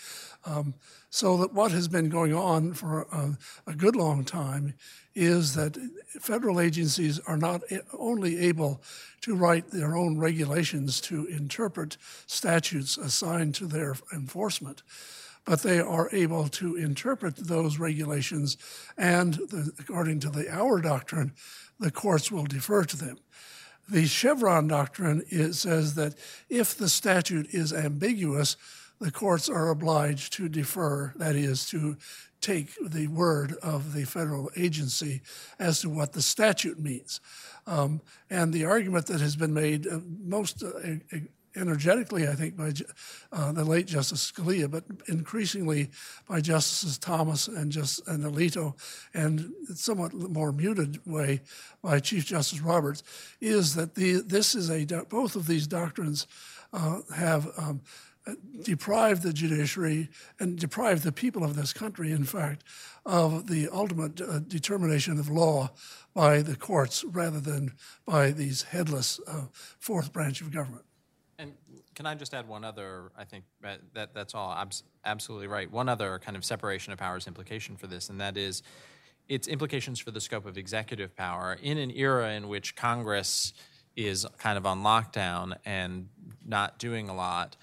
Um, 0.45 0.73
so 1.09 1.37
that 1.37 1.53
what 1.53 1.71
has 1.71 1.87
been 1.87 2.09
going 2.09 2.33
on 2.33 2.73
for 2.73 3.03
a, 3.11 3.37
a, 3.67 3.75
good 3.75 3.95
long 3.95 4.23
time 4.23 4.73
is 5.15 5.53
that 5.55 5.77
federal 6.19 6.59
agencies 6.59 7.19
are 7.27 7.37
not 7.37 7.61
only 7.97 8.39
able 8.39 8.81
to 9.21 9.35
write 9.35 9.69
their 9.69 9.95
own 9.95 10.17
regulations 10.17 10.99
to 11.01 11.25
interpret 11.27 11.97
statutes 12.25 12.97
assigned 12.97 13.55
to 13.55 13.65
their 13.65 13.95
enforcement, 14.13 14.83
but 15.45 15.61
they 15.61 15.79
are 15.79 16.09
able 16.11 16.47
to 16.49 16.75
interpret 16.75 17.35
those 17.37 17.79
regulations, 17.79 18.57
and 18.97 19.35
the, 19.35 19.71
according 19.79 20.19
to 20.19 20.29
the 20.29 20.47
Auer 20.53 20.81
doctrine, 20.81 21.33
the 21.79 21.91
courts 21.91 22.31
will 22.31 22.45
defer 22.45 22.83
to 22.83 22.97
them. 22.97 23.17
The 23.89 24.05
Chevron 24.05 24.67
doctrine 24.67 25.23
says 25.53 25.95
that 25.95 26.15
if 26.49 26.75
the 26.75 26.89
statute 26.89 27.47
is 27.53 27.71
ambiguous, 27.71 28.57
the 28.99 29.11
courts 29.11 29.47
are 29.49 29.69
obliged 29.69 30.33
to 30.33 30.49
defer, 30.49 31.13
that 31.15 31.35
is, 31.35 31.65
to 31.69 31.97
take 32.41 32.71
the 32.81 33.07
word 33.07 33.53
of 33.61 33.93
the 33.93 34.05
federal 34.05 34.51
agency 34.55 35.21
as 35.59 35.81
to 35.81 35.89
what 35.89 36.13
the 36.13 36.21
statute 36.21 36.79
means. 36.79 37.19
Um, 37.65 38.01
and 38.29 38.53
the 38.53 38.65
argument 38.65 39.07
that 39.07 39.21
has 39.21 39.35
been 39.35 39.53
made 39.53 39.87
uh, 39.87 39.99
most 40.23 40.63
uh, 40.63 40.79
energetically, 41.55 42.27
I 42.27 42.35
think, 42.35 42.55
by 42.55 42.73
uh, 43.31 43.51
the 43.51 43.63
late 43.63 43.87
Justice 43.87 44.31
Scalia, 44.31 44.69
but 44.69 44.83
increasingly 45.07 45.89
by 46.27 46.41
Justices 46.41 46.97
Thomas 46.97 47.47
and, 47.47 47.71
just, 47.71 48.07
and 48.07 48.23
Alito, 48.23 48.75
and 49.13 49.51
somewhat 49.73 50.13
more 50.13 50.51
muted 50.51 50.99
way 51.05 51.41
by 51.81 51.99
Chief 51.99 52.25
Justice 52.25 52.61
Roberts, 52.61 53.03
is 53.41 53.75
that 53.75 53.95
the, 53.95 54.21
this 54.21 54.55
is 54.55 54.69
a 54.69 54.85
both 55.09 55.35
of 55.35 55.47
these 55.47 55.67
doctrines 55.67 56.27
uh, 56.73 57.01
have 57.15 57.47
um, 57.57 57.81
deprived 58.61 59.23
the 59.23 59.33
judiciary 59.33 60.09
and 60.39 60.57
deprived 60.57 61.03
the 61.03 61.11
people 61.11 61.43
of 61.43 61.55
this 61.55 61.73
country, 61.73 62.11
in 62.11 62.23
fact, 62.23 62.63
of 63.05 63.47
the 63.47 63.69
ultimate 63.69 64.19
uh, 64.21 64.39
determination 64.39 65.19
of 65.19 65.29
law 65.29 65.69
by 66.13 66.41
the 66.41 66.55
courts 66.55 67.03
rather 67.05 67.39
than 67.39 67.73
by 68.05 68.31
these 68.31 68.63
headless 68.63 69.19
uh, 69.27 69.43
fourth 69.79 70.11
branch 70.11 70.41
of 70.41 70.51
government. 70.51 70.83
And 71.39 71.53
can 71.93 72.05
I 72.07 72.15
just 72.15 72.33
add 72.33 72.47
one 72.47 72.63
other? 72.63 73.11
I 73.15 73.23
think 73.23 73.45
that, 73.61 73.81
that 73.93 74.13
that's 74.13 74.33
all 74.33 74.51
abs- 74.51 74.83
absolutely 75.05 75.47
right. 75.47 75.71
One 75.71 75.87
other 75.87 76.19
kind 76.19 76.35
of 76.35 76.43
separation 76.43 76.93
of 76.93 76.99
powers 76.99 77.27
implication 77.27 77.75
for 77.75 77.85
this, 77.85 78.09
and 78.09 78.19
that 78.19 78.37
is 78.37 78.63
its 79.29 79.47
implications 79.47 79.99
for 79.99 80.09
the 80.11 80.21
scope 80.21 80.45
of 80.45 80.57
executive 80.57 81.15
power 81.15 81.57
in 81.61 81.77
an 81.77 81.91
era 81.91 82.33
in 82.33 82.47
which 82.47 82.75
Congress 82.75 83.53
is 83.95 84.25
kind 84.37 84.57
of 84.57 84.65
on 84.65 84.83
lockdown 84.83 85.57
and 85.65 86.07
not 86.45 86.79
doing 86.79 87.09
a 87.09 87.15
lot, 87.15 87.55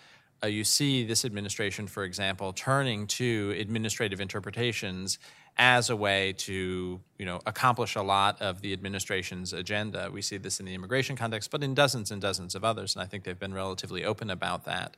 uh, 0.43 0.47
you 0.47 0.63
see 0.63 1.05
this 1.05 1.25
administration, 1.25 1.87
for 1.87 2.05
example, 2.05 2.53
turning 2.53 3.07
to 3.07 3.55
administrative 3.59 4.21
interpretations 4.21 5.19
as 5.57 5.89
a 5.91 5.97
way 5.97 6.33
to 6.33 7.01
you 7.19 7.27
know 7.27 7.41
accomplish 7.47 7.95
a 7.95 8.03
lot 8.03 8.41
of 8.43 8.61
the 8.61 8.73
administration's 8.73 9.53
agenda. 9.53 10.11
We 10.13 10.23
see 10.23 10.37
this 10.37 10.61
in 10.61 10.67
the 10.67 10.75
immigration 10.75 11.17
context, 11.17 11.51
but 11.51 11.63
in 11.63 11.75
dozens 11.75 12.11
and 12.11 12.21
dozens 12.21 12.55
of 12.55 12.65
others, 12.65 12.95
and 12.95 13.03
I 13.03 13.07
think 13.07 13.25
they've 13.25 13.39
been 13.39 13.55
relatively 13.55 14.05
open 14.05 14.31
about 14.31 14.65
that. 14.65 14.97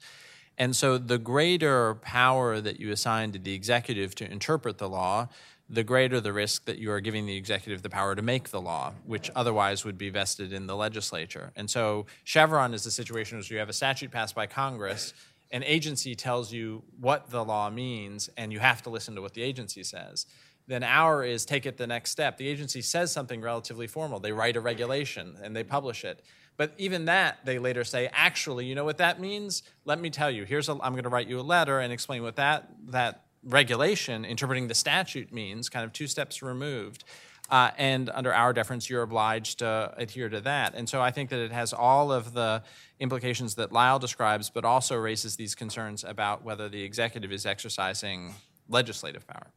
And 0.58 0.74
so, 0.74 0.96
the 0.96 1.18
greater 1.18 1.96
power 1.96 2.60
that 2.60 2.80
you 2.80 2.90
assign 2.90 3.32
to 3.32 3.38
the 3.38 3.52
executive 3.52 4.14
to 4.16 4.30
interpret 4.30 4.78
the 4.78 4.88
law, 4.88 5.28
the 5.68 5.84
greater 5.84 6.20
the 6.20 6.32
risk 6.32 6.64
that 6.64 6.78
you 6.78 6.90
are 6.90 7.00
giving 7.00 7.26
the 7.26 7.36
executive 7.36 7.82
the 7.82 7.90
power 7.90 8.14
to 8.14 8.22
make 8.22 8.48
the 8.48 8.60
law, 8.60 8.94
which 9.04 9.30
otherwise 9.36 9.84
would 9.84 9.98
be 9.98 10.08
vested 10.08 10.52
in 10.52 10.66
the 10.66 10.76
legislature. 10.76 11.52
And 11.56 11.68
so, 11.68 12.06
Chevron 12.24 12.72
is 12.72 12.84
the 12.84 12.90
situation 12.90 13.36
where 13.36 13.44
you 13.50 13.58
have 13.58 13.68
a 13.68 13.74
statute 13.74 14.10
passed 14.10 14.34
by 14.34 14.46
Congress 14.46 15.12
an 15.52 15.62
agency 15.62 16.14
tells 16.14 16.52
you 16.52 16.82
what 16.98 17.30
the 17.30 17.44
law 17.44 17.70
means 17.70 18.28
and 18.36 18.52
you 18.52 18.58
have 18.58 18.82
to 18.82 18.90
listen 18.90 19.14
to 19.14 19.22
what 19.22 19.34
the 19.34 19.42
agency 19.42 19.82
says. 19.82 20.26
Then 20.66 20.82
Auer 20.82 21.24
is 21.24 21.44
take 21.44 21.66
it 21.66 21.76
the 21.76 21.86
next 21.86 22.10
step. 22.10 22.38
The 22.38 22.48
agency 22.48 22.82
says 22.82 23.12
something 23.12 23.40
relatively 23.40 23.86
formal. 23.86 24.18
They 24.18 24.32
write 24.32 24.56
a 24.56 24.60
regulation 24.60 25.36
and 25.42 25.54
they 25.54 25.62
publish 25.62 26.04
it. 26.04 26.24
But 26.56 26.72
even 26.78 27.04
that, 27.04 27.44
they 27.44 27.58
later 27.58 27.84
say, 27.84 28.08
actually, 28.12 28.66
you 28.66 28.74
know 28.74 28.84
what 28.84 28.98
that 28.98 29.20
means? 29.20 29.62
Let 29.84 30.00
me 30.00 30.10
tell 30.10 30.30
you. 30.30 30.44
Here's 30.44 30.68
a, 30.68 30.72
I'm 30.72 30.92
going 30.92 31.04
to 31.04 31.08
write 31.08 31.28
you 31.28 31.38
a 31.38 31.42
letter 31.42 31.80
and 31.80 31.92
explain 31.92 32.22
what 32.22 32.36
that 32.36 32.70
that 32.88 33.24
regulation, 33.44 34.24
interpreting 34.24 34.66
the 34.66 34.74
statute, 34.74 35.32
means. 35.32 35.68
Kind 35.68 35.84
of 35.84 35.92
two 35.92 36.06
steps 36.06 36.42
removed. 36.42 37.04
Uh, 37.48 37.70
and 37.78 38.10
under 38.10 38.32
Auer 38.32 38.52
deference, 38.52 38.90
you're 38.90 39.02
obliged 39.02 39.60
to 39.60 39.94
adhere 39.96 40.28
to 40.28 40.40
that. 40.40 40.74
And 40.74 40.88
so 40.88 41.00
I 41.00 41.12
think 41.12 41.30
that 41.30 41.38
it 41.38 41.52
has 41.52 41.72
all 41.72 42.10
of 42.10 42.32
the 42.32 42.64
implications 42.98 43.54
that 43.54 43.70
Lyle 43.70 44.00
describes, 44.00 44.50
but 44.50 44.64
also 44.64 44.96
raises 44.96 45.36
these 45.36 45.54
concerns 45.54 46.02
about 46.02 46.42
whether 46.42 46.68
the 46.68 46.82
executive 46.82 47.30
is 47.30 47.46
exercising 47.46 48.34
legislative 48.68 49.26
power. 49.28 49.52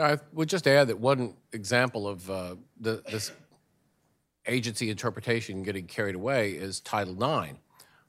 I 0.00 0.18
would 0.32 0.48
just 0.48 0.66
add 0.66 0.88
that 0.88 0.98
one 0.98 1.34
example 1.52 2.08
of 2.08 2.30
uh, 2.30 2.56
the, 2.80 3.02
this 3.10 3.32
agency 4.46 4.90
interpretation 4.90 5.62
getting 5.62 5.86
carried 5.86 6.14
away 6.14 6.52
is 6.52 6.80
Title 6.80 7.14
IX, 7.14 7.58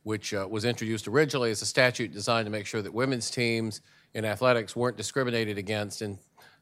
which 0.04 0.34
uh, 0.34 0.48
was 0.50 0.66
introduced 0.66 1.08
originally 1.08 1.52
as 1.52 1.62
a 1.62 1.66
statute 1.66 2.14
designed 2.14 2.46
to 2.46 2.52
make 2.52 2.66
sure 2.66 2.82
that 2.82 2.94
women's 2.94 3.30
teams 3.30 3.82
in 4.14 4.26
athletics 4.26 4.76
weren't 4.76 4.98
discriminated 4.98 5.58
against 5.58 6.02
in 6.02 6.18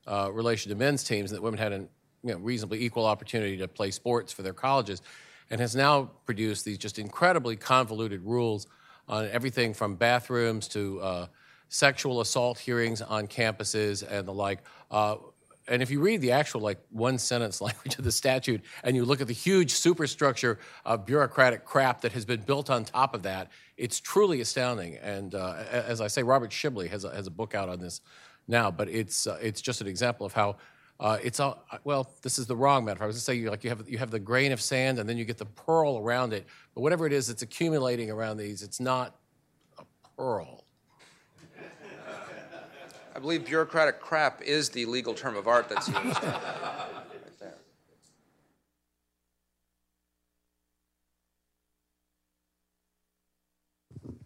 uh, 0.07 0.29
relation 0.31 0.69
to 0.69 0.75
men's 0.75 1.03
teams, 1.03 1.31
and 1.31 1.37
that 1.37 1.43
women 1.43 1.59
had 1.59 1.71
a 1.71 1.77
you 2.23 2.33
know, 2.33 2.37
reasonably 2.37 2.83
equal 2.83 3.05
opportunity 3.05 3.57
to 3.57 3.67
play 3.67 3.91
sports 3.91 4.33
for 4.33 4.41
their 4.41 4.53
colleges, 4.53 5.01
and 5.49 5.61
has 5.61 5.75
now 5.75 6.09
produced 6.25 6.65
these 6.65 6.77
just 6.77 6.99
incredibly 6.99 7.55
convoluted 7.55 8.21
rules 8.23 8.67
on 9.07 9.27
everything 9.29 9.73
from 9.73 9.95
bathrooms 9.95 10.67
to 10.67 10.99
uh, 11.01 11.27
sexual 11.69 12.21
assault 12.21 12.57
hearings 12.59 13.01
on 13.01 13.27
campuses 13.27 14.05
and 14.09 14.27
the 14.27 14.33
like. 14.33 14.59
Uh, 14.91 15.15
and 15.67 15.83
if 15.83 15.91
you 15.91 16.01
read 16.01 16.19
the 16.19 16.31
actual 16.31 16.61
like 16.61 16.79
one 16.89 17.17
sentence 17.17 17.61
language 17.61 17.97
of 17.97 18.03
the 18.03 18.11
statute 18.11 18.61
and 18.83 18.95
you 18.95 19.05
look 19.05 19.21
at 19.21 19.27
the 19.27 19.33
huge 19.33 19.71
superstructure 19.71 20.59
of 20.85 21.05
bureaucratic 21.05 21.63
crap 21.63 22.01
that 22.01 22.11
has 22.11 22.25
been 22.25 22.41
built 22.41 22.69
on 22.69 22.83
top 22.83 23.13
of 23.13 23.23
that, 23.23 23.51
it's 23.77 23.99
truly 23.99 24.41
astounding. 24.41 24.97
And 24.97 25.35
uh, 25.35 25.63
as 25.71 26.01
I 26.01 26.07
say, 26.07 26.23
Robert 26.23 26.49
Shibley 26.49 26.89
has 26.89 27.05
a, 27.05 27.15
has 27.15 27.27
a 27.27 27.31
book 27.31 27.55
out 27.55 27.69
on 27.69 27.79
this 27.79 28.01
now, 28.47 28.71
but 28.71 28.89
it's 28.89 29.27
uh, 29.27 29.37
it's 29.41 29.61
just 29.61 29.79
an 29.79 29.87
example 29.87 30.25
of 30.25 30.33
how 30.33 30.57
uh, 30.99 31.17
it's 31.23 31.39
all 31.39 31.63
well. 31.83 32.11
This 32.23 32.39
is 32.39 32.47
the 32.47 32.55
wrong 32.55 32.83
metaphor. 32.83 33.05
I 33.05 33.07
was 33.07 33.15
going 33.15 33.19
to 33.19 33.25
say 33.25 33.35
you 33.35 33.49
like 33.49 33.63
you 33.63 33.69
have 33.69 33.87
you 33.87 33.99
have 33.99 34.11
the 34.11 34.19
grain 34.19 34.51
of 34.51 34.59
sand 34.59 34.99
and 34.99 35.07
then 35.07 35.17
you 35.17 35.23
get 35.23 35.37
the 35.37 35.45
pearl 35.45 35.97
around 35.97 36.33
it. 36.33 36.45
But 36.75 36.81
whatever 36.81 37.05
it 37.05 37.13
is, 37.13 37.29
it's 37.29 37.41
accumulating 37.41 38.11
around 38.11 38.37
these. 38.37 38.63
It's 38.63 38.79
not 38.79 39.15
a 39.77 39.83
pearl. 40.17 40.58
I 43.19 43.21
believe 43.21 43.45
bureaucratic 43.45 43.99
crap 43.99 44.41
is 44.41 44.69
the 44.69 44.85
legal 44.85 45.13
term 45.13 45.35
of 45.35 45.45
art 45.45 45.67
that's 45.67 45.89
used. 45.89 45.99
right 45.99 46.13
there. 47.41 47.53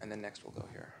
And 0.00 0.12
then 0.12 0.20
next 0.20 0.44
we'll 0.44 0.52
go 0.52 0.64
here. 0.70 0.94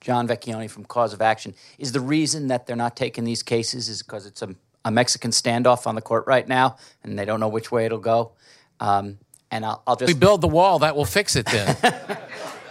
John 0.00 0.26
Vecchione 0.26 0.70
from 0.70 0.86
Cause 0.86 1.12
of 1.12 1.20
Action. 1.20 1.54
Is 1.76 1.92
the 1.92 2.00
reason 2.00 2.48
that 2.48 2.66
they're 2.66 2.76
not 2.76 2.96
taking 2.96 3.24
these 3.24 3.42
cases 3.42 3.90
is 3.90 4.02
because 4.02 4.24
it's 4.24 4.40
a, 4.40 4.54
a, 4.86 4.90
Mexican 4.90 5.32
standoff 5.32 5.86
on 5.86 5.94
the 5.94 6.00
court 6.00 6.26
right 6.26 6.48
now, 6.48 6.78
and 7.02 7.18
they 7.18 7.26
don't 7.26 7.40
know 7.40 7.48
which 7.48 7.70
way 7.70 7.84
it'll 7.84 7.98
go? 7.98 8.32
Um, 8.80 9.18
and 9.50 9.66
I'll, 9.66 9.82
I'll 9.86 9.96
just 9.96 10.14
we 10.14 10.18
build 10.18 10.40
the 10.40 10.48
wall 10.48 10.78
that 10.78 10.96
will 10.96 11.04
fix 11.04 11.36
it 11.36 11.44
then. 11.44 11.76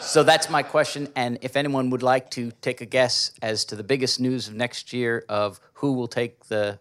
so 0.03 0.23
that's 0.23 0.49
my 0.49 0.63
question. 0.63 1.07
And 1.15 1.37
if 1.41 1.55
anyone 1.55 1.89
would 1.89 2.03
like 2.03 2.29
to 2.31 2.51
take 2.61 2.81
a 2.81 2.85
guess 2.85 3.31
as 3.41 3.65
to 3.65 3.75
the 3.75 3.83
biggest 3.83 4.19
news 4.19 4.47
of 4.47 4.53
next 4.53 4.93
year 4.93 5.25
of 5.29 5.59
who 5.73 5.93
will 5.93 6.07
take 6.07 6.45
the 6.45 6.79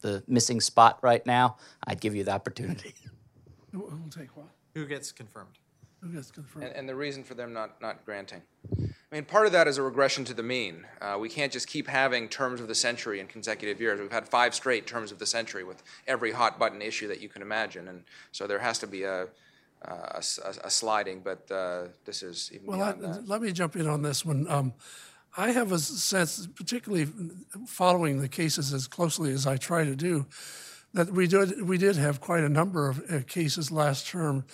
the 0.00 0.22
missing 0.26 0.60
spot 0.60 0.98
right 1.02 1.24
now, 1.26 1.56
I'd 1.86 2.00
give 2.00 2.14
you 2.14 2.24
the 2.24 2.32
opportunity. 2.32 2.94
Who 3.72 3.80
will 3.80 4.10
take 4.10 4.36
what? 4.36 4.48
Who 4.74 4.86
gets 4.86 5.12
confirmed? 5.12 5.58
Who 6.00 6.08
gets 6.08 6.30
confirmed? 6.30 6.66
And, 6.66 6.74
and 6.74 6.88
the 6.88 6.94
reason 6.94 7.22
for 7.22 7.34
them 7.34 7.52
not, 7.52 7.80
not 7.80 8.04
granting. 8.04 8.42
I 8.72 9.14
mean, 9.14 9.24
part 9.24 9.46
of 9.46 9.52
that 9.52 9.68
is 9.68 9.76
a 9.76 9.82
regression 9.82 10.24
to 10.26 10.34
the 10.34 10.42
mean. 10.42 10.86
Uh, 11.00 11.18
we 11.20 11.28
can't 11.28 11.52
just 11.52 11.68
keep 11.68 11.86
having 11.86 12.28
terms 12.28 12.60
of 12.60 12.68
the 12.68 12.74
century 12.74 13.20
in 13.20 13.26
consecutive 13.26 13.80
years. 13.80 14.00
We've 14.00 14.10
had 14.10 14.28
five 14.28 14.54
straight 14.54 14.86
terms 14.86 15.12
of 15.12 15.18
the 15.18 15.26
century 15.26 15.64
with 15.64 15.82
every 16.06 16.32
hot 16.32 16.58
button 16.58 16.80
issue 16.80 17.08
that 17.08 17.20
you 17.20 17.28
can 17.28 17.42
imagine. 17.42 17.88
And 17.88 18.04
so 18.32 18.46
there 18.46 18.60
has 18.60 18.78
to 18.78 18.86
be 18.86 19.02
a, 19.02 19.28
a, 19.82 20.22
a, 20.44 20.54
a 20.64 20.70
sliding, 20.70 21.20
but 21.20 21.50
uh, 21.50 21.84
this 22.04 22.22
is 22.22 22.50
even 22.52 22.66
Well, 22.66 22.82
I, 22.82 22.92
that. 22.92 23.28
let 23.28 23.40
me 23.40 23.52
jump 23.52 23.76
in 23.76 23.86
on 23.86 24.02
this 24.02 24.24
one. 24.24 24.46
Um, 24.48 24.74
I 25.36 25.52
have 25.52 25.72
a 25.72 25.78
sense, 25.78 26.46
particularly 26.46 27.06
following 27.66 28.20
the 28.20 28.28
cases 28.28 28.72
as 28.72 28.86
closely 28.88 29.32
as 29.32 29.46
I 29.46 29.56
try 29.56 29.84
to 29.84 29.94
do, 29.94 30.26
that 30.92 31.10
we 31.12 31.28
did 31.28 31.62
we 31.62 31.78
did 31.78 31.96
have 31.96 32.20
quite 32.20 32.42
a 32.42 32.48
number 32.48 32.88
of 32.88 33.00
uh, 33.10 33.20
cases 33.26 33.70
last 33.70 34.08
term 34.08 34.44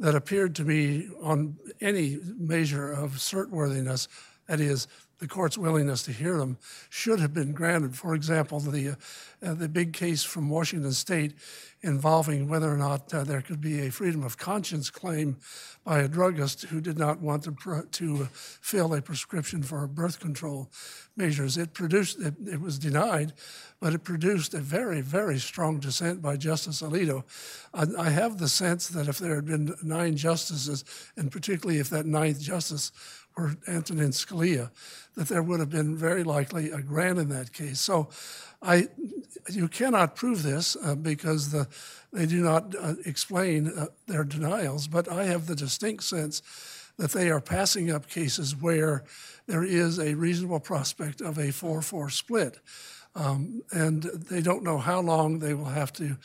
that 0.00 0.14
appeared 0.14 0.54
to 0.56 0.64
me 0.64 1.08
on 1.20 1.56
any 1.80 2.18
measure 2.38 2.90
of 2.90 3.12
cert-worthiness, 3.12 4.08
that 4.48 4.58
is, 4.58 4.88
the 5.22 5.28
court's 5.28 5.56
willingness 5.56 6.02
to 6.02 6.12
hear 6.12 6.36
them, 6.36 6.58
should 6.90 7.20
have 7.20 7.32
been 7.32 7.52
granted. 7.52 7.94
For 7.94 8.12
example, 8.12 8.58
the 8.58 8.96
uh, 9.42 9.54
the 9.54 9.68
big 9.68 9.92
case 9.92 10.22
from 10.22 10.48
Washington 10.48 10.92
State 10.92 11.34
involving 11.82 12.48
whether 12.48 12.72
or 12.72 12.76
not 12.76 13.12
uh, 13.12 13.24
there 13.24 13.42
could 13.42 13.60
be 13.60 13.80
a 13.80 13.90
freedom 13.90 14.22
of 14.22 14.38
conscience 14.38 14.88
claim 14.88 15.36
by 15.84 15.98
a 15.98 16.06
druggist 16.06 16.62
who 16.62 16.80
did 16.80 16.96
not 16.96 17.20
want 17.20 17.42
to, 17.42 17.50
pr- 17.50 17.80
to 17.90 18.28
fill 18.32 18.94
a 18.94 19.02
prescription 19.02 19.64
for 19.64 19.84
birth 19.88 20.20
control 20.20 20.70
measures. 21.16 21.56
It 21.56 21.74
produced, 21.74 22.20
it, 22.20 22.34
it, 22.46 22.60
was 22.60 22.78
denied, 22.78 23.32
but 23.80 23.92
it 23.92 24.04
produced 24.04 24.54
a 24.54 24.60
very, 24.60 25.00
very 25.00 25.40
strong 25.40 25.80
dissent 25.80 26.22
by 26.22 26.36
Justice 26.36 26.82
Alito. 26.82 27.24
I, 27.74 27.86
I 27.98 28.10
have 28.10 28.38
the 28.38 28.48
sense 28.48 28.86
that 28.90 29.08
if 29.08 29.18
there 29.18 29.34
had 29.34 29.46
been 29.46 29.74
nine 29.82 30.16
justices, 30.16 30.84
and 31.16 31.32
particularly 31.32 31.80
if 31.80 31.90
that 31.90 32.06
ninth 32.06 32.40
justice 32.40 32.92
were 33.36 33.56
Antonin 33.66 34.10
Scalia, 34.10 34.70
that 35.16 35.28
there 35.28 35.42
would 35.42 35.60
have 35.60 35.70
been 35.70 35.96
very 35.96 36.24
likely 36.24 36.70
a 36.70 36.80
grant 36.80 37.18
in 37.18 37.28
that 37.30 37.52
case. 37.52 37.80
So 37.80 38.08
I, 38.60 38.88
you 39.50 39.68
cannot 39.68 40.16
prove 40.16 40.42
this 40.42 40.76
uh, 40.82 40.94
because 40.94 41.50
the, 41.50 41.68
they 42.12 42.26
do 42.26 42.42
not 42.42 42.74
uh, 42.78 42.94
explain 43.04 43.68
uh, 43.68 43.86
their 44.06 44.24
denials, 44.24 44.86
but 44.86 45.08
I 45.08 45.24
have 45.24 45.46
the 45.46 45.56
distinct 45.56 46.04
sense 46.04 46.42
that 46.98 47.12
they 47.12 47.30
are 47.30 47.40
passing 47.40 47.90
up 47.90 48.08
cases 48.08 48.54
where 48.54 49.04
there 49.46 49.64
is 49.64 49.98
a 49.98 50.14
reasonable 50.14 50.60
prospect 50.60 51.20
of 51.20 51.38
a 51.38 51.50
4 51.50 51.82
4 51.82 52.10
split. 52.10 52.58
Um, 53.14 53.62
and 53.70 54.02
they 54.02 54.40
don't 54.40 54.62
know 54.62 54.78
how 54.78 55.00
long 55.00 55.38
they 55.38 55.52
will 55.52 55.66
have 55.66 55.92
to 55.94 56.16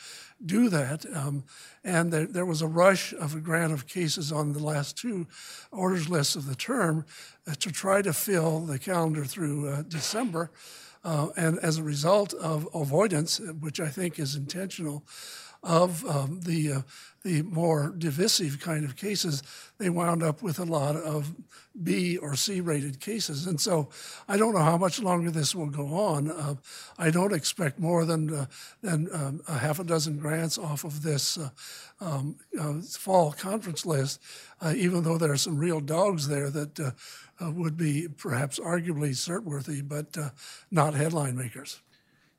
do 0.44 0.70
that. 0.70 1.04
Um, 1.14 1.44
and 1.84 2.10
there, 2.10 2.26
there, 2.26 2.46
was 2.46 2.62
a 2.62 2.66
rush 2.66 3.12
of 3.12 3.34
a 3.34 3.40
grant 3.40 3.72
of 3.72 3.86
cases 3.86 4.32
on 4.32 4.52
the 4.52 4.62
last 4.62 4.96
two 4.96 5.26
orders 5.70 6.08
lists 6.08 6.34
of 6.34 6.46
the 6.46 6.54
term 6.54 7.04
uh, 7.46 7.54
to 7.60 7.70
try 7.70 8.00
to 8.00 8.12
fill 8.14 8.60
the 8.60 8.78
calendar 8.78 9.24
through 9.24 9.68
uh, 9.68 9.82
December. 9.82 10.50
Uh, 11.04 11.28
and 11.36 11.58
as 11.60 11.78
a 11.78 11.82
result 11.82 12.32
of 12.34 12.68
avoidance, 12.74 13.38
which 13.60 13.80
I 13.80 13.88
think 13.88 14.18
is 14.18 14.34
intentional, 14.34 15.04
of 15.62 16.04
um, 16.06 16.40
the 16.42 16.72
uh, 16.72 16.80
the 17.28 17.42
more 17.42 17.92
divisive 17.98 18.60
kind 18.60 18.84
of 18.84 18.96
cases, 18.96 19.42
they 19.78 19.90
wound 19.90 20.22
up 20.22 20.42
with 20.42 20.58
a 20.58 20.64
lot 20.64 20.96
of 20.96 21.34
B 21.82 22.16
or 22.16 22.36
C 22.36 22.60
rated 22.60 23.00
cases. 23.00 23.46
And 23.46 23.60
so 23.60 23.88
I 24.28 24.36
don't 24.36 24.54
know 24.54 24.62
how 24.62 24.78
much 24.78 25.00
longer 25.00 25.30
this 25.30 25.54
will 25.54 25.68
go 25.68 25.94
on. 25.94 26.30
Uh, 26.30 26.54
I 26.96 27.10
don't 27.10 27.34
expect 27.34 27.78
more 27.78 28.04
than, 28.04 28.32
uh, 28.32 28.46
than 28.82 29.08
um, 29.12 29.40
a 29.46 29.58
half 29.58 29.78
a 29.78 29.84
dozen 29.84 30.18
grants 30.18 30.58
off 30.58 30.84
of 30.84 31.02
this 31.02 31.38
uh, 31.38 31.50
um, 32.00 32.36
uh, 32.58 32.80
fall 32.80 33.32
conference 33.32 33.84
list, 33.84 34.20
uh, 34.60 34.72
even 34.76 35.02
though 35.02 35.18
there 35.18 35.32
are 35.32 35.36
some 35.36 35.58
real 35.58 35.80
dogs 35.80 36.28
there 36.28 36.50
that 36.50 36.80
uh, 36.80 37.50
would 37.50 37.76
be 37.76 38.08
perhaps 38.16 38.58
arguably 38.58 39.10
cert 39.10 39.42
worthy, 39.42 39.82
but 39.82 40.16
not 40.70 40.94
headline 40.94 41.36
makers. 41.36 41.80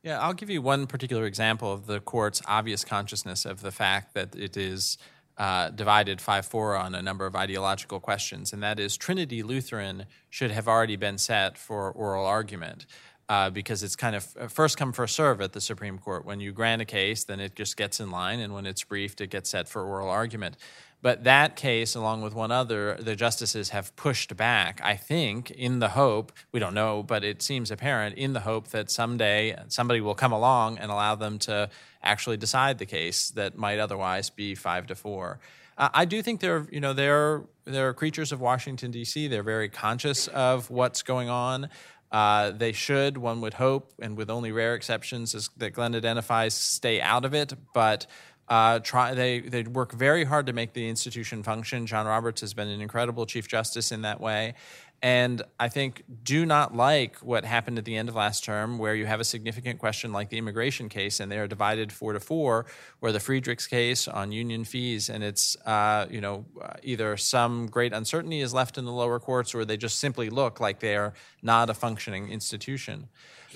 Yeah, 0.01 0.19
I'll 0.19 0.33
give 0.33 0.49
you 0.49 0.61
one 0.61 0.87
particular 0.87 1.25
example 1.25 1.73
of 1.73 1.85
the 1.85 1.99
court's 1.99 2.41
obvious 2.47 2.85
consciousness 2.85 3.45
of 3.45 3.61
the 3.61 3.71
fact 3.71 4.13
that 4.13 4.33
it 4.33 4.55
is 4.55 4.97
uh, 5.37 5.69
divided 5.69 6.21
5 6.21 6.45
4 6.45 6.75
on 6.77 6.95
a 6.95 7.01
number 7.01 7.25
of 7.25 7.35
ideological 7.35 7.99
questions, 7.99 8.53
and 8.53 8.63
that 8.63 8.79
is 8.79 8.95
Trinity 8.95 9.43
Lutheran 9.43 10.05
should 10.29 10.51
have 10.51 10.67
already 10.67 10.95
been 10.95 11.17
set 11.17 11.57
for 11.57 11.91
oral 11.91 12.25
argument. 12.25 12.85
Uh, 13.29 13.47
because 13.47 13.83
it's 13.83 13.95
kind 13.95 14.15
of 14.15 14.27
uh, 14.39 14.47
first 14.47 14.75
come, 14.75 14.91
first 14.91 15.15
serve 15.15 15.39
at 15.39 15.53
the 15.53 15.61
Supreme 15.61 15.99
Court. 15.99 16.25
When 16.25 16.39
you 16.39 16.51
grant 16.51 16.81
a 16.81 16.85
case, 16.85 17.25
then 17.25 17.39
it 17.39 17.55
just 17.55 17.77
gets 17.77 17.99
in 17.99 18.09
line, 18.09 18.39
and 18.39 18.55
when 18.55 18.65
it's 18.65 18.83
briefed, 18.83 19.21
it 19.21 19.29
gets 19.29 19.51
set 19.51 19.69
for 19.69 19.83
oral 19.83 20.09
argument. 20.09 20.57
But 21.03 21.25
that 21.25 21.55
case, 21.55 21.93
along 21.93 22.23
with 22.23 22.33
one 22.33 22.51
other, 22.51 22.95
the 22.95 23.15
justices 23.15 23.69
have 23.69 23.95
pushed 23.95 24.35
back, 24.35 24.81
I 24.83 24.95
think, 24.95 25.51
in 25.51 25.77
the 25.77 25.89
hope, 25.89 26.33
we 26.51 26.59
don't 26.59 26.73
know, 26.73 27.03
but 27.03 27.23
it 27.23 27.43
seems 27.43 27.69
apparent, 27.69 28.17
in 28.17 28.33
the 28.33 28.39
hope 28.39 28.69
that 28.69 28.89
someday 28.89 29.55
somebody 29.67 30.01
will 30.01 30.15
come 30.15 30.31
along 30.31 30.79
and 30.79 30.91
allow 30.91 31.13
them 31.13 31.37
to 31.39 31.69
actually 32.01 32.37
decide 32.37 32.79
the 32.79 32.85
case 32.87 33.29
that 33.31 33.55
might 33.55 33.77
otherwise 33.77 34.31
be 34.31 34.55
five 34.55 34.87
to 34.87 34.95
four. 34.95 35.39
Uh, 35.77 35.87
I 35.93 36.03
do 36.03 36.21
think 36.21 36.41
they're, 36.41 36.67
you 36.69 36.81
know, 36.81 36.91
they're, 36.91 37.43
they're 37.63 37.93
creatures 37.93 38.33
of 38.33 38.41
Washington, 38.41 38.91
D.C., 38.91 39.27
they're 39.27 39.43
very 39.43 39.69
conscious 39.69 40.27
of 40.27 40.69
what's 40.69 41.03
going 41.03 41.29
on. 41.29 41.69
Uh, 42.11 42.51
they 42.51 42.71
should, 42.71 43.17
one 43.17 43.39
would 43.41 43.53
hope, 43.55 43.93
and 44.01 44.17
with 44.17 44.29
only 44.29 44.51
rare 44.51 44.73
exceptions 44.73 45.35
as 45.35 45.49
that 45.57 45.73
Glenn 45.73 45.93
identifies, 45.93 46.53
stay 46.53 46.99
out 46.99 47.23
of 47.23 47.33
it. 47.33 47.53
But 47.73 48.07
uh, 48.47 48.79
try 48.79 49.13
they 49.13 49.41
they 49.41 49.61
work 49.63 49.91
very 49.91 50.23
hard 50.23 50.47
to 50.47 50.53
make 50.53 50.73
the 50.73 50.89
institution 50.89 51.43
function. 51.43 51.85
John 51.85 52.07
Roberts 52.07 52.41
has 52.41 52.55
been 52.55 52.67
an 52.67 52.81
incredible 52.81 53.27
Chief 53.27 53.47
Justice 53.47 53.91
in 53.91 54.01
that 54.01 54.19
way, 54.19 54.55
and 55.01 55.41
I 55.59 55.69
think 55.69 56.03
do 56.23 56.45
not 56.45 56.75
like 56.75 57.17
what 57.17 57.45
happened 57.45 57.77
at 57.77 57.85
the 57.85 57.95
end 57.95 58.09
of 58.09 58.15
last 58.15 58.43
term, 58.43 58.77
where 58.77 58.93
you 58.95 59.05
have 59.05 59.19
a 59.19 59.23
significant 59.23 59.79
question 59.79 60.11
like 60.11 60.29
the 60.29 60.37
immigration 60.37 60.89
case, 60.89 61.19
and 61.19 61.31
they 61.31 61.39
are 61.39 61.47
divided 61.47 61.91
four 61.91 62.13
to 62.13 62.19
four, 62.19 62.65
where 62.99 63.11
the 63.11 63.19
Friedrichs 63.19 63.67
case 63.67 64.07
on 64.07 64.31
union 64.31 64.65
fees, 64.65 65.09
and 65.09 65.23
it's 65.23 65.55
uh, 65.65 66.05
you 66.09 66.19
know 66.19 66.45
uh, 66.61 66.73
either 66.83 67.15
some 67.15 67.67
great 67.67 67.93
uncertainty 67.93 68.41
is 68.41 68.53
left 68.53 68.77
in 68.77 68.85
the 68.85 68.91
lower 68.91 69.19
courts, 69.19 69.55
or 69.55 69.63
they 69.63 69.77
just 69.77 69.99
simply 69.99 70.29
look 70.29 70.59
like 70.59 70.79
they 70.79 70.95
are 70.95 71.13
not 71.41 71.69
a 71.69 71.73
functioning 71.73 72.29
institution. 72.29 73.07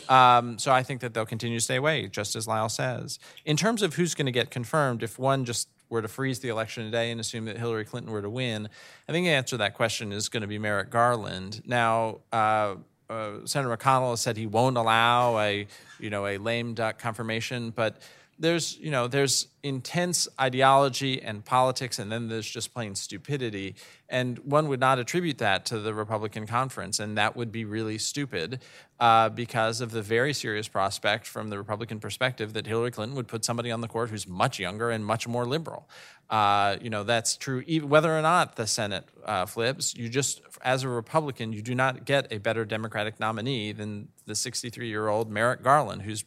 Um, 0.09 0.57
so 0.57 0.71
I 0.71 0.83
think 0.83 1.01
that 1.01 1.13
they'll 1.13 1.25
continue 1.25 1.57
to 1.57 1.63
stay 1.63 1.75
away, 1.75 2.07
just 2.07 2.35
as 2.35 2.47
Lyle 2.47 2.69
says. 2.69 3.19
In 3.45 3.57
terms 3.57 3.81
of 3.81 3.95
who's 3.95 4.15
going 4.15 4.25
to 4.25 4.31
get 4.31 4.49
confirmed, 4.49 5.03
if 5.03 5.19
one 5.19 5.45
just 5.45 5.67
were 5.93 6.01
to 6.01 6.07
freeze 6.07 6.39
the 6.39 6.49
election 6.49 6.83
today 6.83 7.11
and 7.11 7.21
assume 7.21 7.45
that 7.45 7.55
Hillary 7.55 7.85
Clinton 7.85 8.11
were 8.11 8.21
to 8.21 8.29
win, 8.29 8.67
I 9.07 9.11
think 9.11 9.25
the 9.25 9.31
answer 9.31 9.51
to 9.51 9.57
that 9.57 9.75
question 9.75 10.11
is 10.11 10.27
going 10.27 10.41
to 10.41 10.47
be 10.47 10.57
Merrick 10.57 10.89
Garland. 10.89 11.61
Now, 11.65 12.21
uh, 12.33 12.75
uh, 13.09 13.31
Senator 13.45 13.77
McConnell 13.77 14.09
has 14.09 14.21
said 14.21 14.35
he 14.35 14.47
won't 14.47 14.75
allow 14.75 15.37
a, 15.37 15.67
you 15.99 16.09
know, 16.09 16.25
a 16.25 16.37
lame 16.39 16.73
duck 16.73 16.97
confirmation, 16.97 17.69
but 17.69 18.01
there's 18.39 18.77
you 18.77 18.91
know 18.91 19.07
there's 19.07 19.47
intense 19.61 20.27
ideology 20.39 21.21
and 21.21 21.45
politics 21.45 21.97
and 21.99 22.11
then 22.11 22.27
there's 22.27 22.49
just 22.49 22.73
plain 22.73 22.95
stupidity. 22.95 23.75
And 24.09 24.37
one 24.39 24.67
would 24.67 24.79
not 24.79 24.99
attribute 24.99 25.37
that 25.39 25.65
to 25.67 25.79
the 25.79 25.93
republican 25.93 26.45
conference 26.45 26.99
and 26.99 27.17
that 27.17 27.35
would 27.35 27.51
be 27.51 27.63
really 27.65 27.97
stupid 27.97 28.61
uh, 28.99 29.29
because 29.29 29.81
of 29.81 29.91
the 29.91 30.01
very 30.01 30.33
serious 30.33 30.67
prospect 30.67 31.25
from 31.25 31.49
the 31.49 31.57
republican 31.57 31.99
perspective 31.99 32.53
that 32.53 32.67
hillary 32.67 32.91
clinton 32.91 33.15
would 33.15 33.27
put 33.27 33.45
somebody 33.45 33.71
on 33.71 33.81
the 33.81 33.87
court 33.87 34.09
who's 34.09 34.27
much 34.27 34.59
younger 34.59 34.89
and 34.89 35.05
much 35.05 35.27
more 35.27 35.45
liberal. 35.45 35.87
Uh, 36.29 36.77
you 36.81 36.89
know 36.89 37.03
that's 37.03 37.37
true 37.37 37.63
even 37.67 37.89
whether 37.89 38.17
or 38.17 38.21
not 38.21 38.55
the 38.55 38.65
senate 38.67 39.05
uh, 39.25 39.45
flips 39.45 39.95
you 39.95 40.09
just 40.09 40.41
as 40.61 40.83
a 40.83 40.89
republican 40.89 41.53
you 41.53 41.61
do 41.61 41.75
not 41.75 42.05
get 42.05 42.31
a 42.31 42.37
better 42.37 42.65
democratic 42.65 43.19
nominee 43.19 43.71
than 43.71 44.07
the 44.25 44.35
63 44.35 44.87
year 44.87 45.07
old 45.07 45.29
merrick 45.29 45.61
garland 45.61 46.01
who's 46.01 46.23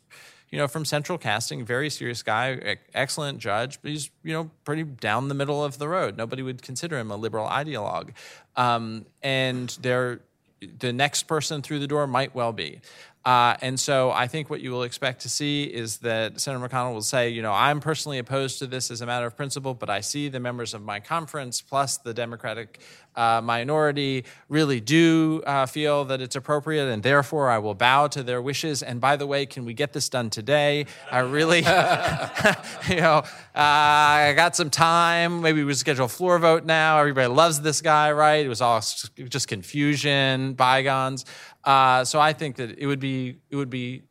you 0.51 0.59
know, 0.59 0.69
from 0.69 0.85
Central 0.85 1.19
Casting, 1.19 1.65
very 1.65 1.91
serious 1.91 2.23
guy, 2.23 2.77
excellent 2.95 3.39
judge, 3.39 3.81
but 3.83 3.91
he's, 3.91 4.11
you 4.23 4.33
know, 4.33 4.51
pretty 4.65 4.85
down 4.85 5.29
the 5.29 5.35
middle 5.35 5.65
of 5.65 5.79
the 5.79 5.89
road. 5.89 6.17
Nobody 6.17 6.43
would 6.43 6.63
consider 6.63 6.99
him 6.99 7.11
a 7.11 7.17
liberal 7.17 7.49
ideologue. 7.49 8.11
Um, 8.55 9.07
and 9.23 9.71
there, 9.81 10.21
the 10.79 10.93
next 10.93 11.25
person 11.25 11.63
through 11.63 11.81
the 11.81 11.87
door 11.87 12.07
might 12.07 12.35
well 12.35 12.53
be. 12.53 12.81
Uh, 13.27 13.57
and 13.61 13.79
so 13.79 14.13
I 14.13 14.29
think 14.29 14.51
what 14.51 14.61
you 14.61 14.71
will 14.71 14.85
expect 14.85 15.23
to 15.23 15.29
see 15.29 15.65
is 15.65 15.99
that 15.99 16.41
Senator 16.41 16.65
McConnell 16.65 16.95
will 16.95 17.03
say, 17.03 17.29
you 17.29 17.43
know, 17.43 17.53
I'm 17.53 17.81
personally 17.81 18.19
opposed 18.19 18.61
to 18.61 18.69
this 18.69 18.89
as 18.89 19.01
a 19.01 19.07
matter 19.07 19.27
of 19.27 19.37
principle, 19.37 19.75
but 19.75 19.91
I 19.91 20.01
see 20.01 20.29
the 20.29 20.39
members 20.39 20.75
of 20.75 20.83
my 20.83 21.01
conference 21.01 21.61
plus 21.61 21.99
the 21.99 22.15
Democratic 22.15 22.79
uh, 23.17 23.41
minority 23.43 24.25
really 24.49 24.81
do 24.81 25.43
uh, 25.47 25.67
feel 25.67 26.05
that 26.05 26.21
it's 26.21 26.37
appropriate, 26.37 26.87
and 26.87 27.03
therefore 27.03 27.51
I 27.51 27.59
will 27.59 27.75
bow 27.75 28.07
to 28.09 28.23
their 28.23 28.41
wishes. 28.41 28.83
And 28.83 29.01
by 29.01 29.17
the 29.17 29.27
way, 29.27 29.47
can 29.47 29.65
we 29.65 29.75
get 29.75 29.93
this 29.93 30.09
done 30.09 30.31
today? 30.31 30.87
I 31.11 31.21
really, 31.21 31.59
you 32.89 33.01
know, 33.01 33.25
uh, 33.25 33.25
I 33.55 34.35
got 34.37 34.55
some 34.55 34.71
time. 34.71 35.41
Maybe 35.41 35.65
we 35.65 35.75
schedule 35.75 36.05
a 36.05 36.09
floor 36.09 36.39
vote 36.39 36.65
now. 36.65 36.99
Everybody 36.99 37.29
loves 37.29 37.61
this 37.61 37.81
guy, 37.81 38.13
right? 38.13 38.45
It 38.45 38.49
was 38.49 38.61
all 38.61 38.81
just 38.81 39.49
confusion, 39.49 40.53
bygones. 40.53 41.25
Uh, 41.67 42.05
so 42.05 42.21
I 42.21 42.33
think 42.33 42.57
that 42.57 42.79
it 42.79 42.87
would 42.87 43.01
be 43.01 43.37
it 43.51 43.57
would 43.57 43.71
be 43.71 44.05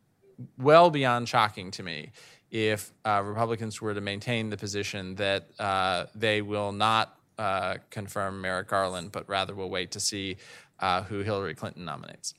well 0.58 0.90
beyond 0.90 1.28
shocking 1.28 1.70
to 1.72 1.82
me 1.82 2.12
if 2.50 2.92
uh, 3.04 3.22
Republicans 3.24 3.80
were 3.80 3.94
to 3.94 4.00
maintain 4.00 4.50
the 4.50 4.56
position 4.56 5.14
that 5.16 5.48
uh, 5.58 6.06
they 6.14 6.42
will 6.42 6.72
not 6.72 7.18
uh, 7.38 7.76
confirm 7.90 8.40
Merrick 8.40 8.68
Garland, 8.68 9.10
but 9.12 9.28
rather 9.28 9.54
will 9.54 9.70
wait 9.70 9.90
to 9.92 10.00
see 10.00 10.36
uh, 10.80 11.02
who 11.02 11.20
Hillary 11.20 11.54
Clinton 11.54 11.84
nominates. 11.84 12.34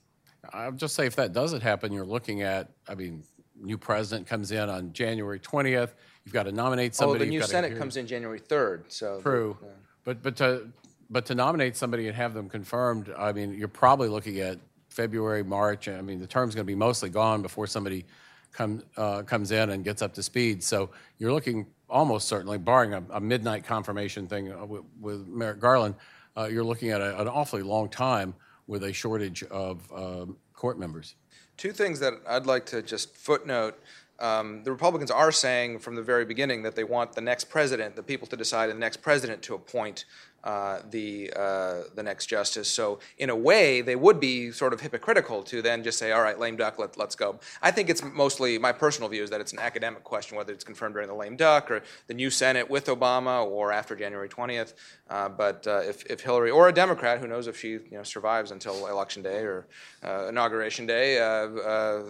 I'll 0.53 0.71
just 0.71 0.95
say 0.95 1.05
if 1.05 1.15
that 1.17 1.33
doesn't 1.33 1.61
happen, 1.61 1.91
you're 1.91 2.05
looking 2.05 2.41
at, 2.41 2.69
I 2.87 2.95
mean, 2.95 3.23
new 3.59 3.77
president 3.77 4.27
comes 4.27 4.51
in 4.51 4.69
on 4.69 4.93
January 4.93 5.39
20th. 5.39 5.93
You've 6.23 6.33
got 6.33 6.43
to 6.43 6.51
nominate 6.51 6.95
somebody. 6.95 7.23
Oh, 7.23 7.25
the 7.25 7.29
new 7.29 7.41
Senate 7.43 7.77
comes 7.77 7.97
in 7.97 8.07
January 8.07 8.39
3rd. 8.39 8.83
So 8.87 9.19
true, 9.21 9.57
yeah. 9.61 9.69
but 10.03 10.21
but 10.21 10.35
to 10.37 10.69
but 11.09 11.25
to 11.27 11.35
nominate 11.35 11.75
somebody 11.75 12.07
and 12.07 12.15
have 12.15 12.33
them 12.33 12.49
confirmed, 12.49 13.13
I 13.17 13.31
mean, 13.31 13.53
you're 13.53 13.67
probably 13.67 14.09
looking 14.09 14.39
at 14.39 14.59
February, 14.97 15.43
March. 15.43 15.87
I 15.87 16.01
mean, 16.01 16.19
the 16.19 16.25
term's 16.25 16.55
going 16.55 16.65
to 16.65 16.67
be 16.67 16.75
mostly 16.75 17.09
gone 17.09 17.43
before 17.43 17.67
somebody 17.67 18.03
come, 18.51 18.81
uh, 18.97 19.21
comes 19.21 19.51
in 19.51 19.69
and 19.69 19.83
gets 19.83 20.01
up 20.01 20.11
to 20.15 20.23
speed. 20.23 20.63
So 20.63 20.89
you're 21.19 21.31
looking 21.31 21.67
almost 21.87 22.27
certainly, 22.27 22.57
barring 22.57 22.93
a, 22.95 23.03
a 23.11 23.21
midnight 23.21 23.63
confirmation 23.63 24.25
thing 24.25 24.51
uh, 24.51 24.65
with, 24.65 24.81
with, 24.99 25.27
Merrick 25.27 25.59
Garland, 25.59 25.93
uh, 26.35 26.47
you're 26.51 26.63
looking 26.63 26.89
at 26.89 26.99
a, 26.99 27.21
an 27.21 27.27
awfully 27.27 27.61
long 27.61 27.89
time 27.89 28.33
with 28.65 28.83
a 28.83 28.91
shortage 28.91 29.43
of 29.43 29.89
um, 29.93 30.35
court 30.53 30.79
members. 30.79 31.15
Two 31.57 31.71
things 31.71 31.99
that 31.99 32.13
I'd 32.27 32.47
like 32.47 32.65
to 32.67 32.81
just 32.81 33.15
footnote. 33.15 33.79
Um, 34.19 34.63
the 34.63 34.71
Republicans 34.71 35.11
are 35.11 35.31
saying 35.31 35.77
from 35.79 35.93
the 35.93 36.01
very 36.01 36.25
beginning 36.25 36.63
that 36.63 36.75
they 36.75 36.83
want 36.83 37.13
the 37.13 37.21
next 37.21 37.45
president, 37.45 37.95
the 37.95 38.03
people 38.03 38.27
to 38.27 38.35
decide 38.35 38.71
the 38.71 38.73
next 38.73 38.97
president 38.97 39.43
to 39.43 39.53
appoint 39.53 40.05
uh, 40.43 40.79
the 40.91 41.33
uh, 41.35 41.81
the 41.95 42.03
next 42.03 42.27
justice. 42.27 42.69
So 42.69 42.99
in 43.17 43.29
a 43.29 43.35
way, 43.35 43.81
they 43.81 43.95
would 43.95 44.19
be 44.19 44.51
sort 44.51 44.71
of 44.71 44.79
hypocritical 44.79 45.43
to 45.43 45.61
then 45.61 45.83
just 45.83 45.97
say, 45.97 46.11
"All 46.11 46.21
right, 46.21 46.39
lame 46.39 46.55
duck, 46.55 46.79
let, 46.79 46.95
let's 46.95 47.15
go." 47.15 47.39
I 47.61 47.71
think 47.71 47.89
it's 47.89 48.03
mostly 48.03 48.57
my 48.57 48.71
personal 48.71 49.09
view 49.09 49.23
is 49.23 49.29
that 49.31 49.41
it's 49.41 49.51
an 49.51 49.59
academic 49.59 50.03
question 50.03 50.37
whether 50.37 50.53
it's 50.53 50.63
confirmed 50.63 50.93
during 50.93 51.09
the 51.09 51.15
lame 51.15 51.35
duck 51.35 51.69
or 51.71 51.81
the 52.05 52.13
new 52.13 52.29
Senate 52.29 52.69
with 52.69 52.85
Obama 52.85 53.45
or 53.45 53.73
after 53.73 53.95
January 53.95 54.29
20th. 54.29 54.73
Uh, 55.09 55.27
but 55.27 55.65
uh, 55.67 55.79
if, 55.79 56.05
if 56.05 56.21
Hillary 56.21 56.51
or 56.51 56.69
a 56.69 56.73
Democrat, 56.73 57.19
who 57.19 57.27
knows 57.27 57.47
if 57.47 57.59
she 57.59 57.71
you 57.71 57.83
know 57.91 58.03
survives 58.03 58.51
until 58.51 58.87
election 58.87 59.23
day 59.23 59.39
or 59.39 59.67
uh, 60.05 60.27
inauguration 60.29 60.85
day, 60.85 61.15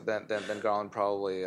then, 0.05 0.25
then 0.27 0.43
then 0.47 0.59
Garland 0.59 0.91
probably. 0.91 1.43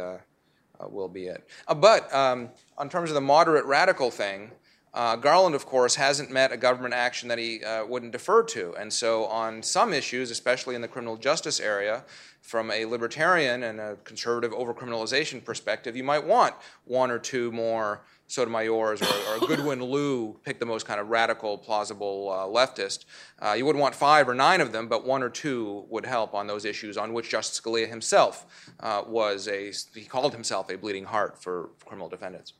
will 0.89 1.09
be 1.09 1.26
it. 1.26 1.47
but 1.76 2.12
um, 2.12 2.49
on 2.78 2.89
terms 2.89 3.11
of 3.11 3.14
the 3.14 3.20
moderate 3.20 3.66
radical 3.66 4.11
thing, 4.11 4.51
uh, 4.93 5.16
Garland, 5.16 5.55
of 5.55 5.66
course, 5.66 5.95
hasn't 5.95 6.30
met 6.30 6.51
a 6.51 6.57
government 6.57 6.95
action 6.95 7.28
that 7.28 7.38
he 7.38 7.62
uh, 7.64 7.84
wouldn't 7.86 8.12
defer 8.12 8.43
to. 8.43 8.74
And 8.74 8.93
so, 8.93 9.26
on 9.26 9.62
some 9.62 9.93
issues, 9.93 10.30
especially 10.30 10.74
in 10.74 10.80
the 10.80 10.88
criminal 10.88 11.16
justice 11.16 11.61
area, 11.61 12.05
from 12.41 12.70
a 12.70 12.84
libertarian 12.86 13.62
and 13.62 13.78
a 13.78 13.97
conservative 14.05 14.51
overcriminalization 14.51 15.45
perspective, 15.45 15.95
you 15.95 16.03
might 16.03 16.24
want 16.24 16.55
one 16.84 17.11
or 17.11 17.18
two 17.18 17.53
more 17.53 18.01
Sotomayor's 18.26 19.03
or, 19.03 19.07
or 19.34 19.47
Goodwin 19.47 19.82
Liu, 19.82 20.38
pick 20.45 20.61
the 20.61 20.66
most 20.66 20.86
kind 20.86 21.01
of 21.01 21.09
radical, 21.09 21.59
plausible 21.59 22.30
uh, 22.30 22.47
leftist. 22.47 23.05
Uh, 23.41 23.53
you 23.53 23.66
wouldn't 23.66 23.80
want 23.80 23.95
five 23.95 24.28
or 24.28 24.34
nine 24.34 24.61
of 24.61 24.72
them, 24.72 24.86
but 24.88 25.05
one 25.05 25.22
or 25.22 25.28
two 25.28 25.84
would 25.88 26.07
help 26.07 26.32
on 26.34 26.47
those 26.47 26.64
issues 26.64 26.97
on 26.97 27.12
which 27.12 27.28
Justice 27.28 27.61
Scalia 27.61 27.88
himself 27.88 28.72
uh, 28.80 29.03
was 29.07 29.49
a, 29.49 29.72
he 29.95 30.05
called 30.05 30.32
himself 30.32 30.70
a 30.70 30.76
bleeding 30.76 31.05
heart 31.05 31.43
for 31.43 31.70
criminal 31.84 32.09
defendants. 32.09 32.53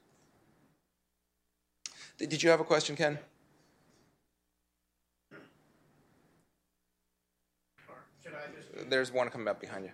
Did 2.29 2.43
you 2.43 2.51
have 2.51 2.61
a 2.61 2.65
question, 2.65 2.97
Ken? 2.97 3.19
There's 8.91 9.11
one 9.11 9.31
coming 9.31 9.49
up 9.49 9.59
behind 9.59 9.87
you. 9.87 9.91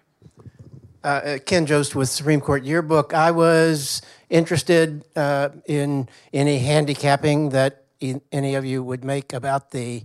Uh, 1.04 1.06
uh, 1.06 1.38
Ken 1.38 1.66
Jost 1.66 1.94
with 1.94 2.08
Supreme 2.08 2.40
Court 2.40 2.64
Yearbook. 2.64 3.14
I 3.14 3.30
was 3.30 4.02
interested 4.28 5.04
uh, 5.14 5.50
in 5.66 6.08
any 6.32 6.58
handicapping 6.58 7.50
that 7.50 7.84
any 8.32 8.56
of 8.56 8.64
you 8.64 8.82
would 8.82 9.04
make 9.04 9.32
about 9.32 9.70
the 9.70 10.02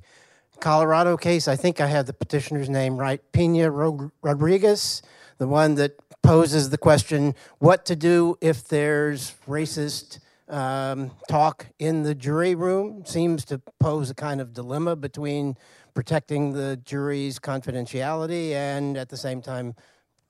Colorado 0.60 1.18
case. 1.18 1.48
I 1.48 1.56
think 1.56 1.82
I 1.82 1.88
have 1.88 2.06
the 2.06 2.14
petitioner's 2.14 2.70
name 2.70 2.98
right, 2.98 3.20
Pena 3.32 3.72
Rodriguez, 3.72 5.02
the 5.40 5.48
one 5.48 5.74
that 5.76 5.98
poses 6.22 6.70
the 6.70 6.78
question 6.78 7.34
what 7.58 7.84
to 7.86 7.96
do 7.96 8.38
if 8.42 8.68
there's 8.68 9.34
racist 9.48 10.20
um, 10.52 11.12
talk 11.30 11.68
in 11.80 12.04
the 12.04 12.14
jury 12.14 12.56
room 12.56 13.04
seems 13.06 13.46
to 13.46 13.62
pose 13.80 14.10
a 14.10 14.16
kind 14.16 14.42
of 14.42 14.54
dilemma 14.54 14.96
between 14.96 15.58
protecting 15.94 16.54
the 16.54 16.78
jury's 16.78 17.40
confidentiality 17.40 18.52
and 18.52 18.98
at 18.98 19.10
the 19.10 19.18
same 19.18 19.42
time 19.42 19.76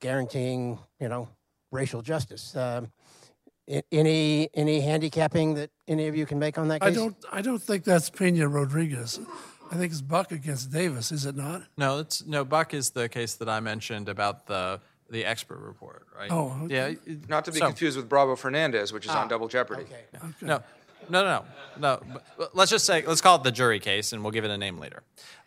guaranteeing, 0.00 0.78
you 1.00 1.08
know, 1.08 1.28
racial 1.70 2.02
justice. 2.02 2.56
Um, 2.56 2.92
any 3.90 4.48
any 4.54 4.80
handicapping 4.80 5.54
that 5.54 5.70
any 5.86 6.08
of 6.08 6.16
you 6.16 6.26
can 6.26 6.38
make 6.38 6.58
on 6.58 6.68
that 6.68 6.80
case? 6.80 6.90
I 6.90 6.94
don't, 6.94 7.16
I 7.32 7.42
don't 7.42 7.62
think 7.62 7.84
that's 7.84 8.10
Pena 8.10 8.48
Rodriguez. 8.48 9.20
I 9.70 9.76
think 9.76 9.92
it's 9.92 10.02
Buck 10.02 10.32
against 10.32 10.70
Davis, 10.70 11.12
is 11.12 11.24
it 11.24 11.34
not? 11.36 11.62
No, 11.78 12.00
it's 12.00 12.26
no. 12.26 12.44
Buck 12.44 12.74
is 12.74 12.90
the 12.90 13.08
case 13.08 13.34
that 13.34 13.48
I 13.48 13.60
mentioned 13.60 14.08
about 14.08 14.46
the 14.46 14.80
the 15.12 15.24
expert 15.26 15.58
report, 15.58 16.06
right? 16.16 16.32
Oh, 16.32 16.62
okay. 16.64 16.96
yeah. 17.06 17.14
Not 17.28 17.44
to 17.44 17.52
be 17.52 17.60
so- 17.60 17.66
confused 17.66 17.96
with 17.96 18.08
Bravo 18.08 18.34
Fernandez, 18.34 18.92
which 18.92 19.04
is 19.04 19.12
on 19.12 19.28
Double 19.28 19.46
Jeopardy. 19.46 19.82
Okay. 19.82 20.32
No, 20.40 20.62
no, 21.08 21.22
no, 21.22 21.22
no. 21.22 21.44
no. 21.78 22.00
But- 22.12 22.24
but 22.38 22.56
let's 22.56 22.70
just 22.70 22.86
say, 22.86 23.04
let's 23.06 23.20
call 23.20 23.36
it 23.36 23.44
the 23.44 23.52
jury 23.52 23.78
case, 23.78 24.12
and 24.12 24.22
we'll 24.22 24.32
give 24.32 24.44
it 24.44 24.50
a 24.50 24.58
name 24.58 24.78
later. 24.78 25.02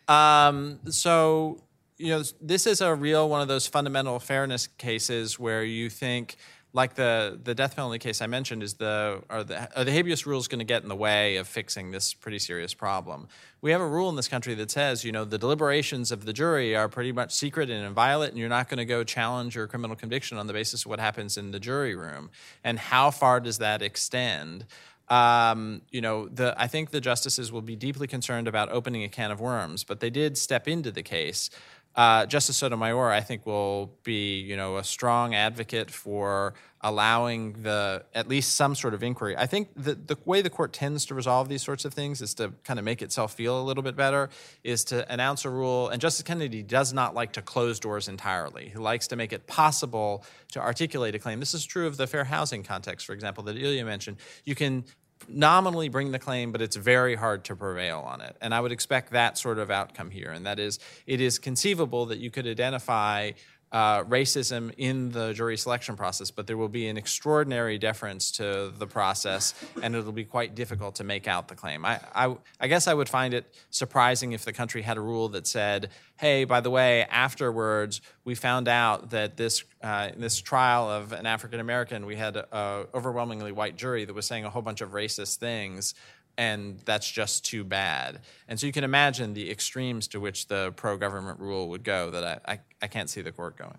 Um, 0.08 0.78
so, 0.88 1.62
you 1.98 2.10
know, 2.10 2.22
this 2.40 2.66
is 2.66 2.80
a 2.80 2.94
real 2.94 3.28
one 3.28 3.40
of 3.40 3.48
those 3.48 3.66
fundamental 3.66 4.20
fairness 4.20 4.68
cases 4.78 5.38
where 5.38 5.64
you 5.64 5.90
think, 5.90 6.36
like 6.76 6.94
the 6.94 7.40
the 7.42 7.54
death 7.54 7.74
penalty 7.74 7.98
case 7.98 8.20
I 8.20 8.26
mentioned, 8.26 8.62
is 8.62 8.74
the 8.74 9.22
are 9.30 9.42
the 9.42 9.78
are 9.78 9.82
the 9.82 9.90
habeas 9.90 10.26
rules 10.26 10.46
going 10.46 10.58
to 10.58 10.64
get 10.64 10.82
in 10.82 10.90
the 10.90 10.94
way 10.94 11.36
of 11.36 11.48
fixing 11.48 11.90
this 11.90 12.12
pretty 12.12 12.38
serious 12.38 12.74
problem? 12.74 13.28
We 13.62 13.70
have 13.70 13.80
a 13.80 13.86
rule 13.86 14.10
in 14.10 14.16
this 14.16 14.28
country 14.28 14.54
that 14.54 14.70
says, 14.70 15.02
you 15.02 15.10
know, 15.10 15.24
the 15.24 15.38
deliberations 15.38 16.12
of 16.12 16.26
the 16.26 16.34
jury 16.34 16.76
are 16.76 16.88
pretty 16.88 17.12
much 17.12 17.34
secret 17.34 17.70
and 17.70 17.84
inviolate, 17.84 18.30
and 18.30 18.38
you're 18.38 18.50
not 18.50 18.68
going 18.68 18.78
to 18.78 18.84
go 18.84 19.02
challenge 19.04 19.56
your 19.56 19.66
criminal 19.66 19.96
conviction 19.96 20.36
on 20.36 20.46
the 20.46 20.52
basis 20.52 20.84
of 20.84 20.90
what 20.90 21.00
happens 21.00 21.38
in 21.38 21.50
the 21.50 21.58
jury 21.58 21.96
room. 21.96 22.28
And 22.62 22.78
how 22.78 23.10
far 23.10 23.40
does 23.40 23.56
that 23.58 23.80
extend? 23.80 24.66
um, 25.08 25.82
you 25.90 26.00
know, 26.00 26.28
the, 26.28 26.54
I 26.56 26.66
think 26.66 26.90
the 26.90 27.00
justices 27.00 27.52
will 27.52 27.62
be 27.62 27.76
deeply 27.76 28.06
concerned 28.06 28.48
about 28.48 28.70
opening 28.70 29.04
a 29.04 29.08
can 29.08 29.30
of 29.30 29.40
worms, 29.40 29.84
but 29.84 30.00
they 30.00 30.10
did 30.10 30.36
step 30.36 30.66
into 30.66 30.90
the 30.90 31.02
case. 31.02 31.48
Uh, 31.96 32.26
Justice 32.26 32.58
Sotomayor, 32.58 33.10
I 33.10 33.22
think, 33.22 33.46
will 33.46 33.90
be, 34.02 34.40
you 34.40 34.54
know, 34.54 34.76
a 34.76 34.84
strong 34.84 35.34
advocate 35.34 35.90
for 35.90 36.52
allowing 36.82 37.62
the 37.62 38.04
at 38.14 38.28
least 38.28 38.54
some 38.54 38.74
sort 38.74 38.92
of 38.92 39.02
inquiry. 39.02 39.34
I 39.34 39.46
think 39.46 39.70
the 39.74 39.94
the 39.94 40.18
way 40.26 40.42
the 40.42 40.50
court 40.50 40.74
tends 40.74 41.06
to 41.06 41.14
resolve 41.14 41.48
these 41.48 41.62
sorts 41.62 41.86
of 41.86 41.94
things 41.94 42.20
is 42.20 42.34
to 42.34 42.52
kind 42.64 42.78
of 42.78 42.84
make 42.84 43.00
itself 43.00 43.32
feel 43.32 43.58
a 43.58 43.64
little 43.64 43.82
bit 43.82 43.96
better, 43.96 44.28
is 44.62 44.84
to 44.84 45.10
announce 45.10 45.46
a 45.46 45.50
rule. 45.50 45.88
And 45.88 45.98
Justice 46.00 46.22
Kennedy 46.22 46.62
does 46.62 46.92
not 46.92 47.14
like 47.14 47.32
to 47.32 47.42
close 47.42 47.80
doors 47.80 48.08
entirely. 48.08 48.68
He 48.68 48.78
likes 48.78 49.06
to 49.08 49.16
make 49.16 49.32
it 49.32 49.46
possible 49.46 50.22
to 50.52 50.60
articulate 50.60 51.14
a 51.14 51.18
claim. 51.18 51.40
This 51.40 51.54
is 51.54 51.64
true 51.64 51.86
of 51.86 51.96
the 51.96 52.06
fair 52.06 52.24
housing 52.24 52.62
context, 52.62 53.06
for 53.06 53.14
example, 53.14 53.42
that 53.44 53.56
Ilya 53.56 53.86
mentioned. 53.86 54.18
You 54.44 54.54
can 54.54 54.84
nominally 55.28 55.88
bring 55.88 56.12
the 56.12 56.18
claim, 56.18 56.52
but 56.52 56.62
it's 56.62 56.76
very 56.76 57.14
hard 57.14 57.44
to 57.44 57.56
prevail 57.56 58.00
on 58.00 58.20
it. 58.20 58.36
And 58.40 58.54
I 58.54 58.60
would 58.60 58.72
expect 58.72 59.12
that 59.12 59.38
sort 59.38 59.58
of 59.58 59.70
outcome 59.70 60.10
here. 60.10 60.30
And 60.30 60.46
that 60.46 60.58
is, 60.58 60.78
it 61.06 61.20
is 61.20 61.38
conceivable 61.38 62.06
that 62.06 62.18
you 62.18 62.30
could 62.30 62.46
identify 62.46 63.32
uh, 63.72 64.04
racism 64.04 64.72
in 64.76 65.10
the 65.10 65.32
jury 65.32 65.56
selection 65.56 65.96
process, 65.96 66.30
but 66.30 66.46
there 66.46 66.56
will 66.56 66.68
be 66.68 66.86
an 66.88 66.96
extraordinary 66.96 67.78
deference 67.78 68.30
to 68.32 68.72
the 68.78 68.86
process, 68.86 69.54
and 69.82 69.94
it'll 69.96 70.12
be 70.12 70.24
quite 70.24 70.54
difficult 70.54 70.94
to 70.96 71.04
make 71.04 71.26
out 71.26 71.48
the 71.48 71.54
claim. 71.54 71.84
I, 71.84 72.00
I, 72.14 72.36
I 72.60 72.68
guess 72.68 72.86
I 72.86 72.94
would 72.94 73.08
find 73.08 73.34
it 73.34 73.52
surprising 73.70 74.32
if 74.32 74.44
the 74.44 74.52
country 74.52 74.82
had 74.82 74.96
a 74.96 75.00
rule 75.00 75.28
that 75.30 75.46
said, 75.46 75.90
"Hey, 76.16 76.44
by 76.44 76.60
the 76.60 76.70
way, 76.70 77.04
afterwards 77.10 78.00
we 78.24 78.34
found 78.34 78.68
out 78.68 79.10
that 79.10 79.36
this 79.36 79.64
uh, 79.82 80.10
this 80.16 80.40
trial 80.40 80.88
of 80.88 81.12
an 81.12 81.26
African 81.26 81.58
American, 81.58 82.06
we 82.06 82.16
had 82.16 82.36
a 82.36 82.86
overwhelmingly 82.94 83.52
white 83.52 83.76
jury 83.76 84.04
that 84.04 84.14
was 84.14 84.26
saying 84.26 84.44
a 84.44 84.50
whole 84.50 84.62
bunch 84.62 84.80
of 84.80 84.90
racist 84.90 85.36
things." 85.36 85.94
and 86.38 86.78
that's 86.84 87.10
just 87.10 87.44
too 87.44 87.64
bad. 87.64 88.20
And 88.48 88.60
so 88.60 88.66
you 88.66 88.72
can 88.72 88.84
imagine 88.84 89.34
the 89.34 89.50
extremes 89.50 90.06
to 90.08 90.20
which 90.20 90.48
the 90.48 90.72
pro 90.76 90.96
government 90.96 91.40
rule 91.40 91.68
would 91.70 91.82
go 91.82 92.10
that 92.10 92.42
I, 92.44 92.52
I, 92.52 92.60
I 92.82 92.86
can't 92.88 93.08
see 93.08 93.22
the 93.22 93.32
court 93.32 93.56
going. 93.56 93.78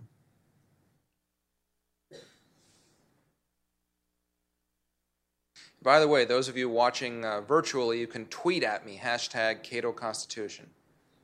By 5.81 5.99
the 5.99 6.07
way, 6.07 6.25
those 6.25 6.49
of 6.49 6.57
you 6.57 6.69
watching 6.69 7.23
uh, 7.23 7.41
virtually, 7.41 7.99
you 7.99 8.07
can 8.07 8.25
tweet 8.25 8.63
at 8.63 8.85
me, 8.85 8.99
hashtag 9.01 9.63
Cato 9.63 9.91
Constitution. 9.91 10.69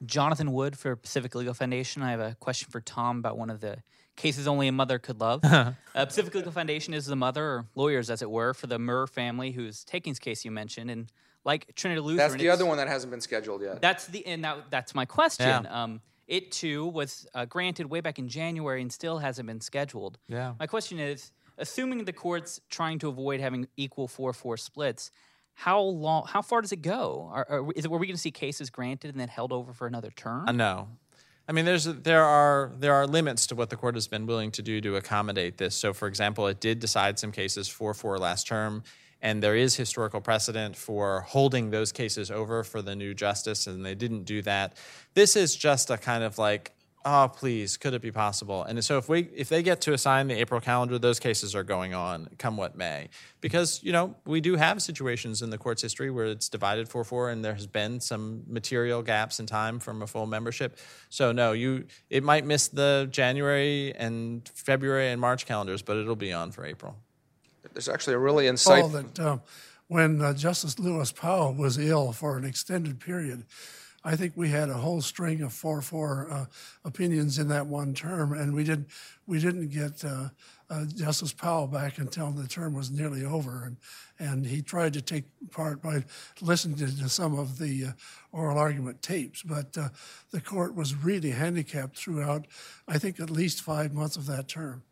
Jonathan 0.05 0.53
Wood 0.53 0.78
for 0.78 0.95
Pacific 0.95 1.34
Legal 1.36 1.53
Foundation. 1.53 2.01
I 2.01 2.11
have 2.11 2.19
a 2.19 2.36
question 2.39 2.69
for 2.71 2.82
Tom 2.82 3.19
about 3.19 3.38
one 3.38 3.49
of 3.49 3.61
the 3.61 3.78
cases 4.15 4.47
only 4.47 4.67
a 4.67 4.71
mother 4.71 4.99
could 4.99 5.19
love. 5.19 5.43
uh, 5.43 5.74
Pacific 5.93 6.36
Legal 6.36 6.51
Foundation 6.51 6.93
is 6.93 7.05
the 7.05 7.15
mother, 7.15 7.43
or 7.43 7.65
lawyers, 7.76 8.09
as 8.09 8.21
it 8.21 8.30
were, 8.30 8.53
for 8.53 8.67
the 8.67 8.78
Murr 8.78 9.07
family, 9.07 9.51
whose 9.51 9.84
takings 9.84 10.19
case 10.19 10.45
you 10.45 10.51
mentioned, 10.51 10.91
and 10.91 11.11
like 11.45 11.74
Trinity 11.76 11.99
Lutheran, 11.99 12.17
That's 12.30 12.41
the 12.41 12.49
other 12.49 12.65
one 12.65 12.78
that 12.78 12.88
hasn't 12.88 13.11
been 13.11 13.21
scheduled 13.21 13.61
yet. 13.61 13.82
That's 13.82 14.07
the 14.07 14.26
and 14.26 14.43
that, 14.43 14.69
that's 14.69 14.95
my 14.95 15.05
question. 15.05 15.65
Yeah. 15.65 15.84
Um, 15.84 16.01
it 16.28 16.51
too 16.51 16.88
was 16.88 17.28
uh, 17.34 17.45
granted 17.45 17.89
way 17.89 18.01
back 18.01 18.19
in 18.19 18.28
January 18.28 18.82
and 18.82 18.91
still 18.91 19.17
hasn't 19.19 19.47
been 19.47 19.61
scheduled. 19.61 20.17
Yeah. 20.28 20.53
My 20.59 20.67
question 20.67 20.99
is, 20.99 21.32
assuming 21.57 22.05
the 22.05 22.13
court's 22.13 22.61
trying 22.69 22.99
to 22.99 23.09
avoid 23.09 23.39
having 23.39 23.67
equal 23.78 24.07
four-four 24.07 24.57
splits, 24.57 25.11
how 25.55 25.82
long? 25.82 26.26
How 26.28 26.41
far 26.41 26.61
does 26.61 26.71
it 26.71 26.82
go? 26.82 27.30
Are, 27.32 27.45
are, 27.49 27.71
is 27.76 27.86
it, 27.86 27.91
were 27.91 27.99
we 27.99 28.07
going 28.07 28.15
to 28.15 28.21
see 28.21 28.32
cases 28.32 28.69
granted 28.69 29.11
and 29.11 29.19
then 29.19 29.28
held 29.28 29.51
over 29.51 29.71
for 29.74 29.86
another 29.86 30.09
term? 30.15 30.47
Uh, 30.47 30.51
no. 30.51 30.88
I 31.47 31.51
mean, 31.51 31.65
there's 31.65 31.84
there 31.84 32.24
are 32.24 32.71
there 32.80 32.93
are 32.93 33.05
limits 33.05 33.45
to 33.47 33.55
what 33.55 33.69
the 33.69 33.76
court 33.76 33.95
has 33.95 34.07
been 34.07 34.26
willing 34.26 34.51
to 34.51 34.61
do 34.61 34.80
to 34.82 34.95
accommodate 34.95 35.57
this. 35.57 35.76
So, 35.76 35.93
for 35.93 36.07
example, 36.07 36.47
it 36.47 36.59
did 36.59 36.80
decide 36.80 37.19
some 37.19 37.32
cases 37.32 37.67
for 37.67 37.93
for 37.93 38.17
last 38.17 38.47
term, 38.47 38.84
and 39.24 39.41
there 39.41 39.55
is 39.55 39.78
historical 39.78 40.19
precedent 40.19 40.76
for 40.76 41.21
holding 41.21 41.71
those 41.71 41.93
cases 41.93 42.30
over 42.30 42.61
for 42.63 42.82
the 42.82 42.93
new 42.93 43.13
justice, 43.13 43.65
and 43.65 43.84
they 43.86 43.95
didn't 43.95 44.24
do 44.24 44.41
that. 44.41 44.76
This 45.13 45.38
is 45.38 45.55
just 45.55 45.89
a 45.89 45.97
kind 45.97 46.26
of 46.26 46.38
like, 46.38 46.74
oh, 47.05 47.32
please, 47.34 47.78
could 47.78 47.93
it 47.93 48.01
be 48.01 48.11
possible? 48.11 48.63
And 48.63 48.84
so, 48.84 48.97
if 48.97 49.07
we 49.07 49.30
if 49.34 49.47
they 49.47 49.63
get 49.63 49.80
to 49.82 49.93
assign 49.93 50.28
the 50.28 50.36
April 50.36 50.59
calendar, 50.59 50.99
those 50.99 51.21
cases 51.21 51.55
are 51.55 51.63
going 51.63 51.93
on, 51.93 52.28
come 52.38 52.57
what 52.57 52.76
may, 52.76 53.07
because 53.39 53.82
you 53.82 53.93
know 53.93 54.13
we 54.26 54.41
do 54.41 54.57
have 54.57 54.82
situations 54.82 55.41
in 55.41 55.49
the 55.51 55.57
court's 55.57 55.82
history 55.82 56.11
where 56.11 56.26
it's 56.26 56.49
divided 56.49 56.89
four 56.89 57.05
four, 57.05 57.30
and 57.30 57.45
there 57.45 57.55
has 57.55 57.65
been 57.65 58.01
some 58.01 58.43
material 58.45 59.01
gaps 59.01 59.39
in 59.39 59.45
time 59.45 59.80
from 59.80 60.01
a 60.01 60.07
full 60.07 60.26
membership. 60.26 60.78
So 61.09 61.32
no, 61.32 61.53
you 61.53 61.86
it 62.09 62.24
might 62.24 62.45
miss 62.45 62.67
the 62.67 63.07
January 63.09 63.93
and 63.95 64.45
February 64.53 65.11
and 65.11 65.21
March 65.21 65.45
calendars, 65.45 65.82
but 65.82 65.95
it'll 65.95 66.17
be 66.17 66.34
on 66.34 66.51
for 66.51 66.65
April. 66.65 66.97
There's 67.74 67.89
actually 67.89 68.13
a 68.13 68.19
really 68.19 68.45
Paul, 68.45 68.53
insightful. 68.53 69.13
that 69.15 69.19
um, 69.19 69.41
when 69.88 70.21
uh, 70.21 70.34
Justice 70.34 70.80
Lewis 70.80 71.11
Powell 71.11 71.53
was 71.53 71.78
ill 71.78 72.11
for 72.11 72.38
an 72.38 72.45
extended 72.45 72.99
period, 72.99 73.45
I 74.05 74.15
think 74.15 74.34
we 74.36 74.49
had 74.49 74.69
a 74.69 74.74
whole 74.74 75.01
string 75.01 75.41
of 75.41 75.53
four-four 75.53 76.28
uh, 76.30 76.45
opinions 76.84 77.39
in 77.39 77.47
that 77.49 77.67
one 77.67 77.93
term, 77.93 78.34
and 78.34 78.53
we 78.53 78.63
didn't 78.63 78.88
we 79.26 79.39
didn't 79.39 79.69
get 79.69 80.03
uh, 80.03 80.30
uh, 80.69 80.86
Justice 80.86 81.32
Powell 81.32 81.67
back 81.67 81.97
until 81.99 82.32
the 82.32 82.47
term 82.47 82.74
was 82.74 82.91
nearly 82.91 83.24
over, 83.24 83.63
and 83.63 83.78
and 84.19 84.45
he 84.45 84.61
tried 84.61 84.93
to 84.93 85.01
take 85.01 85.26
part 85.51 85.82
by 85.82 86.03
listening 86.41 86.78
to, 86.78 86.97
to 86.97 87.07
some 87.07 87.38
of 87.38 87.59
the 87.59 87.86
uh, 87.86 87.91
oral 88.32 88.57
argument 88.57 89.01
tapes, 89.01 89.41
but 89.41 89.78
uh, 89.78 89.89
the 90.32 90.41
court 90.41 90.76
was 90.76 90.95
really 90.95 91.32
handicapped 91.32 91.97
throughout, 91.97 92.45
I 92.88 92.97
think, 92.97 93.19
at 93.19 93.30
least 93.30 93.61
five 93.61 93.93
months 93.93 94.17
of 94.17 94.26
that 94.28 94.47
term. 94.47 94.84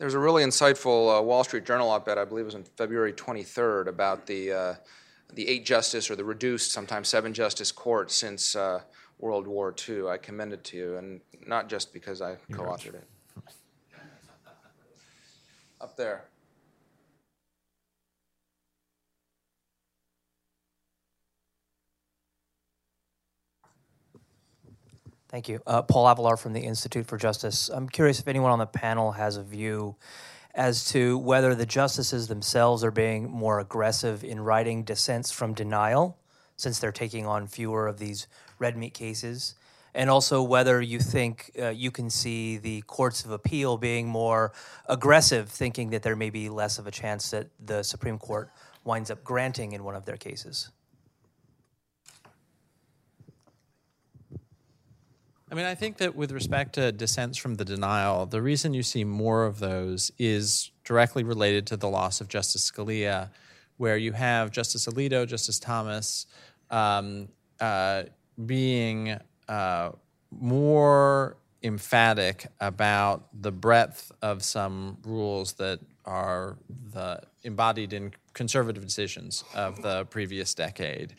There's 0.00 0.14
a 0.14 0.18
really 0.18 0.42
insightful 0.42 1.18
uh, 1.18 1.22
Wall 1.22 1.44
Street 1.44 1.66
Journal 1.66 1.90
op-ed, 1.90 2.16
I 2.16 2.24
believe 2.24 2.44
it 2.44 2.46
was 2.46 2.54
on 2.54 2.64
February 2.64 3.12
23rd, 3.12 3.86
about 3.86 4.24
the 4.24 4.50
uh, 4.50 4.74
the 5.34 5.46
eight 5.46 5.66
justice 5.66 6.10
or 6.10 6.16
the 6.16 6.24
reduced, 6.24 6.72
sometimes 6.72 7.06
seven 7.06 7.34
justice 7.34 7.70
court 7.70 8.10
since 8.10 8.56
uh, 8.56 8.80
World 9.18 9.46
War 9.46 9.74
II. 9.88 10.08
I 10.08 10.16
commend 10.16 10.54
it 10.54 10.64
to 10.64 10.78
you, 10.78 10.96
and 10.96 11.20
not 11.46 11.68
just 11.68 11.92
because 11.92 12.22
I 12.22 12.36
co-authored 12.50 12.94
it. 12.94 13.08
Up 15.82 15.98
there. 15.98 16.24
Thank 25.30 25.48
you. 25.48 25.60
Uh, 25.64 25.82
Paul 25.82 26.06
Avelar 26.06 26.36
from 26.36 26.54
the 26.54 26.60
Institute 26.60 27.06
for 27.06 27.16
Justice. 27.16 27.68
I'm 27.68 27.88
curious 27.88 28.18
if 28.18 28.26
anyone 28.26 28.50
on 28.50 28.58
the 28.58 28.66
panel 28.66 29.12
has 29.12 29.36
a 29.36 29.44
view 29.44 29.94
as 30.56 30.84
to 30.86 31.18
whether 31.18 31.54
the 31.54 31.66
justices 31.66 32.26
themselves 32.26 32.82
are 32.82 32.90
being 32.90 33.30
more 33.30 33.60
aggressive 33.60 34.24
in 34.24 34.40
writing 34.40 34.82
dissents 34.82 35.30
from 35.30 35.54
denial, 35.54 36.18
since 36.56 36.80
they're 36.80 36.90
taking 36.90 37.26
on 37.26 37.46
fewer 37.46 37.86
of 37.86 38.00
these 38.00 38.26
red 38.58 38.76
meat 38.76 38.92
cases, 38.92 39.54
and 39.94 40.10
also 40.10 40.42
whether 40.42 40.80
you 40.80 40.98
think 40.98 41.52
uh, 41.62 41.68
you 41.68 41.92
can 41.92 42.10
see 42.10 42.56
the 42.56 42.80
courts 42.82 43.24
of 43.24 43.30
appeal 43.30 43.76
being 43.76 44.08
more 44.08 44.52
aggressive, 44.88 45.48
thinking 45.48 45.90
that 45.90 46.02
there 46.02 46.16
may 46.16 46.30
be 46.30 46.48
less 46.48 46.76
of 46.80 46.88
a 46.88 46.90
chance 46.90 47.30
that 47.30 47.46
the 47.64 47.84
Supreme 47.84 48.18
Court 48.18 48.50
winds 48.82 49.12
up 49.12 49.22
granting 49.22 49.70
in 49.72 49.84
one 49.84 49.94
of 49.94 50.06
their 50.06 50.16
cases. 50.16 50.70
I 55.50 55.56
mean, 55.56 55.66
I 55.66 55.74
think 55.74 55.96
that 55.96 56.14
with 56.14 56.30
respect 56.30 56.74
to 56.74 56.92
dissents 56.92 57.36
from 57.36 57.56
the 57.56 57.64
denial, 57.64 58.24
the 58.24 58.40
reason 58.40 58.72
you 58.72 58.84
see 58.84 59.02
more 59.02 59.44
of 59.46 59.58
those 59.58 60.12
is 60.16 60.70
directly 60.84 61.24
related 61.24 61.66
to 61.68 61.76
the 61.76 61.88
loss 61.88 62.20
of 62.20 62.28
Justice 62.28 62.70
Scalia, 62.70 63.30
where 63.76 63.96
you 63.96 64.12
have 64.12 64.52
Justice 64.52 64.86
Alito, 64.86 65.26
Justice 65.26 65.58
Thomas 65.58 66.26
um, 66.70 67.28
uh, 67.58 68.04
being 68.46 69.18
uh, 69.48 69.90
more 70.30 71.36
emphatic 71.64 72.46
about 72.60 73.26
the 73.42 73.50
breadth 73.50 74.12
of 74.22 74.44
some 74.44 74.98
rules 75.04 75.54
that 75.54 75.80
are 76.04 76.58
the 76.92 77.20
embodied 77.42 77.92
in 77.92 78.12
conservative 78.34 78.84
decisions 78.84 79.44
of 79.54 79.82
the 79.82 80.04
previous 80.06 80.54
decade. 80.54 81.14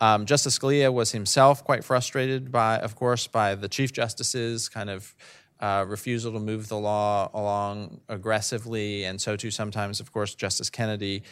Um, 0.00 0.24
Justice 0.26 0.58
Scalia 0.58 0.92
was 0.92 1.12
himself 1.12 1.62
quite 1.62 1.84
frustrated 1.84 2.50
by, 2.50 2.78
of 2.78 2.96
course, 2.96 3.26
by 3.26 3.54
the 3.54 3.68
Chief 3.68 3.92
Justice's 3.92 4.68
kind 4.68 4.88
of 4.88 5.14
uh, 5.60 5.84
refusal 5.86 6.32
to 6.32 6.40
move 6.40 6.68
the 6.68 6.78
law 6.78 7.30
along 7.34 8.00
aggressively, 8.08 9.04
and 9.04 9.20
so 9.20 9.36
too 9.36 9.50
sometimes, 9.50 10.00
of 10.00 10.10
course, 10.12 10.34
Justice 10.34 10.70
Kennedy. 10.70 11.22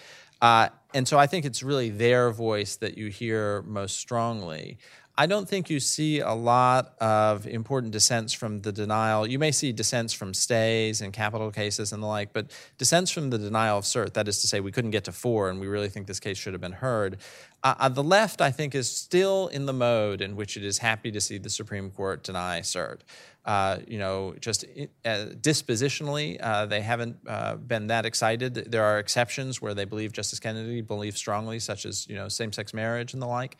Uh, 0.42 0.68
and 0.94 1.08
so 1.08 1.18
I 1.18 1.26
think 1.26 1.44
it's 1.44 1.62
really 1.62 1.88
their 1.88 2.30
voice 2.30 2.76
that 2.76 2.96
you 2.98 3.08
hear 3.08 3.62
most 3.62 3.96
strongly. 3.96 4.78
I 5.20 5.26
don't 5.26 5.48
think 5.48 5.68
you 5.68 5.80
see 5.80 6.20
a 6.20 6.32
lot 6.32 6.94
of 7.00 7.44
important 7.44 7.92
dissents 7.92 8.32
from 8.32 8.60
the 8.60 8.70
denial. 8.70 9.26
You 9.26 9.40
may 9.40 9.50
see 9.50 9.72
dissents 9.72 10.12
from 10.12 10.32
stays 10.32 11.00
and 11.00 11.12
capital 11.12 11.50
cases 11.50 11.92
and 11.92 12.00
the 12.00 12.06
like, 12.06 12.32
but 12.32 12.52
dissents 12.78 13.10
from 13.10 13.30
the 13.30 13.38
denial 13.38 13.78
of 13.78 13.84
cert, 13.84 14.14
that 14.14 14.28
is 14.28 14.40
to 14.42 14.46
say, 14.46 14.60
we 14.60 14.70
couldn't 14.70 14.92
get 14.92 15.02
to 15.04 15.12
four 15.12 15.50
and 15.50 15.58
we 15.58 15.66
really 15.66 15.88
think 15.88 16.06
this 16.06 16.20
case 16.20 16.38
should 16.38 16.54
have 16.54 16.60
been 16.60 16.70
heard. 16.70 17.16
Uh, 17.62 17.74
uh, 17.78 17.88
the 17.88 18.02
left, 18.02 18.40
I 18.40 18.50
think, 18.50 18.74
is 18.74 18.90
still 18.90 19.48
in 19.48 19.66
the 19.66 19.72
mode 19.72 20.20
in 20.20 20.36
which 20.36 20.56
it 20.56 20.64
is 20.64 20.78
happy 20.78 21.10
to 21.10 21.20
see 21.20 21.38
the 21.38 21.50
Supreme 21.50 21.90
Court 21.90 22.22
deny 22.22 22.60
cert. 22.60 23.00
Uh, 23.44 23.78
you 23.86 23.98
know, 23.98 24.34
just 24.40 24.64
uh, 25.04 25.26
dispositionally, 25.40 26.38
uh, 26.40 26.66
they 26.66 26.82
haven't 26.82 27.16
uh, 27.26 27.56
been 27.56 27.88
that 27.88 28.06
excited. 28.06 28.54
There 28.54 28.84
are 28.84 28.98
exceptions 28.98 29.60
where 29.60 29.74
they 29.74 29.86
believe 29.86 30.12
Justice 30.12 30.38
Kennedy 30.38 30.82
believes 30.82 31.16
strongly, 31.16 31.58
such 31.58 31.84
as 31.84 32.06
you 32.08 32.14
know 32.14 32.28
same-sex 32.28 32.74
marriage 32.74 33.12
and 33.12 33.22
the 33.22 33.26
like. 33.26 33.56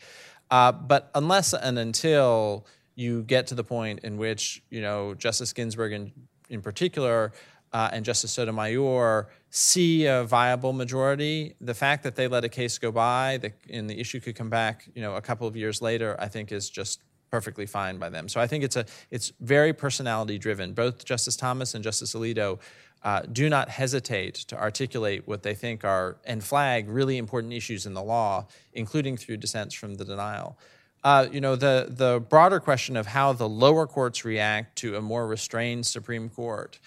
But 0.51 1.11
unless 1.15 1.53
and 1.55 1.79
until 1.79 2.67
you 2.95 3.23
get 3.23 3.47
to 3.49 3.55
the 3.55 3.65
point 3.65 4.01
in 4.01 4.19
which 4.19 4.63
you 4.71 4.83
know 4.83 5.15
Justice 5.15 5.53
Ginsburg 5.53 5.93
in, 5.93 6.13
in 6.51 6.63
particular 6.63 7.33
uh, 7.73 7.91
and 7.93 8.05
Justice 8.05 8.33
Sotomayor 8.33 9.29
see 9.51 10.07
a 10.07 10.25
viable 10.25 10.73
majority, 10.73 11.55
the 11.61 11.75
fact 11.75 12.03
that 12.03 12.17
they 12.17 12.29
let 12.29 12.45
a 12.45 12.49
case 12.49 12.79
go 12.79 12.93
by 12.93 13.39
the, 13.39 13.53
and 13.71 13.89
the 13.89 13.99
issue 13.99 14.21
could 14.21 14.37
come 14.37 14.51
back, 14.51 14.89
you 14.95 15.03
know, 15.03 15.15
a 15.15 15.21
couple 15.21 15.47
of 15.47 15.57
years 15.57 15.81
later, 15.81 16.17
I 16.19 16.29
think 16.29 16.53
is 16.53 16.69
just 16.69 17.01
perfectly 17.31 17.67
fine 17.67 17.99
by 17.99 18.09
them. 18.09 18.29
So 18.29 18.41
I 18.41 18.47
think 18.47 18.65
it's 18.65 18.77
a 18.77 18.87
it's 19.11 19.33
very 19.41 19.73
personality 19.73 20.39
driven. 20.39 20.73
Both 20.73 21.05
Justice 21.05 21.37
Thomas 21.37 21.75
and 21.75 21.85
Justice 21.85 22.15
Alito 22.15 22.59
uh, 23.03 23.23
do 23.31 23.49
not 23.49 23.69
hesitate 23.69 24.35
to 24.35 24.59
articulate 24.59 25.27
what 25.27 25.43
they 25.43 25.55
think 25.55 25.85
are 25.85 26.17
and 26.25 26.43
flag 26.43 26.89
really 26.89 27.17
important 27.17 27.53
issues 27.53 27.87
in 27.87 27.95
the 27.95 28.03
law, 28.03 28.47
including 28.73 29.17
through 29.17 29.37
dissents 29.37 29.75
from 29.75 29.95
the 29.95 30.05
denial. 30.05 30.59
Uh, 31.05 31.27
you 31.31 31.41
know, 31.41 31.55
the 31.55 31.87
the 31.91 32.21
broader 32.29 32.61
question 32.61 32.97
of 32.97 33.07
how 33.07 33.33
the 33.33 33.49
lower 33.49 33.87
courts 33.87 34.25
react 34.25 34.77
to 34.77 34.97
a 34.97 35.01
more 35.01 35.27
restrained 35.27 35.87
Supreme 35.87 36.29
Court 36.29 36.79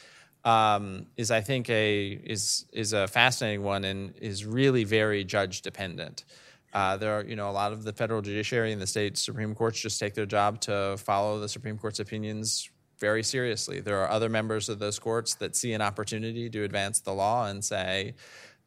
um, 0.43 1.07
is, 1.17 1.31
I 1.31 1.41
think, 1.41 1.69
a 1.69 2.19
is 2.23 2.65
is 2.73 2.93
a 2.93 3.07
fascinating 3.07 3.63
one 3.63 3.83
and 3.83 4.13
is 4.17 4.45
really 4.45 4.83
very 4.83 5.23
judge 5.23 5.61
dependent. 5.61 6.25
Uh, 6.73 6.95
there 6.97 7.19
are, 7.19 7.23
you 7.23 7.35
know, 7.35 7.49
a 7.49 7.51
lot 7.51 7.73
of 7.73 7.83
the 7.83 7.91
federal 7.91 8.21
judiciary 8.21 8.71
and 8.71 8.81
the 8.81 8.87
state 8.87 9.17
Supreme 9.17 9.53
Courts 9.53 9.81
just 9.81 9.99
take 9.99 10.13
their 10.13 10.25
job 10.25 10.61
to 10.61 10.95
follow 10.97 11.39
the 11.39 11.49
Supreme 11.49 11.77
Court's 11.77 11.99
opinions 11.99 12.69
very 12.97 13.23
seriously. 13.23 13.81
There 13.81 13.99
are 13.99 14.09
other 14.09 14.29
members 14.29 14.69
of 14.69 14.79
those 14.79 14.99
courts 14.99 15.35
that 15.35 15.55
see 15.55 15.73
an 15.73 15.81
opportunity 15.81 16.49
to 16.49 16.63
advance 16.63 17.01
the 17.01 17.13
law 17.13 17.47
and 17.47 17.65
say, 17.65 18.13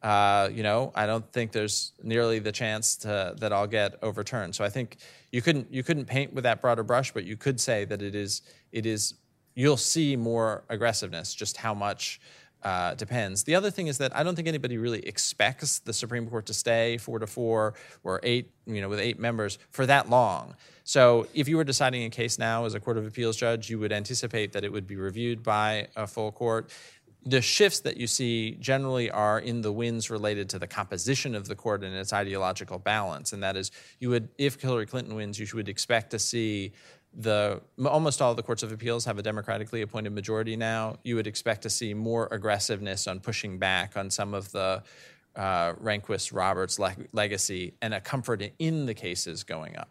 uh, 0.03 0.49
you 0.53 0.61
know, 0.61 0.91
I 0.93 1.07
don't 1.07 1.31
think 1.31 1.51
there's 1.51 1.93
nearly 2.03 2.37
the 2.37 2.51
chance 2.51 2.97
to, 2.97 3.33
that 3.39 3.51
I'll 3.51 3.65
get 3.65 3.95
overturned. 4.03 4.53
So 4.53 4.63
I 4.63 4.69
think 4.69 4.97
you 5.31 5.41
couldn't 5.41 5.73
you 5.73 5.81
couldn't 5.83 6.05
paint 6.05 6.33
with 6.33 6.43
that 6.43 6.61
broader 6.61 6.83
brush, 6.83 7.11
but 7.11 7.23
you 7.23 7.37
could 7.37 7.59
say 7.59 7.85
that 7.85 8.03
it 8.03 8.13
is 8.13 8.43
it 8.71 8.85
is 8.85 9.15
you'll 9.55 9.77
see 9.77 10.15
more 10.15 10.63
aggressiveness. 10.69 11.33
Just 11.33 11.57
how 11.57 11.73
much 11.73 12.19
uh, 12.65 12.95
depends. 12.95 13.43
The 13.43 13.53
other 13.53 13.69
thing 13.69 13.87
is 13.87 13.99
that 13.99 14.15
I 14.15 14.23
don't 14.23 14.35
think 14.35 14.47
anybody 14.47 14.77
really 14.77 14.99
expects 15.07 15.79
the 15.79 15.93
Supreme 15.93 16.27
Court 16.27 16.47
to 16.47 16.53
stay 16.53 16.97
four 16.97 17.19
to 17.19 17.27
four 17.27 17.75
or 18.03 18.19
eight, 18.23 18.49
you 18.65 18.81
know, 18.81 18.89
with 18.89 18.99
eight 18.99 19.19
members 19.19 19.59
for 19.69 19.85
that 19.85 20.09
long. 20.09 20.55
So 20.83 21.27
if 21.35 21.47
you 21.47 21.57
were 21.57 21.63
deciding 21.63 22.03
a 22.05 22.09
case 22.09 22.39
now 22.39 22.65
as 22.65 22.73
a 22.73 22.79
Court 22.79 22.97
of 22.97 23.05
Appeals 23.05 23.37
judge, 23.37 23.69
you 23.69 23.77
would 23.79 23.91
anticipate 23.91 24.53
that 24.53 24.63
it 24.63 24.71
would 24.71 24.87
be 24.87 24.95
reviewed 24.95 25.43
by 25.43 25.89
a 25.95 26.07
full 26.07 26.31
court. 26.31 26.71
The 27.27 27.41
shifts 27.41 27.79
that 27.81 27.97
you 27.97 28.05
see 28.07 28.55
generally 28.59 29.09
are 29.09 29.39
in 29.39 29.61
the 29.61 29.71
winds 29.71 30.11
related 30.11 30.49
to 30.49 30.59
the 30.59 30.67
composition 30.67 31.33
of 31.33 31.47
the 31.47 31.55
court 31.55 31.83
and 31.83 31.95
its 31.95 32.13
ideological 32.13 32.77
balance. 32.79 33.33
And 33.33 33.41
that 33.41 33.55
is, 33.55 33.71
you 33.99 34.09
would, 34.09 34.29
if 34.37 34.61
Hillary 34.61 34.85
Clinton 34.85 35.15
wins, 35.15 35.39
you 35.39 35.47
would 35.55 35.69
expect 35.69 36.11
to 36.11 36.19
see 36.19 36.73
the 37.17 37.61
almost 37.85 38.21
all 38.21 38.35
the 38.35 38.43
courts 38.43 38.63
of 38.63 38.71
appeals 38.71 39.05
have 39.05 39.17
a 39.17 39.23
democratically 39.23 39.81
appointed 39.81 40.11
majority 40.11 40.55
now. 40.55 40.97
You 41.03 41.15
would 41.15 41.27
expect 41.27 41.61
to 41.63 41.69
see 41.69 41.93
more 41.93 42.27
aggressiveness 42.31 43.07
on 43.07 43.19
pushing 43.19 43.57
back 43.57 43.95
on 43.95 44.09
some 44.09 44.33
of 44.33 44.51
the 44.51 44.83
uh, 45.35 45.73
Rehnquist 45.73 46.33
Roberts 46.33 46.79
legacy 47.13 47.73
and 47.81 47.93
a 47.93 48.01
comfort 48.01 48.43
in 48.59 48.85
the 48.85 48.93
cases 48.93 49.43
going 49.43 49.77
up. 49.77 49.89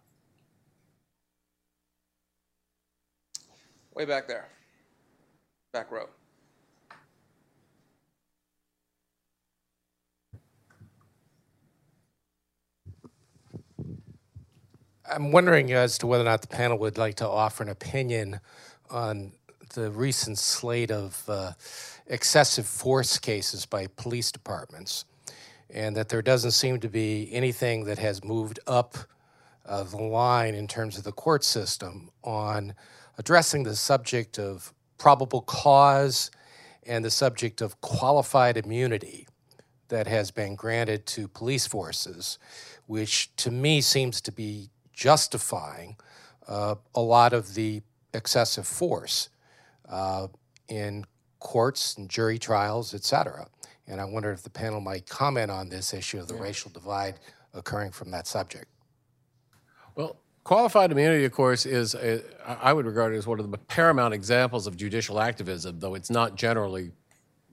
Way 3.94 4.04
back 4.04 4.26
there. 4.26 4.48
Back 5.72 5.90
row. 5.90 6.08
I'm 15.06 15.32
wondering 15.32 15.70
as 15.72 15.98
to 15.98 16.06
whether 16.06 16.22
or 16.22 16.24
not 16.24 16.40
the 16.40 16.48
panel 16.48 16.78
would 16.78 16.96
like 16.96 17.16
to 17.16 17.28
offer 17.28 17.62
an 17.62 17.68
opinion 17.68 18.40
on 18.88 19.32
the 19.74 19.90
recent 19.90 20.38
slate 20.38 20.90
of 20.90 21.22
uh, 21.28 21.52
excessive 22.06 22.66
force 22.66 23.18
cases 23.18 23.66
by 23.66 23.86
police 23.96 24.32
departments, 24.32 25.04
and 25.68 25.94
that 25.94 26.08
there 26.08 26.22
doesn't 26.22 26.52
seem 26.52 26.80
to 26.80 26.88
be 26.88 27.28
anything 27.32 27.84
that 27.84 27.98
has 27.98 28.24
moved 28.24 28.60
up 28.66 28.96
uh, 29.66 29.82
the 29.82 29.98
line 29.98 30.54
in 30.54 30.66
terms 30.66 30.96
of 30.96 31.04
the 31.04 31.12
court 31.12 31.44
system 31.44 32.10
on 32.22 32.74
addressing 33.18 33.62
the 33.62 33.76
subject 33.76 34.38
of 34.38 34.72
probable 34.96 35.42
cause 35.42 36.30
and 36.86 37.04
the 37.04 37.10
subject 37.10 37.60
of 37.60 37.78
qualified 37.82 38.56
immunity 38.56 39.26
that 39.88 40.06
has 40.06 40.30
been 40.30 40.54
granted 40.54 41.04
to 41.04 41.28
police 41.28 41.66
forces, 41.66 42.38
which 42.86 43.34
to 43.36 43.50
me 43.50 43.82
seems 43.82 44.22
to 44.22 44.32
be 44.32 44.70
justifying 44.94 45.96
uh, 46.48 46.76
a 46.94 47.00
lot 47.00 47.32
of 47.32 47.54
the 47.54 47.82
excessive 48.12 48.66
force 48.66 49.28
uh, 49.88 50.28
in 50.68 51.04
courts 51.40 51.96
and 51.96 52.08
jury 52.08 52.38
trials, 52.38 52.94
et 52.94 53.04
cetera. 53.04 53.46
And 53.86 54.00
I 54.00 54.04
wonder 54.04 54.32
if 54.32 54.42
the 54.42 54.50
panel 54.50 54.80
might 54.80 55.06
comment 55.06 55.50
on 55.50 55.68
this 55.68 55.92
issue 55.92 56.18
of 56.18 56.28
the 56.28 56.34
yeah. 56.34 56.42
racial 56.42 56.70
divide 56.70 57.20
occurring 57.52 57.92
from 57.92 58.10
that 58.12 58.26
subject. 58.26 58.66
Well, 59.94 60.16
qualified 60.42 60.90
immunity, 60.90 61.24
of 61.24 61.32
course, 61.32 61.66
is 61.66 61.94
a, 61.94 62.22
I 62.46 62.72
would 62.72 62.86
regard 62.86 63.12
it 63.12 63.18
as 63.18 63.26
one 63.26 63.40
of 63.40 63.50
the 63.50 63.58
paramount 63.58 64.14
examples 64.14 64.66
of 64.66 64.76
judicial 64.76 65.20
activism, 65.20 65.80
though 65.80 65.94
it's 65.94 66.10
not 66.10 66.34
generally 66.36 66.92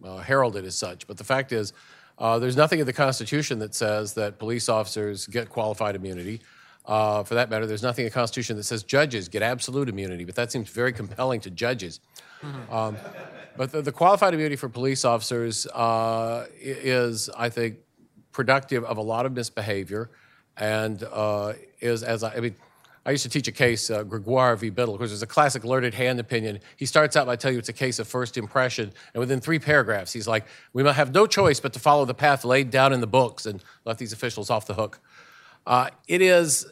uh, 0.04 0.18
heralded 0.18 0.66
as 0.66 0.76
such. 0.76 1.06
But 1.06 1.18
the 1.18 1.24
fact 1.24 1.52
is, 1.52 1.74
uh, 2.18 2.40
there's 2.40 2.56
nothing 2.56 2.80
in 2.80 2.86
the 2.86 2.94
Constitution 2.94 3.60
that 3.60 3.76
says 3.76 4.14
that 4.14 4.40
police 4.40 4.70
officers 4.70 5.28
get 5.28 5.50
qualified 5.50 5.96
immunity. 5.96 6.42
Uh, 6.92 7.24
for 7.24 7.36
that 7.36 7.50
matter, 7.50 7.66
there's 7.66 7.82
nothing 7.82 8.04
in 8.04 8.10
the 8.10 8.14
Constitution 8.14 8.58
that 8.58 8.64
says 8.64 8.84
judges 8.84 9.30
get 9.30 9.42
absolute 9.42 9.88
immunity, 9.88 10.26
but 10.26 10.36
that 10.36 10.52
seems 10.52 10.70
very 10.70 10.92
compelling 10.92 11.40
to 11.40 11.50
judges. 11.50 12.02
Mm-hmm. 12.42 12.74
Um, 12.74 12.98
but 13.56 13.72
the, 13.72 13.82
the, 13.82 13.94
qualified 13.94 14.34
immunity 14.34 14.58
for 14.58 14.68
police 14.68 15.06
officers 15.06 15.66
uh, 15.68 16.48
is, 16.60 17.30
I 17.30 17.48
think, 17.48 17.78
productive 18.34 18.84
of 18.84 18.98
a 18.98 19.02
lot 19.02 19.26
of 19.26 19.32
misbehavior, 19.32 20.12
and 20.58 21.02
uh, 21.14 21.54
is 21.80 22.04
as 22.04 22.24
I, 22.24 22.34
I, 22.34 22.40
mean. 22.42 22.56
I 23.04 23.10
used 23.10 23.24
to 23.24 23.30
teach 23.30 23.48
a 23.48 23.52
case, 23.52 23.90
uh, 23.90 24.04
Gregoire 24.04 24.56
v. 24.58 24.70
Biddle, 24.70 24.96
because 24.96 25.10
there's 25.10 25.24
a 25.24 25.28
classic 25.28 25.64
Learned 25.64 25.96
Hand 25.96 26.20
opinion. 26.20 26.60
He 26.76 26.86
starts 26.86 27.16
out 27.16 27.26
by 27.26 27.36
telling 27.36 27.56
you 27.56 27.60
it's 27.60 27.68
a 27.68 27.74
case 27.74 27.98
of 27.98 28.08
first 28.08 28.38
impression, 28.38 28.92
and 29.16 29.20
within 29.20 29.40
three 29.40 29.58
paragraphs, 29.58 30.14
he's 30.14 30.28
like, 30.28 30.46
"We 30.74 30.84
might 30.84 30.94
have 30.94 31.12
no 31.14 31.26
choice 31.26 31.60
but 31.60 31.74
to 31.74 31.80
follow 31.80 32.06
the 32.06 32.14
path 32.14 32.44
laid 32.44 32.70
down 32.70 32.92
in 32.92 33.00
the 33.00 33.08
books," 33.08 33.46
and 33.46 33.64
let 33.86 33.98
these 33.98 34.12
officials 34.12 34.50
off 34.50 34.68
the 34.68 34.76
hook. 34.76 35.00
Uh, 35.66 35.90
it 36.08 36.22
is, 36.22 36.72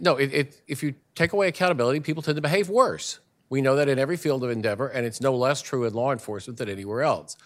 no, 0.00 0.16
it, 0.16 0.34
it, 0.34 0.62
if 0.66 0.82
you 0.82 0.94
take 1.14 1.32
away 1.32 1.48
accountability, 1.48 2.00
people 2.00 2.22
tend 2.22 2.36
to 2.36 2.42
behave 2.42 2.68
worse. 2.68 3.20
We 3.50 3.62
know 3.62 3.76
that 3.76 3.88
in 3.88 3.98
every 3.98 4.16
field 4.16 4.44
of 4.44 4.50
endeavor, 4.50 4.88
and 4.88 5.06
it's 5.06 5.20
no 5.20 5.34
less 5.34 5.62
true 5.62 5.84
in 5.84 5.94
law 5.94 6.12
enforcement 6.12 6.58
than 6.58 6.68
anywhere 6.68 7.02
else. 7.02 7.36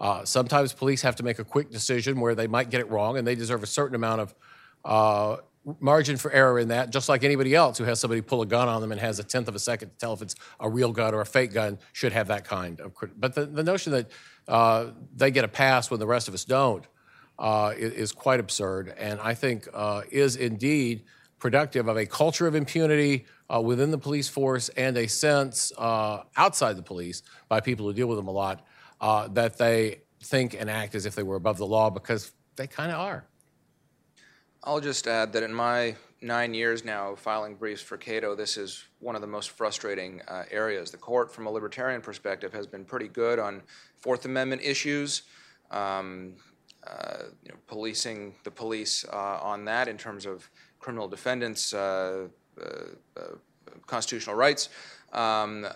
Uh, 0.00 0.24
sometimes 0.24 0.72
police 0.72 1.02
have 1.02 1.16
to 1.16 1.22
make 1.22 1.38
a 1.38 1.44
quick 1.44 1.70
decision 1.70 2.20
where 2.20 2.34
they 2.34 2.48
might 2.48 2.70
get 2.70 2.80
it 2.80 2.90
wrong, 2.90 3.16
and 3.16 3.26
they 3.26 3.36
deserve 3.36 3.62
a 3.62 3.66
certain 3.66 3.94
amount 3.94 4.20
of 4.20 4.34
uh, 4.84 5.36
margin 5.78 6.16
for 6.16 6.32
error 6.32 6.58
in 6.58 6.68
that, 6.68 6.90
just 6.90 7.08
like 7.08 7.22
anybody 7.22 7.54
else 7.54 7.78
who 7.78 7.84
has 7.84 8.00
somebody 8.00 8.20
pull 8.20 8.42
a 8.42 8.46
gun 8.46 8.68
on 8.68 8.80
them 8.80 8.90
and 8.90 9.00
has 9.00 9.20
a 9.20 9.24
tenth 9.24 9.46
of 9.46 9.54
a 9.54 9.60
second 9.60 9.90
to 9.90 9.96
tell 9.96 10.12
if 10.12 10.22
it's 10.22 10.34
a 10.58 10.68
real 10.68 10.90
gun 10.90 11.14
or 11.14 11.20
a 11.20 11.26
fake 11.26 11.52
gun 11.52 11.78
should 11.92 12.12
have 12.12 12.28
that 12.28 12.44
kind 12.44 12.80
of. 12.80 12.92
But 13.16 13.34
the, 13.34 13.46
the 13.46 13.62
notion 13.62 13.92
that 13.92 14.10
uh, 14.48 14.86
they 15.14 15.30
get 15.30 15.44
a 15.44 15.48
pass 15.48 15.90
when 15.90 16.00
the 16.00 16.06
rest 16.06 16.26
of 16.26 16.34
us 16.34 16.44
don't 16.44 16.84
uh, 17.38 17.72
is, 17.76 17.92
is 17.92 18.12
quite 18.12 18.40
absurd, 18.40 18.92
and 18.98 19.20
I 19.20 19.34
think 19.34 19.68
uh, 19.72 20.02
is 20.10 20.34
indeed 20.34 21.04
productive 21.42 21.88
of 21.88 21.96
a 21.96 22.06
culture 22.06 22.46
of 22.46 22.54
impunity 22.54 23.26
uh, 23.52 23.60
within 23.60 23.90
the 23.90 23.98
police 23.98 24.28
force 24.28 24.68
and 24.76 24.96
a 24.96 25.08
sense 25.08 25.72
uh, 25.76 26.22
outside 26.36 26.76
the 26.76 26.82
police 26.82 27.24
by 27.48 27.58
people 27.58 27.84
who 27.84 27.92
deal 27.92 28.06
with 28.06 28.16
them 28.16 28.28
a 28.28 28.30
lot 28.30 28.64
uh, 29.00 29.26
that 29.26 29.58
they 29.58 30.00
think 30.22 30.54
and 30.56 30.70
act 30.70 30.94
as 30.94 31.04
if 31.04 31.16
they 31.16 31.22
were 31.24 31.34
above 31.34 31.58
the 31.58 31.66
law 31.66 31.90
because 31.90 32.30
they 32.54 32.68
kind 32.68 32.92
of 32.92 33.00
are. 33.00 33.26
I'll 34.62 34.78
just 34.78 35.08
add 35.08 35.32
that 35.32 35.42
in 35.42 35.52
my 35.52 35.96
nine 36.20 36.54
years 36.54 36.84
now 36.84 37.16
filing 37.16 37.56
briefs 37.56 37.82
for 37.82 37.96
Cato, 37.96 38.36
this 38.36 38.56
is 38.56 38.84
one 39.00 39.16
of 39.16 39.20
the 39.20 39.26
most 39.26 39.50
frustrating 39.50 40.22
uh, 40.28 40.44
areas. 40.48 40.92
The 40.92 40.96
court, 40.96 41.34
from 41.34 41.46
a 41.46 41.50
libertarian 41.50 42.02
perspective, 42.02 42.52
has 42.52 42.68
been 42.68 42.84
pretty 42.84 43.08
good 43.08 43.40
on 43.40 43.62
Fourth 43.98 44.26
Amendment 44.26 44.62
issues, 44.62 45.22
um, 45.72 46.34
uh, 46.86 47.24
you 47.42 47.50
know, 47.50 47.58
policing 47.66 48.36
the 48.44 48.50
police 48.52 49.04
uh, 49.12 49.40
on 49.42 49.64
that 49.64 49.88
in 49.88 49.98
terms 49.98 50.24
of 50.24 50.48
criminal 50.82 51.08
defendants' 51.08 51.72
uh, 51.72 52.26
uh, 52.60 52.64
uh, 53.16 53.20
constitutional 53.86 54.36
rights. 54.36 54.68
Um, 55.12 55.66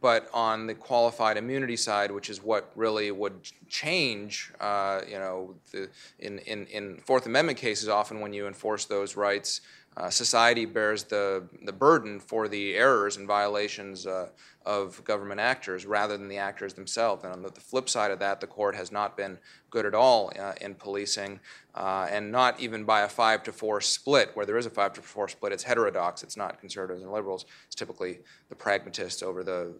but 0.00 0.28
on 0.32 0.66
the 0.66 0.74
qualified 0.74 1.36
immunity 1.36 1.76
side, 1.76 2.12
which 2.12 2.30
is 2.30 2.42
what 2.42 2.70
really 2.76 3.10
would 3.10 3.34
change, 3.68 4.52
uh, 4.60 5.00
you 5.08 5.18
know, 5.18 5.54
the, 5.72 5.88
in, 6.20 6.38
in, 6.40 6.66
in 6.66 6.96
Fourth 6.98 7.26
Amendment 7.26 7.58
cases, 7.58 7.88
often 7.88 8.20
when 8.20 8.32
you 8.32 8.46
enforce 8.46 8.84
those 8.84 9.16
rights, 9.16 9.62
uh, 9.96 10.08
society 10.08 10.64
bears 10.64 11.04
the, 11.04 11.48
the 11.64 11.72
burden 11.72 12.20
for 12.20 12.46
the 12.46 12.76
errors 12.76 13.16
and 13.16 13.26
violations 13.26 14.06
uh, 14.06 14.28
of 14.64 15.02
government 15.04 15.40
actors 15.40 15.84
rather 15.84 16.16
than 16.16 16.28
the 16.28 16.36
actors 16.36 16.74
themselves. 16.74 17.24
And 17.24 17.32
on 17.32 17.42
the, 17.42 17.50
the, 17.50 17.60
flip 17.60 17.88
side 17.88 18.12
of 18.12 18.20
that, 18.20 18.40
the 18.40 18.46
court 18.46 18.76
has 18.76 18.92
not 18.92 19.16
been 19.16 19.38
good 19.70 19.86
at 19.86 19.94
all 19.94 20.32
uh, 20.38 20.52
in 20.60 20.74
policing, 20.74 21.40
uh, 21.74 22.06
and 22.10 22.30
not 22.30 22.58
even 22.60 22.84
by 22.84 23.02
a 23.02 23.08
five 23.08 23.42
to 23.44 23.52
four 23.52 23.80
split. 23.80 24.30
Where 24.34 24.44
there 24.44 24.58
is 24.58 24.66
a 24.66 24.70
five 24.70 24.92
to 24.94 25.02
four 25.02 25.28
split, 25.28 25.52
it's 25.52 25.62
heterodox. 25.62 26.22
It's 26.22 26.36
not 26.36 26.60
conservatives 26.60 27.02
and 27.02 27.12
liberals. 27.12 27.46
It's 27.66 27.76
typically 27.76 28.18
the 28.48 28.56
pragmatists 28.56 29.22
over 29.22 29.42
the 29.42 29.72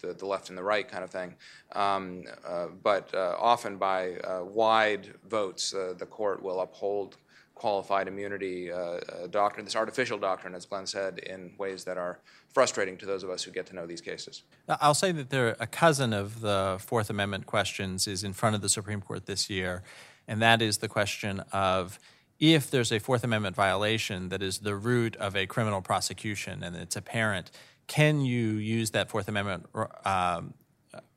the, 0.00 0.14
the 0.14 0.26
left 0.26 0.48
and 0.50 0.58
the 0.58 0.62
right 0.62 0.88
kind 0.88 1.02
of 1.02 1.10
thing. 1.10 1.34
Um, 1.72 2.24
uh, 2.46 2.66
but 2.82 3.12
uh, 3.14 3.36
often 3.38 3.76
by 3.76 4.16
uh, 4.16 4.44
wide 4.44 5.14
votes, 5.28 5.74
uh, 5.74 5.94
the 5.96 6.06
court 6.06 6.42
will 6.42 6.60
uphold 6.60 7.16
qualified 7.58 8.08
immunity 8.08 8.72
uh, 8.72 9.00
doctrine, 9.30 9.64
this 9.64 9.76
artificial 9.76 10.18
doctrine, 10.18 10.54
as 10.54 10.64
Glenn 10.64 10.86
said, 10.86 11.18
in 11.18 11.52
ways 11.58 11.84
that 11.84 11.98
are 11.98 12.20
frustrating 12.54 12.96
to 12.98 13.06
those 13.06 13.22
of 13.22 13.30
us 13.30 13.42
who 13.42 13.50
get 13.50 13.66
to 13.66 13.74
know 13.74 13.86
these 13.86 14.00
cases. 14.00 14.44
I'll 14.68 14.94
say 14.94 15.12
that 15.12 15.30
there, 15.30 15.56
a 15.58 15.66
cousin 15.66 16.12
of 16.12 16.40
the 16.40 16.78
Fourth 16.80 17.10
Amendment 17.10 17.46
questions 17.46 18.06
is 18.06 18.24
in 18.24 18.32
front 18.32 18.54
of 18.54 18.62
the 18.62 18.68
Supreme 18.68 19.00
Court 19.00 19.26
this 19.26 19.50
year, 19.50 19.82
and 20.26 20.40
that 20.40 20.62
is 20.62 20.78
the 20.78 20.88
question 20.88 21.40
of 21.52 21.98
if 22.38 22.70
there's 22.70 22.92
a 22.92 23.00
Fourth 23.00 23.24
Amendment 23.24 23.56
violation 23.56 24.28
that 24.28 24.42
is 24.42 24.58
the 24.58 24.76
root 24.76 25.16
of 25.16 25.36
a 25.36 25.46
criminal 25.46 25.82
prosecution 25.82 26.62
and 26.62 26.76
it's 26.76 26.94
apparent, 26.94 27.50
can 27.88 28.20
you 28.20 28.52
use 28.52 28.92
that 28.92 29.10
Fourth 29.10 29.28
Amendment 29.28 29.66
um, 30.04 30.54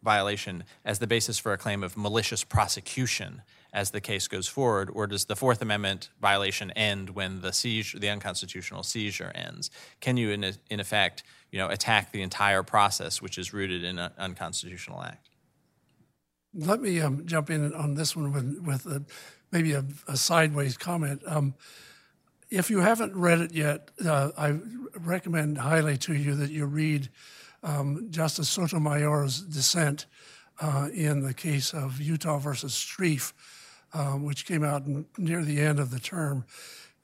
violation 0.01 0.63
as 0.83 0.99
the 0.99 1.07
basis 1.07 1.37
for 1.37 1.53
a 1.53 1.57
claim 1.57 1.83
of 1.83 1.95
malicious 1.95 2.43
prosecution? 2.43 3.43
As 3.73 3.91
the 3.91 4.01
case 4.01 4.27
goes 4.27 4.47
forward, 4.47 4.89
or 4.93 5.07
does 5.07 5.25
the 5.25 5.35
Fourth 5.35 5.61
Amendment 5.61 6.09
violation 6.21 6.71
end 6.71 7.11
when 7.11 7.41
the 7.41 7.53
seizure, 7.53 7.99
the 7.99 8.09
unconstitutional 8.09 8.83
seizure 8.83 9.31
ends? 9.33 9.69
Can 10.01 10.17
you, 10.17 10.31
in, 10.31 10.43
in 10.69 10.79
effect, 10.79 11.23
you 11.51 11.57
know, 11.57 11.69
attack 11.69 12.11
the 12.11 12.21
entire 12.21 12.63
process, 12.63 13.21
which 13.21 13.37
is 13.37 13.53
rooted 13.53 13.83
in 13.83 13.97
an 13.97 14.11
unconstitutional 14.17 15.01
act? 15.01 15.29
Let 16.53 16.81
me 16.81 16.99
um, 16.99 17.25
jump 17.25 17.49
in 17.49 17.73
on 17.73 17.95
this 17.95 18.13
one 18.13 18.33
with, 18.33 18.59
with 18.65 18.85
a, 18.85 19.03
maybe 19.53 19.71
a, 19.71 19.85
a, 20.07 20.17
sideways 20.17 20.77
comment. 20.77 21.21
Um, 21.25 21.53
if 22.49 22.69
you 22.69 22.81
haven't 22.81 23.15
read 23.15 23.39
it 23.39 23.53
yet, 23.53 23.89
uh, 24.05 24.31
I 24.37 24.59
recommend 24.99 25.59
highly 25.59 25.95
to 25.99 26.13
you 26.13 26.35
that 26.35 26.51
you 26.51 26.65
read 26.65 27.07
um, 27.63 28.07
Justice 28.09 28.49
Sotomayor's 28.49 29.41
dissent 29.41 30.07
uh, 30.59 30.89
in 30.93 31.21
the 31.21 31.33
case 31.33 31.73
of 31.73 32.01
Utah 32.01 32.37
versus 32.37 32.73
Strieff 32.73 33.31
um, 33.93 34.23
which 34.23 34.45
came 34.45 34.63
out 34.63 34.83
near 35.17 35.43
the 35.43 35.59
end 35.59 35.79
of 35.79 35.91
the 35.91 35.99
term. 35.99 36.45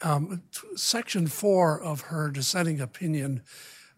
Um, 0.01 0.43
section 0.75 1.27
four 1.27 1.81
of 1.81 2.01
her 2.01 2.29
dissenting 2.29 2.79
opinion 2.79 3.41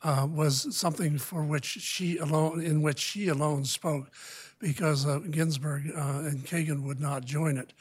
uh, 0.01 0.27
was 0.29 0.75
something 0.75 1.17
for 1.17 1.43
which 1.43 1.65
she 1.65 2.17
alone, 2.17 2.61
in 2.61 2.81
which 2.81 2.99
she 2.99 3.27
alone 3.27 3.65
spoke, 3.65 4.11
because 4.59 5.05
uh, 5.05 5.19
Ginsburg 5.19 5.91
uh, 5.95 6.21
and 6.25 6.45
Kagan 6.45 6.83
would 6.83 6.99
not 6.99 7.25
join 7.25 7.57
it. 7.57 7.73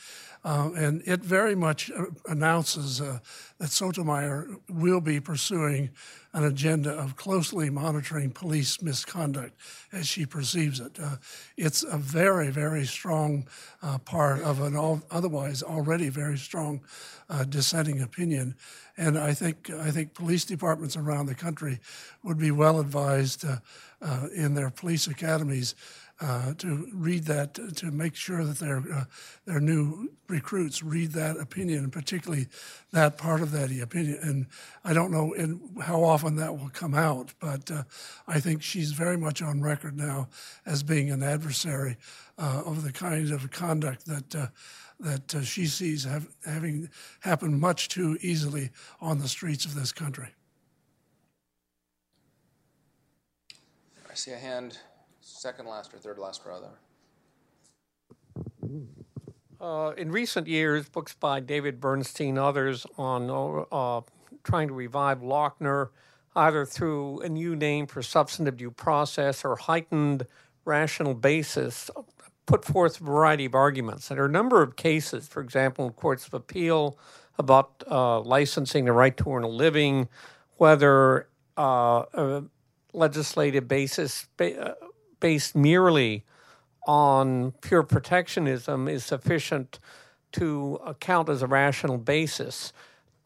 Uh, 0.45 0.71
and 0.77 1.03
it 1.05 1.21
very 1.21 1.55
much 1.55 1.91
uh, 1.91 2.05
announces 2.29 3.01
uh, 3.01 3.19
that 3.59 3.71
Sotomayor 3.71 4.49
will 4.69 5.01
be 5.01 5.21
pursuing 5.21 5.91
an 6.39 6.45
agenda 6.45 6.91
of 6.91 7.17
closely 7.17 7.69
monitoring 7.69 8.31
police 8.31 8.81
misconduct 8.81 9.53
as 9.93 10.07
she 10.07 10.25
perceives 10.25 10.79
it. 10.79 10.97
Uh, 11.03 11.17
it's 11.57 11.83
a 11.83 11.99
very, 11.99 12.49
very 12.49 12.85
strong 12.85 13.45
uh, 13.83 13.99
part 13.99 14.41
of 14.43 14.61
an 14.61 14.77
otherwise 15.11 15.65
already 15.65 16.09
very 16.09 16.39
strong 16.39 16.81
uh, 17.29 17.43
dissenting 17.43 18.01
opinion. 18.03 18.55
And 18.97 19.19
I 19.19 19.35
think, 19.35 19.69
I 19.71 19.91
think 19.91 20.15
police 20.15 20.45
departments 20.45 20.97
around 20.97 21.27
the 21.27 21.35
country 21.35 21.81
would 22.23 22.39
be 22.39 22.53
well 22.53 22.79
advised 22.79 23.45
in 24.33 24.55
their 24.55 24.71
police 24.71 25.09
academies 25.09 25.75
uh, 26.21 26.53
to 26.55 26.89
read 26.93 27.25
that 27.25 27.55
to 27.77 27.91
make 27.91 28.15
sure 28.15 28.45
that 28.45 28.59
their 28.59 28.79
uh, 28.93 29.05
their 29.45 29.61
new 29.61 30.11
recruits 30.29 30.83
read 30.83 31.13
that 31.13 31.37
opinion, 31.37 31.85
and 31.85 31.93
particularly 31.93 32.49
that 32.93 33.17
part 33.17 33.41
of 33.41 33.53
that 33.53 33.71
opinion. 33.81 34.19
And 34.23 34.47
I 34.85 34.93
don't 34.93 35.13
know 35.13 35.33
in 35.33 35.61
how 35.81 36.03
often 36.03 36.37
that 36.37 36.59
will 36.59 36.71
come 36.71 36.95
out, 36.95 37.33
but 37.41 37.71
uh, 37.71 37.85
I 38.27 38.41
think 38.41 38.63
she's 38.63 38.93
very 38.93 39.17
much 39.17 39.43
on 39.43 39.63
record 39.63 39.97
now 39.97 40.29
as 40.67 40.83
being 40.83 41.11
an 41.11 41.23
adversary 41.23 41.97
uh, 42.37 42.63
of 42.67 42.83
the 42.83 42.93
kind 42.93 43.31
of 43.31 43.51
conduct 43.51 44.07
that. 44.07 44.35
Uh, 44.35 44.47
that 45.01 45.33
uh, 45.33 45.43
she 45.43 45.67
sees 45.67 46.03
have, 46.03 46.27
having 46.45 46.91
happened 47.21 47.61
much 47.61 47.89
too 47.89 48.19
easily 48.21 48.71
on 49.01 49.21
the 49.21 49.29
streets 49.29 49.65
of 49.65 49.77
this 49.77 49.93
country. 49.93 50.27
I 54.11 54.15
see 54.15 54.33
a 54.33 54.37
hand 54.37 54.79
second 55.29 55.67
last 55.67 55.93
or 55.95 55.99
third 55.99 56.19
last 56.19 56.43
row 56.45 56.61
there. 56.61 56.79
Uh, 59.61 59.93
in 59.97 60.11
recent 60.11 60.47
years, 60.47 60.89
books 60.89 61.15
by 61.15 61.41
David 61.41 61.81
Bernstein, 61.81 62.39
others 62.39 62.87
on 62.97 63.67
uh, 63.73 64.01
trying 64.45 64.69
to 64.69 64.75
revive 64.75 65.21
Lochner, 65.21 65.89
either 66.37 66.65
through 66.65 67.21
a 67.21 67.29
new 67.29 67.57
name 67.57 67.87
for 67.87 68.03
substantive 68.03 68.57
due 68.57 68.71
process 68.71 69.45
or 69.45 69.57
heightened 69.57 70.27
rational 70.65 71.15
basis, 71.15 71.91
put 72.47 72.65
forth 72.65 73.01
a 73.01 73.05
variety 73.05 73.47
of 73.47 73.55
arguments. 73.55 74.09
There 74.09 74.23
are 74.23 74.27
a 74.27 74.31
number 74.31 74.63
of 74.63 74.77
cases, 74.77 75.27
for 75.27 75.41
example, 75.41 75.87
in 75.87 75.93
courts 75.93 76.27
of 76.27 76.35
appeal 76.35 76.99
about 77.37 77.83
uh, 77.91 78.21
licensing 78.21 78.85
the 78.85 78.93
right 78.93 79.17
to 79.17 79.33
earn 79.33 79.43
a 79.43 79.49
living, 79.49 80.09
whether 80.57 81.29
uh, 81.57 82.05
a 82.15 82.45
legislative 82.93 83.67
basis 83.69 84.29
uh, 84.41 84.73
based 85.21 85.55
merely 85.55 86.25
on 86.87 87.53
pure 87.61 87.83
protectionism 87.83 88.89
is 88.89 89.05
sufficient 89.05 89.79
to 90.33 90.81
account 90.87 91.29
as 91.29 91.43
a 91.43 91.47
rational 91.47 91.99
basis. 91.99 92.73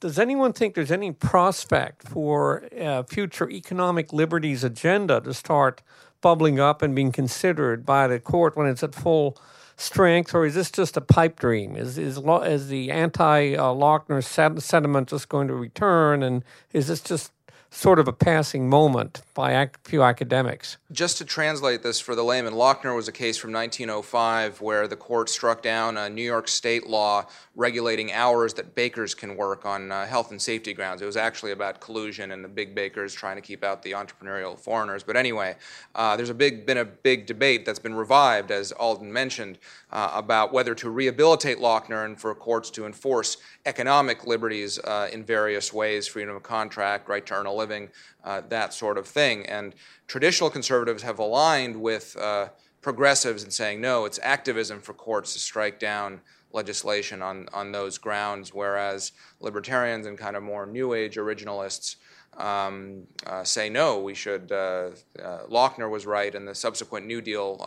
Does 0.00 0.18
anyone 0.18 0.52
think 0.52 0.74
there's 0.74 0.90
any 0.90 1.12
prospect 1.12 2.08
for 2.08 2.64
a 2.72 3.04
future 3.04 3.48
economic 3.48 4.12
liberties 4.12 4.64
agenda 4.64 5.20
to 5.20 5.32
start 5.32 5.82
bubbling 6.20 6.58
up 6.58 6.82
and 6.82 6.94
being 6.94 7.12
considered 7.12 7.84
by 7.84 8.06
the 8.08 8.18
court 8.18 8.56
when 8.56 8.66
it's 8.66 8.82
at 8.82 8.94
full 8.94 9.36
strength, 9.76 10.34
or 10.34 10.46
is 10.46 10.54
this 10.54 10.70
just 10.70 10.96
a 10.96 11.00
pipe 11.00 11.38
dream? 11.38 11.76
Is 11.76 11.98
is, 11.98 12.18
is 12.18 12.68
the 12.68 12.90
anti-Lochner 12.90 14.56
uh, 14.56 14.60
sentiment 14.60 15.08
just 15.08 15.28
going 15.28 15.48
to 15.48 15.54
return, 15.54 16.22
and 16.22 16.44
is 16.72 16.86
this 16.86 17.00
just 17.00 17.32
sort 17.72 17.98
of 17.98 18.06
a 18.06 18.12
passing 18.12 18.68
moment 18.68 19.22
by 19.32 19.52
a 19.52 19.68
few 19.82 20.02
academics. 20.02 20.76
Just 20.92 21.16
to 21.18 21.24
translate 21.24 21.82
this 21.82 21.98
for 21.98 22.14
the 22.14 22.22
layman, 22.22 22.52
Lochner 22.52 22.94
was 22.94 23.08
a 23.08 23.12
case 23.12 23.38
from 23.38 23.50
1905 23.50 24.60
where 24.60 24.86
the 24.86 24.94
court 24.94 25.30
struck 25.30 25.62
down 25.62 25.96
a 25.96 26.10
New 26.10 26.22
York 26.22 26.48
state 26.48 26.86
law 26.86 27.24
regulating 27.56 28.12
hours 28.12 28.52
that 28.54 28.74
bakers 28.74 29.14
can 29.14 29.36
work 29.36 29.64
on 29.64 29.90
uh, 29.90 30.06
health 30.06 30.30
and 30.30 30.40
safety 30.40 30.74
grounds. 30.74 31.00
It 31.00 31.06
was 31.06 31.16
actually 31.16 31.52
about 31.52 31.80
collusion 31.80 32.32
and 32.32 32.44
the 32.44 32.48
big 32.48 32.74
bakers 32.74 33.14
trying 33.14 33.36
to 33.36 33.42
keep 33.42 33.64
out 33.64 33.82
the 33.82 33.92
entrepreneurial 33.92 34.58
foreigners. 34.58 35.02
But 35.02 35.16
anyway, 35.16 35.56
uh, 35.94 36.16
there's 36.16 36.30
a 36.30 36.34
big, 36.34 36.66
been 36.66 36.78
a 36.78 36.84
big 36.84 37.24
debate 37.24 37.64
that's 37.64 37.78
been 37.78 37.94
revived, 37.94 38.50
as 38.50 38.72
Alden 38.72 39.10
mentioned, 39.10 39.58
uh, 39.90 40.10
about 40.14 40.52
whether 40.52 40.74
to 40.74 40.90
rehabilitate 40.90 41.58
Lochner 41.58 42.04
and 42.04 42.20
for 42.20 42.34
courts 42.34 42.70
to 42.70 42.84
enforce 42.84 43.38
economic 43.64 44.26
liberties 44.26 44.78
uh, 44.78 45.08
in 45.10 45.24
various 45.24 45.72
ways 45.72 46.06
freedom 46.06 46.36
of 46.36 46.42
contract, 46.42 47.08
right 47.08 47.24
to 47.26 47.34
earn 47.34 47.46
a 47.46 47.61
living, 47.62 47.84
uh, 48.24 48.40
that 48.48 48.74
sort 48.74 48.96
of 48.98 49.06
thing. 49.06 49.46
And 49.46 49.74
traditional 50.06 50.50
conservatives 50.50 51.02
have 51.02 51.18
aligned 51.18 51.76
with 51.90 52.16
uh, 52.16 52.48
progressives 52.80 53.44
in 53.44 53.50
saying, 53.50 53.80
no, 53.80 54.04
it's 54.06 54.20
activism 54.22 54.80
for 54.80 54.94
courts 54.94 55.32
to 55.34 55.38
strike 55.38 55.78
down 55.78 56.20
legislation 56.52 57.22
on, 57.22 57.48
on 57.52 57.72
those 57.72 57.98
grounds, 57.98 58.52
whereas 58.52 59.12
libertarians 59.40 60.06
and 60.06 60.18
kind 60.18 60.36
of 60.36 60.42
more 60.42 60.66
New 60.66 60.92
Age 60.92 61.16
originalists 61.16 61.96
um, 62.36 63.06
uh, 63.26 63.44
say 63.44 63.68
no, 63.68 64.00
we 64.00 64.14
should. 64.14 64.50
Uh, 64.50 64.90
uh, 65.22 65.46
Lochner 65.50 65.90
was 65.90 66.06
right, 66.06 66.34
and 66.34 66.46
the 66.46 66.54
subsequent 66.54 67.06
New 67.06 67.20
Deal 67.20 67.62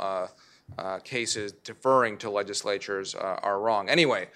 uh, 0.77 0.99
cases 1.03 1.51
deferring 1.63 2.17
to 2.17 2.29
legislatures 2.29 3.15
are 3.15 3.59
wrong. 3.59 3.89
Anyway, 3.89 4.27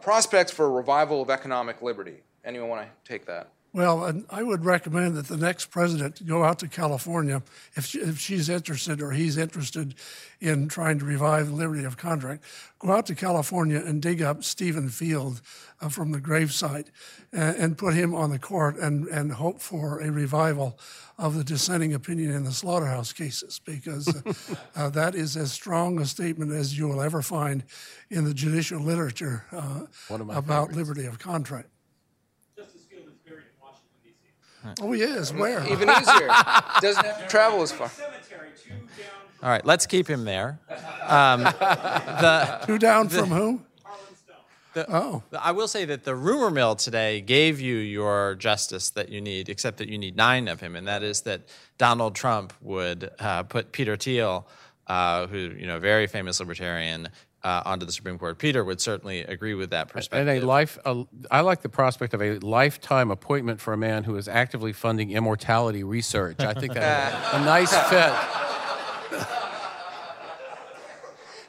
prospects 0.00 0.52
for 0.52 0.70
revival 0.70 1.22
of 1.22 1.30
economic 1.30 1.82
liberty. 1.82 2.22
Anyone 2.44 2.68
want 2.68 2.82
to 2.82 3.12
take 3.12 3.26
that? 3.26 3.55
Well, 3.76 4.06
and 4.06 4.24
I 4.30 4.42
would 4.42 4.64
recommend 4.64 5.16
that 5.16 5.26
the 5.26 5.36
next 5.36 5.66
president 5.66 6.26
go 6.26 6.42
out 6.42 6.60
to 6.60 6.66
California 6.66 7.42
if, 7.74 7.84
she, 7.84 7.98
if 7.98 8.18
she's 8.18 8.48
interested 8.48 9.02
or 9.02 9.10
he's 9.10 9.36
interested 9.36 9.96
in 10.40 10.68
trying 10.68 10.98
to 11.00 11.04
revive 11.04 11.48
the 11.48 11.54
liberty 11.54 11.84
of 11.84 11.98
contract. 11.98 12.42
Go 12.78 12.92
out 12.92 13.04
to 13.04 13.14
California 13.14 13.82
and 13.84 14.00
dig 14.00 14.22
up 14.22 14.44
Stephen 14.44 14.88
Field 14.88 15.42
uh, 15.82 15.90
from 15.90 16.12
the 16.12 16.18
gravesite 16.18 16.86
and, 17.34 17.56
and, 17.56 17.76
put 17.76 17.92
him 17.92 18.14
on 18.14 18.30
the 18.30 18.38
court 18.38 18.78
and, 18.78 19.08
and 19.08 19.32
hope 19.32 19.60
for 19.60 20.00
a 20.00 20.10
revival 20.10 20.78
of 21.18 21.34
the 21.34 21.44
dissenting 21.44 21.92
opinion 21.92 22.32
in 22.32 22.44
the 22.44 22.52
slaughterhouse 22.52 23.12
cases 23.12 23.60
because 23.62 24.08
uh, 24.08 24.32
uh, 24.74 24.88
that 24.88 25.14
is 25.14 25.36
as 25.36 25.52
strong 25.52 26.00
a 26.00 26.06
statement 26.06 26.50
as 26.50 26.78
you 26.78 26.88
will 26.88 27.02
ever 27.02 27.20
find 27.20 27.62
in 28.08 28.24
the 28.24 28.32
judicial 28.32 28.80
literature 28.80 29.44
uh, 29.52 29.82
about 30.08 30.68
favorites. 30.68 30.76
liberty 30.78 31.04
of 31.04 31.18
contract. 31.18 31.68
Oh, 34.80 34.92
he 34.92 35.02
is. 35.02 35.32
Where? 35.32 35.66
Even 35.68 35.88
easier. 35.90 36.28
Doesn't 36.80 37.04
have 37.04 37.18
to 37.22 37.26
travel 37.28 37.62
as 37.62 37.72
far. 37.72 37.90
All 39.42 39.50
right, 39.50 39.64
let's 39.64 39.86
keep 39.86 40.08
him 40.08 40.24
there. 40.24 40.58
Um, 41.02 41.42
the, 41.42 42.60
Two 42.66 42.78
down 42.78 43.08
from 43.08 43.28
whom? 43.28 43.64
the- 44.72 44.86
Oh. 44.90 45.22
I 45.38 45.52
will 45.52 45.68
say 45.68 45.84
that 45.86 46.04
the 46.04 46.14
rumor 46.14 46.50
mill 46.50 46.74
today 46.76 47.20
gave 47.22 47.60
you 47.60 47.76
your 47.76 48.34
justice 48.34 48.90
that 48.90 49.08
you 49.08 49.20
need, 49.22 49.48
except 49.48 49.78
that 49.78 49.88
you 49.88 49.96
need 49.98 50.16
nine 50.16 50.48
of 50.48 50.60
him, 50.60 50.76
and 50.76 50.86
that 50.86 51.02
is 51.02 51.22
that 51.22 51.42
Donald 51.78 52.14
Trump 52.14 52.52
would 52.60 53.10
uh, 53.18 53.42
put 53.44 53.72
Peter 53.72 53.96
Thiel, 53.96 54.46
uh, 54.86 55.26
who 55.28 55.38
you 55.38 55.66
know, 55.66 55.78
very 55.78 56.06
famous 56.06 56.40
libertarian, 56.40 57.08
uh, 57.46 57.62
onto 57.64 57.86
the 57.86 57.92
Supreme 57.92 58.18
Court. 58.18 58.38
Peter 58.38 58.64
would 58.64 58.80
certainly 58.80 59.20
agree 59.20 59.54
with 59.54 59.70
that 59.70 59.88
perspective. 59.88 60.26
And 60.26 60.42
a 60.42 60.44
life, 60.44 60.78
a, 60.84 61.04
I 61.30 61.42
like 61.42 61.62
the 61.62 61.68
prospect 61.68 62.12
of 62.12 62.20
a 62.20 62.40
lifetime 62.40 63.12
appointment 63.12 63.60
for 63.60 63.72
a 63.72 63.76
man 63.76 64.02
who 64.02 64.16
is 64.16 64.26
actively 64.26 64.72
funding 64.72 65.12
immortality 65.12 65.84
research. 65.84 66.40
I 66.40 66.54
think 66.54 66.74
that's 66.74 67.34
a 67.34 67.44
nice 67.44 67.70
fit. 67.88 68.12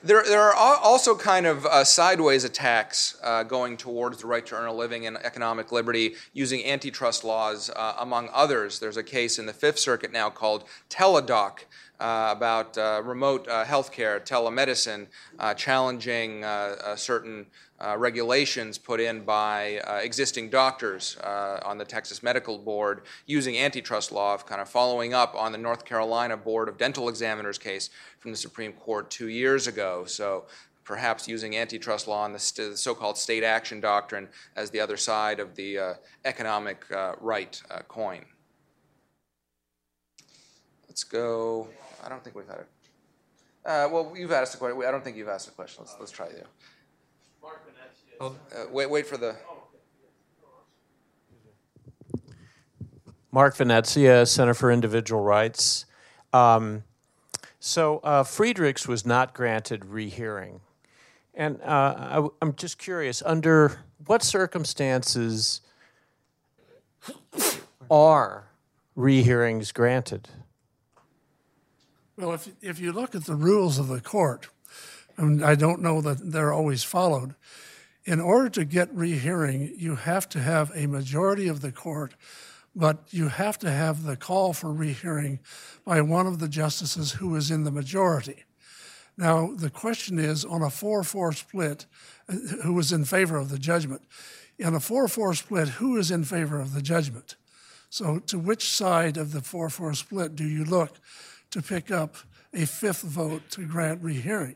There, 0.04 0.24
there 0.24 0.42
are 0.42 0.54
also 0.56 1.16
kind 1.16 1.48
of 1.48 1.66
uh, 1.66 1.84
sideways 1.84 2.44
attacks 2.44 3.18
uh, 3.24 3.42
going 3.42 3.76
towards 3.76 4.22
the 4.22 4.28
right 4.28 4.46
to 4.46 4.56
earn 4.56 4.68
a 4.68 4.74
living 4.74 5.08
and 5.08 5.18
economic 5.18 5.72
liberty 5.72 6.14
using 6.32 6.64
antitrust 6.64 7.24
laws, 7.24 7.72
uh, 7.76 7.96
among 7.98 8.30
others. 8.32 8.78
There's 8.78 8.98
a 8.98 9.04
case 9.04 9.40
in 9.40 9.48
the 9.48 9.54
Fifth 9.54 9.80
Circuit 9.80 10.12
now 10.12 10.30
called 10.30 10.66
Teladoc 10.92 11.66
uh, 12.00 12.30
about 12.36 12.78
uh, 12.78 13.02
remote 13.04 13.48
uh, 13.48 13.66
healthcare, 13.66 14.24
telemedicine, 14.26 15.08
uh, 15.40 15.54
challenging 15.54 16.44
uh, 16.44 16.76
uh, 16.84 16.96
certain 16.96 17.46
regulations 17.98 18.78
put 18.80 19.00
in 19.00 19.24
by 19.24 19.80
existing 20.02 20.50
doctors 20.50 21.16
on 21.64 21.78
the 21.78 21.86
Texas 21.86 22.24
Medical 22.24 22.58
Board 22.58 23.02
using 23.28 23.56
antitrust 23.58 24.12
law, 24.12 24.34
of 24.34 24.48
kind 24.48 24.60
of 24.60 24.68
following 24.68 25.14
up 25.14 25.36
on 25.36 25.52
the 25.52 25.60
North 25.60 25.86
Carolina 25.86 26.36
Board 26.36 26.70
of 26.70 26.78
Dental 26.80 27.08
Examiners 27.08 27.60
case 27.60 27.92
from 28.20 28.32
the 28.32 28.38
Supreme 28.38 28.74
Court 28.74 29.12
two 29.12 29.28
years 29.28 29.68
ago. 29.68 30.06
So 30.06 30.46
perhaps 30.84 31.28
using 31.28 31.56
antitrust 31.56 32.08
law 32.08 32.26
and 32.26 32.34
the, 32.34 32.40
st- 32.40 32.72
the 32.72 32.78
so-called 32.78 33.18
state 33.18 33.44
action 33.44 33.80
doctrine 33.80 34.28
as 34.56 34.72
the 34.72 34.80
other 34.80 34.98
side 34.98 35.40
of 35.40 35.54
the 35.56 35.78
uh, 35.78 35.94
economic 36.26 36.84
uh, 36.92 37.12
right 37.20 37.62
uh, 37.70 37.80
coin. 37.88 38.26
Let's 40.88 41.04
go. 41.04 41.68
I 42.08 42.10
don't 42.10 42.24
think 42.24 42.38
we've 42.38 42.48
had 42.48 42.60
it. 42.60 42.68
Uh, 43.66 43.90
well, 43.92 44.14
you've 44.16 44.32
asked 44.32 44.56
a 44.56 44.58
question. 44.58 44.82
I 44.88 44.92
don't 44.92 45.04
think 45.04 45.18
you've 45.18 45.28
asked 45.28 45.50
a 45.50 45.52
question. 45.52 45.84
Let's, 45.84 45.98
let's 46.00 46.12
try 46.12 46.30
you. 46.30 47.52
Uh, 48.22 48.32
wait, 48.72 48.90
wait 48.90 49.06
for 49.06 49.18
the. 49.18 49.36
Mark 53.30 53.58
Venezia, 53.58 54.26
Center 54.26 54.54
for 54.54 54.72
Individual 54.72 55.22
Rights. 55.22 55.86
Um, 56.32 56.86
so 57.60 57.98
uh, 58.06 58.24
Friedrichs 58.24 58.88
was 58.88 59.06
not 59.06 59.34
granted 59.34 59.84
rehearing. 59.84 60.62
And 61.34 61.62
uh, 61.62 62.30
I, 62.42 62.46
am 62.46 62.56
just 62.56 62.78
curious 62.78 63.22
under 63.26 63.82
what 64.06 64.24
circumstances 64.24 65.60
are 67.92 68.48
rehearings 68.96 69.74
granted? 69.74 70.30
Well, 72.18 72.34
if, 72.34 72.50
if 72.64 72.80
you 72.80 72.94
look 72.94 73.14
at 73.14 73.26
the 73.26 73.36
rules 73.36 73.78
of 73.78 73.90
the 73.90 74.02
court, 74.02 74.48
and 75.18 75.46
I 75.46 75.54
don't 75.54 75.84
know 75.84 76.02
that 76.02 76.32
they're 76.32 76.52
always 76.52 76.84
followed, 76.84 77.36
in 78.06 78.20
order 78.20 78.50
to 78.50 78.66
get 78.66 78.92
rehearing, 78.92 79.72
you 79.78 79.96
have 79.96 80.28
to 80.30 80.40
have 80.40 80.72
a 80.74 80.88
majority 80.88 81.48
of 81.48 81.62
the 81.62 81.72
court, 81.72 82.16
but 82.76 83.04
you 83.12 83.28
have 83.28 83.60
to 83.60 83.70
have 83.70 84.02
the 84.02 84.16
call 84.16 84.54
for 84.54 84.74
rehearing 84.74 85.40
by 85.86 86.02
one 86.02 86.26
of 86.26 86.40
the 86.40 86.48
justices 86.48 87.12
who 87.14 87.36
is 87.36 87.52
in 87.52 87.66
the 87.66 87.72
majority. 87.72 88.46
Now, 89.16 89.52
the 89.54 89.70
question 89.70 90.18
is 90.18 90.44
on 90.44 90.64
a 90.64 90.72
4 90.72 91.04
4 91.04 91.34
split, 91.34 91.86
uh, 92.28 92.34
who 92.64 92.74
was 92.74 92.92
in 92.92 93.06
favor 93.06 93.38
of 93.38 93.50
the 93.50 93.60
judgment? 93.60 94.02
In 94.58 94.74
a 94.74 94.80
4 94.80 95.08
4 95.08 95.36
split, 95.36 95.68
who 95.70 95.98
is 95.98 96.10
in 96.10 96.24
favor 96.24 96.60
of 96.60 96.74
the 96.74 96.82
judgment? 96.82 97.36
So, 97.90 98.18
to 98.20 98.40
which 98.40 98.70
side 98.70 99.18
of 99.18 99.34
the 99.34 99.42
4 99.42 99.70
4 99.70 99.94
split 99.94 100.36
do 100.36 100.46
you 100.46 100.66
look 100.66 100.98
to 101.58 101.64
pick 101.64 101.90
up 101.90 102.16
a 102.54 102.66
fifth 102.66 103.02
vote 103.02 103.50
to 103.50 103.66
grant 103.66 104.04
rehearing? 104.04 104.56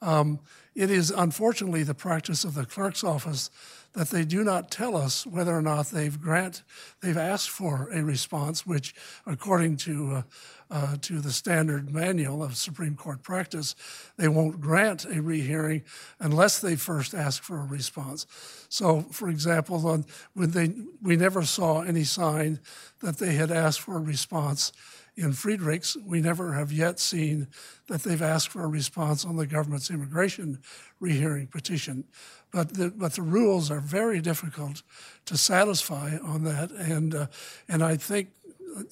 Um, 0.00 0.40
it 0.74 0.90
is 0.90 1.10
unfortunately 1.10 1.82
the 1.82 1.94
practice 1.94 2.44
of 2.44 2.54
the 2.54 2.64
clerk's 2.64 3.04
office 3.04 3.50
that 3.92 4.08
they 4.08 4.24
do 4.24 4.42
not 4.42 4.70
tell 4.70 4.96
us 4.96 5.26
whether 5.26 5.54
or 5.54 5.60
not 5.60 5.88
they've 5.88 6.18
grant 6.18 6.62
they've 7.02 7.16
asked 7.16 7.50
for 7.50 7.90
a 7.92 8.02
response, 8.02 8.64
which, 8.64 8.94
according 9.26 9.76
to 9.78 10.12
uh, 10.14 10.22
uh, 10.70 10.96
to 11.02 11.20
the 11.20 11.32
standard 11.32 11.92
manual 11.92 12.42
of 12.42 12.56
Supreme 12.56 12.94
Court 12.94 13.22
practice, 13.22 13.74
they 14.16 14.28
won't 14.28 14.60
grant 14.60 15.04
a 15.04 15.20
rehearing 15.20 15.82
unless 16.20 16.60
they 16.60 16.76
first 16.76 17.12
ask 17.12 17.42
for 17.42 17.58
a 17.58 17.64
response. 17.64 18.26
So, 18.68 19.02
for 19.10 19.28
example, 19.28 19.86
on, 19.86 20.06
when 20.34 20.52
they 20.52 20.72
we 21.02 21.16
never 21.16 21.42
saw 21.42 21.82
any 21.82 22.04
sign 22.04 22.60
that 23.00 23.18
they 23.18 23.34
had 23.34 23.50
asked 23.50 23.80
for 23.80 23.96
a 23.96 24.00
response 24.00 24.72
in 25.20 25.34
Friedrichs, 25.34 25.96
we 26.04 26.20
never 26.20 26.54
have 26.54 26.72
yet 26.72 26.98
seen 26.98 27.48
that 27.88 28.02
they've 28.02 28.22
asked 28.22 28.48
for 28.48 28.64
a 28.64 28.68
response 28.68 29.24
on 29.24 29.36
the 29.36 29.46
government's 29.46 29.90
immigration 29.90 30.60
rehearing 30.98 31.46
petition. 31.46 32.04
But 32.50 32.74
the, 32.74 32.90
but 32.90 33.12
the 33.12 33.22
rules 33.22 33.70
are 33.70 33.80
very 33.80 34.20
difficult 34.20 34.82
to 35.26 35.36
satisfy 35.36 36.16
on 36.16 36.44
that, 36.44 36.70
and 36.70 37.14
uh, 37.14 37.26
and 37.68 37.84
I 37.84 37.96
think 37.96 38.30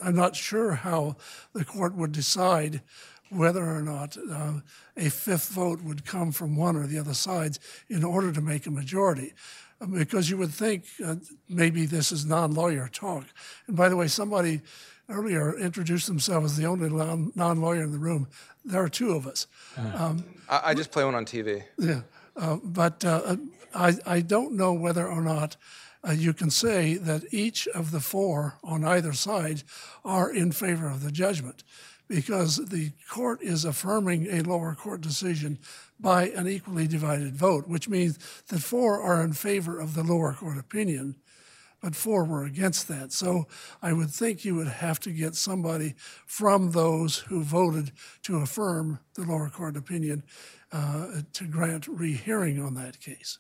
I'm 0.05 0.14
not 0.14 0.36
sure 0.36 0.72
how 0.72 1.16
the 1.55 1.64
court 1.64 1.94
would 1.94 2.12
decide 2.12 2.82
whether 3.30 3.64
or 3.64 3.82
not 3.82 4.16
uh, 4.30 4.60
a 4.96 5.09
fifth 5.10 5.48
vote 5.48 5.82
would 5.82 6.05
come 6.05 6.32
from 6.32 6.56
one 6.56 6.76
or 6.76 6.86
the 6.86 6.98
other 6.98 7.14
sides 7.14 7.59
in 7.88 8.05
order 8.05 8.32
to 8.32 8.40
make 8.40 8.66
a 8.66 8.70
majority. 8.70 9.32
Because 9.92 10.28
you 10.28 10.36
would 10.38 10.52
think 10.52 10.84
uh, 11.05 11.16
maybe 11.48 11.86
this 11.86 12.10
is 12.10 12.26
non 12.26 12.52
lawyer 12.52 12.88
talk. 12.92 13.24
And 13.66 13.76
by 13.76 13.88
the 13.88 13.96
way, 13.96 14.09
somebody 14.09 14.60
earlier 15.09 15.59
introduced 15.59 16.06
themselves 16.06 16.52
as 16.52 16.56
the 16.56 16.66
only 16.66 16.89
non 16.90 17.60
lawyer 17.60 17.82
in 17.82 17.93
the 17.93 17.98
room. 17.98 18.28
There 18.64 18.82
are 18.82 18.89
two 18.89 19.12
of 19.12 19.26
us. 19.26 19.47
Um, 19.76 20.24
I, 20.48 20.60
I, 20.66 20.74
just 20.74 20.90
play 20.90 21.05
one 21.05 21.14
on 21.14 21.24
TV. 21.24 21.64
Yeah. 21.78 22.02
Uh, 22.36 22.59
but 22.62 23.05
uh, 23.05 23.36
I, 23.74 23.94
I 24.06 24.20
don't 24.20 24.55
know 24.55 24.72
whether 24.72 25.06
or 25.06 25.22
not 25.22 25.56
uh, 26.06 26.12
you 26.12 26.32
can 26.32 26.51
say 26.51 26.94
that 26.94 27.22
each 27.32 27.66
of 27.68 27.90
the 27.90 28.01
four 28.01 28.59
on 28.62 28.85
either 28.85 29.12
side 29.12 29.62
are 30.05 30.30
in 30.32 30.52
favor 30.52 30.89
of 30.89 31.02
the 31.02 31.10
judgment 31.10 31.64
because 32.06 32.56
the 32.56 32.93
court 33.10 33.43
is 33.43 33.64
affirming 33.64 34.26
a 34.26 34.43
lower 34.43 34.74
court 34.74 35.01
decision 35.01 35.59
by 36.01 36.28
an 36.30 36.48
equally 36.48 36.86
divided 36.86 37.35
vote, 37.35 37.66
which 37.68 37.89
means 37.89 38.18
that 38.48 38.60
four 38.60 39.02
are 39.02 39.22
in 39.22 39.32
favor 39.32 39.78
of 39.78 39.94
the 39.94 40.02
lower 40.02 40.32
court 40.32 40.59
opinion, 40.59 41.16
but 41.80 41.94
four 41.94 42.24
were 42.24 42.44
against 42.44 42.88
that. 42.88 43.12
So 43.12 43.46
I 43.82 43.92
would 43.92 44.10
think 44.10 44.44
you 44.44 44.55
would 44.56 44.68
have 44.68 44.98
to 45.00 45.10
get 45.10 45.34
somebody 45.34 45.94
from 46.26 46.72
those 46.72 47.18
who 47.18 47.42
voted 47.42 47.92
to 48.22 48.36
affirm 48.38 49.00
the 49.14 49.22
lower 49.22 49.48
court 49.48 49.76
opinion 49.76 50.24
uh, 50.72 51.22
to 51.32 51.44
grant 51.44 51.86
rehearing 51.86 52.60
on 52.62 52.74
that 52.74 53.00
case. 53.00 53.38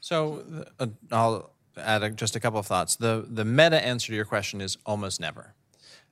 So 0.00 0.64
uh, 0.78 0.86
I'll 1.12 1.52
add 1.76 2.02
a, 2.02 2.10
just 2.10 2.36
a 2.36 2.40
couple 2.40 2.58
of 2.58 2.66
thoughts. 2.66 2.96
The 2.96 3.26
the 3.28 3.44
meta 3.44 3.84
answer 3.84 4.08
to 4.08 4.16
your 4.16 4.24
question 4.24 4.60
is 4.60 4.76
almost 4.84 5.20
never. 5.20 5.54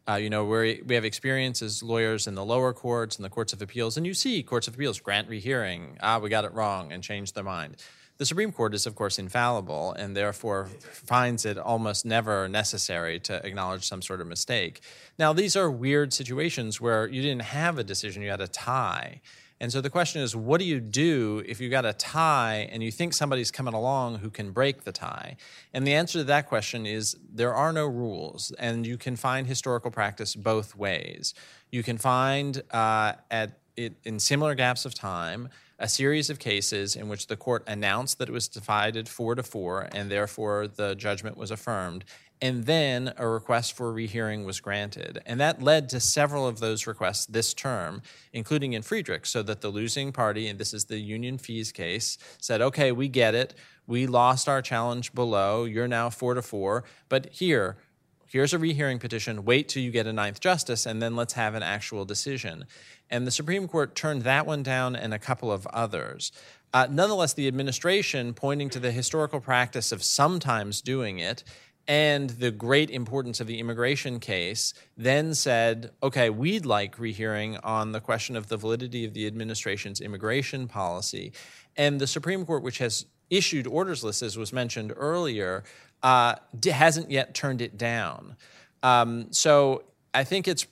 Uh, 0.08 0.14
you 0.14 0.30
know, 0.30 0.44
we 0.44 0.82
we 0.86 0.94
have 0.94 1.04
experience 1.04 1.60
as 1.60 1.82
lawyers 1.82 2.26
in 2.26 2.34
the 2.34 2.44
lower 2.44 2.72
courts 2.72 3.16
and 3.16 3.24
the 3.24 3.30
courts 3.30 3.52
of 3.52 3.60
appeals, 3.60 3.96
and 3.96 4.06
you 4.06 4.14
see 4.14 4.42
courts 4.42 4.68
of 4.68 4.74
appeals 4.74 5.00
grant 5.00 5.28
rehearing. 5.28 5.98
Ah, 6.00 6.18
we 6.18 6.30
got 6.30 6.44
it 6.44 6.52
wrong, 6.54 6.92
and 6.92 7.02
change 7.02 7.32
their 7.32 7.44
mind. 7.44 7.76
The 8.18 8.26
Supreme 8.26 8.50
Court 8.50 8.74
is, 8.74 8.84
of 8.84 8.96
course, 8.96 9.16
infallible 9.16 9.92
and 9.92 10.16
therefore 10.16 10.66
finds 10.66 11.46
it 11.46 11.56
almost 11.56 12.04
never 12.04 12.48
necessary 12.48 13.20
to 13.20 13.46
acknowledge 13.46 13.86
some 13.86 14.02
sort 14.02 14.20
of 14.20 14.26
mistake. 14.26 14.80
Now, 15.20 15.32
these 15.32 15.54
are 15.54 15.70
weird 15.70 16.12
situations 16.12 16.80
where 16.80 17.06
you 17.06 17.22
didn't 17.22 17.42
have 17.42 17.78
a 17.78 17.84
decision, 17.84 18.22
you 18.22 18.30
had 18.30 18.40
a 18.40 18.48
tie. 18.48 19.20
And 19.60 19.72
so 19.72 19.80
the 19.80 19.90
question 19.90 20.20
is, 20.20 20.34
what 20.34 20.58
do 20.58 20.64
you 20.64 20.80
do 20.80 21.44
if 21.46 21.60
you 21.60 21.68
got 21.68 21.84
a 21.84 21.92
tie 21.92 22.68
and 22.72 22.82
you 22.82 22.90
think 22.90 23.14
somebody's 23.14 23.52
coming 23.52 23.74
along 23.74 24.16
who 24.18 24.30
can 24.30 24.50
break 24.50 24.82
the 24.82 24.92
tie? 24.92 25.36
And 25.72 25.86
the 25.86 25.94
answer 25.94 26.18
to 26.18 26.24
that 26.24 26.48
question 26.48 26.86
is 26.86 27.16
there 27.32 27.54
are 27.54 27.72
no 27.72 27.86
rules, 27.86 28.52
and 28.58 28.84
you 28.84 28.96
can 28.98 29.14
find 29.14 29.46
historical 29.46 29.92
practice 29.92 30.34
both 30.34 30.76
ways. 30.76 31.34
You 31.70 31.84
can 31.84 31.98
find 31.98 32.62
uh, 32.72 33.12
at 33.30 33.58
it, 33.76 33.94
in 34.04 34.18
similar 34.18 34.56
gaps 34.56 34.84
of 34.84 34.94
time 34.94 35.50
a 35.78 35.88
series 35.88 36.28
of 36.28 36.38
cases 36.38 36.96
in 36.96 37.08
which 37.08 37.28
the 37.28 37.36
court 37.36 37.62
announced 37.66 38.18
that 38.18 38.28
it 38.28 38.32
was 38.32 38.48
divided 38.48 39.08
four 39.08 39.34
to 39.34 39.42
four, 39.42 39.88
and 39.92 40.10
therefore 40.10 40.66
the 40.66 40.94
judgment 40.94 41.36
was 41.36 41.50
affirmed. 41.50 42.04
And 42.40 42.66
then 42.66 43.12
a 43.16 43.26
request 43.26 43.72
for 43.72 43.88
a 43.88 43.92
rehearing 43.92 44.44
was 44.44 44.60
granted. 44.60 45.20
And 45.26 45.40
that 45.40 45.60
led 45.60 45.88
to 45.88 45.98
several 46.00 46.46
of 46.46 46.60
those 46.60 46.86
requests 46.86 47.26
this 47.26 47.52
term, 47.52 48.02
including 48.32 48.74
in 48.74 48.82
Friedrich, 48.82 49.26
so 49.26 49.42
that 49.42 49.60
the 49.60 49.70
losing 49.70 50.12
party, 50.12 50.46
and 50.46 50.58
this 50.58 50.72
is 50.72 50.84
the 50.84 50.98
union 50.98 51.38
fees 51.38 51.72
case, 51.72 52.16
said, 52.40 52.60
okay, 52.60 52.92
we 52.92 53.08
get 53.08 53.34
it. 53.34 53.54
We 53.88 54.06
lost 54.06 54.48
our 54.48 54.62
challenge 54.62 55.14
below. 55.14 55.64
You're 55.64 55.88
now 55.88 56.10
four 56.10 56.34
to 56.34 56.42
four. 56.42 56.84
But 57.08 57.30
here, 57.32 57.76
here's 58.28 58.52
a 58.52 58.58
rehearing 58.58 58.98
petition. 58.98 59.44
Wait 59.44 59.68
till 59.68 59.82
you 59.82 59.90
get 59.90 60.06
a 60.06 60.12
ninth 60.12 60.40
justice, 60.40 60.86
and 60.86 61.02
then 61.02 61.16
let's 61.16 61.32
have 61.32 61.54
an 61.54 61.62
actual 61.62 62.04
decision. 62.04 62.66
And 63.10 63.26
the 63.26 63.30
Supreme 63.30 63.66
Court 63.66 63.94
turned 63.94 64.22
that 64.22 64.46
one 64.46 64.62
down 64.62 64.94
and 64.94 65.12
a 65.12 65.18
couple 65.18 65.50
of 65.50 65.66
others. 65.68 66.30
Uh, 66.72 66.86
nonetheless, 66.90 67.32
the 67.32 67.48
administration, 67.48 68.34
pointing 68.34 68.68
to 68.70 68.78
the 68.78 68.92
historical 68.92 69.40
practice 69.40 69.90
of 69.90 70.02
sometimes 70.02 70.82
doing 70.82 71.18
it 71.18 71.42
and 71.86 72.30
the 72.30 72.50
great 72.50 72.90
importance 72.90 73.40
of 73.40 73.46
the 73.46 73.58
immigration 73.58 74.20
case, 74.20 74.74
then 74.94 75.34
said, 75.34 75.90
okay, 76.02 76.28
we'd 76.28 76.66
like 76.66 76.98
rehearing 76.98 77.56
on 77.58 77.92
the 77.92 78.00
question 78.00 78.36
of 78.36 78.48
the 78.48 78.58
validity 78.58 79.06
of 79.06 79.14
the 79.14 79.26
administration's 79.26 79.98
immigration 79.98 80.68
policy. 80.68 81.32
And 81.78 81.98
the 81.98 82.06
Supreme 82.06 82.44
Court, 82.44 82.62
which 82.62 82.78
has 82.78 83.06
issued 83.30 83.66
orders 83.66 84.04
lists, 84.04 84.22
as 84.22 84.36
was 84.36 84.52
mentioned 84.52 84.92
earlier, 84.96 85.64
uh, 86.02 86.36
hasn't 86.64 87.10
yet 87.10 87.34
turned 87.34 87.62
it 87.62 87.76
down. 87.76 88.36
Um, 88.82 89.32
so 89.32 89.82
I 90.14 90.24
think 90.24 90.46
it's 90.48 90.66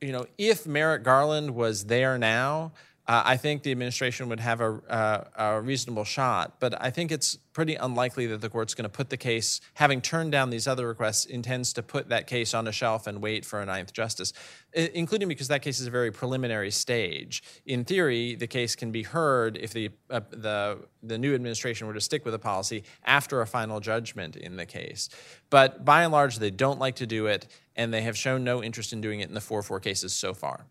you 0.00 0.12
know, 0.12 0.26
if 0.38 0.66
Merrick 0.66 1.02
Garland 1.02 1.54
was 1.54 1.84
there 1.84 2.16
now, 2.18 2.72
uh, 3.06 3.22
I 3.24 3.36
think 3.36 3.62
the 3.62 3.72
administration 3.72 4.28
would 4.28 4.40
have 4.40 4.60
a, 4.60 4.80
uh, 4.88 5.24
a, 5.36 5.60
reasonable 5.60 6.04
shot. 6.04 6.60
But 6.60 6.80
I 6.80 6.90
think 6.90 7.10
it's 7.10 7.36
pretty 7.52 7.74
unlikely 7.74 8.26
that 8.28 8.40
the 8.40 8.48
court's 8.48 8.74
going 8.74 8.84
to 8.84 8.88
put 8.88 9.10
the 9.10 9.16
case, 9.16 9.60
having 9.74 10.00
turned 10.00 10.32
down 10.32 10.50
these 10.50 10.68
other 10.68 10.86
requests, 10.86 11.24
intends 11.24 11.72
to 11.72 11.82
put 11.82 12.08
that 12.10 12.26
case 12.26 12.54
on 12.54 12.68
a 12.68 12.72
shelf 12.72 13.06
and 13.06 13.20
wait 13.20 13.44
for 13.44 13.60
a 13.60 13.66
ninth 13.66 13.92
justice, 13.92 14.32
including 14.72 15.28
because 15.28 15.48
that 15.48 15.62
case 15.62 15.80
is 15.80 15.86
a 15.86 15.90
very 15.90 16.12
preliminary 16.12 16.70
stage. 16.70 17.42
In 17.66 17.84
theory, 17.84 18.36
the 18.36 18.46
case 18.46 18.76
can 18.76 18.92
be 18.92 19.02
heard 19.02 19.56
if 19.56 19.72
the, 19.72 19.90
uh, 20.08 20.20
the, 20.30 20.78
the 21.02 21.18
new 21.18 21.34
administration 21.34 21.86
were 21.86 21.94
to 21.94 22.00
stick 22.00 22.24
with 22.24 22.32
the 22.32 22.38
policy 22.38 22.84
after 23.04 23.40
a 23.40 23.46
final 23.46 23.80
judgment 23.80 24.36
in 24.36 24.56
the 24.56 24.66
case. 24.66 25.08
But 25.48 25.84
by 25.84 26.04
and 26.04 26.12
large, 26.12 26.38
they 26.38 26.50
don't 26.50 26.78
like 26.78 26.96
to 26.96 27.06
do 27.06 27.26
it, 27.26 27.48
and 27.74 27.92
they 27.92 28.02
have 28.02 28.16
shown 28.16 28.44
no 28.44 28.62
interest 28.62 28.92
in 28.92 29.00
doing 29.00 29.20
it 29.20 29.28
in 29.28 29.34
the 29.34 29.40
4 29.40 29.62
4 29.62 29.80
cases 29.80 30.12
so 30.12 30.32
far. 30.34 30.66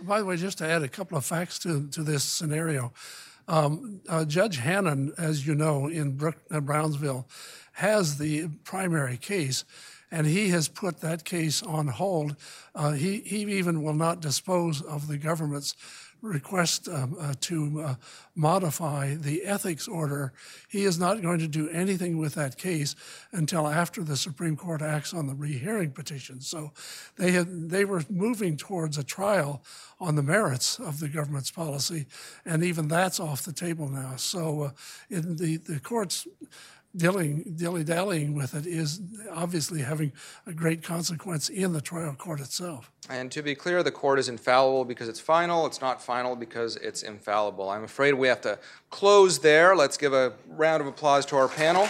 By 0.00 0.18
the 0.18 0.24
way, 0.24 0.36
just 0.36 0.58
to 0.58 0.66
add 0.66 0.82
a 0.82 0.88
couple 0.88 1.16
of 1.16 1.24
facts 1.24 1.58
to, 1.60 1.86
to 1.88 2.02
this 2.02 2.24
scenario, 2.24 2.92
um, 3.46 4.00
uh, 4.08 4.24
Judge 4.24 4.58
Hanen, 4.58 5.12
as 5.18 5.46
you 5.46 5.54
know, 5.54 5.86
in 5.86 6.16
Brook, 6.16 6.36
uh, 6.50 6.60
Brownsville, 6.60 7.26
has 7.72 8.18
the 8.18 8.48
primary 8.64 9.16
case, 9.16 9.64
and 10.10 10.26
he 10.26 10.48
has 10.48 10.68
put 10.68 11.00
that 11.00 11.24
case 11.24 11.62
on 11.62 11.88
hold. 11.88 12.36
Uh, 12.74 12.92
he, 12.92 13.20
he 13.20 13.42
even 13.56 13.82
will 13.82 13.94
not 13.94 14.20
dispose 14.20 14.80
of 14.82 15.08
the 15.08 15.18
government's 15.18 15.74
request 16.24 16.88
um, 16.88 17.16
uh, 17.20 17.34
to 17.38 17.80
uh, 17.80 17.94
modify 18.34 19.14
the 19.14 19.44
ethics 19.44 19.86
order. 19.86 20.32
He 20.68 20.84
is 20.84 20.98
not 20.98 21.20
going 21.20 21.38
to 21.40 21.46
do 21.46 21.68
anything 21.68 22.16
with 22.16 22.34
that 22.34 22.56
case 22.56 22.96
until 23.30 23.68
after 23.68 24.02
the 24.02 24.16
Supreme 24.16 24.56
Court 24.56 24.80
acts 24.80 25.12
on 25.12 25.26
the 25.26 25.34
rehearing 25.34 25.92
petition. 25.92 26.40
So 26.40 26.72
they 27.16 27.32
had 27.32 27.70
they 27.70 27.84
were 27.84 28.02
moving 28.08 28.56
towards 28.56 28.96
a 28.96 29.04
trial 29.04 29.62
on 30.00 30.16
the 30.16 30.22
merits 30.22 30.78
of 30.78 30.98
the 30.98 31.08
government's 31.08 31.50
policy, 31.50 32.06
and 32.44 32.64
even 32.64 32.88
that's 32.88 33.20
off 33.20 33.42
the 33.42 33.52
table 33.52 33.88
now. 33.88 34.16
So 34.16 34.62
uh, 34.62 34.70
in 35.10 35.36
the 35.36 35.58
the 35.58 35.78
courts 35.78 36.26
dilly, 36.96 37.44
dilly-dallying 37.54 38.34
with 38.34 38.54
it 38.54 38.66
is 38.66 39.00
obviously 39.32 39.82
having 39.82 40.12
a 40.46 40.52
great 40.52 40.82
consequence 40.82 41.48
in 41.48 41.72
the 41.72 41.80
trial 41.80 42.14
court 42.14 42.40
itself. 42.40 42.90
And 43.08 43.30
to 43.32 43.42
be 43.42 43.54
clear, 43.54 43.82
the 43.82 43.92
court 43.92 44.18
is 44.18 44.28
infallible 44.28 44.84
because 44.84 45.08
it's 45.08 45.20
final. 45.20 45.66
It's 45.66 45.80
not 45.80 46.02
final 46.02 46.36
because 46.36 46.76
it's 46.76 47.02
infallible. 47.02 47.68
I'm 47.68 47.84
afraid 47.84 48.14
we 48.14 48.28
have 48.28 48.40
to 48.42 48.58
close 48.90 49.38
there. 49.38 49.76
Let's 49.76 49.96
give 49.96 50.12
a 50.12 50.32
round 50.46 50.80
of 50.80 50.86
applause 50.86 51.26
to 51.26 51.36
our 51.36 51.48
panel. 51.48 51.88